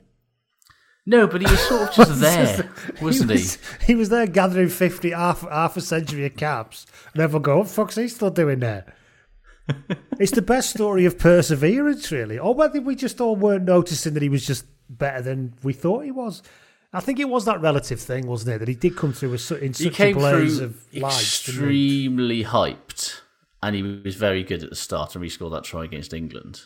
No, 1.06 1.26
but 1.26 1.42
he 1.42 1.48
was 1.50 1.60
sort 1.68 1.90
of 1.90 1.96
just 1.96 2.20
there, 2.22 2.70
wasn't 3.02 3.32
he? 3.32 3.38
was, 3.38 3.58
he 3.88 3.96
was 3.96 4.10
there 4.10 4.28
gathering 4.28 4.70
50, 4.70 5.12
half, 5.12 5.42
half 5.42 5.76
a 5.78 5.82
century 5.82 6.26
of 6.26 6.36
caps. 6.36 6.86
Everyone 7.16 7.42
go, 7.42 7.58
what 7.58 7.68
the 7.68 7.74
fuck's 7.74 7.96
he 7.96 8.08
still 8.08 8.30
doing 8.30 8.60
there? 8.60 8.94
it's 10.20 10.32
the 10.32 10.42
best 10.42 10.70
story 10.70 11.06
of 11.06 11.18
perseverance, 11.18 12.12
really. 12.12 12.38
Or 12.38 12.54
whether 12.54 12.80
we 12.82 12.96
just 12.96 13.20
all 13.20 13.36
weren't 13.36 13.66
noticing 13.66 14.14
that 14.14 14.24
he 14.24 14.30
was 14.30 14.46
just 14.46 14.66
better 14.90 15.22
than 15.22 15.56
we 15.64 15.74
thought 15.74 16.06
he 16.06 16.12
was. 16.12 16.44
I 16.94 17.00
think 17.00 17.20
it 17.20 17.30
was 17.30 17.46
that 17.46 17.62
relative 17.62 18.00
thing, 18.00 18.28
wasn't 18.28 18.56
it? 18.56 18.60
That 18.60 18.68
he 18.68 18.76
did 18.76 18.98
come 18.98 19.14
through 19.14 19.32
with 19.32 19.52
in 19.52 19.74
such 19.74 20.00
a 20.00 20.14
blaze 20.14 20.60
of 20.60 20.76
he? 20.92 21.02
extremely 21.02 22.44
hyped, 22.44 23.22
and 23.64 23.76
he 23.76 23.82
was 23.82 24.16
very 24.16 24.44
good 24.44 24.64
at 24.64 24.70
the 24.70 24.76
start, 24.76 25.16
and 25.16 25.24
he 25.24 25.30
scored 25.30 25.54
that 25.54 25.64
try 25.64 25.86
against 25.86 26.14
England. 26.14 26.62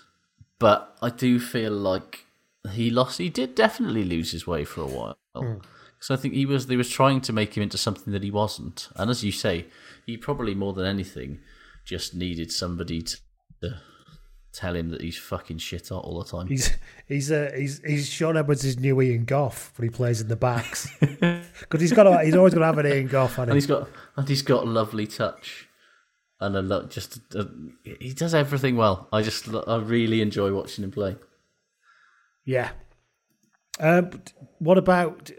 But 0.57 0.97
I 1.01 1.09
do 1.09 1.39
feel 1.39 1.73
like 1.73 2.25
he 2.71 2.89
lost. 2.89 3.19
He 3.19 3.29
did 3.29 3.53
definitely 3.53 4.03
lose 4.03 4.31
his 4.31 4.47
way 4.47 4.65
for 4.65 4.81
a 4.81 4.87
while. 4.87 5.17
Hmm. 5.35 5.57
So 5.99 6.13
I 6.13 6.17
think 6.17 6.33
he 6.33 6.45
was. 6.45 6.67
They 6.67 6.77
was 6.77 6.89
trying 6.89 7.21
to 7.21 7.33
make 7.33 7.55
him 7.55 7.63
into 7.63 7.77
something 7.77 8.11
that 8.13 8.23
he 8.23 8.31
wasn't. 8.31 8.89
And 8.95 9.11
as 9.11 9.23
you 9.23 9.31
say, 9.31 9.67
he 10.05 10.17
probably 10.17 10.55
more 10.55 10.73
than 10.73 10.85
anything 10.85 11.39
just 11.83 12.15
needed 12.15 12.51
somebody 12.51 13.01
to, 13.01 13.17
to 13.61 13.79
tell 14.55 14.75
him 14.75 14.89
that 14.89 15.01
he's 15.01 15.17
fucking 15.17 15.57
shit 15.57 15.89
hot 15.89 16.03
all 16.03 16.23
the 16.23 16.29
time. 16.29 16.47
He's 16.47 16.71
he's 17.07 17.31
uh, 17.31 17.51
he's 17.55 17.81
he's 17.85 18.09
Shaun 18.09 18.37
Edwards' 18.37 18.77
new 18.79 19.01
Ian 19.01 19.25
Gough 19.25 19.73
when 19.77 19.89
he 19.89 19.93
plays 19.95 20.21
in 20.21 20.27
the 20.27 20.35
backs 20.35 20.89
because 20.99 21.81
he's 21.81 21.93
got 21.93 22.03
to, 22.03 22.23
he's 22.23 22.35
always 22.35 22.53
going 22.53 22.61
to 22.61 22.65
have 22.67 22.77
an 22.77 22.87
Ian 22.87 23.07
Gough 23.07 23.37
on 23.37 23.43
and 23.43 23.51
him. 23.51 23.55
he's 23.57 23.67
got 23.67 23.89
and 24.15 24.27
he's 24.27 24.41
got 24.41 24.63
a 24.63 24.69
lovely 24.69 25.05
touch 25.07 25.67
and 26.39 26.55
a 26.55 26.61
lot 26.61 26.89
just 26.89 27.19
uh 27.35 27.45
he 27.83 28.11
does 28.13 28.33
everything 28.33 28.75
well 28.75 29.07
i 29.13 29.21
just 29.21 29.47
i 29.67 29.77
really 29.77 30.21
enjoy 30.21 30.53
watching 30.53 30.83
him 30.83 30.91
play 30.91 31.15
Yeah. 32.43 32.71
Um, 33.79 34.21
what 34.59 34.77
about? 34.77 35.31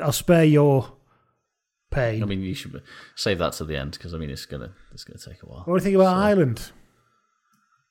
I'll 0.00 0.12
spare 0.12 0.44
your 0.44 0.92
pain. 1.90 2.22
i 2.22 2.26
mean 2.26 2.42
you 2.42 2.54
should 2.54 2.80
save 3.16 3.38
that 3.38 3.52
to 3.54 3.64
the 3.64 3.76
end 3.76 3.90
because 3.92 4.14
i 4.14 4.18
mean 4.18 4.30
it's 4.30 4.46
gonna 4.46 4.72
it's 4.92 5.02
gonna 5.02 5.18
take 5.18 5.42
a 5.42 5.46
while 5.46 5.62
what 5.64 5.78
do 5.78 5.78
you 5.78 5.80
think 5.80 5.96
about 5.96 6.14
Ireland? 6.16 6.70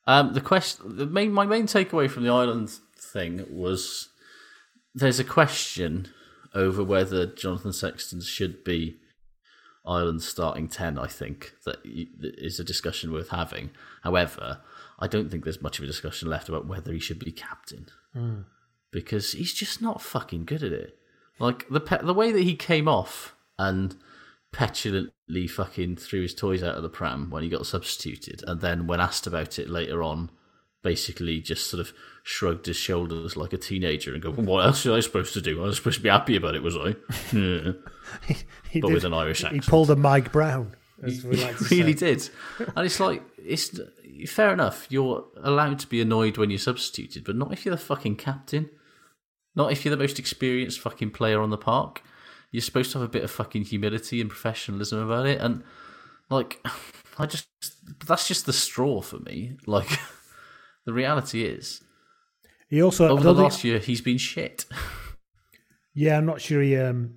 Um 0.06 0.32
the 0.32 0.40
question 0.40 0.96
the 0.96 1.06
main 1.06 1.32
my 1.32 1.44
main 1.46 1.66
takeaway 1.66 2.10
from 2.10 2.22
the 2.24 2.30
island 2.30 2.70
thing 2.98 3.44
was 3.50 4.08
there's 4.94 5.18
a 5.20 5.24
question 5.24 6.08
over 6.54 6.82
whether 6.82 7.26
jonathan 7.26 7.72
sexton 7.72 8.20
should 8.20 8.64
be 8.64 8.96
Ireland's 9.86 10.28
starting 10.28 10.68
10, 10.68 10.98
I 10.98 11.06
think, 11.06 11.54
that 11.64 11.78
is 11.82 12.60
a 12.60 12.64
discussion 12.64 13.12
worth 13.12 13.30
having. 13.30 13.70
However, 14.02 14.60
I 14.98 15.06
don't 15.06 15.30
think 15.30 15.42
there's 15.42 15.62
much 15.62 15.78
of 15.78 15.84
a 15.84 15.86
discussion 15.86 16.28
left 16.28 16.50
about 16.50 16.66
whether 16.66 16.92
he 16.92 17.00
should 17.00 17.18
be 17.18 17.32
captain 17.32 17.86
Hmm. 18.12 18.42
because 18.92 19.32
he's 19.32 19.54
just 19.54 19.80
not 19.80 20.02
fucking 20.02 20.44
good 20.44 20.62
at 20.62 20.72
it. 20.72 20.98
Like 21.38 21.66
the 21.70 21.80
pe- 21.80 22.02
the 22.04 22.12
way 22.12 22.30
that 22.30 22.42
he 22.42 22.56
came 22.56 22.88
off 22.88 23.34
and 23.58 23.96
petulantly 24.52 25.46
fucking 25.46 25.96
threw 25.96 26.22
his 26.22 26.34
toys 26.34 26.62
out 26.62 26.74
of 26.76 26.82
the 26.82 26.88
pram 26.88 27.30
when 27.30 27.42
he 27.42 27.48
got 27.48 27.66
substituted, 27.66 28.42
and 28.46 28.60
then 28.60 28.86
when 28.86 29.00
asked 29.00 29.26
about 29.26 29.58
it 29.58 29.68
later 29.68 30.02
on, 30.02 30.30
basically 30.82 31.40
just 31.40 31.68
sort 31.70 31.80
of 31.80 31.92
shrugged 32.22 32.66
his 32.66 32.76
shoulders 32.76 33.36
like 33.36 33.52
a 33.52 33.58
teenager 33.58 34.12
and 34.12 34.22
go, 34.22 34.30
"What 34.32 34.64
else 34.64 34.84
was 34.84 34.94
I 34.96 35.00
supposed 35.06 35.34
to 35.34 35.40
do? 35.40 35.62
I 35.62 35.66
was 35.66 35.76
supposed 35.76 35.98
to 35.98 36.02
be 36.02 36.08
happy 36.08 36.36
about 36.36 36.54
it, 36.54 36.62
was 36.62 36.76
I?" 36.76 36.96
Yeah. 37.36 37.72
He 38.70 38.80
but 38.80 38.88
did- 38.88 38.94
with 38.94 39.04
an 39.04 39.14
Irish 39.14 39.44
accent, 39.44 39.64
He 39.64 39.70
pulled 39.70 39.90
a 39.90 39.96
Mike 39.96 40.32
Brown. 40.32 40.74
As 41.02 41.24
we 41.24 41.36
He 41.36 41.44
like 41.44 41.56
to 41.58 41.64
really 41.70 41.94
did. 41.94 42.28
And 42.76 42.84
it's 42.84 43.00
like, 43.00 43.22
it's 43.38 43.70
fair 44.26 44.52
enough. 44.52 44.86
You're 44.90 45.24
allowed 45.42 45.78
to 45.78 45.86
be 45.86 46.00
annoyed 46.00 46.36
when 46.36 46.50
you're 46.50 46.58
substituted, 46.58 47.24
but 47.24 47.36
not 47.36 47.52
if 47.52 47.64
you're 47.64 47.74
the 47.74 47.80
fucking 47.80 48.16
captain. 48.16 48.68
Not 49.54 49.72
if 49.72 49.84
you're 49.84 49.94
the 49.96 50.02
most 50.02 50.18
experienced 50.18 50.78
fucking 50.80 51.12
player 51.12 51.40
on 51.40 51.50
the 51.50 51.56
park. 51.56 52.02
You're 52.50 52.62
supposed 52.62 52.92
to 52.92 52.98
have 52.98 53.08
a 53.08 53.10
bit 53.10 53.22
of 53.24 53.30
fucking 53.30 53.64
humility 53.64 54.20
and 54.20 54.28
professionalism 54.28 54.98
about 55.00 55.26
it. 55.26 55.40
And, 55.40 55.62
like, 56.30 56.60
I 57.18 57.26
just, 57.26 57.46
that's 58.06 58.26
just 58.26 58.46
the 58.46 58.52
straw 58.52 59.00
for 59.02 59.18
me. 59.18 59.56
Like, 59.66 59.88
the 60.86 60.92
reality 60.92 61.44
is, 61.44 61.80
He 62.68 62.82
also 62.82 63.08
over 63.08 63.22
the 63.22 63.28
don't 63.28 63.36
think- 63.36 63.42
last 63.52 63.64
year, 63.64 63.78
he's 63.78 64.00
been 64.00 64.18
shit. 64.18 64.64
Yeah, 65.92 66.16
I'm 66.16 66.24
not 66.24 66.40
sure 66.40 66.62
he 66.62 66.76
um 66.76 67.14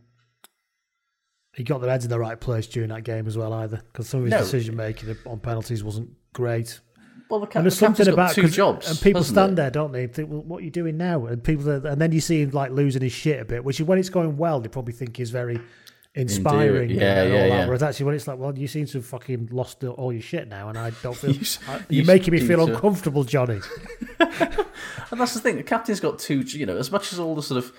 he 1.53 1.63
got 1.63 1.79
their 1.79 1.91
heads 1.91 2.05
in 2.05 2.09
the 2.09 2.17
right 2.17 2.39
place 2.39 2.65
during 2.65 2.89
that 2.89 3.03
game 3.03 3.27
as 3.27 3.37
well 3.37 3.53
either 3.53 3.77
because 3.91 4.09
some 4.09 4.21
of 4.21 4.25
his 4.25 4.31
No. 4.31 4.39
decision 4.39 4.75
making 4.75 5.15
on 5.27 5.39
penalties 5.39 5.83
wasn't 5.83 6.09
great. 6.33 6.79
Well, 7.33 7.39
the, 7.41 7.47
cap- 7.47 7.55
and 7.57 7.65
there's 7.65 7.79
the 7.79 7.87
captain's 7.87 7.97
something 8.05 8.15
got 8.15 8.21
about 8.25 8.35
two 8.35 8.41
'cause- 8.43 8.55
jobs, 8.55 8.89
and 8.91 9.01
people 9.01 9.23
stand 9.23 9.53
it? 9.53 9.55
there, 9.55 9.71
don't 9.71 9.91
they? 9.91 10.05
Think, 10.05 10.29
well, 10.29 10.43
what 10.43 10.61
are 10.61 10.63
you 10.63 10.69
doing 10.69 10.97
now? 10.97 11.25
And 11.25 11.43
people, 11.43 11.65
that- 11.65 11.83
and 11.85 11.99
then 11.99 12.11
you 12.11 12.21
see 12.21 12.41
him 12.43 12.51
like 12.51 12.69
losing 12.71 13.01
his 13.01 13.11
shit 13.11 13.39
a 13.41 13.45
bit, 13.45 13.63
which 13.63 13.79
is 13.79 13.87
when 13.87 13.97
it's 13.97 14.09
going 14.09 14.37
well, 14.37 14.59
they 14.59 14.67
probably 14.69 14.93
think 14.93 15.19
is 15.19 15.31
very 15.31 15.59
inspiring. 16.13 16.67
Endearing. 16.67 16.89
Yeah, 16.91 17.21
and 17.23 17.33
all 17.33 17.37
yeah, 17.39 17.41
that. 17.41 17.47
yeah. 17.49 17.65
Whereas 17.65 17.81
actually, 17.81 18.05
when 18.05 18.13
it's 18.15 18.27
like, 18.27 18.37
well, 18.37 18.55
you 18.55 18.67
seem 18.67 18.85
to 18.85 18.99
have 18.99 19.05
fucking 19.07 19.49
lost 19.51 19.83
all 19.83 20.13
your 20.13 20.21
shit 20.21 20.47
now, 20.47 20.69
and 20.69 20.77
I 20.77 20.91
don't 21.01 21.17
feel 21.17 21.31
You- 21.35 21.45
I- 21.67 21.77
you 21.77 21.83
you're 21.89 22.05
making 22.05 22.33
me 22.35 22.39
feel 22.39 22.67
to- 22.67 22.75
uncomfortable, 22.75 23.23
Johnny. 23.23 23.59
And 25.11 25.21
that's 25.21 25.33
the 25.35 25.39
thing. 25.39 25.57
The 25.57 25.63
captain's 25.63 25.99
got 25.99 26.17
two. 26.19 26.39
You 26.39 26.65
know, 26.65 26.77
as 26.77 26.91
much 26.91 27.13
as 27.13 27.19
all 27.19 27.35
the 27.35 27.43
sort 27.43 27.63
of 27.63 27.71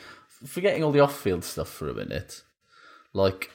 forgetting 0.47 0.85
all 0.85 0.93
the 0.93 1.01
off-field 1.01 1.43
stuff 1.45 1.69
for 1.69 1.89
a 1.89 1.95
minute, 1.95 2.43
like 3.13 3.51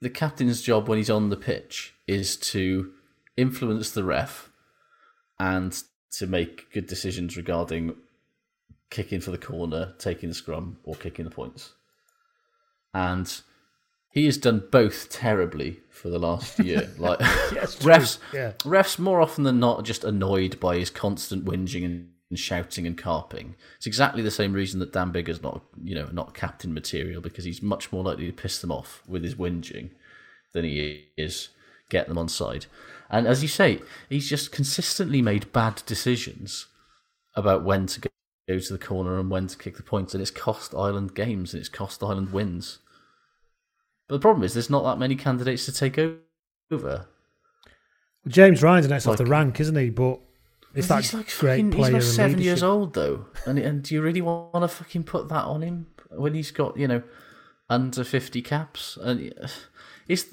the 0.00 0.10
captain's 0.10 0.62
job 0.62 0.88
when 0.88 0.98
he's 0.98 1.10
on 1.10 1.28
the 1.30 1.36
pitch 1.36 1.94
is 2.06 2.36
to 2.36 2.92
influence 3.36 3.90
the 3.90 4.04
ref 4.04 4.50
and 5.42 5.82
to 6.12 6.26
make 6.26 6.70
good 6.72 6.86
decisions 6.86 7.36
regarding 7.36 7.96
kicking 8.90 9.20
for 9.20 9.32
the 9.32 9.38
corner, 9.38 9.94
taking 9.98 10.28
the 10.28 10.34
scrum, 10.34 10.76
or 10.84 10.94
kicking 10.94 11.24
the 11.24 11.30
points. 11.30 11.72
And 12.94 13.40
he 14.10 14.26
has 14.26 14.36
done 14.36 14.62
both 14.70 15.08
terribly 15.10 15.80
for 15.90 16.10
the 16.10 16.18
last 16.18 16.58
year. 16.60 16.88
Like 16.98 17.18
Yes, 17.20 17.76
refs, 17.76 18.18
Yeah. 18.32 18.52
refs 18.60 18.98
more 18.98 19.20
often 19.20 19.42
than 19.44 19.58
not 19.58 19.80
are 19.80 19.82
just 19.82 20.04
annoyed 20.04 20.60
by 20.60 20.76
his 20.78 20.90
constant 20.90 21.44
whinging 21.44 21.84
and 21.84 22.38
shouting 22.38 22.86
and 22.86 22.96
carping. 22.96 23.56
It's 23.78 23.86
exactly 23.86 24.22
the 24.22 24.30
same 24.30 24.52
reason 24.52 24.78
that 24.80 24.92
Dan 24.92 25.10
Biggar's 25.10 25.42
not, 25.42 25.64
you 25.82 25.94
know, 25.96 26.08
not 26.12 26.34
captain 26.34 26.72
material 26.72 27.20
because 27.20 27.44
he's 27.44 27.62
much 27.62 27.90
more 27.90 28.04
likely 28.04 28.26
to 28.26 28.32
piss 28.32 28.60
them 28.60 28.70
off 28.70 29.02
with 29.08 29.24
his 29.24 29.34
whinging 29.34 29.90
than 30.52 30.64
he 30.64 31.06
is 31.16 31.48
get 31.92 32.08
them 32.08 32.18
on 32.18 32.28
side. 32.28 32.66
And 33.10 33.26
as 33.26 33.42
you 33.42 33.48
say, 33.48 33.80
he's 34.08 34.28
just 34.28 34.50
consistently 34.50 35.20
made 35.20 35.52
bad 35.52 35.82
decisions 35.86 36.66
about 37.36 37.62
when 37.62 37.86
to 37.86 38.00
go 38.00 38.58
to 38.58 38.72
the 38.72 38.78
corner 38.78 39.18
and 39.20 39.30
when 39.30 39.46
to 39.46 39.56
kick 39.56 39.76
the 39.76 39.82
points, 39.82 40.14
and 40.14 40.20
it's 40.20 40.30
cost 40.30 40.74
Ireland 40.74 41.14
games 41.14 41.52
and 41.52 41.60
it's 41.60 41.68
cost 41.68 42.02
Ireland 42.02 42.32
wins. 42.32 42.78
But 44.08 44.16
the 44.16 44.20
problem 44.20 44.42
is, 44.42 44.54
there's 44.54 44.70
not 44.70 44.82
that 44.84 44.98
many 44.98 45.14
candidates 45.14 45.66
to 45.66 45.72
take 45.72 45.98
over. 46.70 47.06
James 48.26 48.62
Ryan's 48.62 48.88
next 48.88 49.06
off 49.06 49.18
the 49.18 49.26
rank, 49.26 49.60
isn't 49.60 49.76
he? 49.76 49.90
But 49.90 50.20
it's 50.74 50.88
that 50.88 51.02
he's 51.02 51.14
like 51.14 51.26
great 51.38 51.56
fucking, 51.56 51.70
player. 51.72 51.94
He's 51.94 52.06
and 52.06 52.14
seven 52.14 52.40
years 52.40 52.62
old 52.62 52.94
though, 52.94 53.26
and 53.46 53.58
and 53.58 53.82
do 53.82 53.94
you 53.94 54.02
really 54.02 54.22
want 54.22 54.54
to 54.54 54.68
fucking 54.68 55.04
put 55.04 55.28
that 55.28 55.44
on 55.44 55.62
him 55.62 55.86
when 56.10 56.34
he's 56.34 56.50
got 56.50 56.76
you 56.76 56.88
know 56.88 57.02
under 57.68 58.04
fifty 58.04 58.42
caps? 58.42 58.96
And 59.00 59.34
it's 60.08 60.26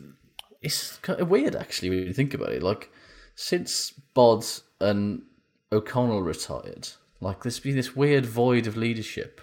it's 0.61 0.97
kind 0.97 1.19
of 1.19 1.29
weird 1.29 1.55
actually 1.55 1.89
when 1.89 1.99
you 1.99 2.13
think 2.13 2.33
about 2.33 2.51
it. 2.51 2.63
Like 2.63 2.91
since 3.35 3.91
Bod 4.13 4.45
and 4.79 5.23
O'Connell 5.71 6.21
retired, 6.21 6.89
like 7.21 7.43
there's 7.43 7.59
been 7.59 7.75
this 7.75 7.95
weird 7.95 8.25
void 8.25 8.67
of 8.67 8.75
leadership 8.77 9.41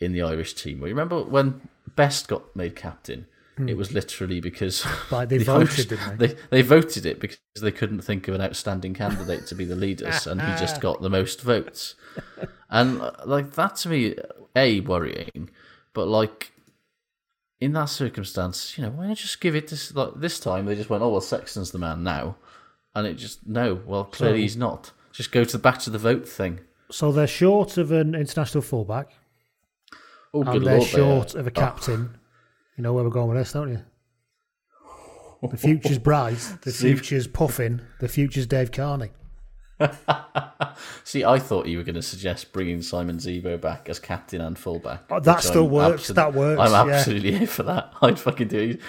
in 0.00 0.12
the 0.12 0.22
Irish 0.22 0.54
team. 0.54 0.80
Well, 0.80 0.88
you 0.88 0.94
remember 0.94 1.22
when 1.22 1.68
Best 1.96 2.28
got 2.28 2.54
made 2.56 2.74
captain? 2.76 3.26
Hmm. 3.56 3.68
It 3.68 3.76
was 3.76 3.92
literally 3.92 4.40
because 4.40 4.84
Like 5.12 5.28
they 5.28 5.38
the 5.38 5.44
voted, 5.44 5.92
Irish- 5.92 6.16
they? 6.18 6.26
they? 6.26 6.36
They 6.50 6.62
voted 6.62 7.06
it 7.06 7.20
because 7.20 7.38
they 7.60 7.70
couldn't 7.70 8.00
think 8.02 8.26
of 8.26 8.34
an 8.34 8.40
outstanding 8.40 8.94
candidate 8.94 9.46
to 9.46 9.54
be 9.54 9.64
the 9.64 9.76
leaders, 9.76 10.26
and 10.26 10.40
he 10.40 10.48
just 10.58 10.80
got 10.80 11.00
the 11.02 11.10
most 11.10 11.40
votes. 11.40 11.94
And 12.68 13.00
uh, 13.00 13.12
like 13.24 13.52
that 13.52 13.76
to 13.76 13.88
me, 13.88 14.16
a 14.56 14.80
worrying, 14.80 15.50
but 15.92 16.08
like 16.08 16.50
in 17.64 17.72
that 17.72 17.86
circumstance, 17.86 18.76
you 18.76 18.84
know, 18.84 18.90
why 18.90 19.06
not 19.08 19.16
just 19.16 19.40
give 19.40 19.54
it 19.56 19.68
this? 19.68 19.94
Like 19.94 20.14
this 20.16 20.38
time, 20.38 20.66
they 20.66 20.74
just 20.74 20.90
went, 20.90 21.02
"Oh 21.02 21.08
well, 21.10 21.20
Sexton's 21.20 21.70
the 21.70 21.78
man 21.78 22.02
now," 22.02 22.36
and 22.94 23.06
it 23.06 23.14
just 23.14 23.46
no. 23.46 23.80
Well, 23.86 24.04
clearly 24.04 24.38
So- 24.38 24.42
he's 24.42 24.56
not. 24.56 24.92
Just 25.12 25.30
go 25.32 25.44
to 25.44 25.52
the 25.52 25.62
back 25.62 25.78
to 25.80 25.90
the 25.90 25.98
vote 25.98 26.26
thing. 26.28 26.60
So 26.90 27.12
they're 27.12 27.26
short 27.28 27.76
of 27.78 27.92
an 27.92 28.14
international 28.16 28.62
fullback, 28.62 29.12
Oh, 30.32 30.42
good 30.42 30.56
and 30.56 30.66
they're 30.66 30.78
lord, 30.78 30.88
short 30.88 31.34
are. 31.34 31.38
of 31.38 31.46
a 31.46 31.50
captain. 31.52 32.18
You 32.76 32.82
know 32.82 32.92
where 32.92 33.04
we're 33.04 33.10
going 33.10 33.28
with 33.28 33.38
this, 33.38 33.52
don't 33.52 33.70
you? 33.70 33.82
The 35.48 35.56
future's 35.56 35.98
bright. 35.98 36.38
The 36.62 36.72
future's 36.82 37.26
puffing. 37.26 37.80
The 38.00 38.08
future's 38.08 38.46
Dave 38.46 38.72
Kearney. 38.72 39.10
See, 41.04 41.24
I 41.24 41.38
thought 41.38 41.66
you 41.66 41.78
were 41.78 41.84
going 41.84 41.94
to 41.94 42.02
suggest 42.02 42.52
bringing 42.52 42.82
Simon 42.82 43.16
Zebo 43.18 43.60
back 43.60 43.88
as 43.88 43.98
captain 43.98 44.40
and 44.40 44.58
fullback. 44.58 45.02
Oh, 45.10 45.20
that 45.20 45.42
still 45.42 45.66
I'm 45.66 45.70
works. 45.70 46.10
absolute- 46.10 46.14
That 46.16 46.34
works, 46.34 46.72
I'm 46.72 46.88
yeah. 46.88 46.94
absolutely 46.94 47.32
here 47.38 47.46
for 47.46 47.62
that. 47.64 47.92
I'd 48.02 48.18
fucking 48.18 48.48
do 48.48 48.58
it. 48.58 48.80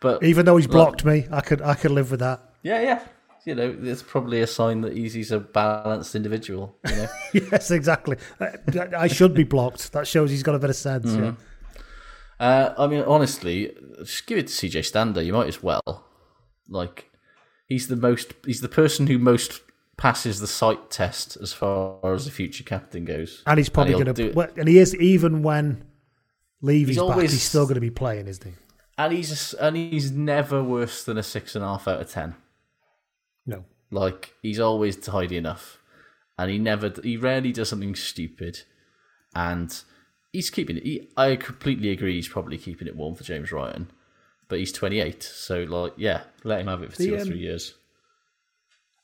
But 0.00 0.22
Even 0.22 0.46
though 0.46 0.56
he's 0.56 0.66
like, 0.66 0.72
blocked 0.72 1.04
me, 1.04 1.26
I 1.32 1.40
could 1.40 1.60
I 1.60 1.74
could 1.74 1.90
live 1.90 2.10
with 2.10 2.20
that. 2.20 2.40
yeah, 2.62 2.80
yeah. 2.80 3.02
You 3.44 3.54
know, 3.54 3.74
it's 3.82 4.02
probably 4.02 4.42
a 4.42 4.46
sign 4.46 4.82
that 4.82 4.94
he's, 4.94 5.14
he's 5.14 5.32
a 5.32 5.40
balanced 5.40 6.14
individual. 6.14 6.76
You 6.86 6.96
know, 6.96 7.06
yes, 7.52 7.70
exactly. 7.70 8.18
I, 8.40 8.50
I 8.96 9.06
should 9.08 9.32
be 9.32 9.44
blocked. 9.44 9.92
That 9.92 10.06
shows 10.06 10.30
he's 10.30 10.42
got 10.42 10.54
a 10.54 10.58
bit 10.58 10.68
of 10.68 10.76
sense. 10.76 11.06
Mm-hmm. 11.12 11.24
Yeah. 11.24 12.46
uh, 12.46 12.74
I 12.76 12.86
mean, 12.88 13.04
honestly, 13.04 13.74
just 14.00 14.26
give 14.26 14.36
it 14.36 14.48
to 14.48 14.52
CJ 14.52 14.84
Stander. 14.84 15.22
You 15.22 15.32
might 15.32 15.46
as 15.48 15.62
well. 15.62 16.04
Like, 16.68 17.10
he's 17.68 17.88
the 17.88 17.96
most. 17.96 18.34
He's 18.44 18.60
the 18.60 18.68
person 18.68 19.06
who 19.06 19.18
most 19.18 19.62
passes 19.98 20.40
the 20.40 20.46
sight 20.46 20.90
test 20.90 21.36
as 21.42 21.52
far 21.52 22.14
as 22.14 22.24
the 22.24 22.30
future 22.30 22.64
captain 22.64 23.04
goes. 23.04 23.42
And 23.46 23.58
he's 23.58 23.68
probably 23.68 23.92
going 23.92 24.14
to. 24.14 24.40
And 24.58 24.66
he 24.68 24.78
is 24.78 24.94
even 24.96 25.42
when 25.42 25.84
Levy's 26.62 26.88
He's 26.88 26.96
back. 26.96 27.04
always- 27.04 27.32
He's 27.32 27.42
still 27.42 27.64
going 27.66 27.74
to 27.74 27.80
be 27.82 27.90
playing, 27.90 28.26
isn't 28.28 28.44
he? 28.44 28.54
And 28.96 29.12
he's 29.12 29.52
and 29.54 29.76
he's 29.76 30.10
never 30.10 30.64
worse 30.64 31.04
than 31.04 31.18
a 31.18 31.22
six 31.22 31.54
and 31.54 31.62
a 31.64 31.68
half 31.68 31.86
out 31.86 32.00
of 32.00 32.10
ten. 32.10 32.34
No. 33.46 33.64
Like 33.92 34.34
he's 34.42 34.58
always 34.58 34.96
tidy 34.96 35.36
enough, 35.36 35.78
and 36.36 36.50
he 36.50 36.58
never 36.58 36.92
he 37.04 37.16
rarely 37.16 37.52
does 37.52 37.68
something 37.68 37.94
stupid, 37.94 38.62
and 39.36 39.72
he's 40.32 40.50
keeping 40.50 40.78
it. 40.78 40.82
He, 40.82 41.08
I 41.16 41.36
completely 41.36 41.90
agree. 41.90 42.16
He's 42.16 42.28
probably 42.28 42.58
keeping 42.58 42.88
it 42.88 42.96
warm 42.96 43.14
for 43.14 43.22
James 43.22 43.52
Ryan, 43.52 43.88
but 44.48 44.58
he's 44.58 44.72
twenty 44.72 44.98
eight, 45.00 45.22
so 45.22 45.62
like 45.62 45.92
yeah, 45.96 46.22
let 46.42 46.60
him 46.60 46.66
have 46.66 46.82
it 46.82 46.90
for 46.90 46.98
The, 46.98 47.06
two 47.06 47.14
or 47.14 47.20
um, 47.20 47.26
three 47.28 47.38
years. 47.38 47.74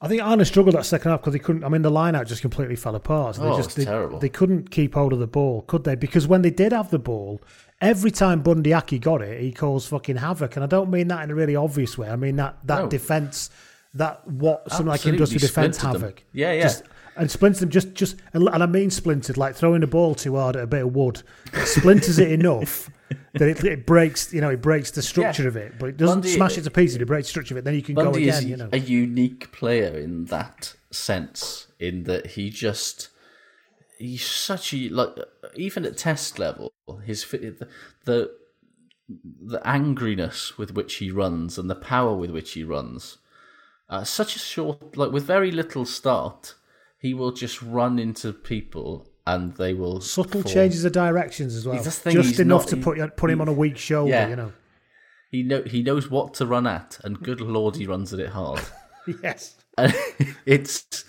I 0.05 0.09
think 0.09 0.21
Ireland 0.23 0.47
struggled 0.47 0.75
that 0.75 0.85
second 0.85 1.11
half 1.11 1.21
because 1.21 1.33
they 1.33 1.39
couldn't. 1.39 1.65
I 1.65 1.69
mean, 1.69 1.83
the 1.83 1.91
line 1.91 2.15
out 2.15 2.27
just 2.27 2.43
completely 2.43 2.77
fell 2.77 2.95
apart. 2.95 3.37
So 3.37 3.43
Oh, 3.43 3.51
they 3.51 3.57
just 3.63 3.77
they, 3.77 3.85
terrible. 3.85 4.19
They 4.19 4.29
couldn't 4.29 4.71
keep 4.71 4.95
hold 4.95 5.13
of 5.13 5.19
the 5.19 5.27
ball, 5.27 5.63
could 5.63 5.85
they? 5.85 5.95
Because 5.95 6.27
when 6.27 6.43
they 6.43 6.51
did 6.51 6.73
have 6.73 6.91
the 6.91 6.99
ball, 6.99 7.41
every 7.81 8.11
time 8.11 8.43
Bundee 8.43 8.73
Aki 8.75 8.99
got 8.99 9.23
it, 9.23 9.41
he 9.41 9.51
caused 9.51 9.89
fucking 9.89 10.17
havoc. 10.17 10.57
And 10.57 10.65
I 10.65 10.67
don't 10.69 10.91
mean 10.91 11.09
that 11.09 11.23
in 11.25 11.31
a 11.31 11.35
really 11.35 11.57
obvious 11.57 11.97
way. 11.97 12.09
I 12.11 12.17
mean 12.17 12.37
that 12.37 12.59
that 12.65 12.83
No. 12.83 12.89
defense, 12.89 13.51
that 13.95 14.27
what 14.29 14.71
something 14.71 14.87
like 14.89 14.97
Absolutely 15.01 15.19
industrial 15.19 15.41
defense 15.41 15.79
splintered 15.79 16.01
them. 16.01 16.09
havoc. 16.09 16.23
Yeah, 16.33 16.53
yeah. 16.53 16.63
Just, 16.65 16.83
and 17.17 17.31
splintered 17.31 17.61
them 17.63 17.71
just 17.71 17.95
just 17.95 18.17
and 18.33 18.49
I 18.49 18.67
mean 18.67 18.91
splintered 18.91 19.37
like 19.37 19.55
throwing 19.55 19.83
a 19.83 19.87
ball 19.87 20.15
too 20.15 20.37
hard 20.37 20.57
at 20.57 20.63
a 20.63 20.67
bit 20.67 20.83
of 20.85 20.95
wood. 20.95 21.23
It 21.53 21.67
splinters 21.67 22.19
it 22.19 22.31
enough 22.33 22.91
that 23.35 23.49
it, 23.49 23.65
it 23.65 23.87
breaks. 23.87 24.33
You 24.33 24.41
know, 24.41 24.51
it 24.51 24.61
breaks 24.63 24.91
the 24.91 25.03
structure 25.03 25.43
Yeah. 25.43 25.49
of 25.49 25.57
it, 25.57 25.73
but 25.79 25.89
it 25.91 25.97
doesn't 25.97 26.23
Bundy- 26.23 26.35
smash 26.35 26.59
it 26.59 26.63
to 26.63 26.71
pieces. 26.71 26.97
It 26.97 27.05
breaks 27.07 27.29
the 27.29 27.31
structure 27.31 27.55
of 27.55 27.59
it. 27.59 27.65
Then 27.65 27.75
you 27.75 27.83
can 27.83 27.95
go 27.95 28.11
again. 28.11 28.49
You 28.49 28.57
know. 28.57 28.69
a 28.73 28.79
unique 28.79 29.53
player 29.53 29.97
in 29.99 30.27
that 30.27 30.75
sense, 30.91 31.69
in 31.79 32.05
that 32.05 32.29
he 32.29 32.51
just 32.51 33.09
he's 33.99 34.27
such 34.27 34.75
a 34.75 34.89
like 34.89 35.11
even 35.57 35.85
at 35.85 35.97
test 35.97 36.39
level, 36.39 36.73
his 37.05 37.25
the 37.31 37.69
the, 38.05 38.31
the 39.41 39.61
angriness 39.61 40.57
with 40.59 40.75
which 40.75 40.97
he 40.97 41.11
runs 41.11 41.59
and 41.59 41.69
the 41.71 41.75
power 41.75 42.15
with 42.17 42.31
which 42.31 42.53
he 42.53 42.65
runs, 42.65 43.19
uh, 43.89 44.03
such 44.03 44.35
a 44.35 44.39
short 44.39 44.97
like 44.97 45.13
with 45.13 45.25
very 45.25 45.51
little 45.51 45.85
start, 45.85 46.55
he 47.05 47.13
will 47.15 47.33
just 47.33 47.61
run 47.63 47.99
into 47.99 48.33
people 48.33 49.07
and 49.27 49.55
they 49.57 49.75
will 49.75 50.01
Subtle 50.01 50.43
fall. 50.43 50.53
changes 50.53 50.85
of 50.85 50.93
directions 50.93 51.55
as 51.55 51.67
well. 51.67 51.77
He's 51.77 51.85
the 51.85 51.91
thing, 51.91 52.15
Just 52.15 52.31
he's 52.31 52.41
enough 52.41 52.63
not- 52.63 52.69
to 52.71 52.77
he- 52.77 52.83
put 52.83 53.17
put 53.17 53.31
him 53.31 53.41
on 53.41 53.49
a 53.49 53.53
weak 53.53 53.77
shoulder, 53.77 54.11
Yeah. 54.11 54.29
you 54.29 54.37
know. 54.37 54.53
He 55.31 55.43
know 55.43 55.63
he 55.63 55.83
knows 55.83 56.11
what 56.11 56.35
to 56.35 56.47
run 56.47 56.67
at, 56.67 56.99
and 57.05 57.21
good 57.21 57.41
lord, 57.41 57.77
he 57.77 57.87
runs 57.87 58.13
at 58.15 58.21
it 58.21 58.31
hard. 58.31 58.61
Yes. 59.23 59.57
And 59.77 59.93
it's. 60.47 61.05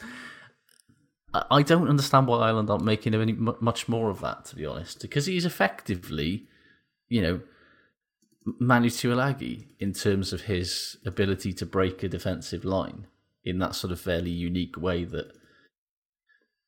I 1.34 1.44
I 1.60 1.62
don't 1.62 1.88
understand 1.88 2.28
why 2.28 2.40
Ireland 2.48 2.70
aren't 2.70 2.84
making 2.94 3.14
him 3.14 3.22
any 3.22 3.34
much 3.34 3.88
more 3.88 4.10
of 4.10 4.20
that, 4.22 4.46
to 4.46 4.56
be 4.56 4.66
honest, 4.66 5.02
because 5.02 5.26
he's 5.28 5.46
effectively, 5.46 6.48
you 7.08 7.22
know, 7.22 7.42
Manu 8.60 8.90
Tuilagi 8.90 9.56
in 9.80 9.94
terms 9.94 10.34
of 10.34 10.42
his 10.42 10.98
ability 11.06 11.54
to 11.54 11.66
break 11.66 12.04
a 12.04 12.10
defensive 12.10 12.64
line 12.66 13.08
in 13.44 13.60
that 13.60 13.76
sort 13.76 13.92
of 13.94 14.00
fairly 14.02 14.32
unique 14.32 14.78
way 14.78 15.04
that 15.06 15.28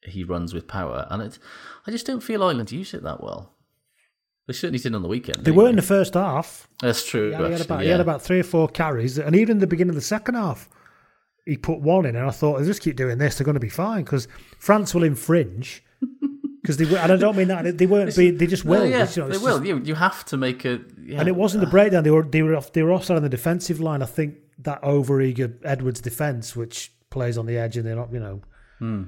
he 0.07 0.23
runs 0.23 0.53
with 0.53 0.67
power, 0.67 1.07
and 1.09 1.21
it, 1.21 1.39
I 1.85 1.91
just 1.91 2.05
don't 2.05 2.23
feel 2.23 2.43
Ireland 2.43 2.71
use 2.71 2.93
it 2.93 3.03
that 3.03 3.21
well. 3.23 3.53
They 4.47 4.53
certainly 4.53 4.79
did 4.79 4.95
on 4.95 5.01
the 5.01 5.09
weekend. 5.09 5.43
They 5.43 5.51
were 5.51 5.67
in 5.67 5.75
the 5.75 5.81
first 5.81 6.13
half. 6.13 6.69
That's 6.81 7.05
true. 7.05 7.31
Yeah, 7.31 7.45
he, 7.47 7.51
had 7.51 7.61
about, 7.61 7.79
yeah. 7.79 7.83
he 7.83 7.89
had 7.89 7.99
about 7.99 8.21
three 8.21 8.39
or 8.39 8.43
four 8.43 8.69
carries, 8.69 9.17
and 9.17 9.35
even 9.35 9.57
in 9.57 9.59
the 9.59 9.67
beginning 9.67 9.89
of 9.89 9.95
the 9.95 10.01
second 10.01 10.35
half, 10.35 10.69
he 11.45 11.57
put 11.57 11.79
one 11.79 12.05
in, 12.05 12.15
and 12.15 12.25
I 12.25 12.31
thought, 12.31 12.59
they 12.59 12.65
just 12.65 12.81
keep 12.81 12.95
doing 12.95 13.17
this, 13.17 13.37
they're 13.37 13.45
going 13.45 13.55
to 13.55 13.59
be 13.59 13.69
fine 13.69 14.03
because 14.03 14.27
France 14.59 14.93
will 14.93 15.03
infringe. 15.03 15.83
Because 16.61 16.75
they, 16.75 16.83
were- 16.85 16.97
and 16.97 17.13
I 17.13 17.15
don't 17.15 17.37
mean 17.37 17.47
that 17.47 17.77
they 17.77 17.85
weren't. 17.85 18.13
Being, 18.13 18.37
they 18.37 18.45
just 18.45 18.65
will. 18.65 18.85
yeah, 18.85 19.07
you 19.09 19.21
know, 19.21 19.29
they 19.29 19.37
will. 19.37 19.59
just- 19.59 19.65
You 19.65 19.79
you 19.85 19.95
have 19.95 20.25
to 20.25 20.35
make 20.35 20.65
a. 20.65 20.81
Yeah. 21.01 21.19
And 21.21 21.29
it 21.29 21.35
wasn't 21.37 21.63
the 21.63 21.69
breakdown. 21.69 22.03
They 22.03 22.11
were 22.11 22.23
they 22.23 22.41
were 22.41 22.57
off, 22.57 22.73
they 22.73 22.83
were 22.83 22.91
offside 22.91 23.15
on 23.15 23.23
the 23.23 23.29
defensive 23.29 23.79
line. 23.79 24.01
I 24.01 24.05
think 24.05 24.35
that 24.59 24.81
overeager 24.81 25.53
Edwards 25.63 26.01
defense, 26.01 26.57
which 26.57 26.91
plays 27.09 27.37
on 27.37 27.45
the 27.45 27.57
edge, 27.57 27.77
and 27.77 27.85
they're 27.87 27.95
not, 27.95 28.11
you 28.11 28.19
know. 28.19 28.41
Hmm. 28.79 29.03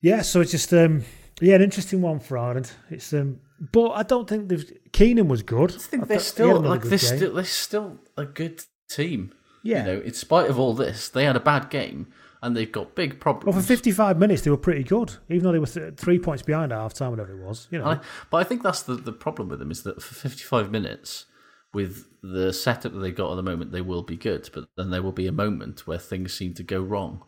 Yeah, 0.00 0.22
so 0.22 0.40
it's 0.40 0.50
just 0.52 0.72
um 0.72 1.04
yeah, 1.40 1.54
an 1.54 1.62
interesting 1.62 2.02
one 2.02 2.20
for 2.20 2.38
Ireland. 2.38 2.70
It's 2.90 3.12
um 3.12 3.40
but 3.72 3.90
I 3.90 4.02
don't 4.02 4.28
think 4.28 4.48
they've 4.48 4.70
Keenan 4.92 5.28
was 5.28 5.42
good. 5.42 5.72
I 5.74 5.78
think 5.78 6.02
thought 6.02 6.08
they're 6.08 6.18
still 6.20 6.60
like 6.60 6.82
they're 6.82 6.90
game. 6.90 6.98
still 6.98 7.34
they're 7.34 7.44
still 7.44 7.98
a 8.16 8.24
good 8.24 8.62
team. 8.88 9.32
Yeah. 9.62 9.80
You 9.80 9.92
know, 9.92 10.00
in 10.02 10.14
spite 10.14 10.48
of 10.48 10.58
all 10.58 10.74
this, 10.74 11.08
they 11.08 11.24
had 11.24 11.36
a 11.36 11.40
bad 11.40 11.68
game 11.70 12.06
and 12.40 12.56
they've 12.56 12.70
got 12.70 12.94
big 12.94 13.18
problems. 13.18 13.52
Well, 13.52 13.60
for 13.60 13.66
55 13.66 14.16
minutes, 14.16 14.42
they 14.42 14.50
were 14.52 14.56
pretty 14.56 14.84
good, 14.84 15.16
even 15.28 15.42
though 15.42 15.50
they 15.52 15.58
were 15.58 15.66
th- 15.66 15.94
three 15.96 16.20
points 16.20 16.42
behind 16.44 16.72
at 16.72 16.78
half 16.78 16.94
time, 16.94 17.10
whatever 17.10 17.32
it 17.32 17.44
was. 17.44 17.66
You 17.72 17.80
know, 17.80 17.86
I- 17.86 18.00
but 18.30 18.36
I 18.36 18.44
think 18.44 18.62
that's 18.62 18.82
the, 18.82 18.94
the 18.94 19.12
problem 19.12 19.48
with 19.48 19.58
them 19.58 19.72
is 19.72 19.82
that 19.82 20.00
for 20.00 20.14
55 20.14 20.70
minutes, 20.70 21.26
with 21.74 22.06
the 22.22 22.52
setup 22.52 22.92
that 22.92 23.00
they've 23.00 23.14
got 23.14 23.32
at 23.32 23.34
the 23.36 23.42
moment, 23.42 23.72
they 23.72 23.80
will 23.80 24.04
be 24.04 24.16
good. 24.16 24.48
But 24.54 24.68
then 24.76 24.90
there 24.90 25.02
will 25.02 25.10
be 25.12 25.26
a 25.26 25.32
moment 25.32 25.84
where 25.88 25.98
things 25.98 26.32
seem 26.32 26.54
to 26.54 26.62
go 26.62 26.80
wrong. 26.80 27.24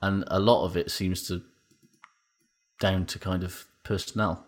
And 0.00 0.22
a 0.28 0.38
lot 0.38 0.64
of 0.64 0.76
it 0.76 0.92
seems 0.92 1.26
to 1.26 1.42
down 2.82 3.06
to 3.06 3.18
kind 3.18 3.44
of 3.44 3.66
personnel 3.84 4.44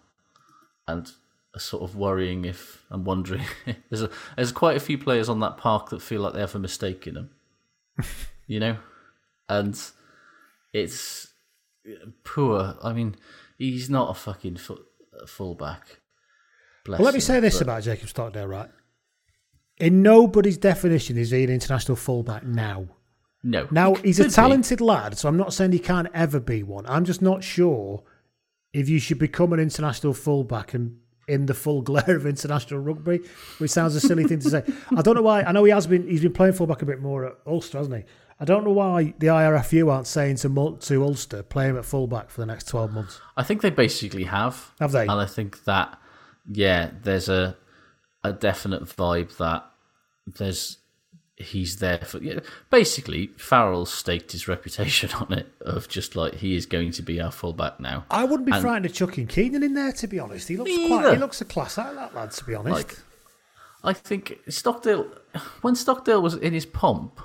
and 0.89 1.13
a 1.55 1.61
sort 1.61 1.85
of 1.85 1.95
worrying 1.95 2.45
if 2.45 2.85
I'm 2.91 3.05
wondering. 3.05 3.45
there's 3.89 4.03
a, 4.03 4.11
there's 4.37 4.51
quite 4.51 4.77
a 4.77 4.81
few 4.81 4.99
players 4.99 5.29
on 5.29 5.39
that 5.41 5.57
park 5.57 5.91
that 5.91 6.03
feel 6.03 6.21
like 6.21 6.33
they 6.35 6.41
have 6.41 6.55
a 6.57 6.59
mistake 6.59 7.07
in 7.07 7.15
them, 7.15 7.31
you 8.49 8.59
know, 8.59 8.77
and 9.49 9.81
it's 10.73 11.29
poor. 12.25 12.77
I 12.83 12.93
mean, 12.93 13.15
he's 13.57 13.89
not 13.89 14.11
a 14.11 14.15
fucking 14.15 14.57
fu- 14.57 14.85
fullback. 15.29 16.01
Bless 16.85 16.99
well, 16.99 17.05
let 17.07 17.15
me 17.15 17.19
him, 17.19 17.23
say 17.23 17.41
this 17.41 17.55
but- 17.59 17.63
about 17.63 17.83
Jacob 17.85 18.09
Stockdale, 18.09 18.47
right? 18.49 18.71
In 19.79 20.03
nobody's 20.03 20.57
definition 20.59 21.17
is 21.17 21.31
he 21.31 21.43
an 21.45 21.51
international 21.51 21.97
fullback 21.97 22.45
now. 22.45 22.87
No. 23.43 23.67
Now 23.71 23.95
He 23.95 24.03
he's 24.09 24.21
a 24.21 24.25
could 24.25 24.31
be. 24.31 24.35
talented 24.35 24.81
lad, 24.81 25.19
so 25.19 25.29
I'm 25.29 25.37
not 25.37 25.53
saying 25.53 25.73
he 25.73 25.79
can't 25.79 26.09
ever 26.15 26.41
be 26.41 26.63
one. 26.63 26.85
I'm 26.87 27.05
just 27.05 27.21
not 27.23 27.43
sure 27.45 28.03
if 28.75 28.89
you 28.89 28.99
should 28.99 29.19
become 29.19 29.55
an 29.55 29.61
international 29.61 30.13
fullback 30.13 30.75
and 30.75 30.99
in 31.27 31.47
the 31.47 31.55
full 31.55 31.81
glare 31.81 32.17
of 32.17 32.27
international 32.27 32.81
rugby, 32.81 33.21
which 33.57 33.71
sounds 33.71 33.95
a 33.95 34.01
silly 34.01 34.25
thing 34.25 34.41
to 34.41 34.51
say. 34.51 34.63
I 34.95 35.01
don't 35.01 35.15
know 35.15 35.23
why. 35.23 35.43
I 35.43 35.53
know 35.53 35.65
he 35.65 35.73
has 35.73 35.87
been. 35.87 36.07
He's 36.07 36.21
been 36.21 36.35
playing 36.35 36.53
fullback 36.53 36.83
a 36.83 36.87
bit 36.87 37.01
more 37.01 37.25
at 37.25 37.35
Ulster, 37.47 37.79
hasn't 37.79 37.97
he? 37.97 38.05
I 38.39 38.45
don't 38.45 38.65
know 38.65 38.73
why 38.73 39.15
the 39.19 39.29
IRFU 39.29 39.91
aren't 39.91 40.07
saying 40.07 40.37
to 40.37 40.77
to 40.81 41.05
Ulster 41.05 41.43
play 41.43 41.69
him 41.69 41.79
at 41.79 41.85
fullback 41.85 42.29
for 42.29 42.41
the 42.41 42.47
next 42.47 42.69
twelve 42.69 42.93
months. 42.93 43.21
I 43.37 43.43
think 43.43 43.63
they 43.63 43.71
basically 43.71 44.25
have. 44.25 44.73
Have 44.81 44.93
they? 44.93 45.03
And 45.03 45.13
I 45.13 45.27
think 45.27 45.65
that 45.65 45.99
yeah, 46.51 46.91
there's 47.03 47.29
a 47.29 47.57
a 48.23 48.33
definite 48.33 48.83
vibe 48.85 49.37
that 49.37 49.65
there's 50.27 50.79
he's 51.45 51.77
there 51.77 51.99
for 51.99 52.19
yeah, 52.19 52.41
basically 52.71 53.29
Farrell 53.37 53.87
staked 53.87 54.33
his 54.33 54.49
reputation 54.49 55.11
on 55.21 55.33
it 55.33 55.47
of 55.61 55.89
just 55.89 56.17
like 56.17 56.35
he 56.37 56.57
is 56.57 56.67
going 56.67 56.91
to 56.93 57.03
be 57.03 57.21
our 57.21 57.31
fullback 57.31 57.79
now. 57.81 58.05
I 58.11 58.25
wouldn't 58.25 58.47
be 58.47 58.53
And, 58.53 58.63
frightened 58.63 58.87
of 58.87 58.95
chucking 58.95 59.27
Keenan 59.29 59.63
in 59.63 59.75
there, 59.75 59.93
to 59.93 60.07
be 60.07 60.19
honest. 60.19 60.49
He 60.49 60.57
looks 60.57 60.71
quite. 60.87 61.13
He 61.15 61.19
looks 61.19 61.41
a 61.41 61.45
class 61.45 61.79
out, 61.79 61.95
that 61.95 62.15
lad. 62.15 62.31
To 62.33 62.45
be 62.45 62.55
honest, 62.55 62.75
Like, 62.77 62.99
I 63.83 63.93
think 63.93 64.39
Stockdale 64.49 65.07
when 65.61 65.75
Stockdale 65.75 66.23
was 66.23 66.35
in 66.35 66.53
his 66.53 66.67
pomp 66.67 67.21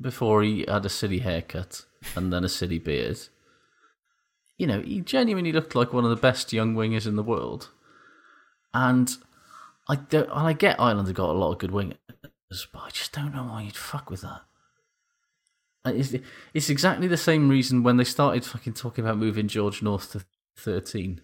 before 0.00 0.42
he 0.42 0.64
had 0.68 0.84
a 0.84 0.88
silly 0.90 1.20
haircut 1.20 1.84
and 2.16 2.32
then 2.32 2.44
a 2.44 2.48
silly 2.48 2.78
beard. 2.78 3.18
You 4.58 4.66
know, 4.66 4.80
he 4.80 5.00
genuinely 5.00 5.52
looked 5.52 5.74
like 5.74 5.92
one 5.92 6.04
of 6.04 6.10
the 6.10 6.16
best 6.16 6.52
young 6.52 6.74
wingers 6.74 7.06
in 7.06 7.16
the 7.16 7.22
world. 7.22 7.70
And 8.72 9.16
I 9.88 9.96
don't 9.96 10.28
and 10.30 10.46
I 10.48 10.52
get 10.52 10.80
Ireland 10.80 11.08
have 11.08 11.16
got 11.16 11.30
a 11.30 11.32
lot 11.38 11.52
of 11.52 11.58
good 11.58 11.70
wingers, 11.70 11.96
but 12.72 12.80
I 12.82 12.90
just 12.90 13.12
don't 13.12 13.34
know 13.34 13.44
why 13.44 13.62
you'd 13.62 13.76
fuck 13.76 14.10
with 14.10 14.22
that. 14.22 14.42
It's, 15.86 16.14
it's 16.54 16.70
exactly 16.70 17.06
the 17.06 17.16
same 17.18 17.48
reason 17.48 17.82
when 17.82 17.98
they 17.98 18.04
started 18.04 18.44
fucking 18.44 18.72
talking 18.72 19.04
about 19.04 19.18
moving 19.18 19.48
George 19.48 19.82
North 19.82 20.12
to 20.12 20.24
13. 20.56 21.20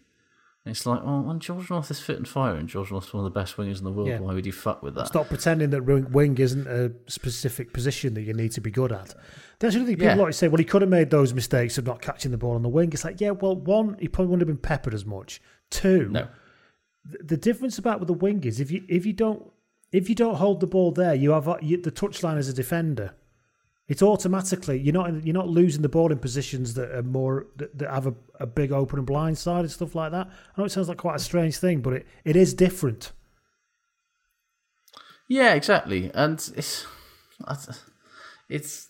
It's 0.66 0.84
like, 0.84 1.02
well, 1.02 1.22
when 1.22 1.40
George 1.40 1.70
North 1.70 1.90
is 1.90 2.00
fit 2.00 2.18
and 2.18 2.28
fire 2.28 2.54
and 2.54 2.68
George 2.68 2.90
North's 2.92 3.14
one 3.14 3.24
of 3.24 3.32
the 3.32 3.40
best 3.40 3.56
wingers 3.56 3.78
in 3.78 3.84
the 3.84 3.90
world, 3.90 4.08
Yeah. 4.08 4.18
why 4.20 4.34
would 4.34 4.44
you 4.44 4.52
fuck 4.52 4.82
with 4.82 4.94
that? 4.96 5.06
Stop 5.06 5.28
pretending 5.28 5.70
that 5.70 5.82
wing 5.84 6.36
isn't 6.36 6.66
a 6.66 6.92
specific 7.06 7.72
position 7.72 8.12
that 8.12 8.22
you 8.22 8.34
need 8.34 8.52
to 8.52 8.60
be 8.60 8.70
good 8.70 8.92
at. 8.92 9.14
There's 9.60 9.74
really 9.74 9.96
people 9.96 10.08
Yeah. 10.08 10.14
like 10.16 10.26
to 10.32 10.32
say, 10.34 10.48
well, 10.48 10.58
he 10.58 10.64
could 10.64 10.82
have 10.82 10.90
made 10.90 11.08
those 11.08 11.32
mistakes 11.32 11.78
of 11.78 11.86
not 11.86 12.02
catching 12.02 12.30
the 12.30 12.36
ball 12.36 12.54
on 12.56 12.62
the 12.62 12.68
wing. 12.68 12.90
It's 12.92 13.04
like, 13.04 13.22
yeah, 13.22 13.30
well, 13.30 13.56
one, 13.56 13.96
he 13.98 14.08
probably 14.08 14.28
wouldn't 14.32 14.46
have 14.46 14.54
been 14.54 14.62
peppered 14.62 14.92
as 14.92 15.06
much. 15.06 15.40
Two, 15.70 16.10
No. 16.10 16.28
th- 17.10 17.22
the 17.24 17.38
difference 17.38 17.78
about 17.78 17.98
with 17.98 18.08
the 18.08 18.12
wing 18.12 18.44
is 18.44 18.60
if 18.60 18.70
you 18.70 18.84
if 18.86 19.06
you 19.06 19.14
don't 19.14 19.50
if 19.92 20.08
you 20.08 20.14
don't 20.14 20.36
hold 20.36 20.60
the 20.60 20.66
ball 20.66 20.92
there, 20.92 21.14
you 21.14 21.30
have 21.32 21.48
uh, 21.48 21.56
you, 21.60 21.76
the 21.76 21.90
touchline 21.90 22.38
as 22.38 22.48
a 22.48 22.54
defender. 22.54 23.14
It's 23.88 24.02
automatically 24.02 24.78
you're 24.78 24.94
not 24.94 25.24
you're 25.24 25.34
not 25.34 25.48
losing 25.48 25.82
the 25.82 25.88
ball 25.88 26.12
in 26.12 26.18
positions 26.18 26.74
that 26.74 26.92
are 26.92 27.02
more 27.02 27.48
that, 27.56 27.76
that 27.78 27.90
have 27.90 28.06
a, 28.06 28.14
a 28.38 28.46
big 28.46 28.70
open 28.70 29.00
and 29.00 29.06
blind 29.06 29.36
side 29.36 29.60
and 29.60 29.70
stuff 29.70 29.96
like 29.96 30.12
that. 30.12 30.28
I 30.28 30.60
know 30.60 30.64
it 30.64 30.70
sounds 30.70 30.88
like 30.88 30.98
quite 30.98 31.16
a 31.16 31.20
strange 31.20 31.56
thing, 31.56 31.80
but 31.80 31.94
it, 31.94 32.06
it 32.24 32.36
is 32.36 32.54
different. 32.54 33.10
Yeah, 35.28 35.54
exactly. 35.54 36.10
And 36.12 36.34
it's, 36.56 36.86
it's, 38.48 38.88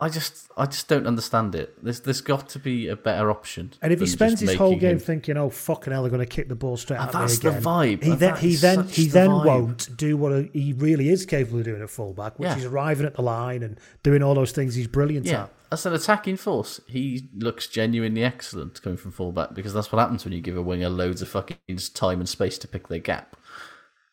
I 0.00 0.08
just, 0.08 0.46
I 0.56 0.66
just 0.66 0.86
don't 0.86 1.08
understand 1.08 1.56
it. 1.56 1.82
There's, 1.82 1.98
there's 2.00 2.20
got 2.20 2.48
to 2.50 2.60
be 2.60 2.86
a 2.86 2.94
better 2.94 3.32
option. 3.32 3.72
And 3.82 3.92
if 3.92 3.98
he 3.98 4.06
spends 4.06 4.38
his 4.38 4.54
whole 4.54 4.76
game 4.76 4.92
him- 4.92 4.98
thinking, 5.00 5.36
"Oh 5.36 5.50
fucking 5.50 5.92
hell, 5.92 6.02
they're 6.02 6.10
going 6.10 6.20
to 6.20 6.26
kick 6.26 6.48
the 6.48 6.54
ball 6.54 6.76
straight 6.76 6.98
And 7.00 7.08
at 7.08 7.14
me 7.14 7.20
that's 7.22 7.38
the 7.40 7.50
vibe. 7.50 8.04
he 8.04 8.10
And 8.12 8.20
then 8.20 8.36
he 8.36 8.54
then 8.54 8.86
he 8.86 9.06
the 9.06 9.10
then 9.12 9.30
vibe. 9.30 9.44
won't 9.46 9.96
do 9.96 10.16
what 10.16 10.50
he 10.52 10.72
really 10.74 11.08
is 11.08 11.26
capable 11.26 11.58
of 11.58 11.64
doing 11.64 11.82
at 11.82 11.90
fullback, 11.90 12.38
which 12.38 12.46
Yeah. 12.48 12.58
is 12.58 12.64
arriving 12.64 13.06
at 13.06 13.14
the 13.14 13.22
line 13.22 13.64
and 13.64 13.76
doing 14.04 14.22
all 14.22 14.34
those 14.36 14.52
things 14.52 14.76
he's 14.76 14.86
brilliant 14.86 15.26
Yeah, 15.26 15.44
at. 15.44 15.52
as 15.72 15.84
an 15.84 15.94
attacking 15.94 16.36
force, 16.36 16.80
he 16.86 17.28
looks 17.36 17.66
genuinely 17.66 18.22
excellent 18.22 18.80
coming 18.80 18.98
from 18.98 19.10
fullback 19.10 19.52
because 19.54 19.74
that's 19.74 19.90
what 19.90 19.98
happens 19.98 20.24
when 20.24 20.32
you 20.32 20.40
give 20.40 20.56
a 20.56 20.62
winger 20.62 20.90
loads 20.90 21.22
of 21.22 21.28
fucking 21.28 21.56
time 21.94 22.20
and 22.20 22.28
space 22.28 22.56
to 22.58 22.68
pick 22.68 22.86
their 22.86 23.00
gap 23.00 23.34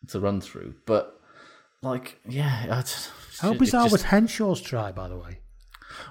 to 0.08 0.20
run 0.20 0.42
through. 0.42 0.74
But 0.88 1.22
like, 1.84 2.20
yeah, 2.28 2.66
I 2.72 2.82
just, 2.82 3.12
How 3.40 3.54
bizarre 3.54 3.84
just- 3.84 3.92
was 3.92 4.04
Henshaw's 4.06 4.62
try, 4.62 4.92
by 4.92 5.08
the 5.10 5.18
way? 5.18 5.42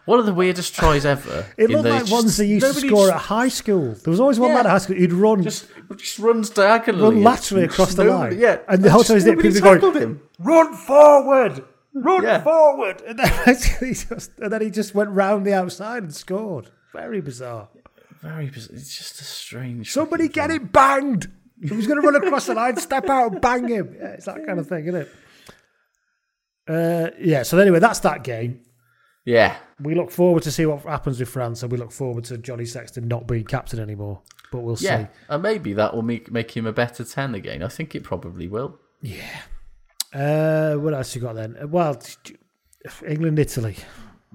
One 0.07 0.19
of 0.19 0.27
the 0.27 0.35
weirdest 0.35 0.75
tries 0.75 1.05
ever. 1.07 1.47
It 1.57 1.71
looked 1.71 1.85
those- 1.85 2.03
like 2.03 2.11
ones 2.13 2.37
they 2.37 2.47
used 2.47 2.63
nobody 2.67 2.89
to 2.89 2.89
score 2.89 3.07
just- 3.09 3.15
at 3.17 3.21
high 3.23 3.49
school. 3.49 3.93
There 3.95 4.11
was 4.11 4.21
always 4.21 4.39
one 4.39 4.51
Yeah. 4.51 4.57
lad 4.57 4.67
at 4.67 4.71
high 4.71 4.79
school 4.79 4.97
who'd 4.97 5.13
run 5.13 5.43
just 5.43 5.67
just 5.97 6.19
runs 6.19 6.51
diagonally, 6.51 7.03
run 7.17 7.23
laterally 7.23 7.65
across 7.65 7.95
the 7.95 8.05
nobody- 8.05 8.37
line. 8.37 8.43
Yeah, 8.43 8.59
and 8.69 8.83
the 8.83 8.91
whole 8.91 9.03
time 9.05 9.17
he's 9.17 9.25
there, 9.25 9.35
nobody 9.37 9.55
people 9.55 9.71
tackled 9.73 9.95
going, 9.95 10.03
him. 10.05 10.21
"Run 10.39 10.75
forward, 10.75 11.65
run 11.95 12.23
Yeah. 12.23 12.43
forward," 12.43 13.03
and 13.07 13.19
then, 13.19 13.31
he 13.81 13.95
just, 13.95 14.31
and 14.41 14.53
then 14.53 14.61
he 14.61 14.71
just 14.71 14.95
went 14.95 15.11
round 15.11 15.47
the 15.47 15.55
outside 15.55 16.03
and 16.03 16.15
scored. 16.15 16.71
Very 16.93 17.21
bizarre. 17.21 17.69
Very 18.23 18.49
bizarre. 18.51 18.77
It's 18.77 18.97
just 18.97 19.21
a 19.21 19.25
strange. 19.25 19.93
Somebody 19.93 20.29
get 20.29 20.51
him 20.51 20.67
banged. 20.73 21.31
Who's 21.69 21.87
going 21.87 22.01
to 22.01 22.07
run 22.07 22.17
across 22.17 22.47
the 22.47 22.55
line, 22.55 22.77
step 22.77 23.09
out, 23.09 23.33
and 23.33 23.41
bang 23.41 23.69
him? 23.69 23.95
Yeah, 23.99 24.09
it's 24.09 24.27
that 24.27 24.45
kind 24.47 24.59
of 24.59 24.67
thing, 24.69 24.87
isn't 24.87 25.01
it? 25.03 25.09
Uh, 26.69 27.11
yeah. 27.21 27.43
So 27.43 27.59
anyway, 27.59 27.79
that's 27.79 28.01
that 28.01 28.23
game. 28.25 28.61
Yeah, 29.25 29.57
We 29.81 29.95
look 29.95 30.11
forward 30.11 30.43
to 30.43 30.51
see 30.51 30.67
what 30.67 30.83
happens 30.83 31.19
with 31.19 31.29
France, 31.31 31.63
and 31.63 31.73
we 31.73 31.79
look 31.79 31.93
forward 31.93 32.25
to 32.25 32.37
Johnny 32.39 32.67
Sexton 32.67 33.09
not 33.09 33.27
being 33.27 33.45
captain 33.45 33.81
anymore. 33.81 34.21
But 34.53 34.61
we'll 34.61 34.77
yeah, 34.79 35.05
see. 35.05 35.11
and 35.31 35.43
maybe 35.43 35.73
that 35.73 35.95
will 35.95 36.03
make 36.03 36.31
make 36.31 36.57
him 36.57 36.67
a 36.67 36.73
better 36.73 37.05
ten 37.05 37.35
again. 37.35 37.63
I 37.63 37.69
think 37.69 37.95
it 37.95 38.05
probably 38.05 38.47
will. 38.49 38.79
Yeah. 39.01 39.41
Uh, 40.13 40.75
what 40.75 40.95
else 40.95 41.15
you 41.15 41.21
got 41.21 41.35
then? 41.35 41.57
Uh, 41.61 41.67
Well, 41.67 42.01
England, 43.07 43.39
Italy. 43.39 43.77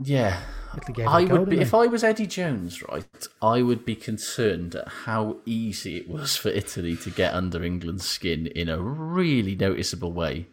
Yeah. 0.04 0.42
Italy 0.76 1.06
I 1.06 1.24
would 1.24 1.50
be 1.50 1.60
if? 1.60 1.74
I 1.74 1.88
was 1.88 2.04
Eddie 2.04 2.28
Jones, 2.28 2.84
right? 2.84 3.28
I 3.42 3.62
would 3.62 3.86
be 3.86 3.96
concerned 3.96 4.76
at 4.76 4.88
how 4.88 5.38
easy 5.46 5.98
it 5.98 6.10
was 6.10 6.36
for 6.36 6.50
Italy 6.50 6.96
to 6.98 7.10
get 7.10 7.34
under 7.34 7.64
England's 7.64 8.06
skin 8.08 8.48
in 8.48 8.70
a 8.70 8.80
really 8.80 9.56
noticeable 9.56 10.12
way. 10.12 10.48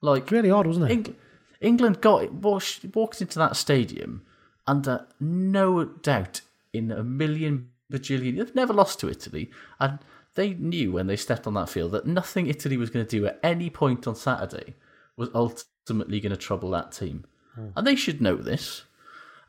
Like 0.00 0.30
really 0.30 0.50
odd, 0.50 0.66
wasn't 0.66 0.90
it? 0.90 0.92
Eng- 0.92 1.16
England 1.60 2.00
got 2.00 2.32
walked, 2.32 2.84
walked 2.94 3.20
into 3.20 3.38
that 3.38 3.56
stadium 3.56 4.22
under 4.66 5.06
no 5.18 5.84
doubt 5.84 6.42
in 6.72 6.92
a 6.92 7.02
million 7.02 7.70
bajillion. 7.92 8.36
They've 8.36 8.54
never 8.54 8.72
lost 8.72 9.00
to 9.00 9.08
Italy, 9.08 9.50
and 9.80 9.98
they 10.34 10.54
knew 10.54 10.92
when 10.92 11.06
they 11.06 11.16
stepped 11.16 11.46
on 11.46 11.54
that 11.54 11.68
field 11.68 11.92
that 11.92 12.06
nothing 12.06 12.46
Italy 12.46 12.76
was 12.76 12.90
going 12.90 13.04
to 13.04 13.18
do 13.18 13.26
at 13.26 13.40
any 13.42 13.70
point 13.70 14.06
on 14.06 14.14
Saturday 14.14 14.74
was 15.16 15.30
ultimately 15.34 16.20
going 16.20 16.30
to 16.30 16.36
trouble 16.36 16.70
that 16.70 16.92
team, 16.92 17.24
hmm. 17.54 17.68
and 17.76 17.86
they 17.86 17.96
should 17.96 18.20
know 18.20 18.36
this. 18.36 18.84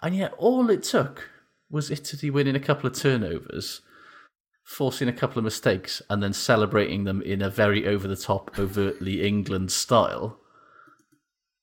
And 0.01 0.15
yet, 0.15 0.33
all 0.37 0.69
it 0.69 0.83
took 0.83 1.29
was 1.69 1.91
Italy 1.91 2.29
winning 2.29 2.55
a 2.55 2.59
couple 2.59 2.87
of 2.87 2.95
turnovers, 2.95 3.81
forcing 4.63 5.07
a 5.07 5.13
couple 5.13 5.37
of 5.37 5.43
mistakes, 5.43 6.01
and 6.09 6.23
then 6.23 6.33
celebrating 6.33 7.03
them 7.03 7.21
in 7.21 7.41
a 7.41 7.49
very 7.49 7.85
over 7.85 8.07
the 8.07 8.15
top, 8.15 8.57
overtly 8.57 9.25
England 9.27 9.71
style. 9.71 10.38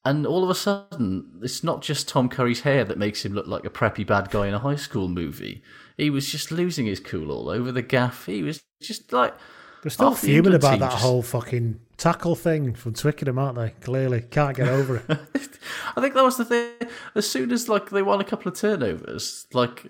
And 0.07 0.24
all 0.24 0.45
of 0.45 0.51
a 0.51 0.55
sudden, 0.55 1.41
it's 1.43 1.65
not 1.65 1.83
just 1.83 2.07
Tom 2.07 2.28
Curry's 2.28 2.61
hair 2.61 2.85
that 2.85 2.97
makes 2.97 3.24
him 3.24 3.35
look 3.35 3.49
like 3.49 3.65
a 3.65 3.70
preppy 3.70 4.07
bad 4.07 4.31
guy 4.31 4.47
in 4.47 4.55
a 4.55 4.61
high 4.61 4.77
school 4.77 5.09
movie. 5.09 5.65
He 5.97 6.11
was 6.11 6.31
just 6.31 6.53
losing 6.53 6.87
his 6.87 7.01
cool 7.01 7.33
all 7.33 7.49
over 7.49 7.73
the 7.73 7.83
gaff. 7.83 8.27
He 8.27 8.45
was 8.45 8.62
just 8.81 9.12
like. 9.12 9.35
They're 9.83 9.91
still 9.91 10.11
half 10.11 10.20
the 10.20 10.28
fuming 10.28 10.55
about 10.55 10.78
that 10.78 10.93
just- 10.93 11.03
whole 11.03 11.23
fucking 11.23 11.81
tackle 11.97 12.37
thing 12.37 12.74
from 12.74 12.95
Twickenham, 12.95 13.37
aren't 13.37 13.57
they? 13.59 13.70
Clearly, 13.81 14.20
can't 14.20 14.57
get 14.57 14.69
over 14.69 14.99
it. 14.99 15.05
I 15.97 16.01
think 16.01 16.15
that 16.15 16.23
was 16.23 16.37
the 16.37 16.45
thing. 16.45 16.70
As 17.16 17.28
soon 17.28 17.51
as 17.51 17.69
like 17.69 17.91
they 17.91 18.03
won 18.03 18.20
a 18.20 18.24
couple 18.24 18.49
of 18.49 18.57
turnovers, 18.57 19.49
like 19.53 19.89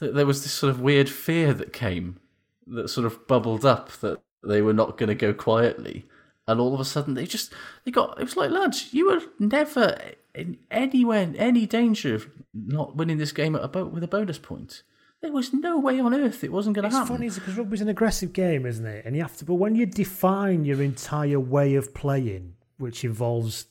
th- 0.00 0.12
there 0.12 0.26
was 0.26 0.42
this 0.42 0.52
sort 0.52 0.70
of 0.70 0.80
weird 0.80 1.08
fear 1.08 1.54
that 1.54 1.72
came, 1.72 2.18
that 2.66 2.88
sort 2.88 3.06
of 3.06 3.28
bubbled 3.28 3.64
up 3.64 3.92
that 4.00 4.20
they 4.42 4.60
were 4.60 4.72
not 4.72 4.98
going 4.98 5.08
to 5.08 5.14
go 5.14 5.32
quietly, 5.32 6.08
and 6.46 6.60
all 6.60 6.74
of 6.74 6.80
a 6.80 6.84
sudden 6.84 7.14
they 7.14 7.26
just 7.26 7.52
they 7.84 7.90
got. 7.90 8.18
It 8.18 8.24
was 8.24 8.36
like 8.36 8.50
lads, 8.50 8.92
you 8.92 9.10
were 9.10 9.22
never 9.38 9.98
in 10.34 10.58
anywhere 10.70 11.32
any 11.36 11.66
danger 11.66 12.14
of 12.14 12.28
not 12.54 12.96
winning 12.96 13.18
this 13.18 13.32
game 13.32 13.54
at 13.54 13.64
a 13.64 13.68
boat 13.68 13.92
with 13.92 14.02
a 14.02 14.08
bonus 14.08 14.38
point. 14.38 14.82
There 15.20 15.32
was 15.32 15.52
no 15.52 15.78
way 15.78 16.00
on 16.00 16.14
earth 16.14 16.42
it 16.42 16.50
wasn't 16.50 16.74
going 16.74 16.90
to 16.90 16.96
happen. 16.96 17.02
It's 17.22 17.36
funny 17.36 17.46
because 17.46 17.56
rugby's 17.56 17.80
an 17.80 17.88
aggressive 17.88 18.32
game, 18.32 18.66
isn't 18.66 18.84
it? 18.84 19.04
And 19.06 19.14
you 19.14 19.22
have 19.22 19.36
to, 19.36 19.44
but 19.44 19.54
when 19.54 19.76
you 19.76 19.86
define 19.86 20.64
your 20.64 20.82
entire 20.82 21.38
way 21.38 21.76
of 21.76 21.94
playing, 21.94 22.54
which 22.78 23.04
involves 23.04 23.66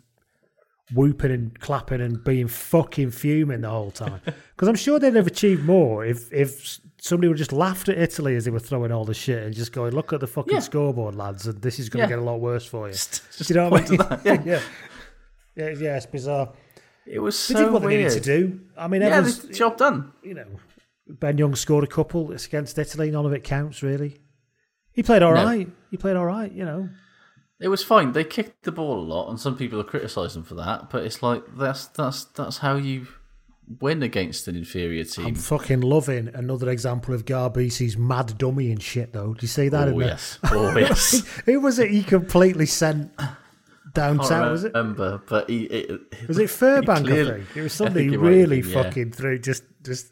whooping 0.94 1.32
and 1.32 1.60
clapping 1.60 2.02
and 2.02 2.24
being 2.24 2.48
fucking 2.48 3.12
fuming 3.12 3.62
the 3.62 3.70
whole 3.70 3.92
time, 3.92 4.22
because 4.26 4.68
I'm 4.68 4.76
sure 4.76 5.00
they'd 5.00 5.16
have 5.16 5.28
achieved 5.28 5.64
more 5.66 6.06
if 6.06 6.32
if 6.34 6.80
somebody 7.00 7.28
would 7.28 7.38
just 7.38 7.54
laughed 7.54 7.90
at 7.90 7.98
Italy 7.98 8.36
as 8.36 8.46
they 8.46 8.52
were 8.52 8.60
throwing 8.60 8.92
all 8.92 9.06
the 9.06 9.14
shit 9.14 9.44
and 9.44 9.54
just 9.56 9.72
going, 9.72 9.94
"Look 9.94 10.14
at 10.14 10.20
the 10.20 10.28
fucking 10.28 10.54
Yeah. 10.54 10.60
scoreboard, 10.60 11.16
lads, 11.16 11.48
and 11.48 11.62
this 11.62 11.80
is 11.80 11.90
going 11.90 12.04
to 12.08 12.10
Yeah. 12.12 12.18
get 12.18 12.20
a 12.20 12.26
lot 12.26 12.40
worse 12.40 12.66
for 12.66 12.88
you." 12.88 12.94
Just 12.94 13.22
Do 13.48 13.54
you 13.54 13.60
know 13.60 13.70
what 13.70 13.86
I 13.88 13.90
mean? 13.90 13.98
that, 13.98 14.22
yeah. 14.46 14.62
yeah, 15.56 15.70
yeah, 15.80 15.98
it's 15.98 16.06
bizarre. 16.06 16.54
It 17.08 17.20
was 17.20 17.48
They 17.48 17.56
did 17.56 17.72
what 17.72 17.82
they 17.82 17.98
needed 17.98 18.12
to 18.12 18.20
do. 18.20 18.60
I 18.78 18.88
mean, 18.88 19.02
yeah, 19.02 19.22
the 19.22 19.52
job 19.54 19.78
done. 19.78 20.12
you 20.24 20.36
know, 20.36 20.46
Ben 21.08 21.38
Young 21.40 21.56
scored 21.56 21.84
a 21.84 21.88
couple. 21.88 22.32
It's 22.32 22.46
against 22.46 22.78
Italy. 22.78 23.10
None 23.10 23.26
of 23.26 23.34
it 23.34 23.44
counts, 23.44 23.82
really. 23.82 24.18
He 24.94 25.02
played 25.02 25.24
all 25.24 25.34
No. 25.34 25.44
right. 25.44 25.68
He 25.90 25.98
played 25.98 26.16
all 26.16 26.26
right, 26.28 26.52
you 26.52 26.64
know. 26.66 26.90
It 27.62 27.68
was 27.68 27.84
fine. 27.84 28.14
They 28.14 28.24
kicked 28.24 28.64
the 28.64 28.72
ball 28.72 29.00
a 29.00 29.06
lot, 29.06 29.30
and 29.30 29.40
some 29.40 29.56
people 29.56 29.80
are 29.80 29.84
criticising 29.86 30.42
them 30.42 30.48
for 30.48 30.56
that. 30.56 30.90
But 30.90 31.06
it's 31.06 31.22
like 31.22 31.44
that's 31.58 31.86
that's 31.88 32.26
that's 32.26 32.58
how 32.58 32.76
you 32.76 33.08
win 33.80 34.02
against 34.04 34.48
an 34.48 34.56
inferior 34.56 35.04
team. 35.04 35.28
I'm 35.28 35.36
fucking 35.36 35.82
loving 35.82 36.30
another 36.34 36.70
example 36.70 37.14
of 37.14 37.26
Garbisi's 37.26 37.98
mad 37.98 38.38
dummy 38.38 38.72
and 38.72 38.82
shit, 38.82 39.14
though. 39.14 39.34
Do 39.34 39.44
you 39.44 39.48
see 39.48 39.70
that? 39.70 39.88
Oh, 39.88 39.92
in 39.92 40.00
there? 40.00 40.08
yes. 40.10 40.40
Oh, 40.46 40.78
yes. 40.78 41.26
Who 41.46 41.60
was 41.62 41.80
it 41.80 41.92
he 41.92 42.04
completely 42.04 42.66
sent 42.66 43.12
downtown? 43.94 44.52
Was 44.52 44.64
it? 44.64 44.74
remember, 44.74 45.22
but 45.28 45.50
he, 45.50 45.64
it, 45.66 46.02
Was 46.28 46.38
it 46.40 46.48
Furbank? 46.50 46.90
I 46.90 47.02
clearly- 47.02 47.44
think 47.44 47.58
it 47.58 47.62
was 47.62 47.74
I 47.74 47.86
somebody 47.86 48.06
think 48.06 48.14
it 48.16 48.18
might 48.18 48.26
have 48.28 48.36
really 48.36 48.62
been, 48.62 48.70
yeah. 48.72 48.84
fucking 48.84 49.12
through. 49.12 49.40
Just, 49.40 49.64
just. 49.84 50.12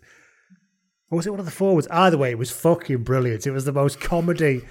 Or 1.11 1.17
was 1.17 1.25
it 1.25 1.31
one 1.31 1.39
of 1.39 1.45
the 1.47 1.51
forwards? 1.51 1.87
Either 1.89 2.17
way, 2.19 2.29
it 2.29 2.37
was 2.37 2.51
fucking 2.51 3.03
brilliant. 3.03 3.47
It 3.47 3.51
was 3.51 3.65
the 3.65 3.73
most 3.73 3.99
comedy. 3.99 4.61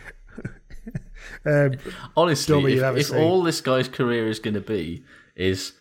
Um, 1.48 1.74
Honestly, 2.16 2.74
if, 2.74 2.96
if 2.96 3.12
all 3.12 3.42
this 3.42 3.60
guy's 3.60 3.88
career 3.88 4.28
is 4.28 4.38
going 4.38 4.54
to 4.54 4.60
be 4.60 5.04
is 5.36 5.72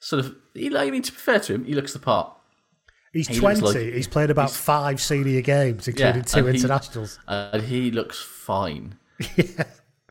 sort 0.00 0.24
of, 0.24 0.34
he, 0.54 0.74
I 0.76 0.90
mean, 0.90 1.02
to 1.02 1.12
be 1.12 1.18
fair 1.18 1.40
to 1.40 1.54
him, 1.54 1.64
he 1.64 1.74
looks 1.74 1.92
the 1.92 1.98
part. 1.98 2.32
He's 3.12 3.28
He 3.28 3.38
20. 3.38 3.60
like- 3.62 3.76
he's 3.76 4.08
played 4.08 4.30
about 4.30 4.50
five 4.50 5.00
senior 5.00 5.40
games, 5.40 5.88
including 5.88 6.22
two 6.22 6.40
and 6.46 6.48
he- 6.48 6.54
internationals. 6.62 7.18
and 7.26 7.62
he 7.62 7.90
looks 7.90 8.20
fine. 8.20 8.98
yeah. 9.36 9.64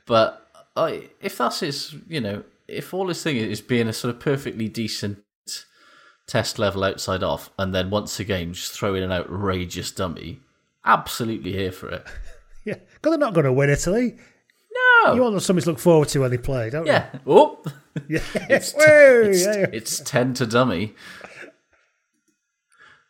But 0.08 0.48
I, 0.76 1.10
if 1.22 1.38
that's 1.38 1.60
his, 1.60 1.96
you 2.08 2.20
know, 2.22 2.44
if 2.68 2.94
all 2.94 3.08
his 3.08 3.22
thing 3.22 3.38
is 3.38 3.62
being 3.62 3.88
a 3.88 3.94
sort 3.94 4.14
of 4.16 4.20
perfectly 4.20 4.68
decent 4.68 5.20
test 6.28 6.58
level 6.58 6.84
outside 6.84 7.22
off, 7.22 7.52
and 7.60 7.74
then 7.76 7.92
once 7.92 8.20
a 8.20 8.24
game 8.24 8.54
just 8.54 8.72
throw 8.72 8.96
in 8.96 9.04
an 9.04 9.12
outrageous 9.12 9.92
dummy, 9.92 10.40
absolutely 10.84 11.54
here 11.54 11.72
for 11.72 11.90
it. 11.90 12.06
Yeah, 12.68 12.78
because 12.96 13.12
they're 13.12 13.20
not 13.20 13.36
going 13.36 13.46
to 13.46 13.54
win 13.54 13.70
Italy. 13.70 14.18
No, 15.08 15.14
You 15.14 15.22
want 15.22 15.42
something 15.42 15.64
to 15.64 15.70
look 15.70 15.80
forward 15.80 16.10
to 16.10 16.20
when 16.20 16.32
they 16.32 16.38
play, 16.38 16.70
don't 16.70 16.86
yeah. 16.86 17.08
Oh, 17.26 17.60
you? 17.66 17.72
Yeah. 18.10 18.20
it's, 18.50 18.74
Whoa, 18.74 18.84
it's, 19.24 19.46
it's 19.46 20.00
ten 20.02 20.34
to 20.36 20.46
dummy. 20.46 20.94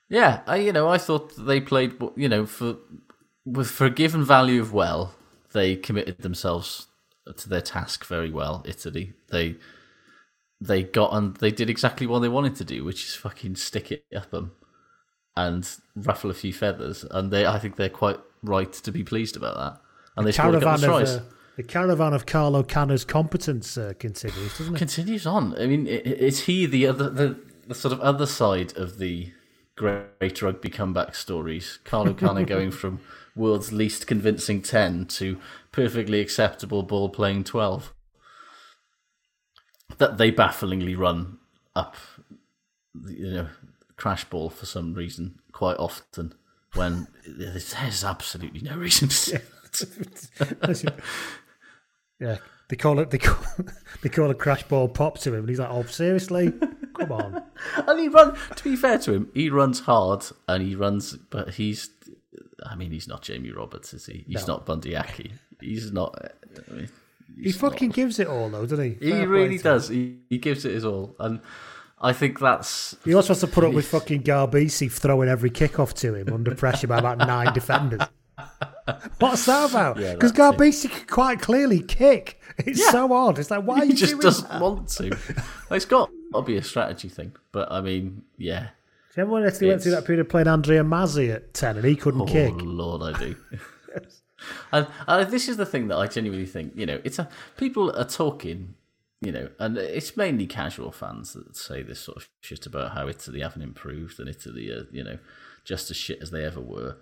Yeah, 0.10 0.42
I 0.46 0.58
you 0.58 0.72
know 0.72 0.88
I 0.88 1.00
thought 1.00 1.34
they 1.38 1.60
played 1.60 1.96
you 2.16 2.30
know 2.30 2.46
for 2.46 2.78
with 3.46 3.70
for 3.70 3.86
a 3.86 3.90
given 3.90 4.24
value 4.24 4.62
of 4.62 4.74
well 4.74 5.16
they 5.54 5.76
committed 5.76 6.20
themselves 6.20 6.88
to 7.36 7.50
their 7.50 7.62
task 7.62 8.06
very 8.06 8.30
well. 8.30 8.64
Italy 8.68 9.14
they 9.32 9.56
they 10.62 10.84
got 10.84 11.14
and 11.14 11.36
they 11.38 11.52
did 11.52 11.70
exactly 11.70 12.06
what 12.06 12.20
they 12.20 12.30
wanted 12.30 12.56
to 12.58 12.64
do, 12.64 12.84
which 12.84 13.06
is 13.06 13.16
fucking 13.16 13.56
stick 13.56 13.92
it 13.92 14.06
up 14.16 14.30
them 14.30 14.52
and 15.36 15.68
ruffle 15.96 16.30
a 16.30 16.36
few 16.36 16.54
feathers. 16.54 17.04
And 17.10 17.32
they 17.32 17.48
I 17.48 17.58
think 17.58 17.76
they're 17.76 17.90
quite 17.90 18.20
right 18.44 18.72
to 18.72 18.92
be 18.92 19.04
pleased 19.04 19.36
about 19.36 19.58
that. 19.58 19.82
And 20.16 20.28
they 20.28 20.32
scored 20.32 20.56
a 20.56 20.60
couple 20.60 20.74
of 20.76 20.82
caravan 20.82 21.16
of, 21.16 21.22
uh, 21.22 21.35
the 21.56 21.64
caravan 21.64 22.14
of 22.14 22.26
Carlo 22.26 22.64
Canna's 22.64 23.06
competence 23.06 23.78
uh, 23.78 23.94
continues, 23.98 24.58
doesn't 24.58 24.76
it? 24.76 24.78
continues 24.78 25.26
on. 25.26 25.60
I 25.60 25.68
mean, 25.68 25.88
is 25.88 26.44
he 26.46 26.66
the 26.66 26.88
other 26.88 27.10
the, 27.10 27.40
the 27.68 27.76
sort 27.76 27.94
of 27.94 28.02
other 28.02 28.26
side 28.26 28.76
of 28.78 28.98
the 28.98 29.32
great 29.76 30.42
rugby 30.42 30.70
comeback 30.70 31.16
stories? 31.16 31.80
Carlo 31.84 32.14
Canna 32.14 32.44
going 32.46 32.72
from 32.72 33.00
world's 33.36 33.72
least 33.72 34.06
convincing 34.08 34.62
ten 34.62 35.06
to 35.06 35.40
perfectly 35.72 36.20
acceptable 36.20 36.84
ball 36.84 37.10
playing 37.10 37.46
twelve. 37.46 37.94
That 39.98 40.18
they 40.18 40.32
bafflingly 40.32 40.96
run 40.96 41.38
up, 41.74 41.96
you 43.08 43.32
know, 43.32 43.48
crash 43.96 44.26
ball 44.26 44.50
for 44.50 44.66
some 44.66 44.94
reason 44.94 45.40
quite 45.54 45.78
often 45.78 46.34
when 46.74 47.08
there's 47.26 48.04
absolutely 48.04 48.60
no 48.60 48.76
reason 48.76 49.08
to 49.08 49.16
say 49.16 49.42
that. 49.72 51.02
Yeah, 52.20 52.38
they 52.70 52.76
call 52.76 53.00
it 53.00 53.12
they 53.12 53.18
call, 53.18 53.38
they 54.02 54.10
call 54.10 54.30
a 54.32 54.36
crash 54.36 54.64
ball 54.64 54.88
pop 54.88 55.18
to 55.20 55.30
him, 55.34 55.42
and 55.42 55.50
he's 55.50 55.60
like, 55.60 55.70
"Oh, 55.70 55.84
seriously? 55.84 56.54
Come 56.98 57.12
on!" 57.12 57.44
and 57.88 58.00
he 58.00 58.08
runs. 58.08 58.38
To 58.56 58.64
be 58.64 58.76
fair 58.76 58.98
to 59.00 59.14
him, 59.14 59.30
he 59.34 59.50
runs 59.50 59.82
hard 59.82 60.26
and 60.48 60.64
he 60.64 60.76
runs, 60.76 61.16
but 61.16 61.56
he's. 61.56 61.90
I 62.66 62.76
mean, 62.76 62.92
he's 62.92 63.08
not 63.08 63.22
Jamie 63.22 63.52
Roberts, 63.52 63.94
is 63.94 64.06
he? 64.06 64.24
He's 64.28 64.48
No. 64.48 64.56
not 64.56 64.66
Bundee 64.66 64.96
Aki. 64.96 65.34
He's 65.60 65.92
not. 65.92 66.18
Uh, 66.24 66.30
I 66.72 66.74
mean, 66.74 66.90
He 67.44 67.52
fucking 67.52 67.90
gives 67.90 68.18
it 68.18 68.28
all, 68.28 68.50
though, 68.50 68.66
doesn't 68.66 68.84
he? 68.84 69.06
he 69.06 69.12
Fair 69.12 69.20
play 69.20 69.26
really 69.26 69.58
does. 69.58 69.90
He, 69.90 70.20
he 70.30 70.38
gives 70.38 70.64
it 70.66 70.72
his 70.74 70.86
all, 70.86 71.16
and 71.20 71.42
I 72.02 72.14
think 72.14 72.40
that's. 72.40 72.96
He 73.04 73.14
also 73.14 73.30
has 73.30 73.42
to 73.42 73.48
put 73.48 73.66
up 73.66 73.74
with 73.74 73.88
fucking 73.88 74.24
Garbisi 74.24 74.90
throwing 74.92 75.28
every 75.28 75.50
kick 75.50 75.80
off 75.80 75.94
to 75.96 76.16
him 76.16 76.32
under 76.34 76.56
pressure 76.56 76.88
by 76.88 76.98
about 76.98 77.18
nine 77.20 77.54
defenders. 77.54 78.02
What's 79.20 79.46
that 79.46 79.70
about? 79.70 79.96
Because 79.98 80.32
it. 80.32 80.38
Garbisi 80.38 80.90
can 80.90 81.08
quite 81.08 81.42
clearly 81.42 81.82
kick. 81.82 82.40
It's 82.58 82.80
Yeah. 82.80 82.92
so 82.92 83.12
odd. 83.14 83.40
It's 83.40 83.52
like, 83.52 83.64
why 83.64 83.80
are 83.82 83.86
he 83.86 83.94
just 83.94 84.20
doesn't 84.20 84.48
that? 84.50 84.62
want 84.62 84.88
to. 84.90 85.18
It's 85.72 85.86
got 85.86 86.10
to 86.34 86.42
be 86.44 86.58
a 86.58 86.64
strategy 86.64 87.10
thing, 87.10 87.34
but 87.52 87.72
I 87.72 87.82
mean, 87.82 88.22
yeah. 88.38 88.60
Do 89.14 89.22
you 89.22 89.24
remember 89.28 89.34
when 89.34 89.44
went 89.70 89.82
through 89.82 89.92
that 89.92 90.06
period 90.06 90.22
of 90.22 90.30
playing 90.30 90.48
Andrea 90.48 90.84
Masi 90.84 91.34
at 91.34 91.54
10 91.54 91.78
and 91.78 91.86
he 91.86 91.96
couldn't 91.96 92.22
Oh 92.22 92.26
kick? 92.26 92.54
Lord, 92.58 93.02
I 93.02 93.18
do. 93.18 93.36
and 94.72 94.88
uh, 95.08 95.24
this 95.24 95.48
is 95.48 95.58
the 95.58 95.66
thing 95.66 95.88
that 95.88 95.98
I 95.98 96.08
genuinely 96.08 96.46
think. 96.46 96.74
You 96.76 96.86
know, 96.86 97.02
it's 97.04 97.18
a 97.20 97.28
people 97.58 97.96
are 97.98 98.06
talking. 98.06 98.76
You 99.22 99.32
know, 99.32 99.50
and 99.60 99.78
it's 99.78 100.16
mainly 100.18 100.46
casual 100.46 100.92
fans 100.92 101.34
that 101.34 101.56
say 101.56 101.82
this 101.82 102.00
sort 102.02 102.18
of 102.18 102.30
shit 102.42 102.66
about 102.68 102.92
how 102.92 103.08
Italy 103.08 103.40
haven't 103.40 103.62
improved 103.64 104.20
and 104.20 104.30
Italy 104.30 104.70
are, 104.70 104.86
you 104.92 105.04
know, 105.04 105.18
just 105.64 105.90
as 105.90 105.98
shit 105.98 106.20
as 106.22 106.30
they 106.32 106.44
ever 106.46 106.60
were. 106.60 106.98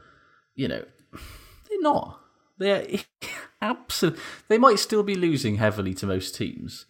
You 0.56 0.68
know, 0.68 0.86
they're 1.12 1.82
not. 1.82 2.20
They're 2.58 2.86
absolutely. 3.62 4.22
They 4.48 4.58
might 4.58 4.80
still 4.80 5.04
be 5.04 5.16
losing 5.16 5.56
heavily 5.56 5.94
to 5.96 6.06
most 6.06 6.36
teams, 6.36 6.86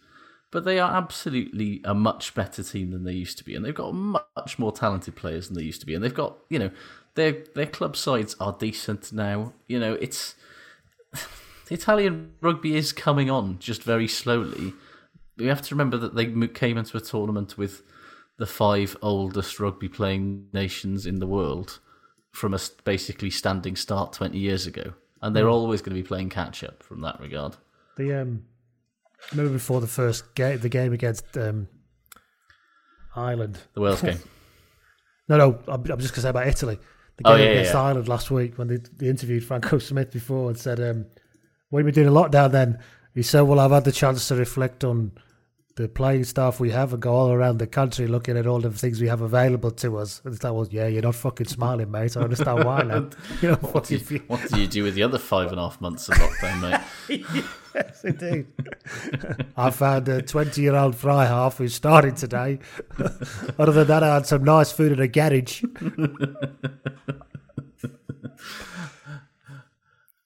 but 0.50 0.64
they 0.64 0.78
are 0.78 0.94
absolutely 0.94 1.80
a 1.84 1.94
much 1.94 2.34
better 2.34 2.62
team 2.62 2.90
than 2.90 3.04
they 3.04 3.12
used 3.12 3.38
to 3.38 3.44
be, 3.44 3.54
and 3.54 3.64
they've 3.64 3.74
got 3.74 3.92
much 3.92 4.58
more 4.58 4.72
talented 4.72 5.16
players 5.16 5.48
than 5.48 5.56
they 5.56 5.64
used 5.64 5.80
to 5.80 5.86
be, 5.86 5.94
and 5.94 6.04
they've 6.04 6.14
got 6.14 6.36
you 6.48 6.58
know 6.58 6.70
their 7.14 7.44
their 7.54 7.66
club 7.66 7.96
sides 7.96 8.36
are 8.38 8.56
decent 8.58 9.12
now. 9.12 9.52
You 9.66 9.80
know, 9.80 9.94
it's 9.94 10.34
Italian 11.70 12.34
rugby 12.40 12.76
is 12.76 12.92
coming 12.92 13.30
on 13.30 13.58
just 13.58 13.82
very 13.82 14.08
slowly. 14.08 14.74
We 15.36 15.46
have 15.46 15.62
to 15.62 15.74
remember 15.74 15.96
that 15.98 16.14
they 16.14 16.26
came 16.48 16.78
into 16.78 16.96
a 16.96 17.00
tournament 17.00 17.58
with 17.58 17.82
the 18.36 18.46
five 18.46 18.96
oldest 19.02 19.58
rugby 19.58 19.88
playing 19.88 20.48
nations 20.52 21.06
in 21.06 21.18
the 21.18 21.26
world 21.26 21.80
from 22.34 22.52
a 22.54 22.58
basically 22.84 23.30
standing 23.30 23.76
start 23.76 24.12
20 24.12 24.36
years 24.38 24.66
ago. 24.66 24.92
And 25.22 25.34
they're 25.34 25.46
Mm. 25.46 25.52
always 25.52 25.80
going 25.80 25.96
to 25.96 26.02
be 26.02 26.06
playing 26.06 26.28
catch 26.30 26.62
up 26.64 26.82
from 26.82 27.00
that 27.00 27.18
regard. 27.20 27.56
The 27.96 28.20
um, 28.20 28.44
remember 29.32 29.52
before 29.54 29.80
the 29.80 29.86
first 29.86 30.34
game, 30.34 30.58
the 30.58 30.68
game 30.68 30.92
against 30.92 31.36
um, 31.38 31.68
Ireland, 33.16 33.58
The 33.74 33.80
Wales 33.80 34.02
game. 34.02 34.18
No, 35.26 35.38
no, 35.38 35.58
I'm, 35.68 35.80
I'm 35.90 35.98
just 36.00 36.12
going 36.12 36.16
to 36.16 36.20
say 36.20 36.28
about 36.28 36.46
Italy. 36.48 36.78
The 37.16 37.22
Oh, 37.26 37.34
game 37.34 37.46
yeah, 37.46 37.52
against 37.52 37.72
yeah. 37.72 37.80
Ireland 37.80 38.08
last 38.08 38.30
week 38.30 38.58
when 38.58 38.68
they, 38.68 38.76
they 38.98 39.08
interviewed 39.08 39.42
Franco 39.42 39.78
Smith 39.78 40.12
before 40.12 40.50
and 40.50 40.58
said, 40.58 40.78
um, 40.80 41.06
"What 41.70 41.78
have 41.78 41.86
you 41.86 41.92
been 41.92 42.04
doing 42.04 42.08
in 42.08 42.12
lockdown?" 42.12 42.52
Then 42.52 42.78
he 43.14 43.22
said, 43.22 43.40
"Well, 43.42 43.58
I've 43.58 43.70
had 43.70 43.84
the 43.84 43.92
chance 43.92 44.28
to 44.28 44.34
reflect 44.34 44.84
on 44.84 45.12
the 45.76 45.88
playing 45.88 46.22
staff 46.22 46.60
we 46.60 46.70
have 46.70 46.92
and 46.92 47.02
go 47.02 47.12
all 47.12 47.32
around 47.32 47.58
the 47.58 47.66
country 47.66 48.06
looking 48.06 48.36
at 48.36 48.46
all 48.46 48.60
the 48.60 48.70
things 48.70 49.00
we 49.00 49.08
have 49.08 49.20
available 49.20 49.70
to 49.72 49.98
us." 49.98 50.20
And 50.24 50.34
it's 50.34 50.44
like, 50.44 50.52
"Well, 50.52 50.68
yeah, 50.70 50.86
you're 50.86 51.02
not 51.02 51.14
fucking 51.14 51.48
smiling, 51.48 51.90
mate. 51.90 52.16
I 52.16 52.20
understand 52.20 52.64
why 52.64 52.82
now." 52.82 53.08
You 53.42 53.50
know, 53.50 53.56
What 53.56 53.84
do 53.84 53.96
you, 53.96 54.22
what 54.28 54.48
do 54.48 54.60
you 54.60 54.66
do 54.66 54.82
with 54.84 54.94
the 54.94 55.02
other 55.02 55.18
five 55.18 55.50
and 55.50 55.58
a 55.58 55.62
half 55.62 55.80
months 55.80 56.08
of 56.08 56.14
lockdown, 56.16 56.80
mate? 57.08 57.24
yes, 57.74 58.04
indeed. 58.04 58.46
I 59.56 59.70
found 59.70 60.08
a 60.08 60.22
20 60.22 60.60
year 60.60 60.76
old 60.76 60.94
fly 60.94 61.26
half 61.26 61.58
who 61.58 61.68
started 61.68 62.16
today. 62.16 62.60
Other 63.58 63.72
than 63.72 63.86
that, 63.88 64.02
I 64.02 64.14
had 64.14 64.26
some 64.26 64.44
nice 64.44 64.70
food 64.72 64.92
at 64.92 65.00
a 65.00 65.08
garage. 65.08 65.64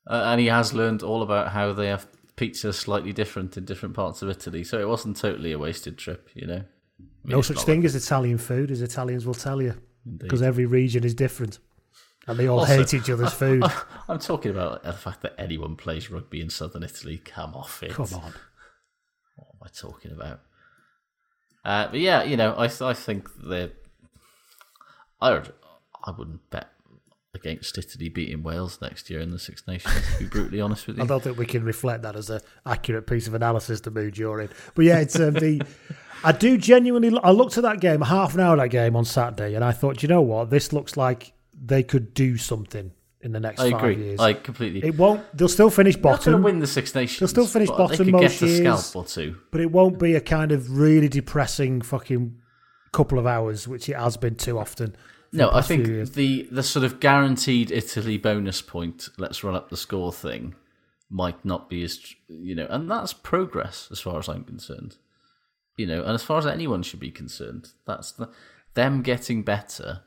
Uh, 0.07 0.23
and 0.27 0.41
he 0.41 0.47
has 0.47 0.73
learned 0.73 1.03
all 1.03 1.23
about 1.23 1.49
how 1.53 1.73
they 1.73 1.89
have 1.89 2.07
pizza 2.39 2.73
slightly 2.73 3.13
different 3.13 3.57
in 3.57 3.65
different 3.65 3.95
parts 3.95 4.23
of 4.23 4.31
Italy. 4.31 4.63
So 4.63 4.79
it 4.79 4.89
wasn't 4.89 5.17
totally 5.17 5.51
a 5.53 5.59
wasted 5.59 5.99
trip, 5.99 6.31
you 6.35 6.47
know. 6.47 6.55
I 6.55 7.01
mean, 7.25 7.37
No 7.37 7.43
such 7.43 7.63
thing 7.63 7.85
as 7.85 7.95
Italian 7.97 8.39
food, 8.39 8.71
as 8.71 8.81
Italians 8.81 9.27
will 9.27 9.35
tell 9.35 9.61
you. 9.61 9.75
Because 10.17 10.41
every 10.41 10.65
region 10.65 11.05
is 11.05 11.15
different. 11.15 11.59
And 12.27 12.39
they 12.39 12.47
all 12.47 12.61
Also, 12.61 12.77
hate 12.77 12.95
each 12.95 13.11
other's 13.11 13.33
food. 13.43 13.65
I'm 14.09 14.19
talking 14.19 14.53
about 14.53 14.85
the 14.85 14.93
fact 14.93 15.23
that 15.23 15.35
anyone 15.37 15.77
plays 15.77 16.11
rugby 16.11 16.41
in 16.41 16.49
southern 16.49 16.83
Italy. 16.83 17.19
Come 17.19 17.55
off 17.55 17.83
it. 17.83 17.91
Come 17.93 18.15
on. 18.15 18.33
What 19.37 19.49
am 19.55 19.63
I 19.65 19.69
talking 19.69 20.13
about? 20.13 20.41
Uh, 21.65 21.89
but 21.89 22.01
yeah, 22.01 22.23
you 22.23 22.37
know, 22.37 22.55
I 22.55 22.71
I 22.81 22.95
think 22.95 23.29
they're. 23.43 23.73
I 25.21 25.43
I 26.05 26.11
wouldn't 26.17 26.49
bet 26.51 26.69
against 27.35 27.77
Italy 27.79 28.09
beating 28.09 28.43
Wales 28.43 28.79
next 28.81 29.11
year 29.11 29.21
in 29.21 29.31
the 29.31 29.39
Six 29.39 29.67
Nations. 29.67 29.95
To 30.13 30.19
be 30.19 30.25
brutally 30.27 30.61
honest 30.61 30.87
with 30.87 30.97
you, 30.99 31.03
I 31.05 31.07
don't 31.07 31.23
think 31.23 31.39
we 31.39 31.47
can 31.47 31.65
reflect 31.65 32.03
that 32.03 32.17
as 32.17 32.31
an 32.31 32.41
accurate 32.67 33.07
piece 33.07 33.27
of 33.27 33.35
analysis 33.35 33.81
to 33.83 33.91
mood 33.91 34.17
you're 34.17 34.41
in. 34.41 34.51
But 34.75 34.85
yeah, 34.87 34.99
it's 34.99 35.19
um, 35.19 35.35
the. 35.35 35.63
I 36.25 36.33
do 36.33 36.57
genuinely. 36.59 37.17
I 37.23 37.31
looked 37.31 37.57
at 37.59 37.63
that 37.63 37.81
game, 37.81 38.01
half 38.01 38.35
an 38.35 38.41
hour 38.41 38.55
of 38.55 38.61
that 38.61 38.71
game 38.71 38.97
on 38.97 39.05
Saturday, 39.05 39.55
and 39.55 39.65
I 39.65 39.73
thought, 39.73 40.03
you 40.03 40.09
know 40.09 40.23
what? 40.23 40.51
This 40.51 40.73
looks 40.73 40.97
like 40.97 41.33
they 41.61 41.83
could 41.83 42.15
do 42.15 42.37
something 42.37 42.93
in 43.21 43.33
the 43.33 43.41
next 43.41 43.61
I 43.61 43.71
five 43.73 43.83
agree. 43.83 44.05
years. 44.05 44.21
I 44.21 44.33
completely. 44.33 44.83
It 44.85 44.97
won't. 44.97 45.23
They'll 45.37 45.49
still 45.49 45.71
finish 45.71 45.95
They're 45.95 46.03
bottom. 46.03 46.43
win 46.43 46.59
the 46.61 46.67
Six 46.67 46.95
Nations. 46.95 47.19
They'll 47.21 47.45
still 47.47 47.47
finish 47.61 47.69
bottom 47.69 47.91
They 47.91 48.05
could 48.05 48.13
most 48.13 48.41
get 48.41 48.43
a 48.43 48.47
years, 48.53 48.85
scalp 48.87 48.97
or 49.05 49.09
two. 49.09 49.37
but 49.51 49.61
it 49.61 49.71
won't 49.71 49.99
be 49.99 50.15
a 50.15 50.21
kind 50.21 50.51
of 50.51 50.79
really 50.79 51.09
depressing 51.09 51.83
fucking 51.83 52.41
couple 52.93 53.19
of 53.19 53.27
hours, 53.27 53.69
which 53.69 53.89
it 53.89 53.97
has 53.97 54.17
been 54.17 54.35
too 54.35 54.59
often. 54.59 54.97
No, 55.33 55.51
I 55.53 55.61
think 55.61 55.87
years. 55.87 56.13
the 56.13 56.49
the 56.51 56.63
sort 56.63 56.85
of 56.85 57.01
guaranteed 57.01 57.71
Italy 57.71 58.17
bonus 58.17 58.63
point, 58.63 59.09
let's 59.19 59.45
run 59.45 59.55
up 59.55 59.69
the 59.69 59.77
score 59.77 60.13
thing, 60.13 60.55
might 61.11 61.45
not 61.45 61.69
be 61.69 61.83
as 61.85 62.01
you 62.29 62.55
know, 62.55 62.67
and 62.71 62.91
that's 62.91 63.13
progress 63.13 63.89
as 63.91 64.01
far 64.01 64.19
as 64.19 64.29
I'm 64.29 64.45
concerned. 64.45 64.97
You 65.77 65.87
know, 65.87 66.03
and 66.03 66.13
as 66.13 66.23
far 66.25 66.39
as 66.39 66.47
anyone 66.47 66.83
should 66.83 66.99
be 67.01 67.11
concerned, 67.11 67.69
that's 67.87 68.13
the, 68.13 68.31
them 68.75 69.03
getting 69.03 69.43
better 69.43 70.01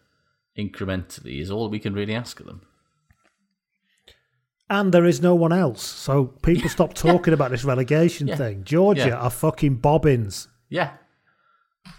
incrementally 0.58 1.40
is 1.40 1.50
all 1.52 1.70
we 1.70 1.80
can 1.80 1.94
really 1.94 2.14
ask 2.16 2.40
of 2.40 2.46
them. 2.46 2.62
and 4.70 4.94
there 4.94 5.06
is 5.06 5.22
no 5.22 5.36
one 5.36 5.52
else, 5.54 5.84
so 5.84 6.26
people 6.42 6.70
stop 6.70 6.94
talking 7.08 7.34
about 7.34 7.52
this 7.52 7.64
relegation 7.66 8.28
Yeah. 8.28 8.36
thing. 8.38 8.64
Georgia 8.64 9.08
Yeah. 9.10 9.18
are 9.18 9.30
fucking 9.30 9.76
bobbins. 9.76 10.48
Yeah. 10.70 10.92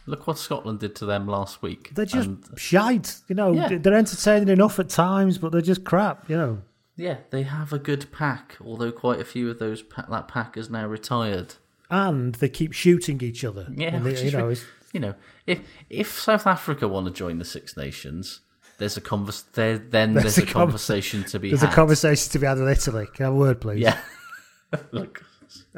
Look 0.07 0.27
what 0.27 0.39
Scotland 0.39 0.81
did 0.81 0.95
to 0.97 1.07
them 1.07 1.27
last 1.29 1.63
week. 1.63 1.91
They're 1.95 2.05
just 2.07 2.29
And, 2.29 2.45
shite. 2.57 3.21
You 3.29 3.35
know, 3.35 3.53
Yeah. 3.53 3.79
they're 3.79 3.95
entertaining 3.95 4.49
enough 4.49 4.79
at 4.79 4.89
times, 4.89 5.39
but 5.39 5.53
they're 5.53 5.61
just 5.61 5.85
crap. 5.85 6.29
You 6.29 6.37
know. 6.37 6.63
yeah, 6.97 7.19
they 7.31 7.43
have 7.43 7.73
a 7.73 7.79
good 7.79 8.11
pack, 8.13 8.57
although 8.65 8.93
quite 8.93 9.21
a 9.21 9.25
few 9.25 9.49
of 9.51 9.59
those 9.59 9.83
that 10.09 10.29
pack 10.29 10.57
is 10.57 10.71
now 10.71 10.87
retired. 10.87 11.55
and 11.91 12.35
they 12.37 12.49
keep 12.49 12.73
shooting 12.73 13.21
each 13.23 13.45
other. 13.45 13.67
Yeah, 13.75 13.99
they- 13.99 14.25
you 14.25 14.31
know, 14.31 14.47
re- 14.49 14.57
you 14.93 15.01
know, 15.01 15.15
if 15.47 15.61
if 15.91 16.19
South 16.21 16.47
Africa 16.47 16.89
want 16.89 17.07
to 17.07 17.13
join 17.13 17.39
the 17.39 17.45
Six 17.45 17.77
Nations, 17.77 18.41
there's 18.79 18.97
a 18.97 19.01
convers 19.01 19.43
there 19.53 19.77
then 19.79 20.15
there's, 20.15 20.39
a, 20.39 20.43
con- 20.43 20.53
conversation 20.65 21.23
to 21.25 21.39
be 21.39 21.49
There's 21.51 21.61
had. 21.61 21.71
a 21.73 21.75
conversation 21.75 22.31
to 22.33 22.39
be 22.39 22.47
had 22.47 22.59
with 22.59 22.69
Italy. 22.69 23.07
Can 23.15 23.25
I 23.25 23.29
have 23.29 23.35
a 23.35 23.39
word, 23.39 23.61
please? 23.61 23.81
Yeah. 23.81 23.99
look, 24.93 25.23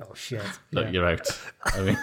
Oh 0.01 0.15
shit. 0.15 0.41
look, 0.73 0.85
Yeah. 0.87 0.91
you're 0.91 1.07
out. 1.09 1.27
I 1.65 1.81
mean, 1.83 1.99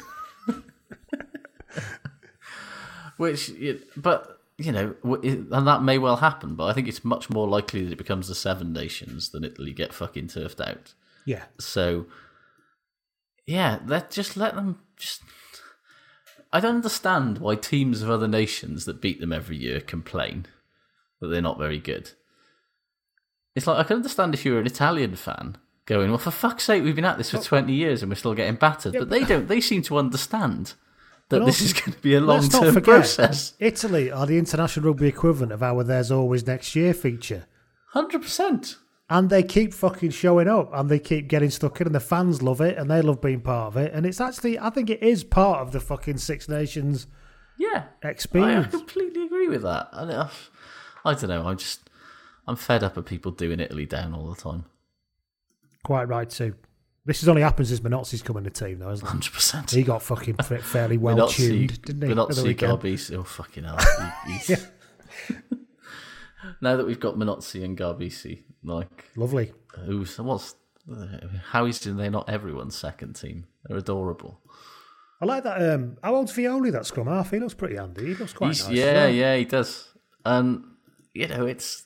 which, 3.22 3.52
but 3.96 4.40
you 4.58 4.72
know, 4.72 4.96
and 5.04 5.68
that 5.68 5.84
may 5.84 6.00
well 6.00 6.18
happen. 6.18 6.56
But 6.56 6.66
I 6.66 6.74
think 6.74 6.88
it's 6.88 7.06
much 7.06 7.30
more 7.30 7.48
likely 7.48 7.84
that 7.84 7.92
it 7.92 7.98
becomes 7.98 8.28
the 8.28 8.34
Seven 8.34 8.74
Nations 8.74 9.30
than 9.30 9.44
Italy 9.44 9.74
get 9.74 9.94
fucking 9.94 10.28
turfed 10.28 10.60
out. 10.60 10.96
Yeah. 11.24 11.44
So, 11.60 12.08
yeah, 13.46 13.78
let 13.86 14.10
just 14.10 14.36
let 14.36 14.56
them 14.56 14.80
just. 14.98 15.22
I 16.52 16.60
don't 16.60 16.78
understand 16.78 17.38
why 17.38 17.56
teams 17.56 18.02
of 18.02 18.10
other 18.10 18.28
nations 18.28 18.86
that 18.86 19.02
beat 19.02 19.22
them 19.22 19.32
every 19.32 19.56
year 19.56 19.80
complain 19.82 20.48
that 21.20 21.28
they're 21.28 21.44
not 21.44 21.60
very 21.60 21.80
good. 21.80 22.12
It's 23.56 23.68
like 23.68 23.78
I 23.78 23.84
can 23.84 23.98
understand 23.98 24.34
if 24.34 24.44
you're 24.44 24.60
an 24.60 24.66
Italian 24.66 25.16
fan 25.16 25.58
going, 25.86 26.10
"Well, 26.10 26.18
for 26.18 26.32
fuck's 26.32 26.64
sake, 26.64 26.84
we've 26.84 26.96
been 26.96 27.06
at 27.06 27.20
this 27.20 27.30
for 27.30 27.38
twenty 27.38 27.74
years 27.74 28.02
and 28.02 28.10
we're 28.10 28.16
still 28.16 28.34
getting 28.34 28.56
battered," 28.56 28.94
but 28.94 29.12
they 29.12 29.24
don't. 29.24 29.48
They 29.48 29.62
seem 29.62 29.84
to 29.84 30.00
understand 30.00 30.74
that 31.32 31.40
But 31.40 31.46
this 31.48 31.62
is 31.62 31.74
going 31.74 31.92
to 31.94 32.00
be 32.00 32.14
a 32.16 32.22
long-term 32.22 32.74
forget, 32.74 32.84
process. 32.86 33.54
Italy 33.60 34.12
are 34.12 34.26
the 34.26 34.38
international 34.38 34.86
rugby 34.86 35.08
equivalent 35.08 35.52
of 35.52 35.64
our 35.64 35.84
"There's 35.84 36.12
Always 36.12 36.46
Next 36.46 36.76
Year" 36.76 36.94
feature. 36.94 37.48
Hundred 37.90 38.22
percent. 38.22 38.78
And 39.10 39.30
they 39.30 39.44
keep 39.44 39.74
fucking 39.74 40.12
showing 40.12 40.48
up 40.48 40.70
and 40.74 40.90
they 40.90 41.00
keep 41.00 41.28
getting 41.28 41.50
stuck 41.50 41.82
in, 41.82 41.88
and 41.88 41.96
the 41.96 42.00
fans 42.00 42.42
love 42.42 42.62
it 42.62 42.78
and 42.78 42.90
they 42.90 43.02
love 43.02 43.20
being 43.22 43.42
part 43.42 43.68
of 43.68 43.76
it. 43.78 43.92
And 43.94 44.06
it's 44.06 44.22
actually, 44.22 44.58
I 44.58 44.70
think 44.70 44.90
it 44.90 45.04
is 45.04 45.26
part 45.26 45.60
of 45.60 45.74
the 45.74 45.82
fucking 45.82 46.18
Six 46.20 46.48
Nations 46.48 47.08
Yeah, 47.58 47.86
I, 48.04 48.10
I 48.10 48.64
completely 48.70 49.26
agree 49.26 49.50
with 49.50 49.64
that. 49.64 49.90
I, 49.92 50.06
don't- 50.06 50.30
I 51.04 51.14
don't 51.14 51.30
know. 51.30 51.46
I'm 51.48 51.58
just 51.58 51.90
I'm 52.48 52.56
fed 52.56 52.84
up 52.84 52.96
of 52.96 53.06
people 53.06 53.32
doing 53.34 53.60
Italy 53.60 53.86
down 53.86 54.14
all 54.14 54.30
the 54.34 54.40
time. 54.42 54.64
Quite 55.84 56.08
right 56.08 56.30
too. 56.30 56.56
This 57.06 57.22
has 57.22 57.30
only 57.30 57.42
happened 57.42 57.68
since 57.68 57.80
Minozzi's 57.80 58.22
come 58.22 58.38
in 58.38 58.44
the 58.44 58.50
team, 58.52 58.78
though, 58.80 58.90
hasn't 58.90 59.08
it? 59.08 59.12
Hundred 59.12 59.34
percent. 59.34 59.72
He 59.72 59.82
got 59.84 60.04
fucking 60.04 60.36
fa- 60.44 60.60
fairly 60.60 60.98
well 60.98 61.18
Minozzi- 61.18 61.36
tuned, 61.48 61.82
didn't 61.82 62.02
he? 62.04 62.12
at 62.12 62.16
the 62.16 62.34
Minozzi, 62.34 62.44
weekend? 62.44 62.80
Garbisi. 62.80 63.16
Oh 63.18 63.24
fucking 63.24 63.64
hell! 63.64 63.78
He- 64.28 64.56
now 66.62 66.76
that 66.76 66.86
we've 66.86 67.00
got 67.00 67.16
Minozzi 67.16 67.64
and 67.64 67.78
Garbisi, 67.78 68.44
like 68.64 69.10
Lovely. 69.16 69.54
who's 69.86 70.18
what's 70.20 70.56
how 71.52 71.66
is 71.66 71.80
they 71.80 72.10
not 72.10 72.30
everyone's 72.30 72.76
second 72.76 73.14
team? 73.16 73.46
They're 73.66 73.78
adorable. 73.78 74.42
I 75.22 75.26
like 75.26 75.44
that. 75.44 75.62
Um, 75.74 75.98
how 76.04 76.16
old's 76.16 76.34
Violi? 76.34 76.72
That 76.72 76.86
scrum 76.88 77.08
half. 77.08 77.30
He 77.32 77.40
looks 77.40 77.54
pretty 77.54 77.76
handy. 77.76 78.08
He 78.08 78.14
looks 78.16 78.34
quite 78.34 78.48
He's- 78.56 78.68
nice. 78.68 78.76
yeah, 78.78 79.08
yeah, 79.08 79.36
he 79.38 79.46
does. 79.46 79.90
And 80.26 80.64
you 81.14 81.28
know, 81.28 81.46
it's 81.46 81.84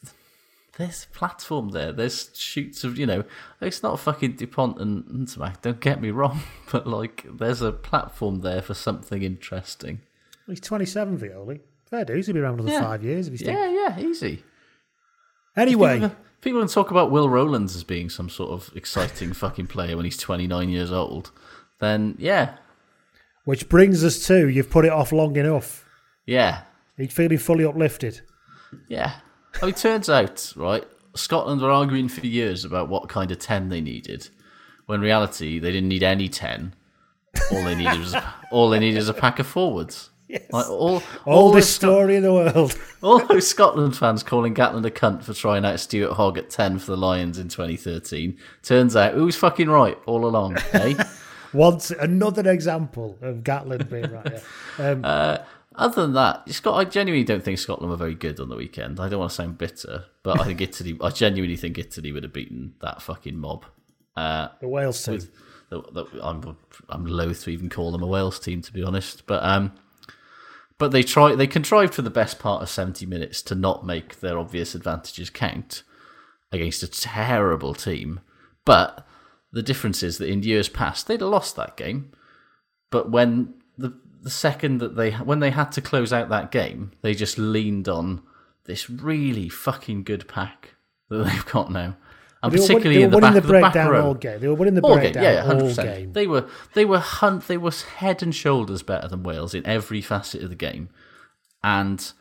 there's 0.77 1.05
platform 1.05 1.69
there. 1.69 1.91
There's 1.91 2.29
shoots 2.37 2.83
of 2.83 2.97
you 2.97 3.05
know, 3.05 3.23
it's 3.61 3.81
not 3.83 3.99
fucking 3.99 4.33
Dupont 4.33 4.79
and, 4.79 5.05
and 5.07 5.27
Ntamack. 5.27 5.61
Don't 5.61 5.79
get 5.79 6.01
me 6.01 6.11
wrong, 6.11 6.41
but 6.71 6.85
like 6.87 7.25
there's 7.31 7.61
a 7.61 7.71
platform 7.71 8.41
there 8.41 8.61
for 8.61 8.73
something 8.73 9.21
interesting. 9.23 10.01
He's 10.47 10.59
27, 10.59 11.17
Violi. 11.17 11.61
Fair 11.89 12.05
dues. 12.05 12.27
He'll 12.27 12.33
be 12.35 12.39
around 12.39 12.59
another 12.59 12.71
Yeah. 12.71 12.81
five 12.81 13.03
years 13.03 13.27
if 13.27 13.33
he's 13.33 13.39
still. 13.41 13.53
Yeah, 13.53 13.69
yeah, 13.97 13.99
easy. 13.99 14.43
Anyway, 15.57 15.99
People, 16.01 16.15
people 16.41 16.59
can 16.61 16.67
talk 16.67 16.91
about 16.91 17.11
Will 17.11 17.29
Rowlands 17.29 17.75
as 17.75 17.83
being 17.83 18.09
some 18.09 18.29
sort 18.29 18.51
of 18.51 18.75
exciting 18.75 19.33
fucking 19.33 19.67
player 19.67 19.95
when 19.95 20.05
he's 20.05 20.17
29 20.17 20.69
years 20.69 20.91
old. 20.91 21.31
Then 21.79 22.15
yeah, 22.19 22.57
which 23.45 23.69
brings 23.69 24.03
us 24.03 24.25
to 24.27 24.47
you've 24.49 24.69
put 24.69 24.85
it 24.85 24.91
off 24.91 25.11
long 25.11 25.35
enough. 25.35 25.85
yeah, 26.25 26.61
He's 26.97 27.13
feeling 27.13 27.37
fully 27.37 27.65
uplifted. 27.65 28.21
Yeah. 28.87 29.15
I 29.61 29.65
mean, 29.67 29.75
turns 29.75 30.09
out, 30.09 30.53
right, 30.55 30.83
Scotland 31.15 31.61
were 31.61 31.71
arguing 31.71 32.07
for 32.09 32.25
years 32.25 32.65
about 32.65 32.89
what 32.89 33.07
kind 33.09 33.31
of 33.31 33.39
10 33.39 33.69
they 33.69 33.81
needed, 33.81 34.29
when 34.85 34.97
in 34.97 35.01
reality, 35.01 35.59
they 35.59 35.71
didn't 35.71 35.89
need 35.89 36.03
any 36.03 36.27
10. 36.29 36.73
All 37.51 37.63
they 37.63 37.75
needed 37.75 37.99
was 37.99 38.13
a, 38.13 38.33
all 38.51 38.69
they 38.69 38.79
needed 38.79 38.97
is 38.97 39.09
a 39.09 39.13
pack 39.13 39.39
of 39.39 39.47
forwards. 39.47 40.09
Yes. 40.27 40.51
Like, 40.51 40.67
all, 40.67 41.03
all, 41.25 41.37
Oldest 41.49 41.67
those 41.67 41.75
Sco- 41.75 41.87
story 41.93 42.15
in 42.15 42.23
the 42.23 42.33
world. 42.33 42.77
all 43.03 43.19
those 43.27 43.47
Scotland 43.47 43.95
fans 43.95 44.23
calling 44.23 44.55
Gatland 44.55 44.85
a 44.85 44.91
cunt 44.91 45.23
for 45.23 45.33
trying 45.33 45.63
out 45.65 45.79
Stuart 45.79 46.13
Hogg 46.13 46.37
at 46.37 46.49
10 46.49 46.79
for 46.79 46.91
the 46.91 46.97
Lions 46.97 47.37
in 47.37 47.47
2013. 47.47 48.37
Turns 48.63 48.95
out, 48.95 49.13
who 49.13 49.25
was 49.25 49.35
fucking 49.35 49.69
right 49.69 49.97
all 50.05 50.25
along, 50.25 50.57
eh? 50.73 51.01
Once 51.53 51.91
another 51.91 52.49
example 52.51 53.17
of 53.21 53.37
Gatland 53.37 53.89
being 53.89 54.11
right. 54.11 54.41
Yeah. 54.79 54.89
Um, 54.89 55.05
Uh, 55.05 55.37
other 55.77 56.01
than 56.01 56.13
that, 56.13 56.49
Scott, 56.51 56.75
I 56.75 56.89
genuinely 56.89 57.23
don't 57.23 57.43
think 57.43 57.59
Scotland 57.59 57.89
were 57.89 57.97
very 57.97 58.15
good 58.15 58.39
on 58.39 58.49
the 58.49 58.55
weekend. 58.55 58.99
I 58.99 59.09
don't 59.09 59.19
want 59.19 59.31
to 59.31 59.35
sound 59.35 59.57
bitter, 59.57 60.05
but 60.23 60.39
I 60.39 60.45
think 60.45 60.61
Italy. 60.61 60.97
I 61.01 61.09
genuinely 61.09 61.57
think 61.57 61.77
Italy 61.77 62.11
would 62.11 62.23
have 62.23 62.33
beaten 62.33 62.75
that 62.81 63.01
fucking 63.01 63.37
mob. 63.37 63.65
Uh, 64.15 64.49
the 64.61 64.67
Wales 64.67 65.03
team. 65.03 65.15
with 65.15 65.31
the, 65.69 65.81
the, 65.91 66.05
I'm 66.23 66.57
I'm 66.89 67.05
loath 67.05 67.43
to 67.43 67.49
even 67.49 67.69
call 67.69 67.91
them 67.91 68.03
a 68.03 68.07
Wales 68.07 68.39
team 68.39 68.61
to 68.61 68.73
be 68.73 68.83
honest, 68.83 69.25
but 69.25 69.43
um, 69.43 69.73
but 70.77 70.91
they 70.91 71.03
try 71.03 71.35
they 71.35 71.47
contrived 71.47 71.93
for 71.93 72.01
the 72.01 72.09
best 72.09 72.39
part 72.39 72.61
of 72.61 72.69
70 72.69 73.05
minutes 73.05 73.41
to 73.43 73.55
not 73.55 73.85
make 73.85 74.19
their 74.19 74.37
obvious 74.37 74.75
advantages 74.75 75.29
count 75.29 75.83
against 76.51 76.83
a 76.83 76.87
terrible 76.87 77.73
team. 77.73 78.21
But 78.63 79.05
the 79.51 79.63
difference 79.63 80.03
is 80.03 80.17
that 80.17 80.29
in 80.29 80.43
years 80.43 80.69
past 80.69 81.07
they'd 81.07 81.21
have 81.21 81.29
lost 81.29 81.55
that 81.55 81.77
game, 81.77 82.11
but 82.91 83.09
when 83.11 83.55
the 83.77 83.97
the 84.21 84.29
second 84.29 84.79
that 84.79 84.95
they 84.95 85.11
when 85.11 85.39
they 85.39 85.51
had 85.51 85.71
to 85.73 85.81
close 85.81 86.11
out 86.13 86.29
that 86.29 86.51
game, 86.51 86.91
they 87.01 87.13
just 87.13 87.37
leaned 87.37 87.87
on 87.87 88.21
this 88.65 88.89
really 88.89 89.49
fucking 89.49 90.03
good 90.03 90.27
pack 90.27 90.75
that 91.09 91.17
they've 91.25 91.45
got 91.45 91.71
now. 91.71 91.95
And 92.43 92.51
They 92.53 92.59
were 92.59 92.67
particularly 92.67 92.97
they 92.97 93.03
in 93.03 93.11
the 93.11 93.19
back, 93.19 93.33
the 93.33 93.41
the 93.41 93.47
back 93.53 93.61
breakdown 93.73 93.91
row. 93.91 94.05
all 94.07 94.13
game. 94.13 94.39
They 94.39 94.47
were 94.47 94.53
winning 94.55 94.75
the 94.75 94.81
All 94.81 94.95
breakdown 94.95 95.23
game, 95.23 95.33
yeah, 95.33 95.43
100%. 95.45 95.83
game. 95.83 96.13
They 96.13 96.27
were 96.27 96.47
they 96.73 96.85
were 96.85 96.99
hunt 96.99 97.47
they 97.47 97.57
were 97.57 97.71
head 97.97 98.21
and 98.21 98.35
shoulders 98.35 98.83
better 98.83 99.07
than 99.07 99.23
Wales 99.23 99.53
in 99.55 99.65
every 99.65 100.01
facet 100.01 100.43
of 100.43 100.49
the 100.49 100.55
game, 100.55 100.89
and 101.63 102.11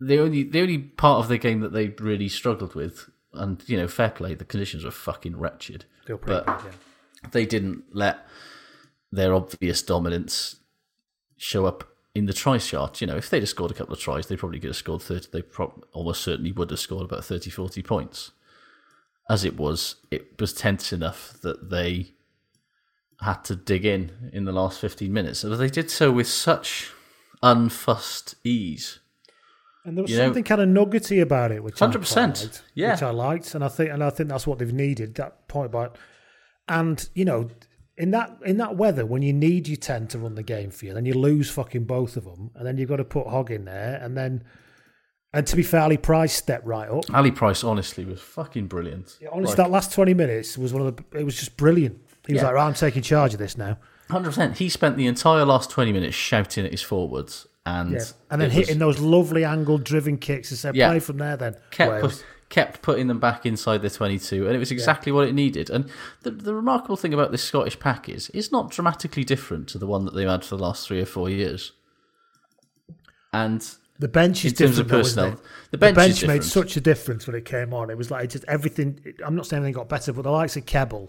the 0.00 0.18
only 0.20 0.42
the 0.44 0.60
only 0.60 0.78
part 0.78 1.18
of 1.20 1.28
the 1.28 1.38
game 1.38 1.60
that 1.60 1.72
they 1.72 1.88
really 1.98 2.28
struggled 2.28 2.74
with, 2.74 3.08
and 3.32 3.62
you 3.66 3.76
know, 3.76 3.88
fair 3.88 4.10
play, 4.10 4.34
the 4.34 4.44
conditions 4.44 4.84
were 4.84 4.90
fucking 4.90 5.36
wretched, 5.36 5.84
They 6.06 6.14
were 6.14 6.18
but 6.18 6.46
good, 6.46 6.56
yeah. 6.66 7.28
they 7.32 7.46
didn't 7.46 7.84
let 7.92 8.26
their 9.10 9.34
obvious 9.34 9.82
dominance 9.82 10.56
show 11.42 11.66
up 11.66 11.84
in 12.14 12.26
the 12.26 12.32
try 12.32 12.58
chart. 12.58 13.00
You 13.00 13.06
know, 13.06 13.16
if 13.16 13.28
they'd 13.30 13.40
have 13.42 13.48
scored 13.48 13.70
a 13.70 13.74
couple 13.74 13.94
of 13.94 14.00
tries, 14.00 14.26
they 14.26 14.36
probably 14.36 14.60
could 14.60 14.68
have 14.70 14.76
scored 14.76 15.02
30. 15.02 15.28
They 15.32 15.42
prob- 15.42 15.84
almost 15.92 16.22
certainly 16.22 16.52
would 16.52 16.70
have 16.70 16.78
scored 16.80 17.04
about 17.04 17.24
30, 17.24 17.50
40 17.50 17.82
points. 17.82 18.30
As 19.28 19.44
it 19.44 19.56
was, 19.56 19.96
it 20.10 20.40
was 20.40 20.52
tense 20.52 20.92
enough 20.92 21.34
that 21.42 21.70
they 21.70 22.12
had 23.20 23.44
to 23.44 23.56
dig 23.56 23.84
in 23.84 24.30
in 24.32 24.44
the 24.44 24.52
last 24.52 24.80
15 24.80 25.12
minutes. 25.12 25.42
But 25.42 25.56
they 25.56 25.68
did 25.70 25.90
so 25.90 26.10
with 26.12 26.28
such 26.28 26.90
unfussed 27.42 28.34
ease. 28.44 28.98
And 29.84 29.96
there 29.96 30.02
was 30.02 30.10
You 30.12 30.18
know- 30.18 30.26
something 30.26 30.44
kind 30.44 30.60
of 30.60 30.68
nuggety 30.68 31.18
about 31.20 31.50
it, 31.50 31.64
which 31.64 31.80
I 31.82 31.86
100%, 31.86 32.44
liked, 32.44 32.62
yeah. 32.74 32.92
which 32.92 33.02
I 33.02 33.10
liked, 33.10 33.54
and 33.54 33.64
I 33.64 33.68
think 33.68 33.90
and 33.90 34.02
I 34.04 34.10
think 34.10 34.28
that's 34.28 34.46
what 34.46 34.58
they've 34.60 34.72
needed. 34.72 35.16
That 35.16 35.48
point 35.48 35.66
about, 35.66 35.98
and 36.68 37.08
you 37.14 37.24
know, 37.24 37.50
in 37.98 38.10
that 38.12 38.36
in 38.44 38.56
that 38.56 38.76
weather, 38.76 39.04
when 39.04 39.22
you 39.22 39.32
need 39.32 39.68
your 39.68 39.76
ten 39.76 40.06
to 40.08 40.18
run 40.18 40.34
the 40.34 40.42
game 40.42 40.70
for 40.70 40.86
you, 40.86 40.94
then 40.94 41.04
you 41.04 41.14
lose 41.14 41.50
fucking 41.50 41.84
both 41.84 42.16
of 42.16 42.24
them, 42.24 42.50
and 42.54 42.66
then 42.66 42.78
you've 42.78 42.88
got 42.88 42.96
to 42.96 43.04
put 43.04 43.26
Hogg 43.26 43.50
in 43.50 43.64
there, 43.66 43.98
and 44.02 44.16
then, 44.16 44.44
and 45.32 45.46
to 45.46 45.56
be 45.56 45.62
fair, 45.62 45.80
Ali 45.82 45.96
Price 45.98 46.32
stepped 46.32 46.66
right 46.66 46.88
up. 46.88 47.04
Ali 47.14 47.30
Price, 47.30 47.62
honestly, 47.62 48.04
was 48.04 48.20
fucking 48.20 48.66
brilliant. 48.66 49.18
Yeah, 49.20 49.28
Honestly, 49.32 49.50
Like- 49.56 49.56
that 49.66 49.70
last 49.70 49.92
twenty 49.92 50.14
minutes 50.14 50.56
was 50.56 50.72
one 50.72 50.86
of 50.86 50.96
the. 50.96 51.18
It 51.18 51.24
was 51.24 51.36
just 51.36 51.56
brilliant. 51.56 51.98
He 52.26 52.32
was 52.34 52.40
Yeah. 52.42 52.46
like, 52.48 52.54
right, 52.56 52.66
"I'm 52.66 52.74
taking 52.74 53.02
charge 53.02 53.32
of 53.34 53.38
this 53.38 53.56
now." 53.58 53.78
Hundred 54.10 54.30
percent. 54.30 54.58
He 54.58 54.68
spent 54.68 54.96
the 54.96 55.06
entire 55.06 55.44
last 55.44 55.70
twenty 55.70 55.92
minutes 55.92 56.14
shouting 56.16 56.64
at 56.64 56.70
his 56.70 56.82
forwards, 56.82 57.46
and 57.66 57.92
Yeah. 57.92 58.00
And 58.30 58.40
then 58.40 58.50
it 58.50 58.56
was- 58.56 58.66
hitting 58.68 58.78
those 58.78 58.98
lovely 59.00 59.44
angled 59.44 59.84
driven 59.84 60.16
kicks 60.18 60.50
and 60.50 60.58
said. 60.58 60.74
"Play 60.74 60.98
from 60.98 61.18
there." 61.18 61.36
Then 61.36 61.56
kept. 61.70 62.24
Kept 62.52 62.82
putting 62.82 63.06
them 63.06 63.18
back 63.18 63.46
inside 63.46 63.80
the 63.80 63.88
twenty-two, 63.88 64.46
and 64.46 64.54
it 64.54 64.58
was 64.58 64.70
exactly 64.70 65.10
what 65.10 65.26
it 65.26 65.32
needed. 65.32 65.70
And 65.70 65.88
the 66.22 66.30
the 66.30 66.54
remarkable 66.54 66.96
thing 66.96 67.14
about 67.14 67.32
this 67.32 67.42
Scottish 67.42 67.80
pack 67.80 68.10
is 68.10 68.30
it's 68.34 68.52
not 68.52 68.70
dramatically 68.70 69.24
different 69.24 69.68
to 69.68 69.78
the 69.78 69.86
one 69.86 70.04
that 70.04 70.12
they've 70.14 70.28
had 70.28 70.44
for 70.44 70.56
the 70.58 70.62
last 70.62 70.86
three 70.86 71.00
or 71.00 71.06
four 71.06 71.30
years. 71.30 71.72
And 73.32 73.66
The 73.98 74.08
bench 74.08 74.44
is 74.44 74.52
in 74.52 74.58
terms 74.58 74.76
different. 74.76 74.80
of 74.80 74.88
though, 74.90 75.22
isn't 75.22 75.32
it? 75.32 75.38
the 75.70 75.78
bench, 75.78 76.26
made 76.26 76.44
such 76.44 76.76
a 76.76 76.80
difference 76.82 77.26
when 77.26 77.36
it 77.36 77.46
came 77.46 77.72
on. 77.72 77.88
It 77.88 77.96
was 77.96 78.10
like 78.10 78.28
just 78.28 78.44
everything. 78.46 79.00
I'm 79.24 79.34
not 79.34 79.46
saying 79.46 79.62
anything 79.62 79.78
got 79.80 79.88
better, 79.88 80.12
but 80.12 80.20
the 80.20 80.30
likes 80.30 80.54
of 80.58 80.66
Kebbell 80.66 81.08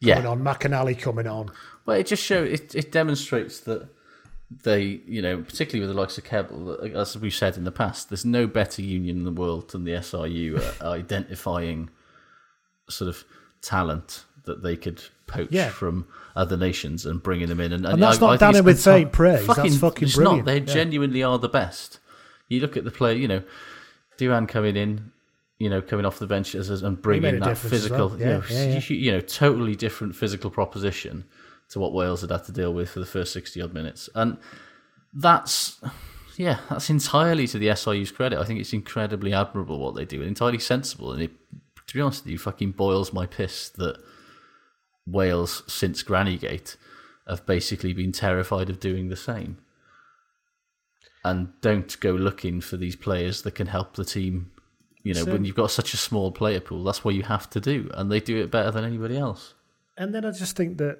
yeah. 0.00 0.14
coming 0.22 0.30
on, 0.30 0.44
McInally 0.44 0.96
coming 0.96 1.26
on. 1.26 1.50
Well, 1.86 1.96
it 1.96 2.06
just 2.06 2.22
shows 2.22 2.48
it, 2.48 2.74
it 2.76 2.92
demonstrates 2.92 3.58
that 3.60 3.88
they, 4.64 5.00
you 5.06 5.22
know, 5.22 5.42
particularly 5.42 5.80
with 5.86 5.94
the 5.94 6.00
likes 6.00 6.18
of 6.18 6.24
Kebbell, 6.24 6.94
as 6.96 7.16
we've 7.16 7.34
said 7.34 7.56
in 7.56 7.64
the 7.64 7.70
past, 7.72 8.08
there's 8.10 8.24
no 8.24 8.46
better 8.46 8.82
union 8.82 9.18
in 9.18 9.24
the 9.24 9.30
world 9.30 9.70
than 9.70 9.84
the 9.84 9.92
SRU 9.92 10.58
at 10.58 10.82
identifying 10.82 11.88
sort 12.88 13.08
of 13.08 13.24
talent 13.62 14.24
that 14.44 14.62
they 14.62 14.74
could 14.76 15.00
poach 15.26 15.48
Yeah. 15.52 15.68
from 15.68 16.06
other 16.34 16.56
nations 16.56 17.06
and 17.06 17.22
bringing 17.22 17.48
them 17.48 17.60
in. 17.60 17.72
And, 17.72 17.86
And 17.86 18.02
that's 18.02 18.20
not 18.20 18.30
think 18.30 18.40
damning 18.40 18.58
it's 18.60 18.64
with 18.64 18.82
faint 18.84 19.12
praise. 19.12 19.46
That's 19.46 19.76
fucking 19.76 20.08
it's 20.08 20.16
brilliant. 20.16 20.38
Not. 20.38 20.52
They 20.52 20.58
Yeah. 20.58 20.64
genuinely 20.74 21.22
are 21.22 21.38
the 21.38 21.48
best. 21.48 22.00
You 22.48 22.60
look 22.60 22.76
at 22.76 22.82
the 22.84 22.90
play, 22.90 23.16
you 23.16 23.28
know, 23.28 23.42
Duran 24.18 24.46
coming 24.48 24.76
in, 24.76 25.12
you 25.58 25.70
know, 25.70 25.80
coming 25.80 26.04
off 26.06 26.18
the 26.18 26.26
bench 26.26 26.54
as, 26.56 26.70
as- 26.70 26.82
and 26.82 27.00
bringing 27.00 27.38
that 27.40 27.56
physical, 27.58 28.08
well. 28.08 28.18
you, 28.18 28.24
know, 28.24 28.42
Yeah, 28.50 28.78
you- 28.80 28.96
you 28.96 29.12
know, 29.12 29.20
totally 29.20 29.76
different 29.76 30.16
physical 30.16 30.50
proposition 30.50 31.24
to 31.70 31.80
what 31.80 31.92
Wales 31.92 32.20
had 32.20 32.30
had 32.30 32.44
to 32.44 32.52
deal 32.52 32.72
with 32.72 32.90
for 32.90 33.00
the 33.00 33.06
first 33.06 33.32
60 33.32 33.60
odd 33.62 33.72
minutes. 33.72 34.08
And 34.14 34.36
that's, 35.12 35.80
yeah, 36.36 36.58
that's 36.68 36.90
entirely 36.90 37.46
to 37.48 37.58
the 37.58 37.68
SRU's 37.68 38.10
credit. 38.10 38.38
I 38.38 38.44
think 38.44 38.60
it's 38.60 38.72
incredibly 38.72 39.32
admirable 39.32 39.78
what 39.78 39.94
they 39.94 40.04
do 40.04 40.20
and 40.20 40.28
entirely 40.28 40.58
sensible. 40.58 41.12
And 41.12 41.22
it, 41.22 41.30
to 41.86 41.94
be 41.94 42.00
honest 42.00 42.24
with 42.24 42.32
you, 42.32 42.38
fucking 42.38 42.72
boils 42.72 43.12
my 43.12 43.26
piss 43.26 43.68
that 43.70 43.98
Wales, 45.06 45.62
since 45.66 46.02
Grannygate, 46.02 46.76
have 47.28 47.46
basically 47.46 47.92
been 47.92 48.12
terrified 48.12 48.68
of 48.68 48.80
doing 48.80 49.08
the 49.08 49.16
same. 49.16 49.58
And 51.24 51.52
don't 51.60 51.98
go 52.00 52.12
looking 52.12 52.60
for 52.60 52.76
these 52.76 52.96
players 52.96 53.42
that 53.42 53.54
can 53.54 53.66
help 53.66 53.94
the 53.94 54.04
team. 54.04 54.50
You 55.02 55.14
know, 55.14 55.24
So- 55.24 55.32
when 55.32 55.44
you've 55.44 55.56
got 55.56 55.70
such 55.70 55.94
a 55.94 55.96
small 55.96 56.32
player 56.32 56.60
pool, 56.60 56.82
that's 56.82 57.04
what 57.04 57.14
you 57.14 57.22
have 57.24 57.48
to 57.50 57.60
do. 57.60 57.90
And 57.94 58.10
they 58.10 58.20
do 58.20 58.36
it 58.38 58.50
better 58.50 58.70
than 58.70 58.84
anybody 58.84 59.16
else. 59.16 59.54
And 59.96 60.14
then 60.14 60.24
I 60.24 60.30
just 60.30 60.56
think 60.56 60.78
that, 60.78 60.98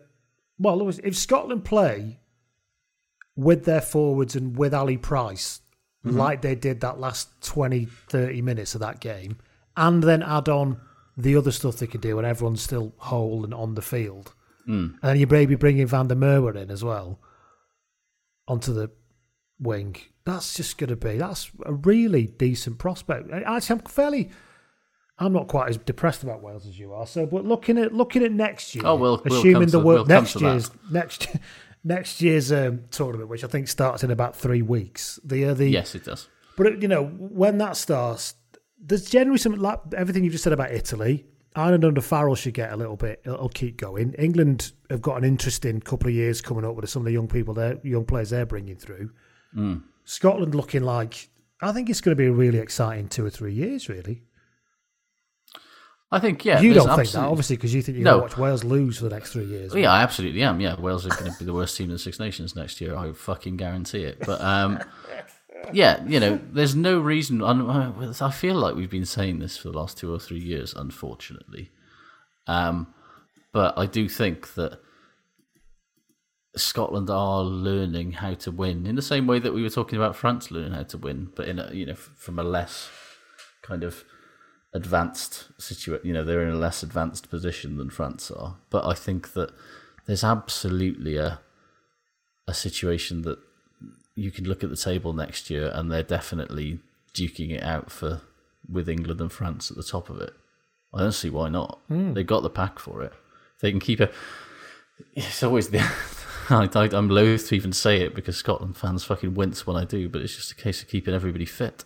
well, 0.61 0.77
look, 0.79 0.95
if 1.03 1.17
Scotland 1.17 1.65
play 1.65 2.21
with 3.37 3.65
their 3.65 3.81
forwards 3.81 4.37
and 4.37 4.57
with 4.57 4.75
Ali 4.75 4.97
Price, 4.99 5.61
Mm-hmm. 6.03 6.17
like 6.17 6.41
they 6.41 6.55
did 6.55 6.81
that 6.81 6.99
last 6.99 7.29
20, 7.43 7.85
30 7.85 8.41
minutes 8.41 8.75
of 8.75 8.81
that 8.81 9.01
game, 9.01 9.37
and 9.77 10.03
then 10.03 10.23
add 10.23 10.49
on 10.49 10.81
the 11.15 11.37
other 11.37 11.51
stuff 11.53 11.77
they 11.77 11.87
could 11.87 12.01
do 12.01 12.17
and 12.17 12.27
everyone's 12.27 12.63
still 12.63 12.95
whole 12.97 13.45
and 13.45 13.53
on 13.53 13.75
the 13.75 13.83
field, 13.83 14.33
Mm. 14.67 14.93
and 14.95 14.99
then 15.03 15.19
you 15.19 15.27
maybe 15.27 15.57
bringing 15.57 15.87
Van 15.87 16.09
der 16.09 16.15
Merwe 16.15 16.57
in 16.57 16.71
as 16.71 16.83
well 16.83 17.21
onto 18.49 18.73
the 18.73 18.91
wing. 19.59 19.95
That's 20.25 20.55
just 20.55 20.79
going 20.79 20.89
to 20.89 20.97
be 20.97 21.19
that's 21.19 21.51
a 21.67 21.73
really 21.75 22.27
decent 22.29 22.79
prospect. 22.79 23.31
I- 23.31 23.43
Actually, 23.57 23.81
I'm 23.81 23.87
fairly. 23.87 24.31
I'm 25.21 25.33
not 25.35 25.49
quite 25.49 25.69
as 25.69 25.77
depressed 25.77 26.23
about 26.23 26.43
Wales 26.43 26.67
as 26.67 26.79
you 26.79 26.93
are. 26.95 27.07
So, 27.07 27.27
but 27.27 27.45
looking 27.45 27.77
at 27.79 27.93
looking 27.93 28.23
at 28.25 28.33
next 28.33 28.75
year, 28.75 28.85
Oh, 28.87 28.97
we'll- 28.97 29.23
we'll 29.25 29.39
assuming 29.39 29.69
the 29.69 29.79
world 29.79 30.09
we'll 30.09 30.21
next 30.21 30.41
year's 30.41 30.71
next 30.91 31.29
next 31.85 32.21
year's 32.23 32.51
um, 32.51 32.85
tournament, 32.91 33.29
which 33.29 33.45
I 33.45 33.47
think 33.49 33.69
starts 33.69 34.03
in 34.03 34.11
about 34.11 34.35
three 34.35 34.63
weeks. 34.63 35.21
The 35.25 35.45
uh, 35.47 35.55
the 35.55 35.69
Yes, 35.69 35.95
it 35.95 36.05
does. 36.05 36.29
but 36.57 36.67
it- 36.67 36.83
you 36.83 36.89
know, 36.89 37.05
when 37.05 37.59
that 37.59 37.77
starts, 37.77 38.35
there's 38.83 39.09
generally 39.11 39.39
some 39.39 39.53
like 39.55 39.79
everything 39.97 40.25
you've 40.25 40.33
just 40.33 40.45
said 40.45 40.53
about 40.55 40.73
Italy. 40.73 41.27
Ireland 41.57 41.85
under 41.85 42.01
Farrell 42.01 42.37
should 42.37 42.55
get 42.55 42.73
a 42.73 42.77
little 42.77 42.95
bit. 42.97 43.21
It'll 43.25 43.49
keep 43.49 43.77
going. 43.77 44.13
England 44.15 44.71
have 44.89 45.03
got 45.03 45.17
an 45.19 45.25
interesting 45.25 45.81
couple 45.81 46.07
of 46.09 46.15
years 46.15 46.41
coming 46.41 46.65
up 46.65 46.77
with 46.77 46.89
some 46.89 47.03
of 47.03 47.07
the 47.07 47.13
young 47.13 47.27
people, 47.27 47.55
there, 47.55 47.77
young 47.83 48.05
players 48.05 48.31
they're 48.31 48.47
bringing 48.47 48.77
through. 48.77 49.11
Mm. 49.57 49.83
Scotland 50.05 50.55
looking 50.55 50.83
like 50.85 51.29
I 51.61 51.73
think 51.73 51.91
it's 51.91 52.01
going 52.01 52.13
to 52.17 52.17
be 52.17 52.27
a 52.27 52.33
really 52.33 52.59
exciting 52.59 53.09
two 53.09 53.27
or 53.27 53.31
three 53.31 53.53
years. 53.53 53.89
Really, 53.89 54.23
I 56.13 56.19
think 56.19 56.45
yeah. 56.45 56.61
you 56.61 56.75
don't 56.75 56.97
think 56.97 57.11
that 57.13 57.23
obviously 57.25 57.57
because 57.57 57.73
you 57.73 57.83
think 57.83 57.97
you're 57.99 58.05
No. 58.05 58.19
going 58.19 58.31
to 58.31 58.35
watch 58.35 58.39
Wales 58.39 58.65
lose 58.65 58.99
for 58.99 59.05
the 59.05 59.15
next 59.15 59.33
three 59.33 59.45
years. 59.45 59.73
Yeah, 59.75 59.93
I 59.93 60.03
absolutely 60.03 60.43
am. 60.43 60.61
Yeah, 60.61 60.79
Wales 60.81 61.07
are 61.07 61.11
going 61.11 61.31
to 61.33 61.39
be 61.39 61.45
the 61.45 61.53
worst 61.55 61.77
team 61.77 61.85
in 61.85 61.93
the 61.93 61.99
Six 61.99 62.19
Nations 62.19 62.57
next 62.57 62.81
year. 62.81 62.97
I 62.97 63.13
fucking 63.13 63.57
guarantee 63.57 64.03
it. 64.03 64.19
But 64.27 64.41
um, 64.41 64.81
yeah, 65.73 66.05
you 66.07 66.19
know, 66.19 66.41
there's 66.53 66.75
no 66.75 66.99
reason. 66.99 67.43
I 67.43 67.93
I 68.21 68.31
feel 68.33 68.57
like 68.57 68.75
we've 68.75 68.91
been 68.91 69.05
saying 69.07 69.39
this 69.39 69.57
for 69.57 69.71
the 69.71 69.79
last 69.79 69.99
two 69.99 70.13
or 70.13 70.19
three 70.19 70.41
years, 70.41 70.75
unfortunately. 70.75 71.71
Um, 72.49 72.93
but 73.53 73.79
I 73.79 73.87
do 73.87 74.09
think 74.09 74.55
that 74.55 74.81
Scotland 76.57 77.09
are 77.09 77.43
learning 77.45 78.13
how 78.13 78.35
to 78.35 78.51
win 78.51 78.85
in 78.87 78.97
the 78.97 79.03
same 79.03 79.29
way 79.29 79.39
that 79.39 79.55
we 79.55 79.63
were 79.63 79.71
talking 79.71 79.97
about 79.97 80.17
France 80.17 80.51
learning 80.51 80.73
how 80.73 80.83
to 80.83 80.99
win, 80.99 81.31
but 81.37 81.47
in 81.47 81.61
a, 81.61 81.71
you 81.73 81.87
know 81.87 81.95
from 81.95 82.39
a 82.41 82.43
less 82.43 82.89
kind 83.63 83.85
of 83.85 84.05
advanced 84.73 85.49
situation. 85.59 86.07
You 86.07 86.15
know, 86.15 86.25
they're 86.25 86.43
in 86.43 86.53
a 86.55 86.59
less 86.59 86.83
advanced 86.83 87.31
position 87.31 87.77
than 87.77 87.91
France 87.91 88.31
are. 88.31 88.57
But 88.71 88.87
I 88.87 88.95
think 88.95 89.33
that 89.33 89.51
there's 90.07 90.25
absolutely 90.25 91.17
a 91.17 91.41
a 92.49 92.55
situation 92.55 93.23
that 93.23 93.39
you 94.17 94.31
can 94.31 94.45
look 94.45 94.65
at 94.65 94.71
the 94.71 94.77
table 94.77 95.13
next 95.13 95.51
year, 95.51 95.71
and 95.75 95.91
they're 95.91 96.03
definitely 96.03 96.81
duking 97.15 97.51
it 97.51 97.63
out 97.63 97.91
for 97.91 98.23
with 98.71 98.89
England 98.89 99.21
and 99.21 99.33
France 99.33 99.71
at 99.71 99.77
the 99.77 99.83
top 99.83 100.11
of 100.11 100.21
it. 100.21 100.35
I 100.93 101.01
don't 101.01 101.13
see 101.13 101.31
why 101.31 101.49
not. 101.49 101.81
Hmm. 101.89 102.15
They've 102.15 102.27
got 102.27 102.43
the 102.43 102.51
pack 102.51 102.79
for 102.79 103.03
it. 103.03 103.13
They 103.61 103.71
can 103.71 103.81
keep 103.81 104.01
it. 104.01 104.13
It's 105.15 105.43
always 105.43 105.69
the. 105.69 105.79
I, 106.51 106.69
I, 106.75 106.89
I'm 106.93 107.09
loath 107.09 107.49
to 107.49 107.55
even 107.55 107.73
say 107.73 108.01
it 108.01 108.15
because 108.15 108.37
Scotland 108.37 108.77
fans 108.77 109.05
fucking 109.05 109.35
wince 109.35 109.67
when 109.67 109.77
I 109.77 109.85
do, 109.85 110.09
but 110.09 110.21
it's 110.21 110.35
just 110.35 110.51
a 110.51 110.57
case 110.57 110.83
of 110.83 110.89
keeping 110.89 111.15
everybody 111.15 111.45
fit. 111.45 111.85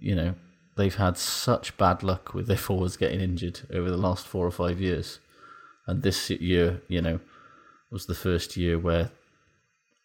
You 0.00 0.14
know, 0.14 0.34
they've 0.76 0.94
had 0.94 1.16
such 1.18 1.76
bad 1.76 2.02
luck 2.02 2.34
with 2.34 2.46
their 2.46 2.56
forwards 2.56 2.96
getting 2.96 3.20
injured 3.20 3.60
over 3.72 3.90
the 3.90 3.96
last 3.96 4.26
four 4.26 4.46
or 4.46 4.50
five 4.50 4.80
years, 4.80 5.18
and 5.86 6.02
this 6.02 6.30
year, 6.30 6.82
you 6.88 7.00
know, 7.02 7.20
was 7.90 8.06
the 8.06 8.14
first 8.14 8.56
year 8.56 8.78
where 8.78 9.10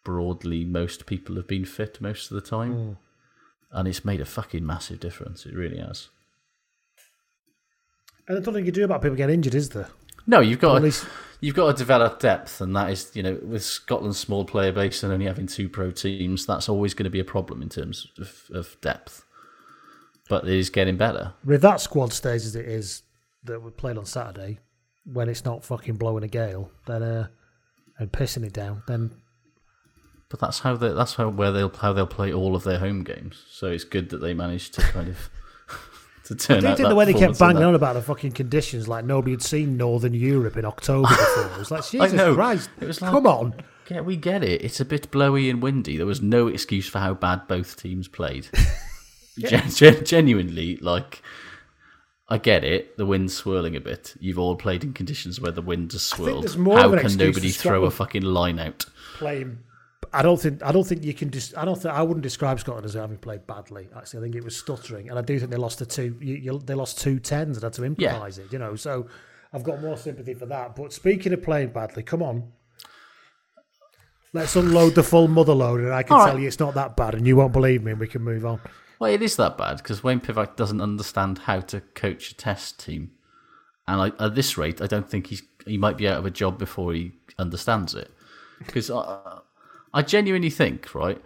broadly 0.03 0.63
most 0.65 1.05
people 1.05 1.35
have 1.35 1.47
been 1.47 1.65
fit 1.65 1.99
most 2.01 2.31
of 2.31 2.35
the 2.35 2.47
time, 2.47 2.73
Mm. 2.73 2.97
and 3.71 3.87
it's 3.87 4.03
made 4.05 4.21
a 4.21 4.25
fucking 4.25 4.65
massive 4.65 4.99
difference. 4.99 5.45
It 5.45 5.53
really 5.55 5.77
has. 5.79 6.09
And 8.27 8.37
there's 8.37 8.45
nothing 8.45 8.65
you 8.65 8.71
can 8.71 8.79
do 8.81 8.85
about 8.85 9.01
people 9.01 9.17
getting 9.17 9.35
injured, 9.35 9.55
is 9.55 9.69
there? 9.69 9.89
No, 10.27 10.39
you've 10.39 10.59
got 10.59 10.75
to, 10.75 10.79
least- 10.83 11.07
you've 11.39 11.55
got 11.55 11.71
to 11.71 11.77
develop 11.77 12.19
depth, 12.19 12.61
and 12.61 12.75
that 12.75 12.91
is 12.91 13.11
you 13.15 13.23
know 13.23 13.39
with 13.43 13.63
Scotland's 13.63 14.19
small 14.19 14.45
player 14.45 14.71
base 14.71 15.01
and 15.03 15.11
only 15.11 15.25
having 15.25 15.47
two 15.47 15.67
pro 15.67 15.91
teams, 15.91 16.45
that's 16.45 16.69
always 16.69 16.93
going 16.93 17.05
to 17.05 17.09
be 17.09 17.19
a 17.19 17.23
problem 17.25 17.61
in 17.61 17.69
terms 17.69 18.07
of, 18.19 18.43
of 18.53 18.77
depth. 18.81 19.25
But 20.31 20.45
it 20.47 20.53
is 20.53 20.69
getting 20.69 20.95
better. 20.95 21.33
If 21.45 21.59
that 21.59 21.81
squad 21.81 22.13
stays 22.13 22.45
as 22.45 22.55
it 22.55 22.65
is 22.65 23.03
that 23.43 23.61
we 23.61 23.69
played 23.69 23.97
on 23.97 24.05
Saturday, 24.05 24.59
when 25.03 25.27
it's 25.27 25.43
not 25.43 25.65
fucking 25.65 25.95
blowing 25.95 26.23
a 26.23 26.29
gale, 26.29 26.71
then 26.85 27.03
uh, 27.03 27.27
and 27.99 28.09
pissing 28.13 28.45
it 28.45 28.53
down, 28.53 28.81
then 28.87 29.11
But 30.29 30.39
that's 30.39 30.59
how 30.59 30.77
they, 30.77 30.93
that's 30.93 31.15
how 31.15 31.27
where 31.27 31.51
they'll 31.51 31.75
how 31.75 31.91
they'll 31.91 32.07
play 32.07 32.31
all 32.31 32.55
of 32.55 32.63
their 32.63 32.79
home 32.79 33.03
games. 33.03 33.43
So 33.49 33.67
it's 33.67 33.83
good 33.83 34.07
that 34.11 34.19
they 34.19 34.33
managed 34.33 34.73
to 34.75 34.81
kind 34.83 35.09
of 35.09 35.29
to 36.27 36.33
I 36.33 36.37
turn 36.37 36.65
out 36.65 36.77
think 36.77 36.87
the 36.87 36.95
way 36.95 37.03
they 37.03 37.13
kept 37.13 37.37
banging 37.37 37.63
on 37.63 37.75
about 37.75 37.95
the 37.95 38.01
fucking 38.01 38.31
conditions, 38.31 38.87
like 38.87 39.03
nobody 39.03 39.31
had 39.31 39.41
seen 39.43 39.75
Northern 39.75 40.13
Europe 40.13 40.55
in 40.55 40.63
October 40.63 41.09
before. 41.09 41.51
It 41.51 41.57
was 41.57 41.71
like, 41.71 41.81
I 41.87 41.89
Jesus 41.89 42.13
know. 42.13 42.35
Christ, 42.35 42.69
It 42.79 42.87
was 42.87 43.01
like, 43.01 43.11
come 43.11 43.27
on. 43.27 43.53
Yeah, 43.89 43.99
we 43.99 44.15
get 44.15 44.45
it. 44.45 44.61
It's 44.63 44.79
a 44.79 44.85
bit 44.85 45.11
blowy 45.11 45.49
and 45.49 45.61
windy. 45.61 45.97
There 45.97 46.05
was 46.05 46.21
no 46.21 46.47
excuse 46.47 46.87
for 46.87 46.99
how 46.99 47.13
bad 47.15 47.49
both 47.49 47.75
teams 47.75 48.07
played. 48.07 48.47
Gen- 49.39 49.69
gen- 49.69 50.05
genuinely, 50.05 50.77
like, 50.77 51.21
I 52.27 52.37
get 52.37 52.63
it. 52.63 52.97
The 52.97 53.05
wind's 53.05 53.35
swirling 53.35 53.75
a 53.75 53.81
bit. 53.81 54.15
You've 54.19 54.39
all 54.39 54.55
played 54.55 54.83
in 54.83 54.93
conditions 54.93 55.39
where 55.39 55.51
the 55.51 55.61
wind 55.61 55.91
has 55.93 56.03
swirled. 56.03 56.45
How 56.45 56.97
can 56.97 57.17
nobody 57.17 57.49
throw 57.49 57.85
a 57.85 57.91
fucking 57.91 58.23
line 58.23 58.59
out? 58.59 58.85
Playing, 59.17 59.59
I 60.13 60.21
don't 60.21 60.39
think 60.39 60.63
I 60.63 60.71
don't 60.71 60.85
think 60.85 61.03
you 61.03 61.13
can. 61.13 61.29
Dis, 61.29 61.53
I 61.55 61.65
don't. 61.65 61.79
Think, 61.79 61.93
I 61.93 62.01
wouldn't 62.01 62.23
describe 62.23 62.59
Scotland 62.59 62.85
as 62.85 62.93
having 62.93 63.17
played 63.17 63.47
badly. 63.47 63.89
Actually, 63.95 64.19
I 64.19 64.23
think 64.23 64.35
it 64.35 64.43
was 64.43 64.57
stuttering, 64.57 65.09
and 65.09 65.17
I 65.17 65.21
do 65.21 65.37
think 65.39 65.51
they 65.51 65.57
lost 65.57 65.79
the 65.79 65.85
two. 65.85 66.17
You, 66.21 66.35
you, 66.35 66.59
they 66.59 66.73
lost 66.73 66.99
two 66.99 67.19
tens 67.19 67.57
and 67.57 67.63
had 67.63 67.73
to 67.73 67.83
improvise 67.83 68.37
it. 68.37 68.51
You 68.51 68.59
know, 68.59 68.75
so 68.75 69.07
I've 69.53 69.63
got 69.63 69.81
more 69.81 69.97
sympathy 69.97 70.33
for 70.33 70.45
that. 70.47 70.75
But 70.75 70.93
speaking 70.93 71.33
of 71.33 71.43
playing 71.43 71.69
badly, 71.69 72.03
come 72.03 72.21
on. 72.23 72.51
Let's 74.33 74.55
unload 74.55 74.95
the 74.95 75.03
full 75.03 75.27
mother 75.27 75.53
load, 75.53 75.81
and 75.81 75.93
I 75.93 76.03
can 76.03 76.15
All 76.15 76.25
tell 76.25 76.35
right. 76.35 76.41
you 76.41 76.47
it's 76.47 76.59
not 76.59 76.73
that 76.75 76.95
bad, 76.95 77.15
and 77.15 77.27
you 77.27 77.35
won't 77.35 77.51
believe 77.51 77.83
me, 77.83 77.91
and 77.91 77.99
we 77.99 78.07
can 78.07 78.21
move 78.21 78.45
on. 78.45 78.61
Well, 79.01 79.11
it 79.11 79.23
is 79.23 79.35
that 79.37 79.57
bad 79.57 79.77
because 79.77 80.03
Wayne 80.03 80.19
Pivac 80.19 80.55
doesn't 80.55 80.79
understand 80.79 81.39
how 81.39 81.61
to 81.61 81.81
coach 81.81 82.29
a 82.29 82.35
test 82.35 82.79
team, 82.79 83.09
and 83.87 83.99
I, 83.99 84.23
at 84.23 84.35
this 84.35 84.59
rate, 84.59 84.79
I 84.79 84.85
don't 84.85 85.09
think 85.09 85.25
he's 85.25 85.41
he 85.65 85.75
might 85.75 85.97
be 85.97 86.07
out 86.07 86.19
of 86.19 86.27
a 86.27 86.29
job 86.29 86.59
before 86.59 86.93
he 86.93 87.13
understands 87.39 87.95
it. 87.95 88.11
Because 88.59 88.91
I, 88.91 89.39
I 89.91 90.03
genuinely 90.03 90.51
think, 90.51 90.93
right, 90.93 91.19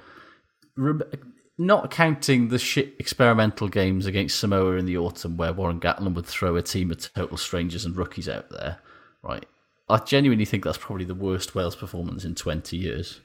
not 1.58 1.92
counting 1.92 2.48
the 2.48 2.60
shit 2.60 2.96
experimental 2.98 3.68
games 3.68 4.06
against 4.06 4.40
Samoa 4.40 4.78
in 4.78 4.86
the 4.86 4.98
autumn 4.98 5.36
where 5.36 5.52
Warren 5.52 5.82
Gatland 5.82 6.14
would 6.14 6.28
throw 6.28 6.56
a 6.56 6.62
team 6.62 6.92
of 6.92 7.14
total 7.14 7.36
strangers 7.36 7.84
and 7.84 7.98
rookies 7.98 8.30
out 8.30 8.50
there, 8.52 8.78
right? 9.22 9.46
I 9.90 9.98
genuinely 9.98 10.46
think 10.46 10.64
that's 10.64 10.78
probably 10.78 11.04
the 11.04 11.14
worst 11.14 11.56
Wales 11.56 11.76
performance 11.76 12.24
in 12.24 12.36
20 12.36 12.78
years. 12.78 13.20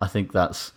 I 0.00 0.08
think 0.08 0.32
that's 0.32 0.72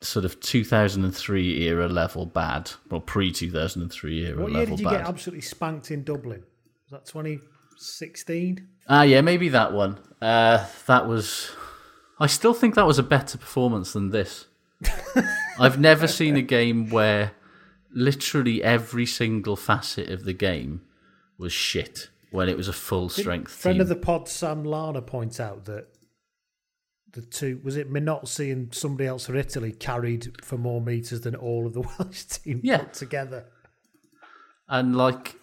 sort 0.00 0.24
of 0.24 0.40
2003 0.40 1.62
era 1.62 1.88
level 1.88 2.26
bad, 2.26 2.70
well 2.90 3.00
pre 3.00 3.30
2003 3.30 4.26
era 4.26 4.42
What 4.42 4.50
year 4.50 4.60
level 4.60 4.76
did 4.76 4.82
you 4.82 4.88
bad. 4.90 4.98
get 5.00 5.08
absolutely 5.08 5.42
spanked 5.42 5.90
in 5.90 6.04
Dublin? 6.04 6.42
Was 6.90 6.92
that 6.92 7.06
2016? 7.06 8.68
Ah, 8.88 9.02
yeah, 9.02 9.20
maybe 9.20 9.48
that 9.50 9.72
one. 9.72 9.98
Uh, 10.20 10.66
that 10.86 11.06
was. 11.06 11.50
I 12.18 12.26
still 12.26 12.54
think 12.54 12.74
that 12.74 12.86
was 12.86 12.98
a 12.98 13.02
better 13.02 13.38
performance 13.38 13.92
than 13.92 14.10
this. 14.10 14.46
I've 15.58 15.78
never 15.78 16.06
seen 16.06 16.36
a 16.36 16.42
game 16.42 16.90
where 16.90 17.32
literally 17.92 18.62
every 18.62 19.06
single 19.06 19.56
facet 19.56 20.08
of 20.10 20.24
the 20.24 20.32
game 20.32 20.82
was 21.38 21.52
shit 21.52 22.08
when 22.30 22.48
it 22.48 22.56
was 22.56 22.68
a 22.68 22.72
full 22.72 23.08
strength 23.08 23.52
Friend 23.52 23.76
team. 23.76 23.80
of 23.82 23.88
the 23.88 23.96
pod, 23.96 24.28
Sam 24.28 24.64
Lana, 24.64 25.02
points 25.02 25.40
out 25.40 25.64
that 25.66 25.86
the 27.12 27.22
two 27.22 27.60
was 27.64 27.76
it 27.76 27.92
Minozzi 27.92 28.52
and 28.52 28.74
somebody 28.74 29.06
else 29.08 29.26
for 29.26 29.36
Italy 29.36 29.72
carried 29.72 30.36
for 30.44 30.56
more 30.58 30.80
meters 30.80 31.22
than 31.22 31.34
all 31.34 31.66
of 31.66 31.72
the 31.74 31.80
Welsh 31.98 32.24
team 32.24 32.60
Yeah. 32.62 32.78
put 32.78 32.92
together. 32.94 33.46
and 34.68 34.96
like 34.96 35.36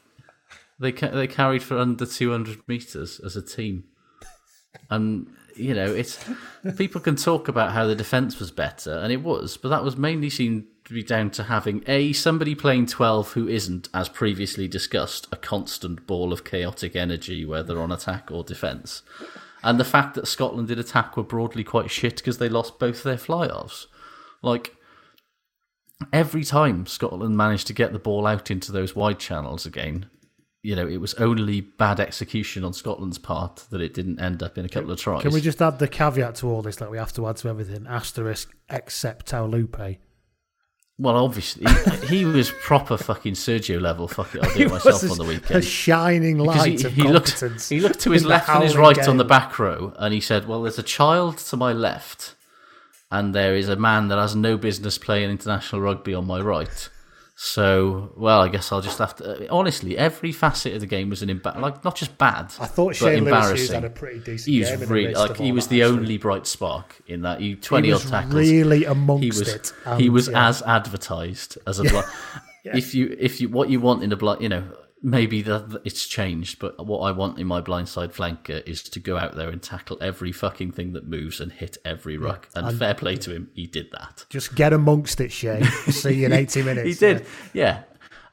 they 0.79 0.91
ca- 0.91 1.09
they 1.11 1.27
carried 1.27 1.63
for 1.63 1.77
under 1.77 2.05
200 2.05 2.67
meters 2.67 3.19
as 3.19 3.35
a 3.35 3.41
team 3.41 3.83
and 4.89 5.27
you 5.55 5.73
know 5.73 5.87
it's 5.93 6.23
people 6.77 7.01
can 7.01 7.15
talk 7.15 7.47
about 7.47 7.71
how 7.71 7.85
the 7.87 7.95
defense 7.95 8.39
was 8.39 8.51
better 8.51 8.93
and 8.99 9.11
it 9.11 9.23
was 9.23 9.57
but 9.57 9.69
that 9.69 9.83
was 9.83 9.97
mainly 9.97 10.29
seen 10.29 10.67
to 10.85 10.93
be 10.93 11.01
down 11.03 11.29
to 11.31 11.43
having 11.43 11.83
a 11.87 12.13
somebody 12.13 12.53
playing 12.55 12.85
12 12.85 13.33
who 13.33 13.47
isn't 13.47 13.89
as 13.93 14.07
previously 14.07 14.67
discussed 14.67 15.27
a 15.31 15.35
constant 15.35 16.05
ball 16.07 16.31
of 16.31 16.43
chaotic 16.45 16.95
energy 16.95 17.43
whether 17.43 17.79
on 17.81 17.91
attack 17.91 18.29
or 18.31 18.43
defense 18.43 19.01
and 19.63 19.79
the 19.79 19.85
fact 19.85 20.15
that 20.15 20.27
Scotland 20.27 20.67
did 20.67 20.79
attack 20.79 21.17
were 21.17 21.23
broadly 21.23 21.63
quite 21.63 21.91
shit 21.91 22.17
because 22.17 22.37
they 22.37 22.49
lost 22.49 22.79
both 22.79 23.03
their 23.03 23.17
fly-offs 23.17 23.87
like 24.41 24.75
every 26.13 26.43
time 26.43 26.85
Scotland 26.85 27.37
managed 27.37 27.67
to 27.67 27.73
get 27.73 27.93
the 27.93 27.99
ball 27.99 28.27
out 28.27 28.51
into 28.51 28.71
those 28.71 28.95
wide 28.95 29.19
channels 29.19 29.65
again, 29.65 30.09
you 30.63 30.75
know, 30.75 30.87
it 30.87 30.97
was 30.97 31.13
only 31.15 31.61
bad 31.61 31.99
execution 31.99 32.63
on 32.63 32.73
Scotland's 32.73 33.17
part 33.17 33.65
that 33.69 33.81
it 33.81 33.93
didn't 33.93 34.19
end 34.19 34.43
up 34.43 34.57
in 34.57 34.65
a 34.65 34.69
couple 34.69 34.91
of 34.91 34.99
tries. 34.99 35.21
Can 35.21 35.31
we 35.31 35.41
just 35.41 35.61
add 35.61 35.79
the 35.79 35.87
caveat 35.87 36.35
to 36.35 36.49
all 36.49 36.61
this 36.61 36.75
that 36.77 36.91
we 36.91 36.97
have 36.97 37.13
to 37.13 37.27
add 37.27 37.37
to 37.37 37.49
everything? 37.49 37.87
Asterisk 37.87 38.53
except 38.69 39.31
Taulupe. 39.31 39.97
Well, 40.99 41.15
obviously, 41.17 41.65
he, 42.07 42.17
he 42.17 42.25
was 42.25 42.49
proper 42.49 42.97
fucking 42.97 43.33
Sergio 43.33 43.79
level. 43.79 44.07
Fuck 44.07 44.33
it, 44.33 44.43
I'll 44.43 44.53
do 44.55 44.65
it 44.65 44.71
myself 44.71 45.11
on 45.11 45.17
the 45.17 45.25
weekend. 45.25 45.59
a 45.59 45.61
shining 45.61 46.39
light 46.39 46.79
he, 46.79 46.85
of 46.85 46.93
he 46.93 47.03
looked, 47.03 47.39
he 47.69 47.79
looked 47.79 47.99
to 47.99 48.11
his 48.11 48.25
left 48.25 48.49
and 48.49 48.63
his 48.63 48.75
right 48.75 49.07
on 49.07 49.17
the 49.17 49.23
back 49.23 49.59
row, 49.59 49.93
and 49.97 50.11
he 50.13 50.19
said, 50.19 50.47
"Well, 50.47 50.63
there's 50.63 50.79
a 50.79 50.83
child 50.83 51.37
to 51.37 51.57
my 51.57 51.71
left, 51.71 52.33
and 53.11 53.35
there 53.35 53.55
is 53.55 53.69
a 53.69 53.75
man 53.75 54.07
that 54.07 54.17
has 54.17 54.35
no 54.35 54.57
business 54.57 54.97
playing 54.97 55.29
international 55.29 55.81
rugby 55.81 56.15
on 56.15 56.25
my 56.25 56.41
right. 56.41 56.89
So, 57.39 58.13
well, 58.17 58.41
I 58.41 58.47
guess 58.47 58.71
I'll 58.71 58.81
just 58.81 58.97
have 58.97 59.15
to. 59.17 59.47
Honestly, 59.49 59.95
every 59.95 60.31
facet 60.31 60.73
of 60.73 60.79
the 60.79 60.87
game 60.87 61.07
was 61.11 61.21
an 61.21 61.29
imba- 61.29 61.59
like 61.61 61.83
not 61.83 61.95
just 61.95 62.17
bad. 62.17 62.45
I 62.59 62.65
thought 62.65 62.87
but 62.87 62.95
Shane 62.95 63.25
Lewis 63.25 63.35
embarrassing. 63.35 63.75
had 63.75 63.83
a 63.85 63.91
pretty 63.91 64.19
decent 64.21 64.51
He 64.51 64.59
was 64.59 64.69
game 64.71 64.79
really 64.89 65.13
like 65.13 65.37
he 65.37 65.51
was 65.51 65.67
the 65.67 65.83
actually. 65.83 65.97
only 65.99 66.17
bright 66.17 66.47
spark 66.47 66.99
in 67.05 67.21
that. 67.21 67.39
He 67.39 67.53
twenty 67.53 67.91
was 67.91 68.03
odd 68.07 68.09
tackles. 68.09 68.33
really 68.33 68.85
amongst 68.85 69.21
he 69.23 69.29
was, 69.29 69.47
it, 69.53 69.71
he 69.99 70.09
was 70.09 70.29
yeah. 70.29 70.47
as 70.47 70.63
advertised 70.63 71.59
as 71.67 71.77
a 71.79 71.83
blind. 71.83 72.07
If 72.65 72.93
you 72.93 73.15
if 73.17 73.39
you 73.39 73.47
what 73.47 73.69
you 73.69 73.79
want 73.79 74.03
in 74.03 74.11
a 74.11 74.17
blind, 74.17 74.41
you 74.41 74.49
know, 74.49 74.63
maybe 75.03 75.41
that 75.43 75.81
it's 75.85 76.07
changed, 76.07 76.59
but 76.59 76.85
what 76.85 76.99
I 76.99 77.11
want 77.11 77.37
in 77.39 77.47
my 77.47 77.61
blindside 77.61 78.13
flanker 78.13 78.67
is 78.67 78.81
to 78.83 78.99
go 78.99 79.17
out 79.17 79.35
there 79.35 79.49
and 79.49 79.61
tackle 79.61 79.97
every 80.01 80.31
fucking 80.31 80.71
thing 80.71 80.93
that 80.93 81.07
moves 81.07 81.39
and 81.39 81.51
hit 81.51 81.77
every 81.85 82.17
ruck. 82.17 82.49
And, 82.55 82.67
and- 82.67 82.79
fair 82.79 82.93
play 82.95 83.15
to 83.17 83.31
him, 83.33 83.49
he 83.53 83.67
did 83.67 83.91
that. 83.91 84.25
Just 84.29 84.55
get 84.55 84.73
amongst 84.73 85.21
it, 85.21 85.31
Shane. 85.31 85.63
See 85.89 86.15
you 86.15 86.25
in 86.25 86.33
80 86.33 86.63
minutes. 86.63 86.87
he 86.87 86.93
did, 86.95 87.25
yeah. 87.53 87.83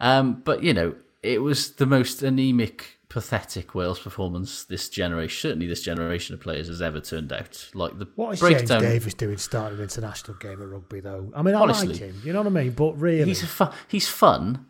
Um, 0.00 0.42
but 0.44 0.62
you 0.62 0.72
know, 0.74 0.94
it 1.22 1.42
was 1.42 1.72
the 1.72 1.86
most 1.86 2.22
anemic, 2.22 2.98
pathetic 3.08 3.74
Wales 3.74 3.98
performance 4.00 4.64
this 4.64 4.88
generation, 4.88 5.48
certainly 5.50 5.66
this 5.66 5.82
generation 5.82 6.34
of 6.34 6.40
players, 6.40 6.68
has 6.68 6.82
ever 6.82 7.00
turned 7.00 7.32
out. 7.32 7.70
Like 7.74 7.98
the 7.98 8.08
What 8.16 8.32
is 8.32 8.40
breakdown. 8.40 8.80
James 8.80 8.92
Davies 8.92 9.14
doing 9.14 9.36
starting 9.36 9.78
an 9.78 9.84
international 9.84 10.36
game 10.38 10.60
of 10.60 10.70
rugby, 10.70 11.00
though? 11.00 11.30
I 11.36 11.42
mean, 11.42 11.54
I 11.54 11.60
Honestly. 11.60 11.88
like 11.88 11.96
him. 11.98 12.20
You 12.24 12.32
know 12.32 12.40
what 12.40 12.48
I 12.48 12.62
mean? 12.62 12.72
But 12.72 12.98
really, 12.98 13.24
He's 13.26 13.42
a 13.42 13.46
fu- 13.46 13.70
he's 13.88 14.08
fun, 14.08 14.66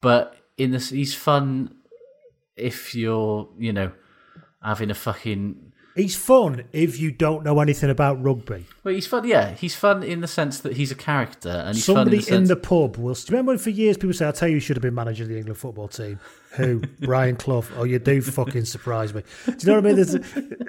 but 0.00 0.34
in 0.60 0.70
this, 0.72 0.90
he's 0.90 1.14
fun 1.14 1.74
if 2.56 2.94
you're, 2.94 3.48
you 3.58 3.72
know, 3.72 3.92
having 4.62 4.90
a 4.90 4.94
fucking. 4.94 5.72
he's 5.96 6.16
fun 6.16 6.64
if 6.72 6.98
you 7.00 7.10
don't 7.10 7.42
know 7.44 7.60
anything 7.60 7.90
about 7.90 8.22
rugby. 8.22 8.66
Well, 8.84 8.94
he's 8.94 9.06
fun. 9.06 9.26
Yeah, 9.26 9.52
he's 9.52 9.74
fun 9.74 10.02
in 10.02 10.20
the 10.20 10.28
sense 10.28 10.60
that 10.60 10.76
he's 10.76 10.90
a 10.90 10.94
character, 10.94 11.48
and 11.48 11.74
he's 11.74 11.84
Somebody 11.84 12.20
fun 12.20 12.34
in 12.34 12.42
in 12.42 12.48
the, 12.48 12.54
the 12.54 12.60
pub 12.60 12.96
will. 12.96 13.14
Do 13.14 13.20
you 13.20 13.26
remember 13.30 13.50
when 13.52 13.58
for 13.58 13.70
years 13.70 13.96
people 13.96 14.12
say, 14.12 14.28
"I 14.28 14.32
tell 14.32 14.48
you, 14.48 14.54
you 14.56 14.60
should 14.60 14.76
have 14.76 14.82
been 14.82 14.94
manager 14.94 15.22
of 15.24 15.28
the 15.30 15.36
England 15.38 15.58
football 15.58 15.88
team." 15.88 16.18
Who? 16.56 16.80
Brian 17.00 17.36
Clough. 17.36 17.64
Oh, 17.76 17.84
you 17.84 17.98
do 17.98 18.20
fucking 18.20 18.64
surprise 18.66 19.14
me. 19.14 19.22
Do 19.46 19.52
you 19.58 19.66
know 19.66 19.74
what 19.80 19.84
I 19.84 19.86
mean? 19.86 19.96
There's 19.96 20.14
a, 20.14 20.20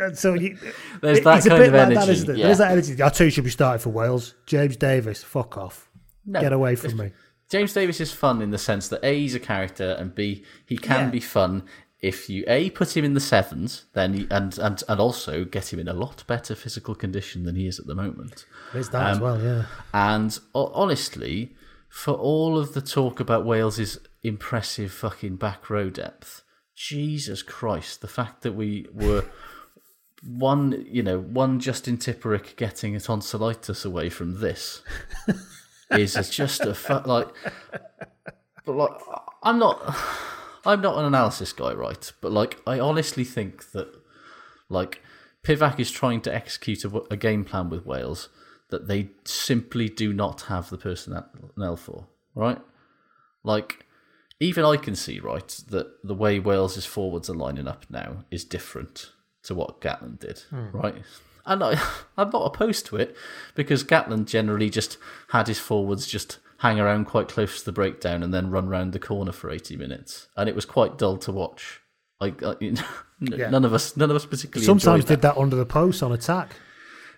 uh, 0.06 0.14
so 0.14 0.34
you, 0.36 0.58
There's 1.02 1.18
it- 1.20 1.24
that 1.26 1.38
it's 1.38 1.46
a 1.48 1.50
kind 1.50 1.62
bit 1.64 1.68
of 1.70 1.74
like 1.74 1.82
energy, 1.88 1.96
That, 2.06 2.10
isn't 2.10 2.30
it? 2.30 2.38
yeah. 2.38 2.46
There's 2.46 2.58
that 2.60 2.72
energy. 2.72 2.94
I 3.04 3.10
tell 3.10 3.26
you, 3.26 3.26
you 3.26 3.32
should 3.32 3.44
be 3.44 3.50
starting 3.50 3.82
for 3.82 3.90
Wales. 3.90 4.36
James 4.46 4.78
Davies. 4.78 5.24
Fuck 5.24 5.58
off. 5.58 5.90
No, 6.26 6.40
Get 6.40 6.54
away 6.54 6.76
from 6.76 6.98
me. 6.98 7.12
James 7.52 7.74
Davies 7.74 8.00
is 8.00 8.12
fun 8.12 8.42
in 8.42 8.52
the 8.52 8.58
sense 8.58 8.88
that 8.88 9.04
a 9.04 9.20
he's 9.20 9.36
a 9.36 9.40
character, 9.40 9.92
and 10.00 10.16
b 10.16 10.44
he 10.66 10.78
can 10.78 11.06
Yeah. 11.06 11.12
be 11.12 11.20
fun 11.20 11.64
if 12.00 12.30
you 12.30 12.44
a 12.48 12.70
put 12.72 12.96
him 12.98 13.06
in 13.06 13.14
the 13.14 13.20
sevens, 13.20 13.86
then 13.94 14.16
you, 14.18 14.28
and 14.32 14.58
and 14.58 14.82
and 14.90 15.00
also 15.00 15.44
get 15.46 15.72
him 15.72 15.80
in 15.80 15.88
a 15.88 15.94
lot 15.94 16.24
better 16.28 16.56
physical 16.56 16.96
condition 16.96 17.44
than 17.44 17.56
he 17.56 17.68
is 17.68 17.78
at 17.80 17.86
the 17.88 17.94
moment. 17.94 18.46
There's 18.74 18.90
that 18.90 19.12
as 19.12 19.18
Um, 19.18 19.24
well. 19.24 19.42
Yeah. 19.42 19.66
And 19.94 20.40
ho- 20.56 20.72
honestly, 20.74 21.54
for 21.90 22.14
all 22.14 22.58
of 22.58 22.74
the 22.74 22.82
talk 22.82 23.20
about 23.20 23.46
Wales's 23.46 24.00
impressive 24.24 24.92
fucking 24.92 25.36
back 25.36 25.70
row 25.70 25.90
depth, 25.92 26.42
Jesus 26.76 27.44
Christ, 27.44 28.02
the 28.02 28.08
fact 28.08 28.42
that 28.44 28.54
we 28.54 28.88
were 28.94 29.26
one, 30.24 30.86
you 30.90 31.04
know, 31.04 31.20
one 31.20 31.60
Justin 31.60 31.98
Tipuric 31.98 32.56
getting 32.56 32.96
a 32.96 33.00
tonsillitis 33.00 33.84
away 33.86 34.10
from 34.10 34.40
this 34.40 34.82
is 35.92 36.30
just 36.30 36.62
a 36.62 36.74
fu- 36.74 37.02
like, 37.06 37.28
but 38.66 38.74
like, 38.76 38.92
I'm 39.44 39.60
not, 39.60 39.82
I'm 40.66 40.82
not 40.82 40.98
an 40.98 41.06
analysis 41.06 41.54
guy, 41.54 41.74
right? 41.74 42.12
But 42.22 42.32
like, 42.32 42.60
I 42.68 42.80
honestly 42.80 43.24
think 43.24 43.72
that 43.72 43.94
like 44.70 45.02
Pivac 45.44 45.80
is 45.80 45.92
trying 45.92 46.22
to 46.22 46.34
execute 46.34 46.84
a, 46.86 47.02
a 47.12 47.18
game 47.18 47.44
plan 47.44 47.70
with 47.70 47.86
Wales 47.86 48.30
that 48.70 48.88
they 48.88 49.10
simply 49.26 49.90
do 49.90 50.14
not 50.14 50.42
have 50.44 50.70
the 50.70 50.78
personnel 50.78 51.76
for, 51.76 52.08
right? 52.36 52.60
Like, 53.44 53.86
even 54.40 54.64
I 54.64 54.78
can 54.78 54.96
see, 54.96 55.20
right, 55.20 55.48
that 55.70 55.88
the 56.04 56.16
way 56.16 56.40
Wales' 56.40 56.86
forwards 56.86 57.30
are 57.30 57.36
lining 57.36 57.68
up 57.68 57.86
now 57.90 58.24
is 58.32 58.46
different 58.46 59.12
to 59.44 59.54
what 59.56 59.82
Gatland 59.82 60.20
did, 60.20 60.40
Hmm. 60.52 60.70
right? 60.72 60.96
And 61.46 61.64
I, 61.64 61.72
I'm 62.18 62.30
not 62.30 62.46
opposed 62.46 62.86
to 62.88 62.98
it 62.98 63.16
because 63.56 63.84
Gatland 63.84 64.26
generally 64.28 64.70
just 64.70 64.98
had 65.30 65.48
his 65.48 65.60
forwards 65.60 66.08
just 66.08 66.40
hang 66.60 66.80
around 66.80 67.06
quite 67.06 67.28
close 67.28 67.60
to 67.60 67.66
the 67.66 67.72
breakdown 67.72 68.22
and 68.22 68.34
then 68.34 68.52
run 68.52 68.70
round 68.70 68.94
the 68.94 69.00
corner 69.00 69.32
for 69.32 69.50
80 69.50 69.78
minutes, 69.78 70.28
and 70.38 70.48
it 70.48 70.56
was 70.56 70.66
quite 70.66 70.98
dull 70.98 71.18
to 71.18 71.32
watch. 71.32 71.82
Like, 72.20 72.42
uh, 72.44 72.56
Yeah. 73.20 73.52
none 73.52 73.66
of 73.66 73.74
us, 73.74 73.96
none 73.96 74.10
of 74.10 74.16
us 74.16 74.26
particularly. 74.26 74.66
Sometimes 74.66 75.06
did 75.06 75.22
that 75.22 75.38
under 75.38 75.56
the 75.56 75.66
post 75.66 76.02
on 76.02 76.12
attack. 76.12 76.56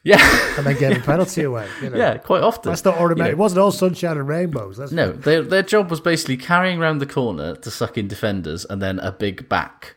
Yeah. 0.03 0.19
and 0.57 0.65
then 0.65 0.77
gave 0.77 0.97
a 0.97 0.99
penalty 0.99 1.43
away. 1.43 1.67
You 1.81 1.89
know. 1.91 1.97
Yeah, 1.97 2.17
quite 2.17 2.43
often. 2.43 2.71
That's 2.71 2.83
not 2.83 2.95
automatic. 2.95 3.17
You 3.17 3.23
know. 3.23 3.29
It 3.29 3.37
wasn't 3.37 3.61
all 3.61 3.71
sunshine 3.71 4.17
and 4.17 4.27
rainbows. 4.27 4.77
That's 4.77 4.91
No, 4.91 5.13
their 5.13 5.41
their 5.41 5.63
job 5.63 5.89
was 5.89 6.01
basically 6.01 6.35
carrying 6.37 6.79
around 6.81 6.97
the 6.97 7.05
corner 7.05 7.55
to 7.55 7.71
suck 7.71 7.97
in 7.97 8.07
defenders, 8.09 8.65
and 8.65 8.81
then 8.81 8.99
a 8.99 9.13
big 9.13 9.47
back, 9.47 9.95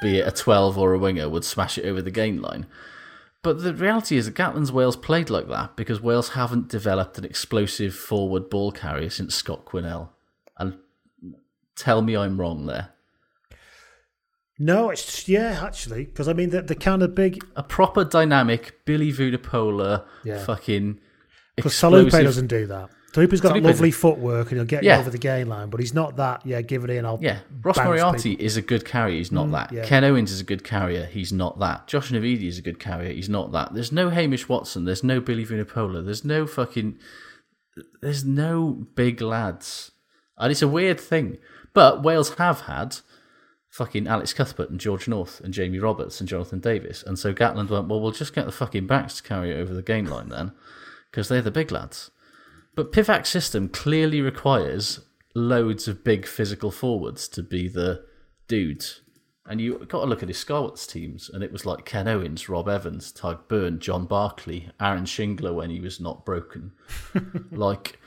be 0.00 0.18
it 0.18 0.28
a 0.28 0.30
twelve 0.30 0.78
or 0.78 0.92
a 0.94 0.98
winger, 0.98 1.28
would 1.28 1.44
smash 1.44 1.76
it 1.76 1.84
over 1.84 2.00
the 2.00 2.12
gain 2.12 2.40
line. 2.40 2.66
But 3.42 3.62
the 3.62 3.72
reality 3.72 4.16
is 4.18 4.26
that 4.26 4.34
Gatland's 4.34 4.70
Wales 4.72 4.96
played 4.96 5.30
like 5.30 5.48
that 5.48 5.74
because 5.74 6.00
Wales 6.00 6.30
haven't 6.30 6.68
developed 6.68 7.16
an 7.16 7.24
explosive 7.24 7.94
forward 7.94 8.50
ball 8.50 8.70
carrier 8.70 9.08
since 9.08 9.34
Scott 9.34 9.64
Quinnell. 9.64 10.10
And 10.58 10.76
tell 11.74 12.02
me 12.02 12.16
I'm 12.16 12.38
wrong 12.38 12.66
there. 12.66 12.90
No, 14.58 14.90
it's 14.90 15.26
yeah, 15.26 15.62
actually, 15.64 16.04
because 16.04 16.28
I 16.28 16.34
mean 16.34 16.50
the 16.50 16.60
the 16.60 16.74
kind 16.74 17.02
of 17.02 17.14
big 17.14 17.42
A 17.56 17.62
proper 17.62 18.04
dynamic 18.04 18.84
Billy 18.84 19.10
Vunipola, 19.10 20.04
Yeah. 20.22 20.44
fucking 20.44 21.00
because 21.56 21.72
Taulupe 21.74 22.10
doesn't 22.10 22.48
do 22.48 22.66
that. 22.66 22.90
Taulupe's 23.12 23.40
got 23.40 23.60
lovely 23.60 23.90
footwork 23.90 24.50
and 24.50 24.58
he'll 24.58 24.64
get 24.66 24.82
Yeah. 24.84 24.94
you 24.96 25.00
over 25.00 25.10
the 25.10 25.18
gain 25.18 25.48
line, 25.48 25.68
but 25.68 25.80
he's 25.80 25.92
not 25.94 26.16
that. 26.16 26.46
Yeah, 26.46 26.60
give 26.62 26.84
it 26.84 26.90
in. 26.90 27.04
I'll 27.04 27.18
Yeah, 27.20 27.40
Ross 27.62 27.76
Moriarty 27.78 28.30
people. 28.30 28.44
is 28.46 28.56
a 28.56 28.62
good 28.62 28.84
carrier. 28.84 29.16
He's 29.16 29.32
not 29.32 29.48
Mm, 29.48 29.52
that. 29.52 29.72
yeah. 29.72 29.84
Ken 29.84 30.04
Owens 30.04 30.30
is 30.30 30.40
a 30.40 30.44
good 30.44 30.62
carrier. 30.62 31.06
He's 31.06 31.32
not 31.32 31.58
that. 31.58 31.88
Josh 31.88 32.10
Navidi 32.12 32.46
is 32.46 32.58
a 32.58 32.62
good 32.62 32.78
carrier. 32.78 33.12
He's 33.12 33.28
not 33.28 33.50
that. 33.52 33.74
There's 33.74 33.90
no 33.90 34.10
Hamish 34.10 34.48
Watson. 34.48 34.84
There's 34.84 35.02
no 35.02 35.20
Billy 35.20 35.44
Vunipola. 35.44 36.04
There's 36.04 36.24
no 36.24 36.46
fucking. 36.46 36.98
There's 38.02 38.24
no 38.24 38.86
big 38.94 39.20
lads, 39.20 39.90
and 40.38 40.50
it's 40.50 40.62
a 40.62 40.68
weird 40.68 41.00
thing. 41.00 41.38
But 41.72 42.02
Wales 42.02 42.34
have 42.34 42.62
had 42.62 42.96
fucking 43.68 44.06
Alex 44.08 44.32
Cuthbert 44.32 44.70
and 44.70 44.80
George 44.80 45.06
North 45.08 45.40
and 45.40 45.54
Jamie 45.54 45.78
Roberts 45.78 46.20
and 46.20 46.28
Jonathan 46.28 46.58
Davies, 46.60 47.04
and 47.06 47.18
so 47.18 47.32
Gatland 47.32 47.70
went, 47.70 47.88
well, 47.88 48.00
we'll 48.00 48.10
just 48.10 48.34
get 48.34 48.44
the 48.46 48.52
fucking 48.52 48.86
backs 48.86 49.16
to 49.16 49.22
carry 49.22 49.52
it 49.52 49.54
over 49.60 49.72
the 49.72 49.82
gain 49.82 50.06
line 50.06 50.28
then, 50.28 50.52
because 51.10 51.28
they're 51.28 51.40
the 51.40 51.50
big 51.52 51.70
lads. 51.70 52.10
But 52.74 52.92
Pivac's 52.92 53.28
system 53.28 53.68
clearly 53.68 54.20
requires 54.20 55.00
loads 55.34 55.88
of 55.88 56.04
big 56.04 56.26
physical 56.26 56.70
forwards 56.70 57.28
to 57.28 57.42
be 57.42 57.68
the 57.68 58.04
dudes. 58.48 59.02
And 59.46 59.60
you 59.60 59.78
got 59.78 60.00
to 60.00 60.06
look 60.06 60.22
at 60.22 60.28
his 60.28 60.38
Scarlets 60.38 60.86
teams, 60.86 61.28
and 61.28 61.42
it 61.42 61.50
was 61.50 61.66
like 61.66 61.84
Ken 61.84 62.06
Owens, 62.06 62.48
Rob 62.48 62.68
Evans, 62.68 63.12
Tadhg 63.12 63.48
Beirne, 63.48 63.80
John 63.80 64.06
Barclay, 64.06 64.70
Aaron 64.80 65.04
Shingler 65.04 65.54
when 65.54 65.70
he 65.70 65.80
was 65.80 65.98
not 65.98 66.24
broken. 66.24 66.72
like, 67.50 67.98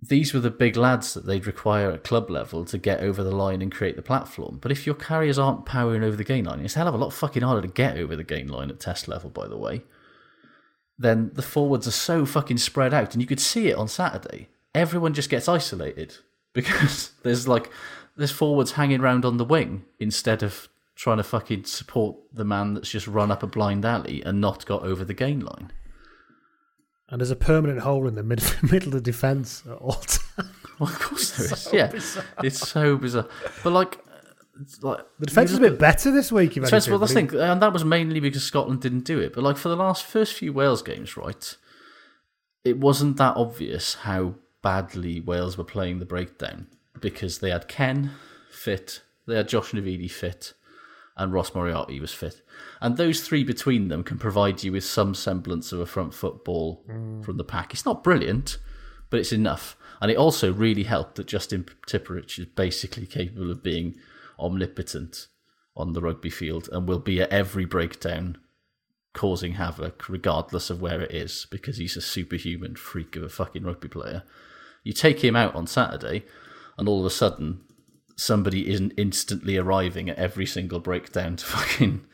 these 0.00 0.32
were 0.32 0.40
the 0.40 0.50
big 0.50 0.76
lads 0.76 1.14
that 1.14 1.26
they'd 1.26 1.46
require 1.46 1.90
at 1.90 2.04
club 2.04 2.30
level 2.30 2.64
to 2.66 2.78
get 2.78 3.00
over 3.00 3.24
the 3.24 3.34
line 3.34 3.62
and 3.62 3.72
create 3.72 3.96
the 3.96 4.02
platform. 4.02 4.58
But 4.60 4.70
if 4.70 4.86
your 4.86 4.94
carriers 4.94 5.38
aren't 5.38 5.66
powering 5.66 6.04
over 6.04 6.14
the 6.14 6.22
gain 6.22 6.44
line, 6.44 6.60
it's 6.60 6.76
a 6.76 6.80
hell 6.80 6.88
of 6.88 6.94
a 6.94 6.98
lot 6.98 7.12
fucking 7.12 7.42
harder 7.42 7.62
to 7.62 7.72
get 7.72 7.96
over 7.96 8.14
the 8.14 8.22
gain 8.22 8.46
line 8.46 8.70
at 8.70 8.78
test 8.78 9.08
level, 9.08 9.30
by 9.30 9.48
the 9.48 9.58
way 9.58 9.82
then 10.98 11.30
the 11.34 11.42
forwards 11.42 11.86
are 11.88 11.92
so 11.92 12.24
fucking 12.26 12.58
spread 12.58 12.94
out, 12.94 13.12
and 13.14 13.20
you 13.22 13.26
could 13.26 13.40
see 13.40 13.68
it 13.68 13.76
on 13.76 13.88
Saturday. 13.88 14.48
Everyone 14.74 15.14
just 15.14 15.30
gets 15.30 15.48
isolated 15.48 16.16
because 16.52 17.12
there's 17.22 17.46
like 17.48 17.70
there's 18.16 18.30
forwards 18.30 18.72
hanging 18.72 19.00
around 19.00 19.24
on 19.24 19.36
the 19.38 19.44
wing 19.44 19.84
instead 19.98 20.42
of 20.42 20.68
trying 20.94 21.16
to 21.16 21.24
fucking 21.24 21.64
support 21.64 22.16
the 22.32 22.44
man 22.44 22.74
that's 22.74 22.90
just 22.90 23.08
run 23.08 23.30
up 23.32 23.42
a 23.42 23.46
blind 23.48 23.84
alley 23.84 24.22
and 24.24 24.40
not 24.40 24.64
got 24.64 24.82
over 24.82 25.04
the 25.04 25.14
gain 25.14 25.40
line. 25.40 25.72
and 27.08 27.20
there's 27.20 27.32
a 27.32 27.36
permanent 27.36 27.80
hole 27.80 28.06
in 28.06 28.14
the 28.14 28.22
mid, 28.22 28.40
middle 28.62 28.88
of 28.88 28.94
the 28.94 29.00
defence 29.00 29.64
at 29.68 29.76
all 29.78 29.92
times. 29.94 30.20
Well, 30.78 30.88
of 30.90 30.98
course 31.00 31.36
there 31.36 31.46
is. 31.46 31.52
So 31.62 31.76
yeah, 31.76 31.86
bizarre. 31.88 32.24
it's 32.44 32.68
so 32.68 32.96
bizarre. 32.96 33.28
But 33.64 33.72
like, 33.72 33.98
like 34.82 35.00
The 35.18 35.26
defence 35.26 35.50
is 35.50 35.58
a 35.58 35.60
bit 35.60 35.78
better 35.78 36.10
this 36.10 36.30
week. 36.30 36.56
If 36.56 36.64
anything, 36.64 36.90
well, 36.90 36.98
that's 36.98 37.12
thing, 37.12 37.34
and 37.34 37.60
that 37.62 37.72
was 37.72 37.84
mainly 37.84 38.20
because 38.20 38.44
Scotland 38.44 38.80
didn't 38.80 39.04
do 39.04 39.18
it. 39.18 39.34
But 39.34 39.44
like 39.44 39.56
for 39.56 39.68
the 39.68 39.76
last 39.76 40.04
first 40.04 40.34
few 40.34 40.52
Wales 40.52 40.82
games, 40.82 41.16
right, 41.16 41.56
it 42.64 42.78
wasn't 42.78 43.16
that 43.16 43.36
obvious 43.36 43.94
how 43.94 44.34
badly 44.62 45.20
Wales 45.20 45.58
were 45.58 45.64
playing 45.64 45.98
the 45.98 46.06
breakdown 46.06 46.66
because 47.00 47.38
they 47.38 47.50
had 47.50 47.68
Ken 47.68 48.12
fit, 48.50 49.02
they 49.26 49.36
had 49.36 49.48
Josh 49.48 49.72
Navidi 49.72 50.10
fit, 50.10 50.54
and 51.16 51.32
Ross 51.32 51.54
Moriarty 51.54 52.00
was 52.00 52.12
fit, 52.12 52.40
and 52.80 52.96
those 52.96 53.20
three 53.20 53.44
between 53.44 53.88
them 53.88 54.02
can 54.02 54.18
provide 54.18 54.62
you 54.62 54.72
with 54.72 54.84
some 54.84 55.14
semblance 55.14 55.72
of 55.72 55.80
a 55.80 55.86
front 55.86 56.14
football 56.14 56.84
mm. 56.88 57.24
from 57.24 57.36
the 57.36 57.44
pack. 57.44 57.72
It's 57.72 57.84
not 57.84 58.04
brilliant, 58.04 58.58
but 59.10 59.20
it's 59.20 59.32
enough. 59.32 59.76
And 60.00 60.10
it 60.10 60.16
also 60.16 60.52
really 60.52 60.82
helped 60.82 61.14
that 61.16 61.26
Justin 61.26 61.66
Tipuric 61.86 62.38
is 62.38 62.46
basically 62.46 63.06
capable 63.06 63.50
of 63.50 63.62
being 63.62 63.94
omnipotent 64.38 65.28
on 65.76 65.92
the 65.92 66.00
rugby 66.00 66.30
field 66.30 66.68
and 66.72 66.88
will 66.88 66.98
be 66.98 67.20
at 67.20 67.30
every 67.30 67.64
breakdown 67.64 68.38
causing 69.12 69.52
havoc 69.52 70.08
regardless 70.08 70.70
of 70.70 70.82
where 70.82 71.00
it 71.00 71.12
is 71.12 71.46
because 71.50 71.76
he's 71.78 71.96
a 71.96 72.00
superhuman 72.00 72.74
freak 72.74 73.16
of 73.16 73.22
a 73.22 73.28
fucking 73.28 73.64
rugby 73.64 73.88
player. 73.88 74.22
You 74.82 74.92
take 74.92 75.24
him 75.24 75.34
out 75.34 75.54
on 75.54 75.66
Saturday, 75.66 76.24
and 76.76 76.88
all 76.88 77.00
of 77.00 77.06
a 77.06 77.10
sudden, 77.10 77.60
somebody 78.16 78.70
isn't 78.70 78.92
instantly 78.96 79.56
arriving 79.56 80.10
at 80.10 80.18
every 80.18 80.44
single 80.44 80.80
breakdown 80.80 81.36
to 81.36 81.44
fucking 81.46 82.04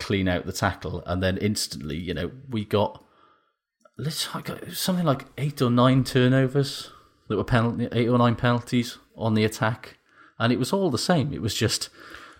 clean 0.00 0.26
out 0.26 0.46
the 0.46 0.52
tackle, 0.52 1.04
and 1.06 1.22
then 1.22 1.36
instantly, 1.38 1.96
you 1.96 2.12
know, 2.12 2.32
we 2.50 2.64
got 2.64 3.04
let's 3.96 4.28
something 4.72 5.04
like 5.04 5.26
eight 5.38 5.62
or 5.62 5.70
nine 5.70 6.02
turnovers 6.02 6.90
that 7.28 7.36
were 7.36 7.44
penalty, 7.44 7.88
eight 7.92 8.08
or 8.08 8.18
nine 8.18 8.34
penalties 8.34 8.98
on 9.16 9.34
the 9.34 9.44
attack, 9.44 9.98
and 10.38 10.52
it 10.52 10.58
was 10.58 10.72
all 10.72 10.90
the 10.90 10.98
same. 10.98 11.32
It 11.32 11.42
was 11.42 11.54
just 11.54 11.88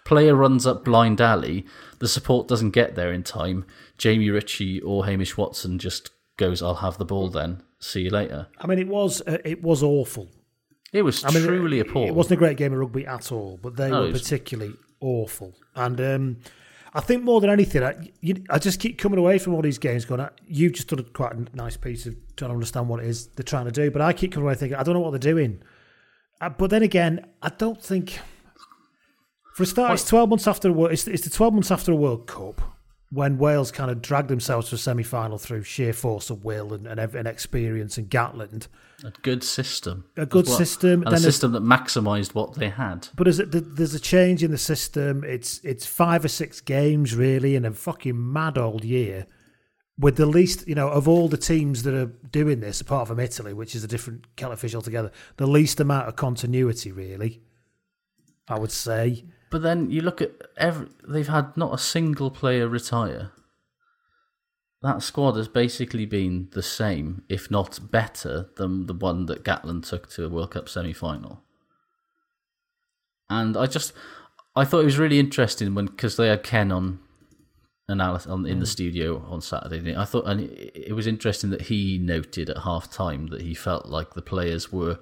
player 0.05 0.35
runs 0.35 0.67
up 0.67 0.85
blind 0.85 1.21
alley, 1.21 1.65
the 1.99 2.09
support 2.09 2.49
doesn't 2.49 2.71
get 2.71 2.95
there 2.95 3.13
in 3.13 3.23
time. 3.23 3.65
Jamie 3.99 4.31
Ritchie 4.31 4.81
or 4.81 5.07
Hamish 5.07 5.37
Watson 5.37 5.79
just 5.79 6.11
goes, 6.37 6.63
"I'll 6.63 6.77
have 6.77 6.99
the 6.99 7.05
ball 7.05 7.29
then. 7.29 7.63
See 7.79 8.03
you 8.03 8.11
later." 8.11 8.49
I 8.59 8.67
mean, 8.67 8.79
it 8.79 8.89
was 8.89 9.23
uh, 9.27 9.39
it 9.45 9.63
was 9.63 9.83
awful. 9.83 10.29
It 10.93 11.03
was 11.03 11.25
I 11.25 11.31
mean, 11.31 11.45
truly 11.45 11.79
it, 11.79 11.89
appalling. 11.89 12.09
It 12.09 12.15
wasn't 12.15 12.35
a 12.35 12.37
great 12.37 12.57
game 12.57 12.73
of 12.73 12.79
rugby 12.81 13.07
at 13.07 13.33
all, 13.33 13.59
but 13.63 13.77
they 13.77 13.91
No, 13.91 14.03
were 14.03 14.13
particularly 14.13 14.75
awful. 15.01 15.55
And 15.75 16.01
um, 16.01 16.37
I 16.93 17.01
think 17.01 17.23
more 17.23 17.41
than 17.41 17.49
anything, 17.49 17.83
I, 17.83 17.95
you, 18.21 18.45
I 18.51 18.59
just 18.59 18.79
keep 18.79 18.99
coming 18.99 19.19
away 19.19 19.39
from 19.39 19.55
all 19.55 19.63
these 19.63 19.79
games 19.79 20.05
going, 20.05 20.27
you've 20.47 20.73
just 20.75 20.89
done 20.89 20.99
a 20.99 21.05
quite 21.05 21.33
a 21.33 21.47
nice 21.57 21.79
piece 21.79 22.05
of 22.05 22.15
trying 22.37 22.51
to 22.51 22.55
understand 22.55 22.89
what 22.89 23.01
it 23.01 23.07
is 23.07 23.29
they're 23.29 23.43
trying 23.43 23.65
to 23.65 23.71
do. 23.71 23.91
But 23.91 24.03
I 24.03 24.13
keep 24.13 24.33
coming 24.33 24.47
away 24.47 24.55
thinking, 24.55 24.77
I 24.77 24.83
don't 24.83 24.95
know 24.95 25.01
what 25.01 25.11
they're 25.11 25.19
doing. 25.19 25.63
Uh, 26.43 26.49
but 26.49 26.71
then 26.71 26.83
again, 26.83 27.25
I 27.41 27.51
don't 27.51 27.81
think. 27.81 28.19
For 29.55 29.63
a 29.63 29.67
start, 29.67 29.93
it's 29.93 30.09
12 30.09 30.29
months 30.31 30.47
after 30.49 30.73
World, 30.73 30.93
it's, 30.93 31.07
it's 31.07 31.25
the 31.25 31.31
12 31.31 31.55
months 31.55 31.71
after 31.71 31.93
a 31.93 31.95
World 31.95 32.27
Cup 32.27 32.61
when 33.11 33.37
Wales 33.37 33.71
kind 33.71 33.91
of 33.91 34.01
dragged 34.01 34.29
themselves 34.29 34.71
to 34.71 34.75
a 34.75 34.79
semi 34.79 35.03
final 35.03 35.37
through 35.37 35.63
sheer 35.63 35.93
force 35.93 36.31
of 36.31 36.45
will 36.45 36.73
and, 36.73 36.87
and, 36.87 36.99
and 36.99 37.29
experience 37.29 37.99
and 37.99 38.09
Gatland. 38.09 38.69
a 39.05 39.11
good 39.23 39.45
system, 39.45 40.07
A 40.17 40.25
good 40.25 40.47
well. 40.47 40.57
system, 40.57 41.03
and 41.03 41.15
a 41.15 41.19
system 41.19 41.53
that 41.53 41.63
maximised 41.63 42.35
what 42.35 42.55
they 42.55 42.71
had. 42.71 43.09
But 43.15 43.29
is 43.29 43.39
it, 43.39 43.51
there's 43.77 43.95
a 43.95 44.01
change 44.01 44.43
in 44.43 44.51
the 44.51 44.59
system. 44.59 45.23
It's 45.25 45.61
it's 45.63 45.85
five 45.87 46.25
or 46.25 46.29
six 46.29 46.61
games 46.61 47.15
really 47.15 47.55
in 47.55 47.67
a 47.67 47.73
fucking 47.73 48.33
mad 48.33 48.57
old 48.57 48.83
year, 48.83 49.27
with 49.99 50.17
the 50.17 50.27
least 50.27 50.67
you 50.67 50.75
know 50.75 50.89
of 50.89 51.07
all 51.09 51.29
the 51.29 51.37
teams 51.37 51.83
that 51.83 51.95
are 51.95 52.07
doing 52.07 52.61
this, 52.61 52.81
apart 52.81 53.09
from 53.09 53.21
Italy, 53.21 53.53
which 53.53 53.75
is 53.75 53.85
a 53.85 53.89
different 53.89 54.35
kettle 54.37 54.53
of 54.53 54.61
fish 54.61 54.75
altogether. 54.75 55.11
The 55.37 55.47
least 55.47 55.81
amount 55.81 56.09
of 56.09 56.17
continuity, 56.17 56.93
really. 56.93 57.43
I 58.49 58.59
would 58.59 58.73
say. 58.73 59.25
But 59.51 59.63
then 59.63 59.91
you 59.91 60.01
look 60.01 60.21
at 60.21 60.33
every 60.57 60.89
they've 61.07 61.29
had 61.29 61.57
not 61.57 61.75
a 61.75 61.79
single 61.79 62.31
player 62.31 62.69
retire. 62.69 63.33
That 64.83 65.03
squad 65.03 65.37
has 65.37 65.47
basically 65.47 66.07
been 66.07 66.49
the 66.53 66.63
same, 66.63 67.23
if 67.29 67.51
not 67.51 67.93
better, 67.93 68.51
than 68.57 68.87
the 68.87 68.95
one 68.95 69.27
that 69.27 69.45
Gatland 69.45 69.89
took 69.89 70.11
to 70.11 70.25
a 70.25 70.29
World 70.29 70.51
Cup 70.51 70.69
semi 70.69 70.93
final. 70.93 71.45
And 73.31 73.57
I 73.57 73.67
just 73.67 73.93
I 74.57 74.65
thought 74.65 74.81
it 74.81 74.87
was 74.87 74.99
really 74.99 75.21
interesting 75.21 75.75
when 75.75 75.87
because 75.87 76.17
they 76.17 76.29
had 76.29 76.43
Ken 76.43 76.73
on 76.73 76.99
analysis 77.93 78.31
on, 78.31 78.47
in 78.47 78.59
the 78.59 78.65
mm. 78.65 78.69
studio 78.69 79.25
on 79.29 79.41
Saturday. 79.41 79.97
I 79.97 80.05
thought, 80.05 80.27
and 80.27 80.41
it, 80.41 80.89
it 80.89 80.93
was 80.95 81.07
interesting 81.07 81.51
that 81.51 81.63
he 81.63 81.99
noted 81.99 82.51
at 82.51 82.59
half 82.59 82.91
time 82.91 83.29
that 83.29 83.43
he 83.43 83.55
felt 83.55 83.87
like 83.87 84.15
the 84.15 84.23
players 84.23 84.73
were 84.73 84.99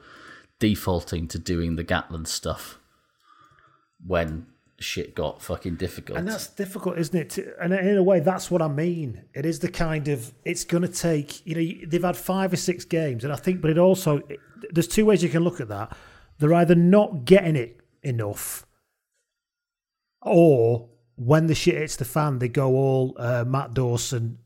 defaulting 0.59 1.27
to 1.29 1.39
doing 1.39 1.77
the 1.77 1.85
Gatland 1.85 2.27
stuff 2.27 2.79
when 4.07 4.47
shit 4.79 5.15
got 5.15 5.43
fucking 5.43 5.77
difficult. 5.77 6.19
And 6.19 6.27
that's 6.27 6.49
difficult, 6.49 6.99
isn't 6.99 7.39
it? 7.39 7.55
And 7.61 7.73
in 7.73 7.97
a 7.97 8.03
way, 8.03 8.21
that's 8.21 8.51
what 8.51 8.63
I 8.63 8.69
mean. 8.69 9.23
It 9.35 9.47
is 9.47 9.61
the 9.61 9.71
kind 9.71 10.09
of 10.09 10.33
it's 10.45 10.65
going 10.65 10.83
to 10.83 10.89
take. 10.89 11.45
You 11.47 11.55
know, 11.55 11.87
they've 11.87 12.03
had 12.03 12.17
five 12.17 12.53
or 12.53 12.57
six 12.57 12.85
games, 12.85 13.25
and 13.25 13.33
I 13.33 13.37
think, 13.37 13.61
but 13.61 13.71
it 13.71 13.79
also 13.79 14.23
there's 14.71 14.89
two 14.89 15.07
ways 15.07 15.23
you 15.23 15.29
can 15.29 15.45
look 15.45 15.61
at 15.61 15.69
that. 15.69 15.97
They're 16.39 16.55
either 16.55 16.75
not 16.75 17.25
getting 17.25 17.57
it 17.57 17.81
enough, 18.03 18.67
or 20.23 20.90
when 21.21 21.49
the 21.49 21.55
shit 21.55 21.75
hits 21.75 21.97
the 21.97 22.05
fan, 22.07 22.39
they 22.39 22.49
go 22.49 22.71
all 22.71 23.15
uh, 23.19 23.45
Matt 23.47 23.75
Dawson, 23.75 24.39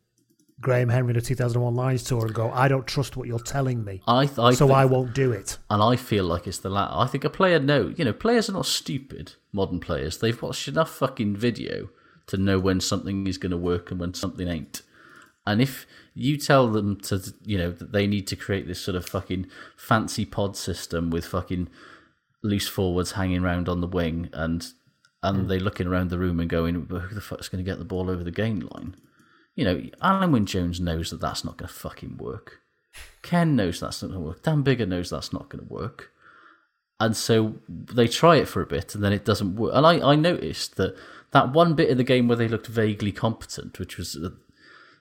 Graham 0.60 0.88
Henry, 0.88 1.12
the 1.12 1.20
2001 1.20 1.72
Lions 1.72 2.02
tour, 2.02 2.26
and 2.26 2.34
go, 2.34 2.51
"I 2.51 2.66
don't 2.66 2.84
trust 2.86 3.16
what 3.16 3.28
you're 3.28 3.38
telling 3.38 3.84
me, 3.84 4.02
I, 4.09 4.26
th- 4.26 4.38
I 4.40 4.55
so 4.55 4.72
I 4.72 4.84
won't 4.84 5.14
do 5.14 5.30
it." 5.30 5.59
And 5.70 5.80
I 5.80 5.94
feel 5.94 6.24
like 6.24 6.48
it's 6.48 6.59
the 6.59 6.70
latter. 6.70 6.94
I 6.96 7.06
think 7.06 7.22
a 7.22 7.30
player 7.30 7.60
know, 7.60 7.94
you 7.96 8.05
know, 8.05 8.12
players 8.12 8.48
are 8.48 8.55
not 8.55 8.66
stupid. 8.66 9.34
Modern 9.52 9.78
players, 9.78 10.18
they've 10.18 10.40
watched 10.42 10.66
enough 10.66 10.90
fucking 10.90 11.36
video 11.36 11.90
to 12.26 12.36
know 12.36 12.59
when 12.59 12.80
something 12.80 13.28
is 13.28 13.38
going 13.38 13.52
to 13.52 13.56
work 13.56 13.92
and 13.92 14.01
when 14.01 14.12
something 14.12 14.48
ain't. 14.48 14.82
And 15.46 15.62
if 15.62 15.86
you 16.12 16.36
tell 16.38 16.68
them 16.68 16.98
to, 17.02 17.22
you 17.44 17.56
know, 17.56 17.70
that 17.70 17.92
they 17.92 18.09
need 18.09 18.26
to 18.28 18.36
create 18.36 18.66
this 18.66 18.80
sort 18.80 18.96
of 18.96 19.06
fucking 19.06 19.46
fancy 19.76 20.24
pod 20.24 20.56
system 20.56 21.10
with 21.10 21.26
fucking 21.26 21.68
loose 22.42 22.66
forwards 22.66 23.12
hanging 23.12 23.44
around 23.44 23.68
on 23.68 23.80
the 23.80 23.86
wing 23.86 24.28
and 24.32 24.66
and 25.24 25.38
hmm. 25.38 25.48
they're 25.48 25.59
looking 25.59 25.86
around 25.86 26.10
the 26.10 26.18
room 26.18 26.38
and 26.38 26.51
going, 26.51 26.86
well, 26.88 27.01
who 27.01 27.14
the 27.14 27.20
fuck's 27.20 27.48
going 27.48 27.64
to 27.64 27.68
get 27.68 27.78
the 27.78 27.84
ball 27.84 28.10
over 28.10 28.22
the 28.22 28.30
gain 28.30 28.68
line? 28.72 28.94
You 29.56 29.64
know, 29.64 29.76
Alun 30.02 30.32
Wyn 30.32 30.46
Jones 30.46 30.80
knows 30.80 31.10
that 31.10 31.20
that's 31.20 31.44
not 31.44 31.56
going 31.56 31.68
to 31.68 31.74
fucking 31.74 32.18
work. 32.18 32.60
Ken 33.22 33.56
knows 33.56 33.80
that's 33.80 34.02
not 34.02 34.09
going 34.09 34.20
to 34.20 34.26
work. 34.26 34.42
Dan 34.42 34.62
Biggar 34.62 34.86
knows 34.86 35.10
that's 35.10 35.32
not 35.32 35.48
going 35.48 35.66
to 35.66 35.72
work. 35.72 36.10
And 37.01 37.16
so 37.16 37.56
they 37.68 38.06
try 38.06 38.36
it 38.36 38.46
for 38.46 38.60
a 38.60 38.66
bit 38.66 38.94
and 38.94 39.02
then 39.02 39.12
it 39.12 39.24
doesn't 39.24 39.56
work. 39.56 39.72
And 39.74 39.86
I, 39.86 40.12
I 40.12 40.14
noticed 40.14 40.76
that 40.76 40.94
that 41.32 41.52
one 41.52 41.74
bit 41.74 41.90
of 41.90 41.96
the 41.96 42.05
game 42.05 42.28
where 42.28 42.36
they 42.36 42.46
looked 42.46 42.66
vaguely 42.66 43.10
competent, 43.10 43.78
which 43.78 43.96
was 43.96 44.12
the 44.12 44.36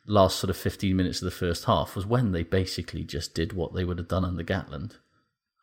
last 0.07 0.39
sort 0.39 0.49
of 0.49 0.57
15 0.57 0.95
minutes 0.95 1.21
of 1.21 1.25
the 1.25 1.31
first 1.31 1.65
half, 1.65 1.95
was 1.95 2.05
when 2.05 2.31
they 2.31 2.43
basically 2.43 3.03
just 3.03 3.35
did 3.35 3.53
what 3.53 3.75
they 3.75 3.83
would 3.83 3.97
have 3.97 4.07
done 4.07 4.25
under 4.25 4.43
Gatland. 4.43 4.97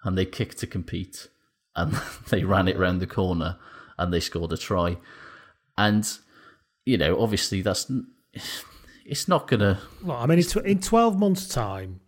And 0.05 0.17
they 0.17 0.27
kicked 0.27 0.59
to 0.59 0.67
compete 0.67 1.29
and 1.75 1.93
they 2.29 2.45
ran 2.45 2.69
it 2.69 2.79
round 2.79 3.01
the 3.01 3.07
corner 3.07 3.57
and 4.01 4.13
they 4.13 4.21
scored 4.21 4.53
a 4.53 4.57
try. 4.57 4.97
And, 5.79 6.11
you 6.85 6.99
know, 6.99 7.21
obviously 7.21 7.63
that's. 7.63 7.91
It's 9.05 9.29
not 9.29 9.49
going 9.49 9.61
to. 9.61 9.79
Well, 10.05 10.17
I 10.17 10.27
mean, 10.27 10.39
in, 10.39 10.67
in 10.67 10.81
12 10.81 11.19
months' 11.19 11.49
time, 11.49 12.01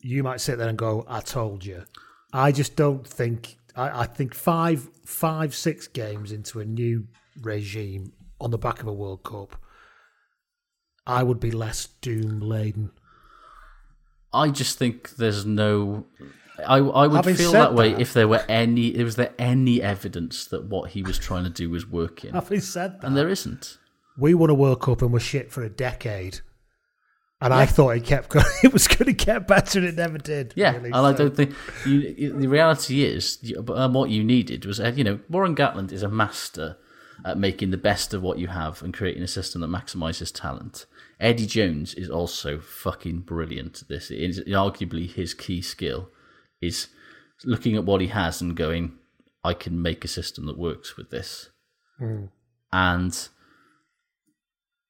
you 0.00 0.22
might 0.22 0.40
sit 0.40 0.58
there 0.58 0.68
and 0.68 0.78
go, 0.78 1.04
I 1.08 1.20
told 1.20 1.64
you. 1.64 1.84
I 2.32 2.52
just 2.52 2.76
don't 2.76 3.06
think. 3.06 3.56
I, 3.76 4.02
I 4.02 4.06
think 4.06 4.34
five, 4.34 4.88
five, 5.04 5.54
six 5.54 5.88
games 5.88 6.32
into 6.32 6.60
a 6.60 6.64
new 6.64 7.06
regime 7.40 8.12
on 8.40 8.50
the 8.50 8.58
back 8.58 8.80
of 8.80 8.86
a 8.86 8.92
World 8.92 9.24
Cup, 9.24 9.56
I 11.06 11.22
would 11.22 11.40
be 11.40 11.50
less 11.50 11.86
doom 12.00 12.40
laden. 12.40 12.90
I 14.32 14.50
just 14.50 14.78
think 14.78 15.16
there's 15.16 15.44
no. 15.44 16.06
I 16.58 16.76
I 16.78 17.06
would 17.06 17.16
Having 17.16 17.34
feel 17.36 17.52
that 17.52 17.74
way 17.74 17.92
that- 17.92 18.00
if 18.00 18.12
there 18.12 18.28
were 18.28 18.44
any. 18.48 18.92
Was 19.02 19.16
there 19.16 19.34
any 19.38 19.82
evidence 19.82 20.44
that 20.46 20.64
what 20.66 20.90
he 20.90 21.02
was 21.02 21.18
trying 21.18 21.44
to 21.44 21.50
do 21.50 21.68
was 21.70 21.86
working? 21.88 22.32
Having 22.34 22.60
said 22.60 23.00
that, 23.00 23.06
And 23.06 23.16
there 23.16 23.28
isn't. 23.28 23.78
we 24.16 24.34
won 24.34 24.50
a 24.50 24.54
World 24.54 24.80
Cup 24.80 25.02
and 25.02 25.12
were 25.12 25.20
shit 25.20 25.50
for 25.50 25.62
a 25.62 25.68
decade. 25.68 26.40
And 27.40 27.52
I 27.52 27.66
thought 27.66 27.90
it 27.90 28.04
kept 28.04 28.30
going. 28.30 28.46
It 28.62 28.72
was 28.72 28.88
going 28.88 29.04
to 29.06 29.12
get 29.12 29.46
better, 29.46 29.78
and 29.80 29.88
it 29.88 29.96
never 29.96 30.16
did. 30.16 30.54
Yeah, 30.56 30.76
really, 30.76 30.86
and 30.92 31.06
I 31.06 31.12
don't 31.12 31.36
think 31.36 31.52
you, 31.84 32.32
the 32.32 32.46
reality 32.48 33.02
is, 33.04 33.52
um, 33.68 33.92
what 33.92 34.08
you 34.08 34.24
needed 34.24 34.64
was, 34.64 34.80
uh, 34.80 34.92
you 34.96 35.04
know, 35.04 35.18
Warren 35.28 35.54
Gatland 35.54 35.92
is 35.92 36.02
a 36.02 36.08
master 36.08 36.78
at 37.24 37.36
making 37.36 37.70
the 37.70 37.76
best 37.76 38.14
of 38.14 38.22
what 38.22 38.38
you 38.38 38.46
have 38.46 38.82
and 38.82 38.94
creating 38.94 39.22
a 39.22 39.26
system 39.26 39.60
that 39.60 39.68
maximises 39.68 40.32
talent. 40.32 40.86
Eddie 41.20 41.46
Jones 41.46 41.92
is 41.94 42.08
also 42.08 42.58
fucking 42.60 43.20
brilliant 43.20 43.82
at 43.82 43.88
this. 43.88 44.10
It 44.10 44.20
is 44.20 44.40
arguably 44.40 45.12
his 45.12 45.34
key 45.34 45.60
skill 45.60 46.10
is 46.66 46.88
looking 47.44 47.76
at 47.76 47.84
what 47.84 48.00
he 48.00 48.08
has 48.08 48.40
and 48.40 48.56
going, 48.56 48.92
I 49.42 49.54
can 49.54 49.80
make 49.82 50.04
a 50.04 50.08
system 50.08 50.46
that 50.46 50.58
works 50.58 50.96
with 50.96 51.10
this. 51.10 51.50
Mm. 52.00 52.30
And 52.72 53.28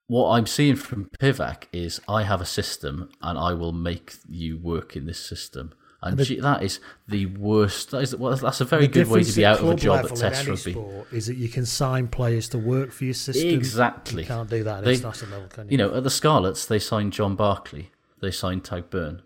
what 0.07 0.31
I'm 0.31 0.47
seeing 0.47 0.77
from 0.77 1.11
Pivac 1.19 1.65
is 1.73 2.01
I 2.09 2.23
have 2.25 2.41
a 2.41 2.47
system 2.47 3.11
and 3.23 3.39
I 3.39 3.53
will 3.55 3.73
make 3.73 4.15
you 4.29 4.59
work 4.59 4.97
in 4.97 5.07
this 5.07 5.19
system. 5.25 5.73
And 6.03 6.21
And 6.21 6.29
the- 6.29 6.41
that 6.41 6.63
is 6.63 6.81
the 7.09 7.25
worst. 7.27 7.91
That 7.91 8.03
is, 8.03 8.15
well, 8.15 8.37
that's 8.37 8.61
a 8.61 8.67
very 8.67 8.87
good 8.87 9.09
way 9.09 9.25
to 9.25 9.33
be 9.35 9.47
out 9.47 9.61
of 9.61 9.71
a 9.71 9.75
job 9.75 10.05
at 10.05 10.15
Test 10.15 10.47
Rugby. 10.47 10.77
Is 11.11 11.27
that 11.29 11.37
you 11.37 11.49
can 11.49 11.65
sign 11.65 12.09
players 12.09 12.49
to 12.51 12.59
work 12.59 12.93
for 12.93 13.05
your 13.07 13.15
system. 13.15 13.49
Exactly. 13.49 14.23
You 14.23 14.29
can't 14.29 14.51
do 14.51 14.63
that 14.65 14.79
at 14.79 14.85
They- 14.85 14.95
international 14.95 15.31
level, 15.31 15.49
can 15.49 15.67
you? 15.67 15.73
You 15.73 15.79
know, 15.79 15.95
at 15.95 16.03
the 16.05 16.11
Scarlets, 16.11 16.67
they 16.67 16.79
signed 16.79 17.15
John 17.15 17.37
Barclay. 17.37 17.91
They 18.21 18.31
signed 18.31 18.65
Tadhg 18.65 18.91
Beirne. 18.91 19.21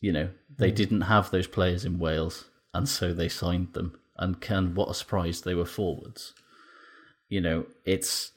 You 0.00 0.12
know, 0.12 0.30
they 0.62 0.70
didn't 0.70 1.02
have 1.02 1.30
those 1.30 1.46
players 1.46 1.84
in 1.84 1.98
Wales, 1.98 2.44
and 2.72 2.88
so 2.88 3.12
they 3.12 3.28
signed 3.28 3.72
them. 3.72 3.98
And 4.16 4.40
can 4.40 4.74
what 4.74 4.90
a 4.90 4.94
surprise 4.94 5.40
they 5.40 5.54
were 5.54 5.64
forwards. 5.64 6.34
You 7.28 7.40
know, 7.40 7.66
it's 7.84 8.30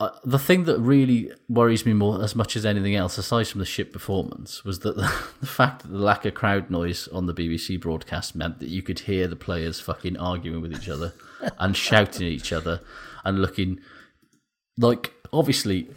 uh, 0.00 0.10
the 0.24 0.38
thing 0.38 0.64
that 0.64 0.78
really 0.78 1.30
worries 1.46 1.84
me 1.84 1.92
more, 1.92 2.22
as 2.24 2.34
much 2.34 2.56
as 2.56 2.64
anything 2.64 2.94
else, 2.94 3.18
aside 3.18 3.48
from 3.48 3.58
the 3.58 3.66
shit 3.66 3.92
performance, 3.92 4.64
was 4.64 4.78
that 4.78 4.96
the, 4.96 5.02
the 5.40 5.46
fact 5.46 5.82
that 5.82 5.88
the 5.88 5.98
lack 5.98 6.24
of 6.24 6.32
crowd 6.32 6.70
noise 6.70 7.06
on 7.08 7.26
the 7.26 7.34
BBC 7.34 7.78
broadcast 7.78 8.34
meant 8.34 8.60
that 8.60 8.70
you 8.70 8.80
could 8.80 9.00
hear 9.00 9.28
the 9.28 9.36
players 9.36 9.78
fucking 9.78 10.16
arguing 10.16 10.62
with 10.62 10.72
each 10.72 10.88
other 10.88 11.12
and 11.58 11.76
shouting 11.76 12.26
at 12.26 12.32
each 12.32 12.52
other 12.52 12.80
and 13.24 13.42
looking 13.42 13.78
like 14.78 15.12
obviously 15.32 15.90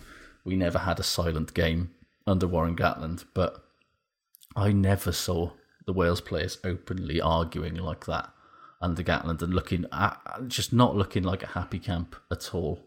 we 0.43 0.57
never 0.57 0.79
had 0.79 0.99
a 0.99 1.03
silent 1.03 1.53
game 1.53 1.91
under 2.27 2.45
Warren 2.45 2.75
Gatland, 2.75 3.23
but 3.33 3.62
I 4.55 4.71
never 4.71 5.11
saw 5.11 5.51
the 5.85 5.93
Wales 5.93 6.21
players 6.21 6.57
openly 6.63 7.19
arguing 7.19 7.75
like 7.75 8.05
that 8.05 8.31
under 8.81 9.01
Gatland 9.01 9.41
and 9.41 9.53
looking 9.53 9.85
at, 9.91 10.19
just 10.47 10.73
not 10.73 10.95
looking 10.95 11.23
like 11.23 11.41
a 11.41 11.47
happy 11.47 11.79
camp 11.79 12.15
at 12.29 12.53
all. 12.53 12.81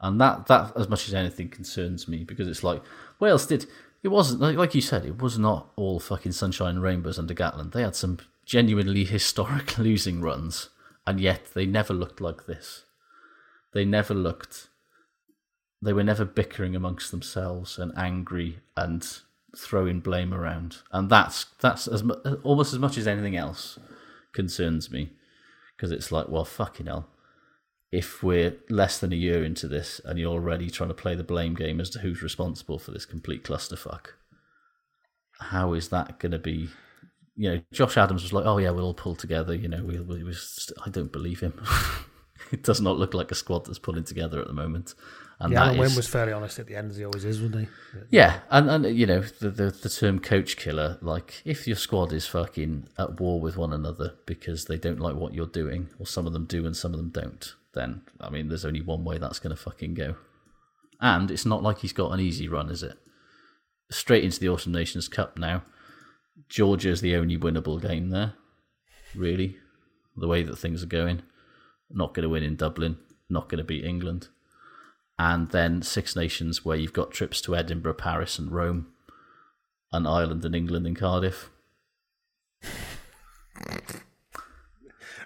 And 0.00 0.20
that, 0.20 0.46
that 0.46 0.72
as 0.76 0.88
much 0.88 1.08
as 1.08 1.14
anything 1.14 1.48
concerns 1.48 2.08
me 2.08 2.24
because 2.24 2.48
it's 2.48 2.64
like 2.64 2.82
Wales 3.20 3.46
did. 3.46 3.66
It 4.02 4.08
wasn't 4.08 4.40
like, 4.40 4.56
like 4.56 4.74
you 4.74 4.80
said. 4.80 5.04
It 5.04 5.20
was 5.20 5.38
not 5.38 5.72
all 5.76 6.00
fucking 6.00 6.32
sunshine 6.32 6.76
and 6.76 6.82
rainbows 6.82 7.18
under 7.18 7.34
Gatland. 7.34 7.72
They 7.72 7.82
had 7.82 7.96
some 7.96 8.18
genuinely 8.44 9.04
historic 9.04 9.78
losing 9.78 10.20
runs, 10.20 10.70
and 11.06 11.20
yet 11.20 11.48
they 11.54 11.66
never 11.66 11.92
looked 11.92 12.20
like 12.20 12.46
this. 12.46 12.84
They 13.72 13.84
never 13.84 14.14
looked. 14.14 14.68
They 15.82 15.92
were 15.92 16.04
never 16.04 16.24
bickering 16.24 16.74
amongst 16.74 17.10
themselves 17.10 17.78
and 17.78 17.92
angry 17.96 18.60
and 18.76 19.06
throwing 19.56 20.00
blame 20.00 20.32
around, 20.32 20.78
and 20.92 21.10
that's 21.10 21.46
that's 21.60 21.86
as 21.86 22.02
almost 22.42 22.72
as 22.72 22.78
much 22.78 22.96
as 22.98 23.06
anything 23.06 23.36
else 23.36 23.78
concerns 24.32 24.90
me 24.90 25.10
because 25.76 25.92
it's 25.92 26.10
like, 26.10 26.28
well, 26.28 26.44
fucking 26.44 26.86
hell. 26.86 27.08
If 27.92 28.22
we're 28.22 28.56
less 28.68 28.98
than 28.98 29.12
a 29.12 29.16
year 29.16 29.44
into 29.44 29.68
this 29.68 30.00
and 30.04 30.18
you're 30.18 30.32
already 30.32 30.70
trying 30.70 30.88
to 30.88 30.94
play 30.94 31.14
the 31.14 31.22
blame 31.22 31.54
game 31.54 31.80
as 31.80 31.88
to 31.90 32.00
who's 32.00 32.22
responsible 32.22 32.78
for 32.78 32.90
this 32.90 33.06
complete 33.06 33.44
clusterfuck, 33.44 34.08
how 35.38 35.72
is 35.72 35.88
that 35.90 36.18
going 36.18 36.32
to 36.32 36.38
be? 36.38 36.68
You 37.36 37.50
know, 37.50 37.62
Josh 37.72 37.96
Adams 37.96 38.22
was 38.22 38.32
like, 38.32 38.46
"Oh 38.46 38.58
yeah, 38.58 38.70
we'll 38.70 38.86
all 38.86 38.94
pull 38.94 39.14
together." 39.14 39.54
You 39.54 39.68
know, 39.68 39.84
we, 39.84 40.00
we 40.00 40.24
was. 40.24 40.72
I 40.84 40.90
don't 40.90 41.12
believe 41.12 41.40
him. 41.40 41.60
it 42.52 42.62
does 42.62 42.80
not 42.80 42.96
look 42.98 43.14
like 43.14 43.30
a 43.30 43.34
squad 43.34 43.64
that's 43.66 43.78
pulling 43.78 44.04
together 44.04 44.40
at 44.40 44.46
the 44.46 44.52
moment. 44.52 44.94
And 45.38 45.52
yeah, 45.52 45.66
that 45.66 45.74
Alun 45.74 45.78
Wyn 45.78 45.86
is- 45.88 45.96
was 45.96 46.08
fairly 46.08 46.32
honest 46.32 46.58
at 46.58 46.66
the 46.66 46.76
end, 46.76 46.90
as 46.90 46.96
he 46.96 47.04
always 47.04 47.24
is, 47.24 47.40
wasn't 47.42 47.62
he? 47.62 47.68
yeah, 48.10 48.40
and, 48.50 48.70
and 48.70 48.96
you 48.96 49.04
know 49.06 49.20
the, 49.20 49.50
the 49.50 49.70
the 49.70 49.88
term 49.90 50.18
coach 50.18 50.56
killer. 50.56 50.98
Like, 51.02 51.42
if 51.44 51.66
your 51.66 51.76
squad 51.76 52.12
is 52.12 52.26
fucking 52.26 52.88
at 52.98 53.20
war 53.20 53.38
with 53.40 53.56
one 53.58 53.72
another 53.74 54.14
because 54.24 54.64
they 54.64 54.78
don't 54.78 54.98
like 55.00 55.14
what 55.14 55.34
you're 55.34 55.46
doing, 55.46 55.88
or 55.98 56.06
some 56.06 56.26
of 56.26 56.32
them 56.32 56.46
do 56.46 56.64
and 56.64 56.74
some 56.76 56.92
of 56.94 56.98
them 56.98 57.10
don't, 57.10 57.54
then 57.74 58.02
I 58.18 58.30
mean, 58.30 58.48
there's 58.48 58.64
only 58.64 58.80
one 58.80 59.04
way 59.04 59.18
that's 59.18 59.38
going 59.38 59.54
to 59.54 59.62
fucking 59.62 59.92
go. 59.94 60.16
And 61.00 61.30
it's 61.30 61.44
not 61.44 61.62
like 61.62 61.78
he's 61.80 61.92
got 61.92 62.12
an 62.12 62.20
easy 62.20 62.48
run, 62.48 62.70
is 62.70 62.82
it? 62.82 62.96
Straight 63.90 64.24
into 64.24 64.40
the 64.40 64.48
Autumn 64.48 64.72
Nations 64.72 65.06
Cup 65.06 65.38
now. 65.38 65.62
Georgia's 66.48 67.02
the 67.02 67.14
only 67.14 67.36
winnable 67.36 67.80
game 67.80 68.08
there, 68.08 68.32
really. 69.14 69.58
The 70.16 70.28
way 70.28 70.42
that 70.42 70.56
things 70.56 70.82
are 70.82 70.86
going, 70.86 71.22
not 71.90 72.14
going 72.14 72.22
to 72.24 72.28
win 72.28 72.42
in 72.42 72.56
Dublin, 72.56 72.98
not 73.28 73.48
going 73.48 73.58
to 73.58 73.64
beat 73.64 73.84
England 73.84 74.28
and 75.18 75.48
then 75.48 75.80
Six 75.80 76.14
Nations, 76.14 76.62
where 76.64 76.76
you've 76.76 76.92
got 76.92 77.10
trips 77.10 77.40
to 77.42 77.56
Edinburgh, 77.56 77.94
Paris, 77.94 78.38
and 78.38 78.52
Rome, 78.52 78.88
and 79.90 80.06
Ireland 80.06 80.44
and 80.44 80.54
England 80.54 80.86
and 80.86 80.94
Cardiff. 80.96 81.48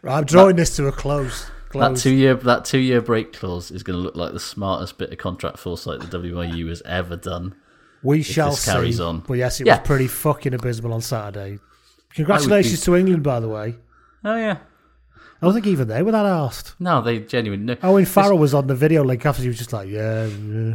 Right, 0.02 0.16
I'm 0.16 0.24
drawing 0.24 0.56
this 0.56 0.74
to 0.76 0.86
a 0.86 0.92
close. 0.92 1.50
That 1.74 1.96
two 1.96 2.14
year 2.14 2.34
that 2.34 2.64
two 2.64 2.78
year 2.78 3.02
break 3.02 3.32
clause 3.34 3.70
is 3.70 3.82
going 3.82 3.98
to 3.98 4.02
look 4.02 4.16
like 4.16 4.32
the 4.32 4.40
smartest 4.40 4.96
bit 4.98 5.12
of 5.12 5.18
contract 5.18 5.58
foresight 5.58 6.00
the 6.00 6.06
WIU 6.18 6.68
has 6.68 6.80
ever 6.86 7.16
done. 7.16 7.54
we 8.02 8.22
shall 8.22 8.50
this 8.52 8.64
carries 8.64 8.96
see. 8.96 9.02
on. 9.02 9.20
But 9.20 9.34
yes, 9.34 9.60
it 9.60 9.66
Yeah. 9.66 9.78
was 9.78 9.86
pretty 9.86 10.06
fucking 10.08 10.54
abysmal 10.54 10.94
on 10.94 11.02
Saturday. 11.02 11.58
Congratulations 12.14 12.80
to 12.82 12.96
England, 12.96 13.22
by 13.22 13.40
the 13.40 13.48
way. 13.48 13.76
Oh 14.24 14.36
yeah. 14.36 14.58
I 15.40 15.46
don't 15.46 15.54
think 15.54 15.66
even 15.66 15.88
they 15.88 16.02
were 16.02 16.12
that 16.12 16.26
asked. 16.26 16.74
No, 16.78 17.00
they 17.00 17.20
genuinely. 17.20 17.78
Owen 17.82 18.04
Farrell 18.04 18.38
was 18.38 18.52
on 18.54 18.66
the 18.66 18.74
video 18.74 19.02
link 19.02 19.24
after 19.24 19.42
he 19.42 19.48
was 19.48 19.58
just 19.58 19.72
like, 19.72 19.88
yeah, 19.88 20.26
yeah. 20.26 20.74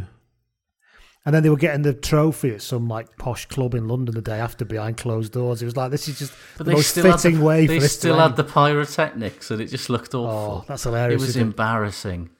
And 1.24 1.34
then 1.34 1.42
they 1.42 1.50
were 1.50 1.56
getting 1.56 1.82
the 1.82 1.92
trophy 1.92 2.52
at 2.54 2.62
some 2.62 2.86
like 2.88 3.16
posh 3.16 3.46
club 3.46 3.74
in 3.74 3.88
London 3.88 4.14
the 4.14 4.22
day 4.22 4.38
after 4.38 4.64
behind 4.64 4.96
closed 4.96 5.32
doors. 5.32 5.60
It 5.60 5.64
was 5.64 5.76
like 5.76 5.90
this 5.90 6.06
is 6.08 6.18
just 6.18 6.32
But 6.56 6.66
the 6.66 6.72
most 6.72 6.94
fitting 6.94 7.38
the, 7.40 7.44
way 7.44 7.66
They 7.66 7.76
for 7.76 7.80
this 7.82 7.96
still 7.96 8.18
had 8.18 8.36
the 8.36 8.44
pyrotechnics, 8.44 9.50
and 9.50 9.60
it 9.60 9.66
just 9.66 9.90
looked 9.90 10.14
awful. 10.14 10.62
Oh, 10.62 10.64
that's 10.68 10.84
hilarious, 10.84 11.20
It 11.20 11.24
was 11.24 11.28
isn't 11.30 11.42
it? 11.42 11.44
embarrassing. 11.46 12.30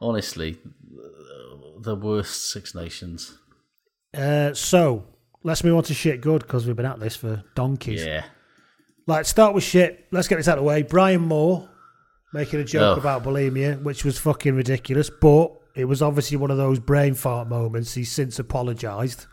Honestly, 0.00 0.58
the 1.80 1.94
worst 1.94 2.50
Six 2.50 2.74
Nations. 2.74 3.38
Uh, 4.14 4.54
so 4.54 5.04
let's 5.42 5.62
move 5.62 5.76
on 5.76 5.82
to 5.84 5.94
shit 5.94 6.22
good 6.22 6.40
because 6.42 6.66
we've 6.66 6.76
been 6.76 6.86
at 6.86 6.98
this 7.00 7.16
for 7.16 7.44
donkeys. 7.54 8.04
Yeah. 8.04 8.24
Like 9.06 9.24
start 9.26 9.54
with 9.54 9.64
shit. 9.64 10.06
Let's 10.10 10.28
get 10.28 10.36
this 10.36 10.48
out 10.48 10.58
of 10.58 10.64
the 10.64 10.68
way. 10.68 10.82
Brian 10.82 11.22
Moore 11.22 11.68
making 12.32 12.60
a 12.60 12.64
joke 12.64 12.96
Oh. 12.96 13.00
about 13.00 13.22
bulimia, 13.22 13.80
which 13.82 14.04
was 14.04 14.18
fucking 14.18 14.54
ridiculous, 14.54 15.10
but 15.10 15.52
it 15.74 15.84
was 15.84 16.02
obviously 16.02 16.36
one 16.36 16.50
of 16.50 16.56
those 16.56 16.78
brain 16.80 17.14
fart 17.14 17.48
moments. 17.48 17.94
He's 17.94 18.10
since 18.10 18.38
apologised. 18.38 19.26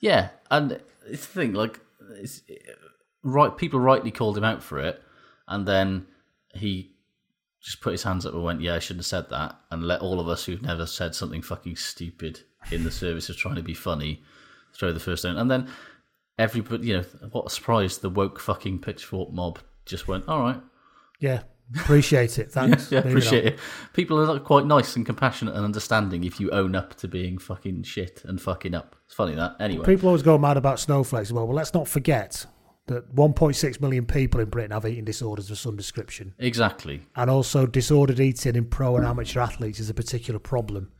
Yeah, 0.00 0.28
and 0.50 0.72
it's 1.08 1.26
the 1.26 1.40
thing, 1.40 1.52
like, 1.54 1.80
it's, 2.20 2.42
right, 3.22 3.56
people 3.56 3.80
rightly 3.80 4.10
called 4.10 4.36
him 4.38 4.44
out 4.44 4.62
for 4.62 4.78
it, 4.78 5.02
and 5.48 5.66
then 5.66 6.06
he 6.54 6.92
just 7.62 7.80
put 7.80 7.92
his 7.92 8.04
hands 8.04 8.24
up 8.24 8.32
and 8.34 8.44
went, 8.44 8.60
"Yeah, 8.60 8.74
I 8.76 8.78
shouldn't 8.78 9.00
have 9.00 9.06
said 9.06 9.30
that," 9.30 9.58
and 9.70 9.82
let 9.82 10.00
all 10.02 10.20
of 10.20 10.28
us 10.28 10.44
who've 10.44 10.62
never 10.62 10.86
said 10.86 11.14
something 11.14 11.42
fucking 11.42 11.76
stupid 11.76 12.40
in 12.70 12.84
the 12.84 12.90
service 12.90 13.28
of 13.28 13.36
trying 13.36 13.56
to 13.56 13.62
be 13.62 13.74
funny 13.74 14.22
throw 14.72 14.92
the 14.92 15.00
first 15.00 15.22
stone, 15.22 15.36
and 15.38 15.50
then 15.50 15.66
everybody, 16.38 16.88
you 16.88 16.96
know, 16.98 17.04
what 17.30 17.46
a 17.46 17.50
surprise! 17.50 17.98
The 17.98 18.10
woke 18.10 18.40
fucking 18.40 18.80
pitchfork 18.80 19.32
mob 19.32 19.58
just 19.84 20.08
went, 20.08 20.28
"All 20.28 20.40
right." 20.40 20.60
Yeah, 21.20 21.42
appreciate 21.74 22.38
it. 22.38 22.52
Thanks. 22.52 22.90
Yeah, 22.92 22.98
Moving 22.98 23.12
appreciate 23.12 23.46
on. 23.46 23.52
it. 23.54 23.58
People 23.94 24.18
are 24.20 24.26
like, 24.26 24.44
quite 24.44 24.66
nice 24.66 24.96
and 24.96 25.06
compassionate 25.06 25.54
and 25.54 25.64
understanding 25.64 26.24
if 26.24 26.38
you 26.38 26.50
own 26.50 26.74
up 26.76 26.94
to 26.96 27.08
being 27.08 27.38
fucking 27.38 27.84
shit 27.84 28.22
and 28.24 28.40
fucking 28.40 28.74
up. 28.74 28.96
It's 29.06 29.14
funny 29.14 29.34
that. 29.34 29.56
Anyway, 29.60 29.84
People 29.86 30.08
always 30.08 30.22
go 30.22 30.36
mad 30.36 30.56
about 30.56 30.78
snowflakes. 30.80 31.32
Well, 31.32 31.46
well, 31.46 31.56
let's 31.56 31.72
not 31.72 31.88
forget 31.88 32.44
that 32.88 33.14
1.6 33.16 33.80
million 33.80 34.06
people 34.06 34.40
in 34.40 34.48
Britain 34.48 34.70
have 34.70 34.86
eating 34.86 35.04
disorders 35.04 35.50
of 35.50 35.58
some 35.58 35.76
description. 35.76 36.34
exactly. 36.38 37.00
And 37.16 37.28
also, 37.30 37.66
disordered 37.66 38.20
eating 38.20 38.54
in 38.54 38.66
pro 38.66 38.96
and 38.96 39.04
amateur 39.06 39.40
athletes 39.40 39.80
is 39.80 39.90
a 39.90 39.94
particular 39.94 40.38
problem. 40.38 40.92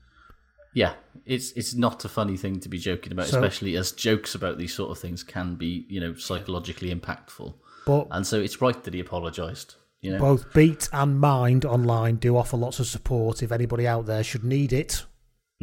Yeah, 0.76 0.92
it's 1.24 1.52
it's 1.52 1.74
not 1.74 2.04
a 2.04 2.08
funny 2.08 2.36
thing 2.36 2.60
to 2.60 2.68
be 2.68 2.76
joking 2.76 3.10
about, 3.12 3.28
So- 3.28 3.38
especially 3.42 3.76
as 3.78 3.92
jokes 3.92 4.34
about 4.34 4.58
these 4.58 4.74
sort 4.74 4.90
of 4.90 4.98
things 4.98 5.22
can 5.24 5.54
be, 5.56 5.86
you 5.88 6.00
know, 6.00 6.12
psychologically 6.14 6.94
impactful. 6.94 7.54
But 7.86 8.08
And 8.10 8.26
so 8.26 8.38
it's 8.40 8.60
right 8.60 8.80
that 8.84 8.92
he 8.92 9.00
apologised. 9.00 9.76
You 10.02 10.12
know, 10.12 10.18
both 10.18 10.52
Beat 10.52 10.90
and 10.92 11.18
Mind 11.18 11.64
online 11.64 12.16
do 12.16 12.36
offer 12.36 12.58
lots 12.58 12.78
of 12.78 12.86
support 12.86 13.42
if 13.42 13.50
anybody 13.52 13.86
out 13.88 14.04
there 14.04 14.22
should 14.22 14.44
need 14.44 14.72
it. 14.74 15.06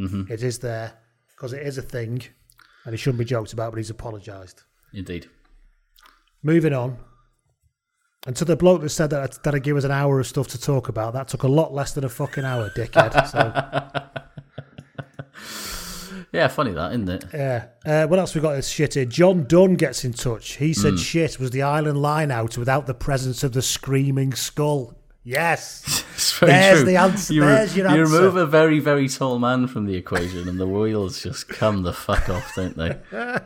Mhm. 0.00 0.28
It 0.28 0.42
is 0.42 0.58
there 0.58 0.94
because 1.28 1.52
it 1.52 1.64
is 1.64 1.78
a 1.78 1.82
thing 1.82 2.22
and 2.84 2.92
it 2.92 2.98
shouldn't 2.98 3.20
be 3.20 3.24
joked 3.24 3.52
about, 3.52 3.70
but 3.70 3.78
he's 3.78 3.90
apologised. 3.90 4.62
indeed. 4.92 5.28
Moving 6.42 6.72
on. 6.72 6.98
And 8.26 8.34
to 8.36 8.44
the 8.44 8.56
bloke 8.56 8.80
that 8.82 8.88
said 8.90 9.10
that 9.10 9.42
that'd 9.44 9.62
give 9.62 9.76
us 9.76 9.84
an 9.84 9.90
hour 9.92 10.18
of 10.18 10.26
stuff 10.26 10.48
to 10.48 10.60
talk 10.60 10.88
about, 10.88 11.12
that 11.12 11.28
took 11.28 11.42
a 11.44 11.48
lot 11.48 11.72
less 11.72 11.92
than 11.94 12.02
a 12.04 12.08
fucking 12.08 12.44
hour, 12.44 12.70
dickhead. 12.70 13.12
so 13.30 13.40
Yeah, 16.32 16.48
funny 16.48 16.72
that, 16.72 16.92
isn't 16.92 17.08
it? 17.08 17.24
Yeah. 17.32 17.66
Uh, 17.84 18.06
what 18.06 18.18
else 18.18 18.34
we 18.34 18.40
got 18.40 18.54
this 18.54 18.68
shit 18.68 18.94
here? 18.94 19.04
John 19.04 19.44
Dunn 19.44 19.74
gets 19.74 20.04
in 20.04 20.12
touch. 20.12 20.56
He 20.56 20.72
said 20.74 20.94
Mm. 20.94 20.98
shit 21.04 21.38
was 21.38 21.50
the 21.50 21.62
Ireland 21.62 22.00
line 22.00 22.30
out 22.30 22.56
without 22.58 22.86
the 22.86 22.94
presence 22.94 23.42
of 23.44 23.52
the 23.52 23.62
screaming 23.62 24.32
skull. 24.34 24.98
Yes. 25.22 26.02
It's 26.14 26.38
very 26.38 26.52
There's 26.52 26.78
true. 26.82 26.86
the 26.86 26.96
answer. 26.96 27.34
You, 27.34 27.40
re- 27.42 27.48
There's 27.48 27.76
your 27.76 27.90
you 27.90 28.00
answer. 28.02 28.14
remove 28.16 28.36
a 28.36 28.46
very, 28.46 28.78
very 28.78 29.08
tall 29.08 29.40
man 29.40 29.66
from 29.66 29.86
the 29.86 29.96
equation, 29.96 30.48
and 30.48 30.58
the 30.60 30.66
wheels 30.66 31.22
just 31.22 31.48
come 31.48 31.82
the 31.82 31.92
fuck 31.92 32.28
off, 32.28 32.54
don't 32.54 32.76
they? 32.76 32.96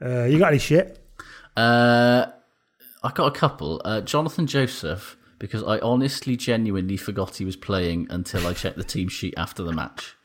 Uh, 0.00 0.24
you 0.24 0.38
got 0.38 0.48
any 0.48 0.58
shit? 0.58 0.98
Uh, 1.56 2.26
I 3.02 3.12
got 3.12 3.26
a 3.26 3.30
couple. 3.38 3.80
Uh, 3.84 4.00
Jonathan 4.00 4.46
Joseph, 4.46 5.16
because 5.40 5.62
I 5.64 5.78
honestly, 5.80 6.36
genuinely 6.36 6.96
forgot 6.96 7.36
he 7.36 7.44
was 7.44 7.56
playing 7.56 8.06
until 8.10 8.46
I 8.46 8.52
checked 8.52 8.76
the 8.76 8.84
team 8.84 9.08
sheet 9.08 9.34
after 9.36 9.62
the 9.64 9.72
match. 9.72 10.16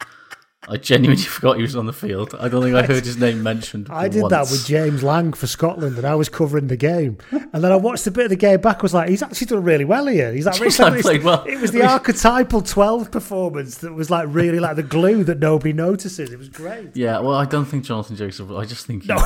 I 0.70 0.78
genuinely 0.78 1.24
forgot 1.38 1.58
he 1.58 1.62
was 1.62 1.76
on 1.76 1.86
the 1.88 1.94
field. 1.94 2.34
I 2.40 2.48
don't 2.48 2.64
think 2.64 2.76
I 2.76 2.84
heard 2.84 3.04
his 3.06 3.18
name 3.18 3.44
mentioned. 3.44 3.88
I 3.90 4.08
did 4.08 4.30
that 4.30 4.50
with 4.50 4.66
James 4.66 5.04
Lang 5.04 5.34
for 5.34 5.46
Scotland, 5.48 5.98
and 5.98 6.06
I 6.08 6.16
was 6.16 6.30
covering 6.30 6.68
the 6.68 6.78
game. 6.78 7.18
And 7.32 7.64
then 7.64 7.72
I 7.72 7.76
watched 7.76 8.08
a 8.08 8.12
bit 8.12 8.24
of 8.26 8.30
the 8.30 8.36
game 8.38 8.62
back. 8.62 8.82
Was 8.82 8.94
like, 8.94 9.10
he's 9.10 9.22
actually 9.22 9.48
done 9.48 9.64
really 9.64 9.84
well 9.86 10.08
here. 10.08 10.32
He's 10.32 10.46
like, 10.46 10.56
James 10.60 10.80
Lang 10.80 11.02
played 11.02 11.24
well. 11.24 11.44
It 11.44 11.60
was 11.60 11.72
the 11.72 11.84
archetypal 11.88 12.62
twelve 12.62 13.12
performance 13.12 13.80
that 13.80 13.94
was 13.94 14.10
like 14.10 14.28
really 14.30 14.60
like 14.60 14.76
the 14.78 14.84
glue 14.84 15.24
that 15.26 15.40
nobody 15.40 15.74
notices. 15.74 16.32
It 16.32 16.40
was 16.40 16.50
great. 16.50 16.96
Yeah, 16.96 17.20
well, 17.20 17.36
I 17.36 17.46
don't 17.46 17.66
think 17.66 17.84
Jonathan 17.84 18.16
Joseph. 18.16 18.50
I 18.52 18.66
just 18.66 18.86
think 18.86 19.04
he 19.04 19.10
No. 19.10 19.22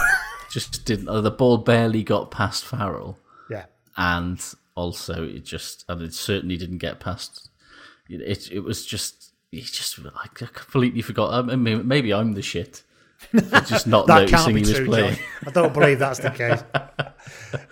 just 0.52 0.86
didn't. 0.86 1.08
Uh, 1.08 1.22
the 1.22 1.32
ball 1.32 1.58
barely 1.60 2.04
got 2.04 2.32
past 2.32 2.66
Farrell. 2.66 3.18
Yeah. 3.50 3.66
and 3.96 4.44
also 4.76 5.24
it 5.24 5.46
just 5.46 5.86
and 5.88 6.02
it 6.02 6.14
certainly 6.14 6.58
didn't 6.58 6.78
get 6.80 7.00
past. 7.00 7.50
It 8.10 8.52
it 8.52 8.60
was 8.62 8.86
just 8.86 9.27
he 9.52 9.62
just 9.62 10.00
I 10.00 10.28
completely 10.34 11.02
forgot. 11.02 11.50
I 11.50 11.56
mean, 11.56 11.88
maybe 11.88 12.14
I'm 12.14 12.34
the 12.34 12.42
shit. 12.42 12.84
for 13.32 13.42
just 13.62 13.88
not 13.88 14.08
that 14.08 14.30
can't 14.30 14.54
noticing 14.54 14.54
be 14.56 14.62
he 14.62 14.68
was 14.68 14.76
true, 14.76 14.86
playing. 14.86 15.16
John. 15.16 15.24
I 15.48 15.52
don't 15.52 15.74
believe 15.74 16.00
that's 16.00 16.20
the 16.20 16.32
case. 16.32 16.64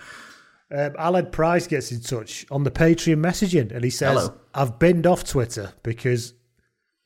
Um, 0.71 0.93
Aled 0.93 1.31
Price 1.31 1.67
gets 1.67 1.91
in 1.91 2.01
touch 2.01 2.43
on 2.49 2.63
the 2.63 2.71
Patreon 2.71 3.17
messaging 3.17 3.71
and 3.71 3.83
he 3.83 3.91
says, 3.91 4.17
Hello. 4.17 4.33
I've 4.55 4.79
binned 4.79 5.05
off 5.05 5.23
Twitter 5.23 5.73
because 5.83 6.33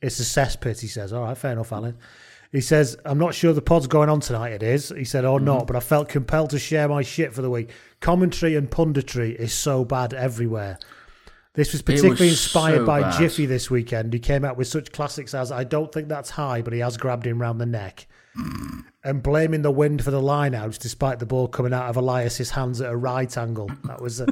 It's 0.00 0.18
a 0.18 0.22
cesspit, 0.22 0.80
he 0.80 0.86
says. 0.86 1.12
All 1.12 1.24
right, 1.24 1.36
fair 1.36 1.52
enough, 1.52 1.70
Alan. 1.70 1.98
He 2.52 2.62
says, 2.62 2.96
I'm 3.04 3.18
not 3.18 3.34
sure 3.34 3.52
the 3.52 3.60
pod's 3.62 3.86
going 3.86 4.08
on 4.08 4.20
tonight. 4.20 4.52
It 4.52 4.62
is. 4.62 4.88
He 4.88 5.04
said, 5.04 5.26
or 5.26 5.38
not, 5.38 5.66
but 5.66 5.76
I 5.76 5.80
felt 5.80 6.08
compelled 6.08 6.50
to 6.50 6.58
share 6.58 6.88
my 6.88 7.02
shit 7.02 7.32
for 7.34 7.42
the 7.42 7.50
week. 7.50 7.70
Commentary 8.00 8.56
and 8.56 8.68
punditry 8.68 9.34
is 9.36 9.52
so 9.52 9.84
bad 9.84 10.14
everywhere. 10.14 10.78
This 11.60 11.72
was 11.72 11.82
particularly 11.82 12.28
inspired 12.30 12.78
so 12.78 12.86
by 12.86 13.02
bad. 13.02 13.18
Jiffy 13.18 13.44
this 13.44 13.70
weekend. 13.70 14.14
He 14.14 14.18
came 14.18 14.46
out 14.46 14.56
with 14.56 14.66
such 14.66 14.92
classics 14.92 15.34
as 15.34 15.52
I 15.52 15.62
don't 15.64 15.92
think 15.92 16.08
that's 16.08 16.30
high, 16.30 16.62
but 16.62 16.72
he 16.72 16.78
has 16.78 16.96
grabbed 16.96 17.26
him 17.26 17.38
round 17.40 17.60
the 17.60 17.66
neck. 17.66 18.06
and 19.04 19.22
blaming 19.22 19.60
the 19.60 19.70
wind 19.70 20.02
for 20.02 20.10
the 20.10 20.20
lineouts 20.22 20.78
despite 20.78 21.18
the 21.18 21.26
ball 21.26 21.48
coming 21.48 21.74
out 21.74 21.90
of 21.90 21.96
Elias's 21.96 22.50
hands 22.50 22.80
at 22.80 22.90
a 22.90 22.96
right 22.96 23.36
angle. 23.36 23.70
That 23.84 24.00
was 24.00 24.20
uh, 24.22 24.26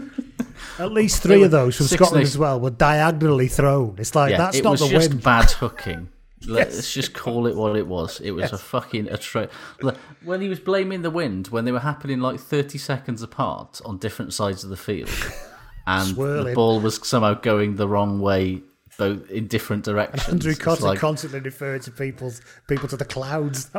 a, 0.79 0.83
at 0.83 0.93
least 0.93 1.23
three 1.23 1.43
of 1.43 1.51
those 1.51 1.77
from 1.77 1.87
Six 1.87 2.01
Scotland 2.03 2.25
as 2.25 2.39
well 2.39 2.59
were 2.61 2.71
diagonally 2.71 3.49
thrown. 3.49 3.97
It's 3.99 4.15
like 4.15 4.31
yeah, 4.31 4.39
that's 4.39 4.57
it 4.59 4.65
not 4.65 4.71
was 4.71 4.81
the 4.81 4.89
just 4.89 5.11
wind. 5.11 5.23
bad 5.23 5.51
hooking. 5.51 6.09
Let's 6.47 6.77
Yes. 6.77 6.93
just 6.93 7.13
call 7.15 7.47
it 7.49 7.57
what 7.57 7.77
it 7.77 7.87
was. 7.89 8.21
It 8.21 8.31
was 8.31 8.53
a 8.53 8.59
fucking 8.59 9.07
atro. 9.07 9.51
When 10.25 10.41
he 10.41 10.49
was 10.49 10.61
blaming 10.61 11.03
the 11.03 11.11
wind, 11.11 11.49
when 11.49 11.65
they 11.65 11.73
were 11.73 11.81
happening 11.81 12.21
like 12.21 12.39
thirty 12.41 12.79
seconds 12.79 13.23
apart 13.23 13.81
on 13.85 13.99
different 13.99 14.33
sides 14.33 14.63
of 14.63 14.71
the 14.71 14.77
field, 14.77 15.11
and 15.89 16.15
the 16.17 16.53
ball 16.55 16.81
was 16.81 17.01
somehow 17.07 17.35
going 17.35 17.77
the 17.77 17.89
wrong 17.89 18.21
way, 18.21 18.61
both 18.99 19.31
in 19.31 19.47
different 19.47 19.85
directions. 19.85 20.29
Andrew 20.29 20.51
It's 20.53 20.61
Cotter 20.61 20.85
like- 20.85 20.99
constantly 20.99 21.41
referred 21.41 21.83
to 21.83 21.91
people's 21.91 22.41
people 22.69 22.89
to 22.89 22.97
the 22.97 23.05
clouds. 23.05 23.71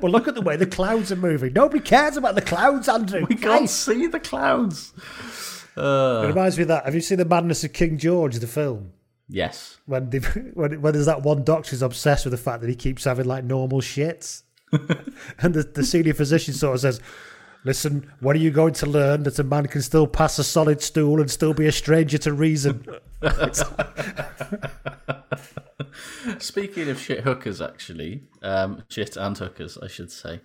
well, 0.00 0.12
look 0.12 0.28
at 0.28 0.34
the 0.34 0.42
way 0.42 0.56
the 0.56 0.66
clouds 0.66 1.10
are 1.12 1.16
moving. 1.16 1.52
Nobody 1.52 1.80
cares 1.80 2.16
about 2.16 2.34
the 2.34 2.42
clouds, 2.42 2.88
Andrew. 2.88 3.26
we 3.28 3.36
can't 3.36 3.68
see 3.70 4.06
the 4.06 4.20
clouds. 4.20 4.92
It 5.76 5.80
Uh, 5.80 6.24
reminds 6.26 6.56
me 6.56 6.62
of 6.62 6.68
that. 6.68 6.84
Have 6.84 6.94
you 6.94 7.00
seen 7.00 7.18
the 7.18 7.24
Madness 7.24 7.62
of 7.64 7.72
King 7.72 7.98
George, 7.98 8.36
the 8.36 8.46
film? 8.46 8.92
yes. 9.28 9.76
When, 9.86 10.10
they, 10.10 10.18
when 10.54 10.80
when 10.82 10.92
there's 10.92 11.06
that 11.06 11.22
one 11.22 11.44
doctor 11.44 11.70
who's 11.70 11.82
obsessed 11.82 12.24
with 12.24 12.32
the 12.32 12.38
fact 12.38 12.60
that 12.62 12.68
he 12.68 12.74
keeps 12.74 13.04
having 13.04 13.26
like 13.26 13.44
normal 13.44 13.80
shits, 13.80 14.42
and 14.72 15.54
the, 15.54 15.62
the 15.62 15.84
senior 15.84 16.14
physician 16.14 16.52
sort 16.54 16.74
of 16.74 16.80
says, 16.80 17.00
"Listen, 17.68 18.10
what 18.20 18.34
are 18.34 18.38
you 18.38 18.50
going 18.50 18.72
to 18.72 18.86
learn 18.86 19.24
that 19.24 19.38
a 19.38 19.44
man 19.44 19.66
can 19.66 19.82
still 19.82 20.06
pass 20.06 20.38
a 20.38 20.44
solid 20.44 20.80
stool 20.80 21.20
and 21.20 21.30
still 21.30 21.52
be 21.52 21.66
a 21.66 21.72
stranger 21.72 22.16
to 22.16 22.32
reason?" 22.32 22.86
Speaking 26.38 26.88
of 26.88 26.98
shit 26.98 27.24
hookers, 27.24 27.60
actually, 27.60 28.22
um, 28.40 28.84
shit 28.88 29.18
and 29.18 29.36
hookers, 29.36 29.76
I 29.76 29.86
should 29.86 30.10
say. 30.10 30.40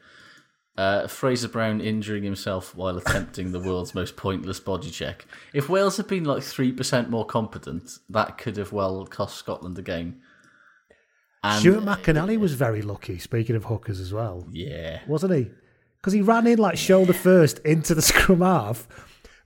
Uh, 0.75 1.07
Fraser 1.07 1.47
Brown 1.47 1.79
injuring 1.79 2.23
himself 2.23 2.75
while 2.75 2.97
attempting 2.97 3.53
the 3.53 3.59
world's 3.59 3.95
most 3.95 4.17
pointless 4.17 4.59
body 4.59 4.89
check. 4.89 5.25
If 5.53 5.69
Wales 5.69 5.95
had 5.95 6.07
been 6.07 6.25
like 6.25 6.43
3% 6.43 7.09
more 7.09 7.25
competent, 7.25 7.99
that 8.09 8.37
could 8.37 8.57
have 8.57 8.73
well 8.73 9.05
cost 9.05 9.37
Scotland 9.37 9.77
the 9.77 9.81
game. 9.81 10.19
And 11.43 11.61
Stuart 11.61 11.83
McInally 11.83 12.37
was 12.37 12.55
very 12.55 12.81
lucky. 12.81 13.19
Speaking 13.19 13.55
of 13.55 13.65
hookers 13.65 13.99
as 13.99 14.11
well, 14.11 14.47
yeah, 14.51 15.01
wasn't 15.07 15.33
he? 15.33 15.51
Because 16.03 16.11
he 16.13 16.21
ran 16.21 16.45
in 16.47 16.59
like 16.59 16.77
shoulder 16.77 17.13
first 17.13 17.59
into 17.59 17.95
the 17.95 18.01
scrum 18.11 18.41
half, 18.41 18.87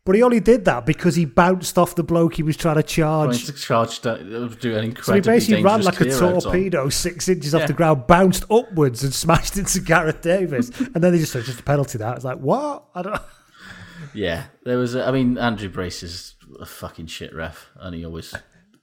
but 0.06 0.16
he 0.16 0.24
only 0.24 0.40
did 0.40 0.66
that 0.66 0.88
because 0.88 1.14
he 1.16 1.24
bounced 1.26 1.78
off 1.78 1.94
the 1.94 2.02
bloke 2.04 2.34
he 2.34 2.42
was 2.42 2.58
trying 2.58 2.78
to 2.78 2.82
trying 2.82 3.30
charge. 3.32 3.46
to 3.46 3.54
charge, 3.54 4.02
do 4.02 4.76
an 4.76 4.96
So 5.04 5.14
he 5.14 5.22
basically 5.22 5.64
ran 5.64 5.84
like 5.84 6.02
a 6.02 6.08
out 6.16 6.24
on. 6.36 6.42
torpedo 6.42 6.90
six 6.90 7.30
inches 7.30 7.54
off 7.54 7.62
Yeah. 7.62 7.68
the 7.68 7.74
ground, 7.74 8.08
bounced 8.08 8.44
upwards 8.50 9.04
and 9.04 9.14
smashed 9.24 9.56
into 9.58 9.80
Gareth 9.82 10.22
Davies. 10.22 10.72
and 10.80 10.96
then 11.04 11.12
they 11.12 11.20
just 11.20 11.32
said, 11.34 11.44
just 11.44 11.60
a 11.60 11.64
penalty 11.64 12.00
that. 12.00 12.16
It's 12.16 12.26
like, 12.26 12.40
what? 12.40 12.86
I 12.96 13.04
don't 13.04 13.22
Yeah, 14.16 14.46
there 14.64 14.80
was. 14.80 14.96
I 14.96 15.12
mean, 15.12 15.38
Andrew 15.38 15.70
Brace 15.70 16.02
is 16.02 16.34
a 16.60 16.66
fucking 16.66 17.06
shit 17.08 17.36
ref, 17.36 17.70
and 17.76 17.94
he 17.94 18.04
always 18.04 18.34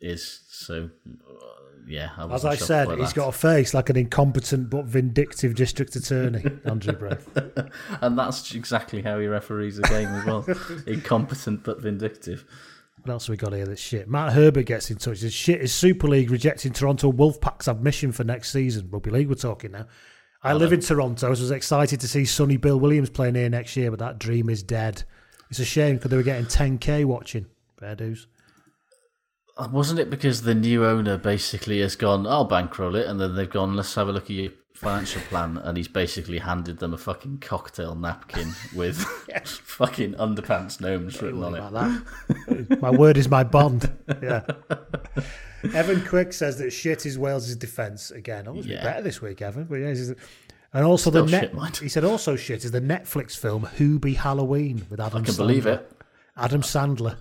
is. 0.00 0.42
So, 0.48 0.90
uh, 1.28 1.53
yeah, 1.86 2.10
I 2.16 2.32
As 2.32 2.44
I 2.44 2.56
said, 2.56 2.88
he's 2.98 3.08
that. 3.08 3.14
got 3.14 3.28
a 3.28 3.32
face 3.32 3.74
like 3.74 3.90
an 3.90 3.96
incompetent 3.96 4.70
but 4.70 4.86
vindictive 4.86 5.54
district 5.54 5.96
attorney, 5.96 6.44
Andrew 6.64 6.94
Bray. 6.94 7.16
and 8.00 8.18
that's 8.18 8.54
exactly 8.54 9.02
how 9.02 9.18
he 9.18 9.26
referees 9.26 9.78
a 9.78 9.82
game 9.82 10.08
as 10.08 10.24
well. 10.24 10.46
Incompetent 10.86 11.62
but 11.64 11.80
vindictive. 11.80 12.44
What 13.02 13.12
else 13.12 13.26
have 13.26 13.32
we 13.32 13.36
got 13.36 13.52
here 13.52 13.66
that's 13.66 13.80
shit? 13.80 14.08
Matt 14.08 14.32
Herbert 14.32 14.64
gets 14.64 14.90
in 14.90 14.96
touch. 14.96 15.18
Says, 15.18 15.34
shit, 15.34 15.60
is 15.60 15.74
Super 15.74 16.08
League 16.08 16.30
rejecting 16.30 16.72
Toronto 16.72 17.12
Wolfpack's 17.12 17.68
admission 17.68 18.12
for 18.12 18.24
next 18.24 18.50
season? 18.50 18.88
Rugby 18.90 19.10
League, 19.10 19.28
we're 19.28 19.34
talking 19.34 19.72
now. 19.72 19.86
I 20.42 20.52
live 20.52 20.74
in 20.74 20.80
Toronto, 20.80 21.20
so 21.20 21.26
I 21.26 21.30
was 21.30 21.50
excited 21.50 22.00
to 22.00 22.08
see 22.08 22.26
Sonny 22.26 22.58
Bill 22.58 22.78
Williams 22.78 23.08
playing 23.08 23.34
here 23.34 23.48
next 23.48 23.76
year, 23.76 23.90
but 23.90 23.98
that 24.00 24.18
dream 24.18 24.50
is 24.50 24.62
dead. 24.62 25.02
It's 25.50 25.58
a 25.58 25.64
shame 25.64 25.96
because 25.96 26.10
they 26.10 26.16
were 26.18 26.22
getting 26.22 26.44
10k 26.44 27.06
watching. 27.06 27.46
Fair 27.78 27.94
dues. 27.94 28.26
Uh, 29.56 29.68
Wasn't 29.70 30.00
it 30.00 30.10
because 30.10 30.42
the 30.42 30.54
new 30.54 30.84
owner 30.84 31.16
basically 31.16 31.80
has 31.80 31.94
gone, 31.96 32.26
I'll 32.26 32.44
bankroll 32.44 32.96
it, 32.96 33.06
and 33.06 33.20
then 33.20 33.36
they've 33.36 33.48
gone, 33.50 33.76
let's 33.76 33.94
have 33.94 34.08
a 34.08 34.12
look 34.12 34.24
at 34.24 34.30
your 34.30 34.50
financial 34.74 35.20
plan, 35.22 35.58
and 35.58 35.76
he's 35.76 35.86
basically 35.86 36.38
handed 36.38 36.78
them 36.78 36.92
a 36.92 36.98
fucking 36.98 37.38
cocktail 37.38 37.94
napkin 37.94 38.52
with 38.74 38.98
fucking 38.98 40.14
underpants 40.14 40.80
gnomes 40.80 41.22
written 41.22 41.42
on 41.44 41.54
it. 41.54 41.60
Like 41.70 41.72
that. 42.68 42.78
my 42.82 42.90
word 42.90 43.16
is 43.16 43.28
my 43.28 43.44
bond. 43.44 43.92
Yeah. 44.20 44.42
Evan 45.74 46.04
Quick 46.04 46.32
says 46.32 46.58
that 46.58 46.72
shit 46.72 47.06
is 47.06 47.18
Wales' 47.18 47.54
defence 47.56 48.10
again. 48.10 48.46
Oh, 48.48 48.56
it's 48.56 48.66
been 48.66 48.76
Yeah. 48.76 48.82
better 48.82 49.02
this 49.02 49.22
week, 49.22 49.40
Evan. 49.40 49.64
But 49.64 49.76
yeah, 49.76 49.94
and 50.74 50.84
also 50.84 51.10
Still 51.10 51.24
the 51.26 51.30
net. 51.30 51.54
mind. 51.54 51.76
He 51.76 51.88
said 51.88 52.04
also 52.04 52.34
shit 52.36 52.64
is 52.64 52.72
the 52.72 52.80
Netflix 52.80 53.36
film 53.38 53.68
Hubie 53.78 54.16
Halloween 54.16 54.84
with 54.90 54.98
Adam. 55.00 55.22
I 55.22 55.24
can 55.24 55.32
Sandler. 55.34 55.36
believe 55.38 55.66
it. 55.66 55.90
Adam 56.36 56.62
Sandler. 56.62 57.16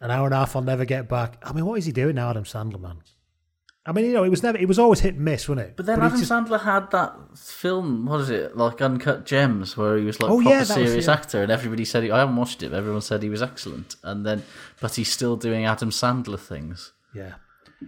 An 0.00 0.10
hour 0.10 0.26
and 0.26 0.34
a 0.34 0.38
half. 0.38 0.54
I'll 0.56 0.62
never 0.62 0.84
get 0.84 1.08
back. 1.08 1.42
I 1.42 1.52
mean, 1.52 1.64
what 1.66 1.78
is 1.78 1.86
he 1.86 1.92
doing 1.92 2.14
now, 2.16 2.30
Adam 2.30 2.44
Sandler, 2.44 2.80
man? 2.80 2.98
I 3.86 3.92
mean, 3.92 4.06
you 4.06 4.12
know, 4.14 4.24
it 4.24 4.30
was 4.30 4.42
never. 4.42 4.56
It 4.56 4.66
was 4.66 4.78
always 4.78 5.00
hit 5.00 5.14
and 5.16 5.24
miss, 5.24 5.46
wasn't 5.48 5.68
it? 5.68 5.76
But 5.76 5.84
then 5.86 6.00
he 6.00 6.06
Adam 6.06 6.18
just- 6.18 6.30
Sandler 6.32 6.60
had 6.62 6.90
that 6.92 7.14
film, 7.36 8.06
what 8.06 8.20
is 8.22 8.30
it, 8.30 8.56
like 8.56 8.80
Uncut 8.80 9.26
Gems, 9.26 9.76
where 9.76 9.98
he 9.98 10.04
was 10.04 10.20
like 10.20 10.30
Oh, 10.30 10.36
proper 10.40 10.48
yeah, 10.50 10.64
that 10.64 10.78
was- 10.78 10.88
serious 10.88 11.06
yeah. 11.06 11.12
actor, 11.12 11.42
and 11.42 11.52
everybody 11.52 11.84
said 11.84 12.02
he, 12.02 12.10
I 12.10 12.20
haven't 12.20 12.36
watched 12.36 12.62
it. 12.62 12.70
But 12.70 12.78
everyone 12.78 13.02
said 13.02 13.22
he 13.22 13.28
was 13.28 13.42
excellent, 13.42 13.96
and 14.02 14.24
then 14.24 14.42
but 14.80 14.94
he's 14.94 15.12
still 15.12 15.36
doing 15.36 15.66
Adam 15.66 15.90
Sandler 15.90 16.38
things. 16.38 16.92
Yeah. 17.14 17.34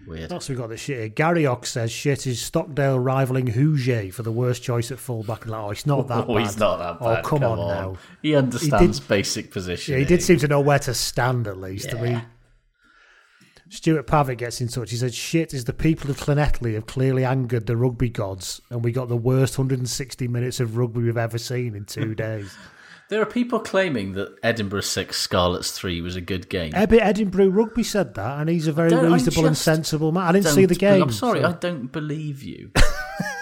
Weird. 0.06 0.22
What 0.22 0.32
else 0.32 0.48
we 0.48 0.54
got 0.54 0.68
this 0.68 0.80
shit 0.80 0.98
here? 0.98 1.08
Gary 1.08 1.46
Ox 1.46 1.72
says 1.72 1.90
shit 1.90 2.26
is 2.26 2.40
Stockdale 2.40 2.98
rivaling 2.98 3.46
Huget 3.46 4.12
for 4.12 4.22
the 4.22 4.32
worst 4.32 4.62
choice 4.62 4.90
at 4.90 4.98
fullback. 4.98 5.42
And 5.42 5.52
like, 5.52 5.62
oh, 5.62 5.70
it's 5.70 5.86
not 5.86 6.08
that 6.08 6.14
oh, 6.18 6.26
oh, 6.28 6.34
bad. 6.34 6.46
he's 6.46 6.58
not 6.58 6.76
that 6.78 7.00
bad. 7.00 7.18
Oh, 7.18 7.28
come, 7.28 7.44
on, 7.44 7.58
now. 7.58 7.96
He 8.22 8.34
understands 8.34 9.00
basic 9.00 9.50
position. 9.50 9.94
Yeah, 9.94 10.00
he 10.00 10.04
did 10.04 10.22
seem 10.22 10.38
to 10.38 10.48
know 10.48 10.60
where 10.60 10.78
to 10.80 10.94
stand 10.94 11.46
at 11.46 11.58
least. 11.58 11.94
I 11.94 12.00
mean, 12.00 12.22
Stuart 13.68 14.06
Pavitt 14.06 14.38
gets 14.38 14.60
in 14.60 14.68
touch. 14.68 14.90
He 14.90 14.96
said, 14.96 15.14
"Shit 15.14 15.52
is 15.52 15.64
the 15.64 15.72
people 15.72 16.10
of 16.10 16.18
Llanelli 16.18 16.74
have 16.74 16.86
clearly 16.86 17.24
angered 17.24 17.66
the 17.66 17.76
rugby 17.76 18.08
gods, 18.08 18.60
and 18.70 18.84
we 18.84 18.92
got 18.92 19.08
the 19.08 19.16
worst 19.16 19.58
160 19.58 20.28
minutes 20.28 20.60
of 20.60 20.76
rugby 20.76 21.02
we've 21.02 21.16
ever 21.16 21.38
seen 21.38 21.74
in 21.74 21.84
two 21.84 22.14
days." 22.16 22.56
There 23.08 23.22
are 23.22 23.26
people 23.26 23.60
claiming 23.60 24.14
that 24.14 24.36
Edinburgh 24.42 24.80
Six, 24.80 25.16
Scarlets 25.16 25.70
Three 25.70 26.00
was 26.00 26.16
a 26.16 26.20
good 26.20 26.48
game. 26.48 26.72
Eh, 26.74 26.82
Ed- 26.82 26.92
Edinburgh 26.94 27.48
Rugby 27.50 27.84
said 27.84 28.14
that, 28.14 28.40
and 28.40 28.50
he's 28.50 28.66
a 28.66 28.72
very 28.72 28.90
Don't- 28.90 29.12
reasonable 29.12 29.46
and 29.46 29.56
sensible 29.56 30.10
man. 30.10 30.24
I 30.24 30.32
didn't 30.32 30.46
see 30.54 30.64
the 30.64 30.74
be- 30.74 30.80
game. 30.80 31.02
I'm 31.02 31.12
sorry, 31.12 31.40
so- 31.42 31.48
I 31.48 31.52
don't 31.52 31.92
believe 31.92 32.42
you. 32.42 32.72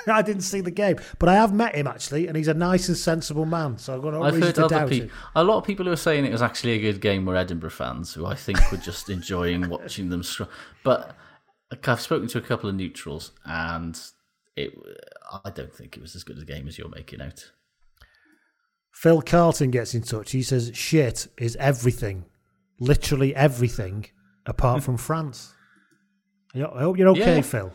I 0.06 0.20
didn't 0.20 0.42
see 0.42 0.60
the 0.60 0.70
game, 0.70 0.96
but 1.18 1.30
I 1.30 1.34
have 1.36 1.54
met 1.54 1.74
him 1.74 1.86
actually, 1.86 2.26
and 2.26 2.36
he's 2.36 2.48
a 2.48 2.52
nice 2.52 2.88
and 2.88 2.96
sensible 2.96 3.46
man. 3.46 3.78
So 3.78 3.94
I've 3.94 4.02
got 4.02 4.12
no 4.12 4.22
I've 4.22 4.34
reason 4.34 4.52
to 4.52 4.68
doubt 4.68 4.90
people, 4.90 5.06
it. 5.08 5.12
a 5.34 5.42
lot 5.42 5.56
of 5.56 5.64
people 5.64 5.86
who 5.86 5.92
are 5.92 5.96
saying 5.96 6.26
it 6.26 6.32
was 6.32 6.42
actually 6.42 6.72
a 6.72 6.78
good 6.80 7.00
game 7.00 7.24
were 7.24 7.34
Edinburgh 7.36 7.70
fans, 7.70 8.12
who 8.12 8.26
I 8.26 8.34
think 8.34 8.70
were 8.70 8.76
just 8.76 9.08
enjoying 9.08 9.66
watching 9.70 10.10
them. 10.10 10.22
Str- 10.22 10.42
but 10.82 11.16
I've 11.86 12.02
spoken 12.02 12.28
to 12.28 12.38
a 12.38 12.42
couple 12.42 12.68
of 12.68 12.76
neutrals, 12.76 13.32
and 13.46 13.98
it, 14.56 14.74
I 15.42 15.48
don't 15.48 15.74
think 15.74 15.96
it 15.96 16.02
was 16.02 16.14
as 16.14 16.22
good 16.22 16.38
a 16.38 16.44
game 16.44 16.68
as 16.68 16.76
you're 16.76 16.90
making 16.90 17.22
out. 17.22 17.50
Phil 18.94 19.20
Carlton 19.22 19.70
gets 19.70 19.94
in 19.94 20.02
touch. 20.02 20.32
He 20.32 20.42
says, 20.42 20.70
"Shit 20.74 21.26
is 21.36 21.56
everything, 21.56 22.24
literally 22.78 23.34
everything, 23.34 24.06
apart 24.46 24.82
from 24.82 24.96
France." 25.08 25.52
I 26.54 26.60
hope 26.60 26.96
you're 26.98 27.08
okay, 27.08 27.36
Yeah. 27.36 27.42
Phil. 27.42 27.72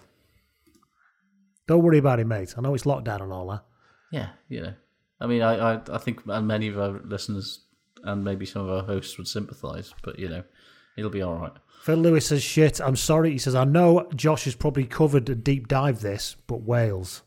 Don't 1.68 1.84
worry 1.84 1.98
about 1.98 2.20
it, 2.20 2.26
mate. 2.28 2.56
I 2.58 2.62
know 2.62 2.74
it's 2.74 2.86
lockdown 2.86 3.22
and 3.22 3.32
all 3.34 3.48
that. 3.50 3.64
Yeah, 4.12 4.30
you 4.48 4.62
know, 4.62 4.74
I 5.22 5.28
mean, 5.28 5.42
I, 5.44 5.76
I, 5.76 5.82
I 5.92 5.98
think 6.00 6.26
many 6.26 6.68
of 6.70 6.80
our 6.80 7.00
listeners 7.04 7.66
and 8.04 8.24
maybe 8.24 8.46
some 8.46 8.64
of 8.64 8.70
our 8.70 8.84
hosts 8.84 9.18
would 9.18 9.28
sympathise, 9.28 9.94
but 10.02 10.18
you 10.18 10.30
know, 10.30 10.44
it'll 10.98 11.12
be 11.12 11.22
all 11.22 11.36
right. 11.36 11.52
Phil 11.84 11.98
Lewis 11.98 12.28
says, 12.28 12.42
"Shit, 12.42 12.80
I'm 12.82 12.96
sorry." 12.96 13.32
He 13.32 13.38
says, 13.38 13.54
"I 13.56 13.66
know 13.66 14.08
Josh 14.16 14.46
has 14.46 14.56
probably 14.56 14.86
covered 14.86 15.30
a 15.30 15.36
deep 15.36 15.68
dive 15.68 16.02
this, 16.02 16.36
but 16.48 16.62
Wales." 16.62 17.22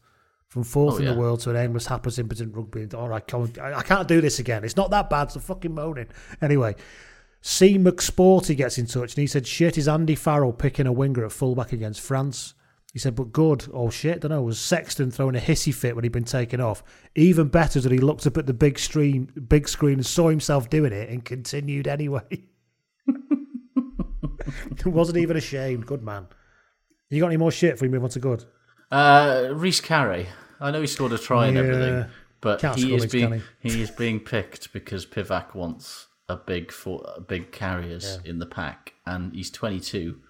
From 0.53 0.65
fourth 0.65 0.97
Oh, 0.97 0.99
in 0.99 1.05
yeah. 1.05 1.13
the 1.15 1.19
world 1.19 1.41
to 1.41 1.51
an 1.51 1.57
aimless, 1.57 1.87
hapless, 1.87 2.19
impotent 2.19 2.55
rugby. 2.55 2.87
All 2.95 3.09
right, 3.09 3.27
come 3.27 3.41
on. 3.41 3.53
I, 3.59 3.81
can't 3.81 4.07
do 4.07 4.21
this 4.21 4.39
again. 4.39 4.65
It's 4.65 4.77
not 4.77 4.91
that 4.91 5.09
bad. 5.09 5.33
So 5.33 5.41
fucking 5.41 5.75
moaning. 5.75 6.09
Anyway, 6.43 6.77
C. 7.41 7.79
McSporty 7.79 8.55
gets 8.55 8.77
in 8.77 8.85
touch 8.85 9.15
and 9.15 9.23
he 9.23 9.27
said, 9.27 9.47
"Shit 9.47 9.79
is 9.79 9.89
Andy 9.89 10.15
Farrell 10.15 10.53
picking 10.53 10.87
a 10.87 10.93
winger 10.93 11.25
at 11.25 11.33
fullback 11.33 11.73
against 11.73 12.03
France." 12.03 12.53
He 12.93 12.99
said, 12.99 13.17
"But 13.17 13.33
good." 13.33 13.67
Oh 13.73 13.89
shit, 13.89 14.21
don't 14.21 14.31
know. 14.31 14.43
Was 14.43 14.61
Sexton 14.61 15.11
throwing 15.11 15.37
a 15.37 15.41
hissy 15.41 15.73
fit 15.73 15.95
when 15.97 16.05
he'd 16.05 16.13
been 16.13 16.25
taken 16.25 16.61
off? 16.61 16.85
Even 17.15 17.49
better 17.49 17.81
that 17.81 17.91
he 17.91 17.97
looked 17.97 18.27
up 18.27 18.37
at 18.37 18.45
the 18.45 18.53
big 18.53 18.79
screen, 18.79 19.33
big 19.49 19.67
screen, 19.71 19.95
and 19.95 20.05
saw 20.07 20.29
himself 20.29 20.69
doing 20.69 20.93
it 20.93 21.09
and 21.09 21.25
continued 21.25 21.89
anyway. 21.89 22.45
Wasn't 24.85 25.17
even 25.17 25.39
ashamed. 25.39 25.87
Good 25.87 26.03
man. 26.03 26.27
You 27.09 27.21
got 27.21 27.29
any 27.29 27.39
more 27.39 27.51
shit 27.51 27.77
before 27.77 27.89
we 27.89 27.93
move 27.93 28.05
on 28.05 28.11
to 28.11 28.21
good? 28.21 28.45
Uh, 28.91 29.49
Rhys 29.53 29.81
Carré. 29.81 30.27
I 30.63 30.71
know 30.71 30.81
he 30.81 30.87
scored 30.87 31.13
a 31.13 31.19
try 31.19 31.47
and 31.47 31.57
Yeah. 31.57 31.63
everything, 31.63 32.05
but 32.41 32.61
Can't 32.61 32.79
he 32.79 32.95
is 32.95 33.07
being 33.07 33.43
he 33.61 33.83
is 33.83 33.91
being 33.91 34.21
picked 34.21 34.73
because 34.73 35.05
Pivac 35.05 35.55
wants 35.55 36.07
a 36.29 36.37
big 36.37 36.73
for 36.73 37.05
a 37.17 37.21
big 37.21 37.53
carriers 37.53 38.19
in 38.25 38.39
the 38.39 38.47
pack, 38.47 38.95
and 39.05 39.33
he's 39.35 39.51
22, 39.51 40.21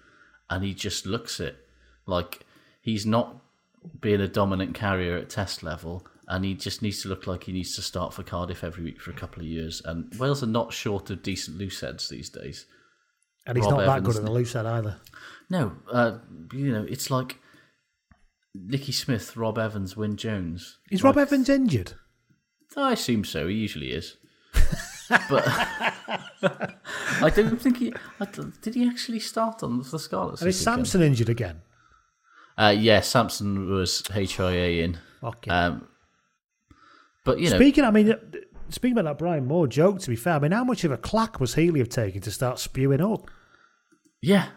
and 0.49 0.63
he 0.63 0.73
just 0.73 1.05
looks 1.05 1.39
it 1.39 1.65
like 2.05 2.45
he's 2.81 3.05
not 3.05 3.37
being 4.01 4.21
a 4.21 4.27
dominant 4.27 4.73
carrier 4.73 5.17
at 5.17 5.29
test 5.29 5.63
level. 5.63 6.05
And 6.25 6.45
he 6.45 6.53
just 6.53 6.81
needs 6.81 7.01
to 7.01 7.09
look 7.09 7.27
like 7.27 7.43
he 7.43 7.51
needs 7.51 7.75
to 7.75 7.81
start 7.81 8.13
for 8.13 8.23
Cardiff 8.23 8.63
every 8.63 8.81
week 8.81 9.01
for 9.01 9.11
a 9.11 9.13
couple 9.13 9.41
of 9.41 9.47
years. 9.47 9.81
And 9.83 10.09
Wales 10.17 10.41
are 10.41 10.47
not 10.47 10.71
short 10.71 11.09
of 11.09 11.21
decent 11.21 11.57
loose 11.57 11.81
heads 11.81 12.07
these 12.07 12.29
days. 12.29 12.65
And 13.45 13.57
he's 13.57 13.65
Rob 13.65 13.71
not 13.73 13.79
that 13.81 13.89
Evans 13.97 14.07
good 14.07 14.15
at 14.15 14.23
the 14.23 14.31
loose 14.31 14.53
head 14.53 14.65
either. 14.65 14.95
No, 15.49 15.73
uh, 15.91 16.19
you 16.53 16.71
know, 16.71 16.85
it's 16.89 17.11
like 17.11 17.39
Nicky 18.55 18.91
Smith, 18.91 19.35
Rob 19.35 19.57
Evans, 19.57 19.97
Wyn 19.97 20.15
Jones. 20.15 20.77
Is 20.91 21.03
Rob 21.03 21.17
Evans 21.17 21.49
injured? 21.49 21.93
I 22.77 22.93
assume 22.93 23.23
so. 23.23 23.47
He 23.47 23.55
usually 23.55 23.91
is. 23.91 24.17
but 25.29 25.43
I 27.21 27.31
don't 27.35 27.61
think 27.61 27.77
he. 27.77 27.93
I 28.19 28.25
don't- 28.25 28.59
did 28.61 28.75
he 28.75 28.87
actually 28.87 29.19
start 29.19 29.63
on 29.63 29.79
the 29.79 29.99
Scarlets? 29.99 30.41
And 30.41 30.49
is? 30.49 30.59
Samson 30.59 31.01
injured 31.01 31.29
again? 31.29 31.61
Uh, 32.57 32.75
yeah, 32.77 33.01
Samson 33.01 33.69
was 33.69 34.03
HIA 34.13 34.83
in. 34.83 34.99
Okay. 35.23 35.49
Um, 35.49 35.87
but 37.25 37.39
you 37.39 37.49
know, 37.49 37.55
speaking, 37.55 37.83
I 37.83 37.91
mean, 37.91 38.11
uh, 38.11 38.17
speaking 38.69 38.97
about 38.97 39.09
that 39.09 39.17
Brian 39.17 39.47
Moore 39.47 39.67
joke, 39.67 39.99
to 40.01 40.09
be 40.09 40.15
fair, 40.15 40.35
I 40.35 40.39
mean, 40.39 40.51
how 40.51 40.63
much 40.63 40.83
of 40.83 40.91
a 40.91 40.97
clack 40.97 41.39
was 41.39 41.55
Healy 41.55 41.79
have 41.79 41.89
taken 41.89 42.21
to 42.21 42.31
start 42.31 42.59
spewing 42.59 43.01
up? 43.01 43.29
yeah, 44.21 44.49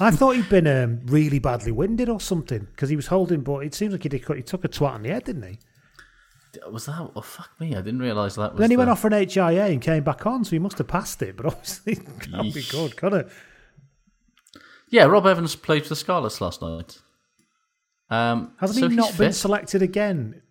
I 0.00 0.10
thought 0.10 0.36
he'd 0.36 0.48
been 0.48 0.66
um, 0.66 1.00
really 1.06 1.38
badly 1.38 1.72
winded 1.72 2.08
or 2.08 2.20
something 2.20 2.66
because 2.72 2.88
he 2.88 2.96
was 2.96 3.08
holding, 3.08 3.40
but 3.42 3.60
it 3.60 3.74
seems 3.74 3.92
like 3.92 4.02
he, 4.02 4.08
did, 4.08 4.24
he 4.24 4.42
took 4.42 4.64
a 4.64 4.68
twat 4.68 4.92
on 4.92 5.02
the 5.02 5.10
head, 5.10 5.24
didn't 5.24 5.42
he? 5.42 5.58
was 6.70 6.86
that? 6.86 7.10
Oh 7.14 7.20
fuck 7.20 7.50
me! 7.60 7.76
I 7.76 7.80
didn't 7.80 8.00
realise 8.00 8.34
that 8.34 8.52
was. 8.52 8.60
then 8.60 8.70
he 8.70 8.76
went 8.76 8.90
off 8.90 9.00
for 9.00 9.06
an 9.06 9.28
HIA 9.28 9.66
and 9.66 9.80
came 9.80 10.02
back 10.02 10.26
on, 10.26 10.44
so 10.44 10.50
he 10.50 10.58
must 10.58 10.78
have 10.78 10.88
passed 10.88 11.22
it, 11.22 11.36
but 11.36 11.46
obviously 11.52 11.92
it 11.94 12.20
can't 12.20 12.52
be 12.52 12.64
good, 12.70 12.96
can 12.96 13.14
it? 13.14 13.28
Yeah, 14.88 15.04
Rob 15.04 15.26
Evans 15.26 15.54
played 15.54 15.84
for 15.84 15.90
the 15.90 15.96
Scarlets 15.96 16.40
last 16.40 16.60
night. 16.60 16.98
Um, 18.10 18.54
Hasn't 18.58 18.80
so 18.80 18.88
he 18.88 18.96
not 18.96 19.16
been 19.16 19.28
fit. 19.28 19.34
selected 19.34 19.82
again? 19.82 20.42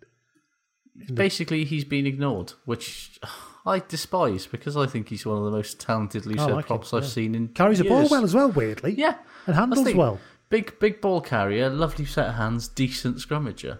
Basically, 1.12 1.64
he's 1.64 1.84
been 1.84 2.06
ignored, 2.06 2.54
which 2.64 3.20
I 3.66 3.80
despise 3.80 4.46
because 4.46 4.76
I 4.76 4.86
think 4.86 5.08
he's 5.08 5.26
one 5.26 5.38
of 5.38 5.44
the 5.44 5.50
most 5.50 5.80
talented 5.80 6.26
loose 6.26 6.38
I 6.38 6.46
head 6.46 6.54
like 6.54 6.66
props 6.66 6.92
him, 6.92 6.98
I've 6.98 7.04
yeah. 7.04 7.10
seen 7.10 7.34
in 7.34 7.48
Carries 7.48 7.78
the 7.78 7.84
ball 7.84 8.00
years. 8.00 8.10
well 8.10 8.24
as 8.24 8.34
well, 8.34 8.50
weirdly. 8.50 8.94
Yeah, 8.96 9.16
And 9.46 9.54
That's 9.54 9.58
handles 9.58 9.84
the 9.84 9.94
well. 9.94 10.20
Big, 10.48 10.78
big 10.80 11.00
ball 11.00 11.20
carrier, 11.20 11.68
lovely 11.68 12.04
set 12.04 12.28
of 12.28 12.34
hands, 12.34 12.68
decent 12.68 13.18
scrummager. 13.18 13.78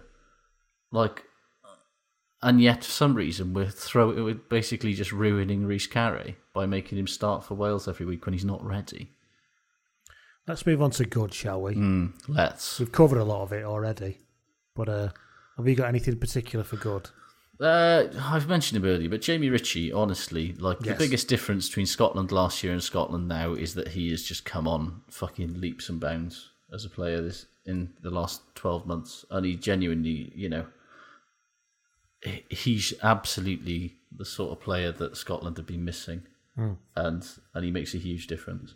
Like, 0.91 1.23
and 2.41 2.61
yet 2.61 2.83
for 2.83 2.91
some 2.91 3.13
reason 3.13 3.53
we're 3.53 3.69
throw 3.69 4.23
we're 4.23 4.33
basically 4.33 4.93
just 4.93 5.11
ruining 5.11 5.65
Rhys 5.65 5.87
Carré 5.87 6.35
by 6.53 6.65
making 6.65 6.97
him 6.97 7.07
start 7.07 7.43
for 7.43 7.55
Wales 7.55 7.87
every 7.87 8.05
week 8.05 8.25
when 8.25 8.33
he's 8.33 8.45
not 8.45 8.63
ready. 8.65 9.11
Let's 10.47 10.65
move 10.65 10.81
on 10.81 10.91
to 10.91 11.05
good, 11.05 11.33
shall 11.33 11.61
we? 11.61 11.75
Mm, 11.75 12.13
let's. 12.27 12.79
We've 12.79 12.91
covered 12.91 13.19
a 13.19 13.23
lot 13.23 13.43
of 13.43 13.53
it 13.53 13.63
already, 13.63 14.19
but 14.75 14.89
uh, 14.89 15.09
have 15.57 15.67
you 15.67 15.75
got 15.75 15.87
anything 15.87 16.17
particular 16.17 16.63
for 16.63 16.77
good? 16.77 17.09
Uh, 17.61 18.07
I've 18.19 18.47
mentioned 18.49 18.83
him 18.83 18.89
earlier, 18.89 19.07
but 19.09 19.21
Jamie 19.21 19.49
Ritchie, 19.49 19.91
honestly, 19.93 20.53
like 20.53 20.79
Yes. 20.83 20.97
the 20.97 21.03
biggest 21.05 21.27
difference 21.27 21.67
between 21.69 21.85
Scotland 21.85 22.31
last 22.31 22.63
year 22.63 22.73
and 22.73 22.81
Scotland 22.81 23.27
now 23.27 23.53
is 23.53 23.75
that 23.75 23.89
he 23.89 24.09
has 24.09 24.23
just 24.23 24.45
come 24.45 24.67
on 24.67 25.01
fucking 25.09 25.61
leaps 25.61 25.87
and 25.87 25.99
bounds 25.99 26.49
as 26.73 26.85
a 26.85 26.89
player 26.89 27.21
this 27.21 27.45
in 27.65 27.93
the 28.01 28.09
last 28.09 28.41
twelve 28.55 28.87
months, 28.87 29.23
and 29.29 29.45
he 29.45 29.55
genuinely, 29.55 30.31
you 30.35 30.49
know, 30.49 30.65
he's 32.49 32.93
absolutely 33.03 33.97
the 34.11 34.25
sort 34.25 34.51
of 34.51 34.59
player 34.59 34.91
that 34.91 35.15
Scotland 35.15 35.57
have 35.57 35.67
been 35.67 35.85
missing, 35.85 36.23
Hmm. 36.55 36.73
and 36.95 37.23
and 37.53 37.63
he 37.63 37.69
makes 37.71 37.93
a 37.93 37.97
huge 37.99 38.25
difference. 38.25 38.73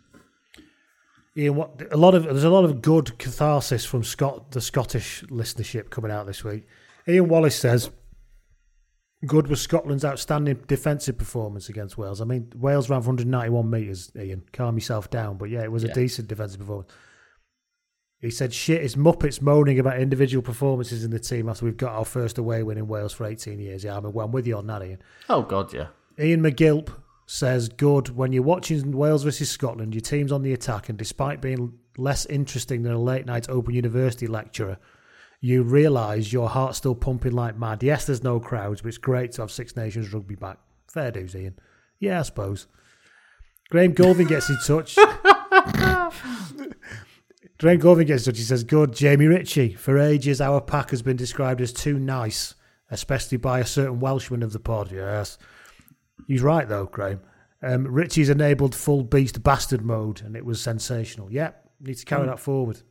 Ian, 1.36 1.56
what 1.56 1.82
a 1.90 1.96
lot 1.96 2.14
of 2.14 2.22
there's 2.24 2.44
a 2.44 2.50
lot 2.50 2.64
of 2.64 2.80
good 2.80 3.18
catharsis 3.18 3.84
from 3.84 4.04
Scott 4.04 4.52
the 4.52 4.60
Scottish 4.60 5.24
listenership 5.24 5.90
coming 5.90 6.12
out 6.12 6.26
this 6.26 6.44
week. 6.44 6.66
Ian 7.08 7.28
Wallace 7.28 7.56
says, 7.58 7.90
"Good 9.24 9.48
was 9.48 9.60
Scotland's 9.60 10.04
outstanding 10.04 10.62
defensive 10.66 11.16
performance 11.16 11.68
against 11.68 11.96
Wales. 11.96 12.20
I 12.20 12.24
mean, 12.24 12.52
Wales 12.56 12.90
ran 12.90 13.00
for 13.02 13.08
191 13.08 13.70
metres. 13.70 14.12
Ian, 14.16 14.42
calm 14.52 14.76
yourself 14.76 15.08
down, 15.10 15.38
but 15.38 15.50
yeah, 15.50 15.62
it 15.62 15.72
was 15.72 15.84
a 15.84 15.92
decent 15.92 16.28
defensive 16.28 16.60
performance." 16.60 16.90
He 18.20 18.30
said, 18.30 18.52
"Shit, 18.52 18.82
it's 18.82 18.96
Muppets 18.96 19.40
moaning 19.40 19.78
about 19.78 20.00
individual 20.00 20.42
performances 20.42 21.04
in 21.04 21.10
the 21.10 21.18
team 21.18 21.48
after 21.48 21.64
we've 21.64 21.76
got 21.76 21.92
our 21.92 22.04
first 22.04 22.38
away 22.38 22.62
win 22.62 22.78
in 22.78 22.88
Wales 22.88 23.12
for 23.12 23.26
18 23.26 23.58
years." 23.58 23.84
Yeah, 23.84 23.96
I 23.96 24.00
mean, 24.00 24.12
well, 24.12 24.26
I'm 24.26 24.32
with 24.32 24.46
you 24.46 24.56
on 24.56 24.66
that, 24.66 24.82
Ian. 24.82 25.02
Oh 25.28 25.42
God, 25.42 25.72
yeah. 25.72 25.88
Ian 26.18 26.42
McGilp 26.42 26.90
says, 27.26 27.68
Good. 27.68 28.16
When 28.16 28.32
you're 28.32 28.42
watching 28.42 28.92
Wales 28.92 29.24
versus 29.24 29.50
Scotland, 29.50 29.94
your 29.94 30.00
team's 30.00 30.32
on 30.32 30.42
the 30.42 30.52
attack, 30.52 30.88
and 30.88 30.96
despite 30.96 31.40
being 31.40 31.78
less 31.98 32.24
interesting 32.26 32.82
than 32.82 32.92
a 32.92 33.00
late 33.00 33.26
night 33.26 33.48
Open 33.48 33.74
University 33.74 34.26
lecturer, 34.26 34.78
you 35.40 35.62
realise 35.62 36.32
your 36.32 36.48
heart's 36.48 36.78
still 36.78 36.94
pumping 36.94 37.32
like 37.32 37.56
mad. 37.58 37.82
Yes, 37.82 38.06
there's 38.06 38.22
no 38.22 38.40
crowds, 38.40 38.80
but 38.82 38.88
it's 38.88 38.98
great 38.98 39.32
to 39.32 39.42
have 39.42 39.50
Six 39.50 39.76
Nations 39.76 40.12
rugby 40.12 40.34
back. 40.34 40.58
Fair 40.88 41.10
dues, 41.10 41.34
Ian. 41.36 41.58
Yeah, 41.98 42.20
I 42.20 42.22
suppose. 42.22 42.66
Graham 43.70 43.94
Golvin 43.94 44.28
gets 44.28 44.48
in 44.48 44.58
touch. 44.64 44.96
Graham 47.58 47.80
Golvin 47.80 48.06
gets 48.06 48.26
in 48.26 48.32
touch. 48.32 48.38
He 48.38 48.44
says, 48.44 48.64
Good. 48.64 48.94
Jamie 48.94 49.26
Ritchie. 49.26 49.74
For 49.74 49.98
ages, 49.98 50.40
our 50.40 50.60
pack 50.60 50.90
has 50.90 51.02
been 51.02 51.16
described 51.16 51.60
as 51.60 51.72
too 51.72 51.98
nice, 51.98 52.54
especially 52.90 53.38
by 53.38 53.60
a 53.60 53.64
certain 53.66 53.98
Welshman 54.00 54.42
of 54.42 54.52
the 54.52 54.60
pod. 54.60 54.92
Yes. 54.92 55.38
He's 56.26 56.42
right 56.42 56.68
though, 56.68 56.86
Graham. 56.86 57.20
Um, 57.62 57.86
Ritchie's 57.86 58.28
enabled 58.28 58.74
full 58.74 59.02
beast 59.02 59.42
bastard 59.42 59.82
mode, 59.82 60.20
and 60.22 60.36
it 60.36 60.44
was 60.44 60.60
sensational. 60.60 61.32
Yep, 61.32 61.70
need 61.80 61.94
to 61.94 62.04
carry 62.04 62.24
Mm. 62.24 62.30
that 62.30 62.40
forward. 62.40 62.82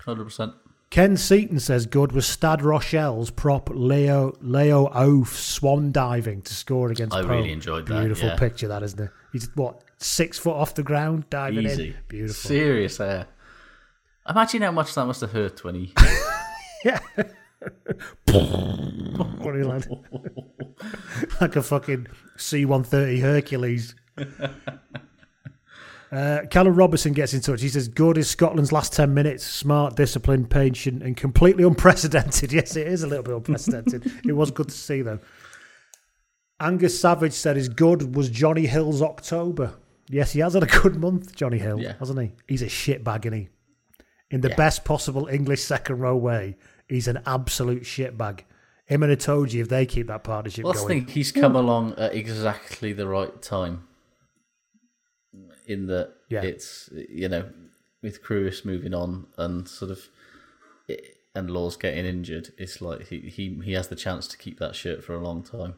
Hundred 0.00 0.24
percent. 0.24 0.52
Ken 0.90 1.16
Seaton 1.16 1.58
says 1.60 1.84
good 1.86 2.12
was 2.12 2.26
Stad 2.26 2.62
Rochelle's 2.62 3.30
prop 3.30 3.68
Leo 3.72 4.36
Leo 4.40 4.88
Oaf 4.94 5.36
swan 5.36 5.92
diving 5.92 6.42
to 6.42 6.54
score 6.54 6.90
against. 6.90 7.14
I 7.14 7.22
Poe. 7.22 7.28
really 7.28 7.52
enjoyed 7.52 7.86
that, 7.88 8.00
Beautiful 8.00 8.28
yeah. 8.28 8.36
picture, 8.36 8.68
that 8.68 8.82
isn't 8.82 9.00
it? 9.00 9.10
He's 9.32 9.48
what 9.56 9.82
six 9.98 10.38
foot 10.38 10.54
off 10.54 10.74
the 10.74 10.82
ground 10.82 11.28
diving 11.28 11.66
Easy, 11.66 11.88
in. 11.88 11.94
Beautiful. 12.08 12.48
serious 12.48 13.00
air. 13.00 13.26
Imagine 14.28 14.62
how 14.62 14.72
much 14.72 14.94
that 14.94 15.06
must 15.06 15.20
have 15.20 15.32
hurt 15.32 15.62
when 15.64 15.74
he. 15.74 15.92
Yeah. 16.84 17.00
what 18.30 19.54
like? 19.56 19.84
like 21.40 21.56
a 21.56 21.62
fucking 21.62 22.06
C 22.36 22.64
one 22.64 22.84
thirty 22.84 23.18
Hercules. 23.20 23.94
Uh, 26.12 26.40
Callum 26.50 26.74
Robertson 26.74 27.12
gets 27.12 27.34
in 27.34 27.40
touch. 27.40 27.60
He 27.60 27.68
says, 27.68 27.88
"Good 27.88 28.16
is 28.16 28.30
Scotland's 28.30 28.70
last 28.72 28.92
ten 28.92 29.12
minutes. 29.12 29.44
Smart, 29.44 29.96
disciplined, 29.96 30.50
patient, 30.50 31.02
and 31.02 31.16
completely 31.16 31.64
unprecedented. 31.66 32.52
Yes, 32.52 32.76
it 32.76 32.86
is 32.86 33.02
a 33.02 33.06
little 33.06 33.24
bit 33.24 33.34
unprecedented. 33.34 34.10
it 34.24 34.32
was 34.32 34.50
good 34.50 34.68
to 34.68 34.74
see, 34.74 35.02
though." 35.02 35.18
Angus 36.60 36.98
Savage 37.00 37.32
said, 37.32 37.56
"His 37.56 37.68
good 37.68 38.14
was 38.14 38.30
Johnny 38.30 38.66
Hill's 38.66 39.02
October. 39.02 39.74
Yes, 40.08 40.32
he 40.32 40.40
has 40.40 40.54
had 40.54 40.62
a 40.62 40.66
good 40.66 40.96
month, 40.96 41.34
Johnny 41.34 41.58
Hill, 41.58 41.80
Yeah. 41.80 41.94
hasn't 41.98 42.20
he? 42.20 42.32
He's 42.46 42.62
a 42.62 42.66
shitbag, 42.66 43.26
isn't 43.26 43.32
he? 43.38 43.48
In 44.30 44.40
the 44.40 44.48
Yeah. 44.50 44.56
best 44.56 44.84
possible 44.84 45.26
English 45.26 45.62
second 45.62 45.98
row 45.98 46.16
way, 46.16 46.56
he's 46.88 47.08
an 47.08 47.20
absolute 47.26 47.82
shitbag. 47.82 48.40
Him 48.86 49.02
and 49.02 49.12
Itoje, 49.12 49.60
if 49.60 49.68
they 49.68 49.84
keep 49.84 50.06
that 50.06 50.22
partnership 50.22 50.64
Well, 50.64 50.78
I 50.78 50.86
think 50.86 51.10
he's 51.10 51.32
come 51.32 51.56
along 51.56 51.94
at 51.98 52.14
exactly 52.14 52.92
the 52.92 53.08
right 53.08 53.42
time. 53.42 53.82
In 55.66 55.86
that 55.86 56.14
Yeah. 56.28 56.42
it's 56.42 56.88
you 56.92 57.28
know 57.28 57.50
with 58.02 58.22
Kruis 58.22 58.64
moving 58.64 58.94
on 58.94 59.26
and 59.36 59.66
sort 59.68 59.90
of 59.90 60.08
and 61.34 61.50
Lawes 61.50 61.76
getting 61.76 62.06
injured, 62.06 62.52
it's 62.56 62.80
like 62.80 63.08
he, 63.08 63.20
he 63.20 63.60
he 63.64 63.72
has 63.72 63.88
the 63.88 63.96
chance 63.96 64.26
to 64.28 64.38
keep 64.38 64.58
that 64.58 64.74
shirt 64.74 65.04
for 65.04 65.14
a 65.14 65.20
long 65.22 65.42
time. 65.42 65.74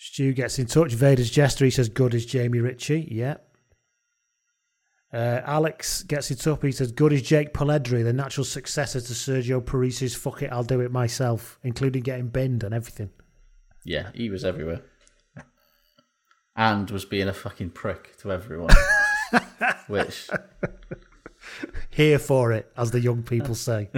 Stu 0.00 0.32
gets 0.32 0.58
in 0.58 0.66
touch. 0.66 0.92
Vader's 0.94 1.28
Jester, 1.30 1.64
he 1.64 1.72
says, 1.72 1.88
good 1.88 2.14
is 2.14 2.24
Jamie 2.24 2.60
Ritchie. 2.60 3.08
Yeah. 3.10 3.38
Uh, 5.12 5.40
Alex 5.44 6.02
gets 6.04 6.30
it 6.30 6.46
up. 6.46 6.62
He 6.62 6.70
says, 6.70 6.92
good 6.92 7.12
is 7.12 7.22
Jake 7.22 7.52
Polledri, 7.52 8.04
the 8.04 8.12
natural 8.12 8.44
successor 8.44 9.00
to 9.00 9.12
Sergio 9.12 9.60
Parisse's 9.60 10.14
fuck 10.14 10.42
it, 10.42 10.52
I'll 10.52 10.62
do 10.62 10.80
it 10.80 10.92
myself, 10.92 11.58
including 11.64 12.02
getting 12.02 12.28
binned 12.28 12.62
and 12.62 12.72
everything. 12.74 13.10
Yeah, 13.84 14.10
he 14.14 14.28
was 14.30 14.44
everywhere, 14.44 14.82
and 16.58 16.90
was 16.90 17.04
being 17.04 17.28
a 17.28 17.32
fucking 17.32 17.70
prick 17.70 18.16
to 18.18 18.32
everyone. 18.32 18.74
Which 19.86 20.28
Here 21.88 22.18
for 22.18 22.52
it, 22.52 22.70
as 22.76 22.90
the 22.90 23.00
young 23.00 23.22
people 23.22 23.54
say. 23.54 23.88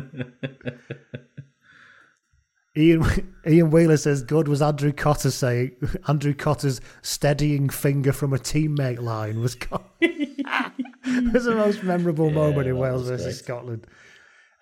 Ian 2.77 3.05
Ian 3.47 3.71
Wheeler 3.71 3.97
says, 3.97 4.23
"Good 4.23 4.47
was 4.47 4.63
Andrew 4.63 4.93
Cotter 4.93 5.31
saying 5.31 5.73
Andrew 6.07 6.35
Cotter's 6.35 6.81
steadying 7.03 7.69
finger 7.69 8.13
from 8.13 8.33
a 8.33 8.39
teammate 8.39 9.01
line 9.01 9.41
was." 9.41 9.57
Co- 9.57 9.83
it 10.01 10.47
was 11.33 11.45
the 11.45 11.55
most 11.57 11.83
memorable 11.83 12.31
moment 12.31 12.69
in 12.69 12.79
Wales 12.79 13.09
versus 13.09 13.27
great. 13.27 13.37
Scotland. 13.37 13.87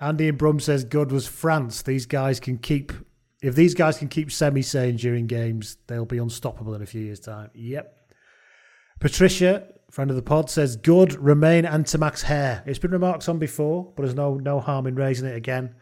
Andy 0.00 0.28
and 0.28 0.38
Brum 0.38 0.60
says 0.60 0.84
good 0.84 1.10
was 1.10 1.26
France. 1.26 1.82
These 1.82 2.06
guys 2.06 2.38
can 2.38 2.58
keep 2.58 2.92
if 3.42 3.54
these 3.54 3.74
guys 3.74 3.98
can 3.98 4.08
keep 4.08 4.32
semi 4.32 4.62
sane 4.62 4.96
during 4.96 5.26
games, 5.26 5.76
they'll 5.86 6.04
be 6.04 6.18
unstoppable 6.18 6.74
in 6.74 6.82
a 6.82 6.86
few 6.86 7.02
years' 7.02 7.20
time. 7.20 7.50
Yep. 7.54 7.94
Patricia, 9.00 9.68
friend 9.90 10.10
of 10.10 10.16
the 10.16 10.22
pod, 10.22 10.50
says 10.50 10.76
good 10.76 11.14
Romain 11.14 11.64
Ntamack's 11.64 12.22
hair. 12.22 12.64
It's 12.66 12.80
been 12.80 12.90
remarked 12.90 13.28
on 13.28 13.38
before, 13.38 13.92
but 13.94 14.02
there's 14.02 14.16
no 14.16 14.34
no 14.34 14.60
harm 14.60 14.86
in 14.86 14.96
raising 14.96 15.28
it 15.28 15.36
again. 15.36 15.74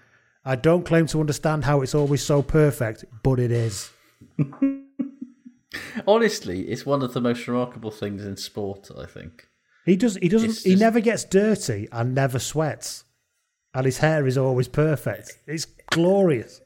I 0.45 0.55
don't 0.57 0.85
claim 0.85 1.07
to 1.09 1.21
understand 1.21 1.65
how 1.65 1.81
it's 1.81 1.95
always 1.95 2.23
so 2.23 2.43
perfect, 2.43 3.05
but 3.23 3.41
it 3.41 3.51
is. 3.51 3.91
Honestly, 6.07 6.63
it's 6.69 6.87
one 6.87 7.03
of 7.03 7.15
the 7.15 7.21
most 7.21 7.49
remarkable 7.49 7.91
things 7.91 8.25
in 8.25 8.37
sport. 8.37 8.91
I 8.97 9.07
think. 9.07 9.49
He 9.87 9.97
does. 9.97 10.17
He 10.17 10.29
doesn't. 10.29 10.59
He 10.59 10.77
never 10.77 11.01
gets 11.01 11.25
dirty 11.25 11.89
and 11.91 12.15
never 12.15 12.39
sweats, 12.39 13.05
and 13.73 13.87
his 13.87 13.99
hair 13.99 14.27
is 14.27 14.37
always 14.37 14.69
perfect. 14.69 15.39
It's 15.47 15.65
glorious. 15.91 16.61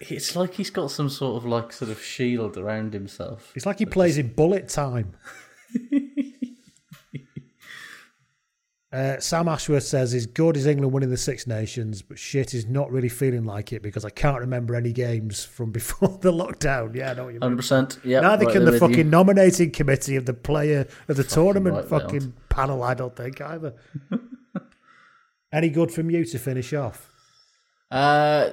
It's 0.00 0.34
like 0.36 0.54
he's 0.54 0.70
got 0.70 0.90
some 0.90 1.08
sort 1.08 1.36
of 1.36 1.48
like 1.48 1.72
sort 1.72 1.90
of 1.90 2.02
shield 2.02 2.56
around 2.56 2.92
himself. 2.92 3.52
It's 3.54 3.66
like 3.66 3.78
he 3.78 3.86
plays 3.86 4.18
in 4.18 4.32
bullet 4.32 4.68
time. 4.68 5.14
Uh, 8.94 9.18
Sam 9.18 9.48
Ashworth 9.48 9.82
says, 9.82 10.14
"Is 10.14 10.24
good 10.24 10.56
is 10.56 10.68
England 10.68 10.92
winning 10.92 11.10
the 11.10 11.16
Six 11.16 11.48
Nations, 11.48 12.00
but 12.00 12.16
shit 12.16 12.54
is 12.54 12.66
not 12.66 12.92
really 12.92 13.08
feeling 13.08 13.44
like 13.44 13.72
it 13.72 13.82
because 13.82 14.04
I 14.04 14.10
can't 14.10 14.38
remember 14.38 14.76
any 14.76 14.92
games 14.92 15.44
from 15.44 15.72
before 15.72 16.16
the 16.20 16.32
lockdown." 16.32 16.94
Yeah, 16.94 17.10
I 17.10 17.14
know 17.14 17.24
what 17.24 17.28
you 17.30 17.40
mean. 17.40 17.42
Hundred 17.42 17.56
percent. 17.56 17.98
Yeah. 18.04 18.20
Neither 18.20 18.44
right 18.46 18.52
can 18.52 18.64
the 18.64 18.70
with 18.70 18.82
you. 18.82 18.88
fucking 18.88 19.10
nominating 19.10 19.72
committee 19.72 20.14
of 20.14 20.26
the 20.26 20.32
player 20.32 20.86
of 21.08 21.16
the 21.16 21.24
tournament 21.24 21.74
right, 21.74 21.84
fucking 21.86 22.34
panel. 22.50 22.84
I 22.84 22.94
don't 22.94 23.16
think 23.16 23.40
either. 23.40 23.74
any 25.52 25.70
good 25.70 25.90
from 25.90 26.08
you 26.08 26.24
to 26.26 26.38
finish 26.38 26.72
off? 26.72 27.10
Uh, 27.90 28.50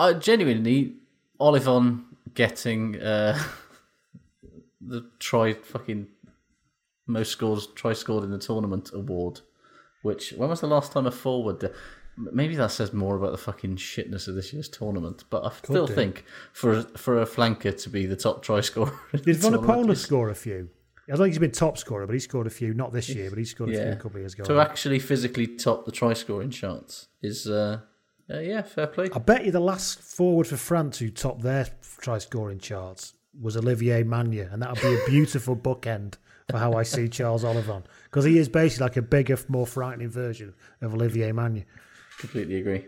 I 0.00 0.14
genuinely, 0.14 0.94
Ollivon 1.38 2.04
getting 2.32 2.98
uh, 3.00 3.38
the 4.80 5.06
try 5.18 5.52
fucking 5.52 6.08
most 7.06 7.32
scores 7.32 7.66
try 7.74 7.92
scored 7.92 8.24
in 8.24 8.30
the 8.30 8.38
tournament 8.38 8.90
award. 8.94 9.40
Which 10.02 10.32
when 10.32 10.48
was 10.48 10.62
the 10.62 10.66
last 10.66 10.92
time 10.92 11.06
a 11.06 11.10
forward? 11.10 11.58
Did, 11.58 11.74
maybe 12.16 12.56
that 12.56 12.70
says 12.70 12.94
more 12.94 13.14
about 13.16 13.32
the 13.32 13.38
fucking 13.38 13.76
shitness 13.76 14.26
of 14.26 14.34
this 14.34 14.54
year's 14.54 14.70
tournament. 14.70 15.24
But 15.28 15.44
I 15.44 15.50
still 15.50 15.86
do. 15.86 15.94
think 15.94 16.24
for 16.54 16.72
a, 16.72 16.82
for 16.82 17.20
a 17.20 17.26
flanker 17.26 17.78
to 17.82 17.90
be 17.90 18.06
the 18.06 18.16
top 18.16 18.42
try 18.42 18.62
scorer, 18.62 18.98
Did 19.12 19.42
tournament 19.42 19.98
score 19.98 20.30
a 20.30 20.34
few? 20.34 20.70
I 21.08 21.12
don't 21.12 21.24
think 21.24 21.32
he's 21.32 21.38
been 21.40 21.50
top 21.50 21.76
scorer, 21.76 22.06
but 22.06 22.12
he 22.14 22.20
scored 22.20 22.46
a 22.46 22.50
few. 22.50 22.72
Not 22.72 22.92
this 22.92 23.10
year, 23.10 23.28
but 23.28 23.38
he 23.38 23.44
scored 23.44 23.70
a 23.70 23.72
few 23.74 23.92
a 23.92 23.96
couple 23.96 24.12
of 24.12 24.20
years 24.20 24.32
ago. 24.32 24.44
to 24.44 24.60
actually 24.60 24.98
physically 25.00 25.46
top 25.46 25.84
the 25.84 25.92
try 25.92 26.14
scoring 26.14 26.50
charts 26.50 27.08
is 27.20 27.46
uh, 27.46 27.80
uh, 28.32 28.38
yeah 28.38 28.62
fair 28.62 28.86
play. 28.86 29.08
I 29.14 29.18
bet 29.18 29.44
you 29.44 29.52
the 29.52 29.60
last 29.60 30.00
forward 30.00 30.46
for 30.46 30.56
France 30.56 30.98
who 30.98 31.10
topped 31.10 31.42
their 31.42 31.66
try 32.00 32.18
scoring 32.18 32.58
charts 32.58 33.14
was 33.40 33.56
Olivier 33.56 34.02
Magne, 34.02 34.40
and 34.40 34.62
that 34.62 34.70
would 34.70 34.80
be 34.82 34.94
a 34.94 35.08
beautiful 35.08 35.56
bookend 35.66 36.14
for 36.50 36.58
how 36.58 36.72
I 36.72 36.82
see 36.82 37.08
Charles 37.08 37.44
Ollivon 37.44 37.84
because 38.04 38.24
he 38.24 38.38
is 38.38 38.48
basically 38.48 38.84
like 38.84 38.96
a 38.96 39.02
bigger, 39.02 39.38
more 39.48 39.66
frightening 39.66 40.10
version 40.10 40.54
of 40.82 40.94
Olivier 40.94 41.30
Magne, 41.32 41.64
Completely 42.18 42.56
agree. 42.56 42.86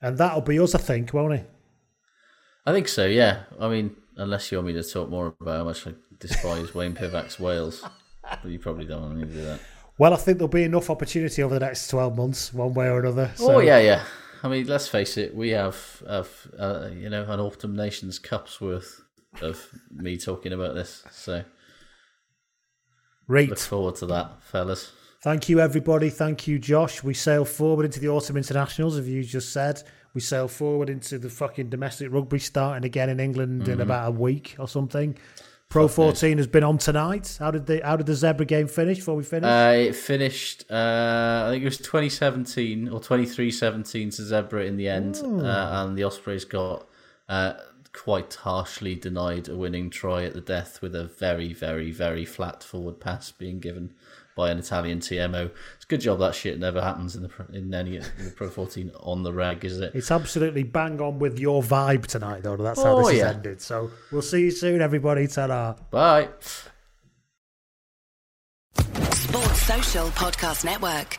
and 0.00 0.18
that'll 0.18 0.40
be 0.40 0.58
us, 0.58 0.74
I 0.74 0.78
think, 0.78 1.12
won't 1.14 1.34
it? 1.34 1.50
I 2.66 2.72
think 2.72 2.88
so, 2.88 3.06
yeah. 3.06 3.44
I 3.60 3.68
mean, 3.68 3.96
unless 4.16 4.50
you 4.50 4.58
want 4.58 4.66
me 4.68 4.72
to 4.74 4.82
talk 4.82 5.08
more 5.08 5.34
about 5.40 5.58
how 5.58 5.64
much 5.64 5.86
I 5.86 5.94
despise 6.18 6.74
Wayne 6.74 6.94
Pivac's 6.94 7.38
Wales. 7.38 7.84
But 8.22 8.46
you 8.50 8.58
probably 8.58 8.84
don't 8.84 9.02
want 9.02 9.16
me 9.16 9.24
to 9.26 9.30
do 9.32 9.42
that. 9.44 9.60
Well, 9.98 10.12
I 10.14 10.16
think 10.16 10.38
there'll 10.38 10.48
be 10.48 10.62
enough 10.64 10.90
opportunity 10.90 11.42
over 11.42 11.54
the 11.54 11.64
next 11.66 11.88
twelve 11.88 12.16
months, 12.16 12.52
one 12.52 12.72
way 12.74 12.88
or 12.88 13.00
another. 13.00 13.30
oh, 13.40 13.58
yeah, 13.60 13.78
yeah. 13.78 14.04
I 14.42 14.48
mean, 14.48 14.66
let's 14.66 14.88
face 14.88 15.16
it, 15.16 15.34
we 15.34 15.50
have, 15.50 16.02
have 16.08 16.28
uh, 16.58 16.88
you 16.94 17.08
know, 17.08 17.24
an 17.28 17.38
Autumn 17.40 17.76
Nations 17.76 18.18
Cup's 18.18 18.60
worth 18.60 19.00
of 19.40 19.68
me 19.90 20.16
talking 20.18 20.52
about 20.52 20.74
this. 20.74 21.04
So 21.10 21.44
Right. 23.28 23.48
look 23.48 23.58
forward 23.58 23.96
to 23.96 24.06
that, 24.06 24.42
fellas. 24.42 24.92
Thank 25.22 25.48
you, 25.48 25.60
everybody. 25.60 26.10
Thank 26.10 26.48
you, 26.48 26.58
Josh. 26.58 27.04
We 27.04 27.14
sail 27.14 27.44
forward 27.44 27.84
into 27.84 28.00
the 28.00 28.08
autumn 28.08 28.36
internationals, 28.36 28.98
as 28.98 29.08
you 29.08 29.22
just 29.22 29.52
said. 29.52 29.82
We 30.14 30.20
sail 30.20 30.48
forward 30.48 30.90
into 30.90 31.18
the 31.18 31.30
fucking 31.30 31.70
domestic 31.70 32.12
rugby 32.12 32.40
starting 32.40 32.84
again 32.84 33.08
in 33.08 33.20
England 33.20 33.68
in 33.68 33.78
Mhm. 33.78 33.82
about 33.82 34.08
a 34.08 34.10
week 34.10 34.56
or 34.58 34.66
something. 34.66 35.16
Pro 35.72 35.88
Fuck 35.88 35.98
knows. 35.98 36.20
14 36.20 36.36
has 36.38 36.46
been 36.46 36.64
on 36.64 36.76
tonight. 36.76 37.36
How 37.38 37.50
did 37.50 37.64
the 37.66 37.80
how 37.82 37.96
did 37.96 38.04
the 38.06 38.14
zebra 38.14 38.44
game 38.44 38.68
finish 38.68 38.98
before 38.98 39.16
we 39.16 39.24
finish? 39.24 39.48
Uh, 39.48 39.72
it 39.88 39.96
finished, 39.96 40.70
uh, 40.70 41.44
I 41.46 41.50
think 41.50 41.62
it 41.62 41.66
was 41.66 41.78
2017 41.78 42.90
or 42.90 43.00
23-17 43.00 44.14
to 44.16 44.22
Zebra 44.22 44.64
in 44.66 44.76
the 44.76 44.88
end, 44.88 45.18
Oh. 45.24 45.40
uh, 45.40 45.84
and 45.86 45.96
the 45.96 46.04
Ospreys 46.04 46.44
got 46.44 46.86
uh, 47.28 47.54
quite 47.94 48.34
harshly 48.34 48.94
denied 48.94 49.48
a 49.48 49.56
winning 49.56 49.88
try 49.88 50.24
at 50.24 50.34
the 50.34 50.40
death 50.42 50.82
with 50.82 50.94
a 50.94 51.04
very, 51.04 51.54
very, 51.54 51.90
very 51.90 52.26
flat 52.26 52.62
forward 52.62 53.00
pass 53.00 53.30
being 53.32 53.58
given 53.58 53.94
by 54.36 54.50
an 54.50 54.58
Italian 54.58 54.98
TMO. 55.00 55.50
It's 55.92 56.04
a 56.04 56.06
good 56.06 56.10
job 56.10 56.20
that 56.20 56.34
shit 56.34 56.58
never 56.58 56.80
happens 56.80 57.16
in 57.16 57.22
the 57.24 57.30
in 57.52 57.74
any 57.74 57.96
in 57.96 58.02
the 58.18 58.30
Pro 58.34 58.48
14 58.48 58.92
on 59.00 59.22
the 59.24 59.32
rag, 59.32 59.62
is 59.62 59.78
it? 59.78 59.94
it's 59.94 60.10
absolutely 60.10 60.62
bang 60.62 60.98
on 61.02 61.18
with 61.18 61.38
your 61.38 61.62
vibe 61.62 62.06
tonight, 62.06 62.42
though. 62.42 62.56
That's 62.56 62.82
how 62.82 62.96
Oh, 62.96 63.06
this 63.08 63.18
yeah. 63.18 63.26
has 63.26 63.36
ended. 63.36 63.60
So 63.60 63.90
we'll 64.10 64.22
see 64.22 64.40
you 64.44 64.50
soon, 64.52 64.80
everybody. 64.80 65.26
Ta-ra. 65.26 65.74
Bye. 65.90 66.28
Sports 68.74 69.62
Social 69.62 70.06
Podcast 70.08 70.64
Network. 70.64 71.18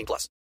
18 0.01 0.05
plus. 0.05 0.41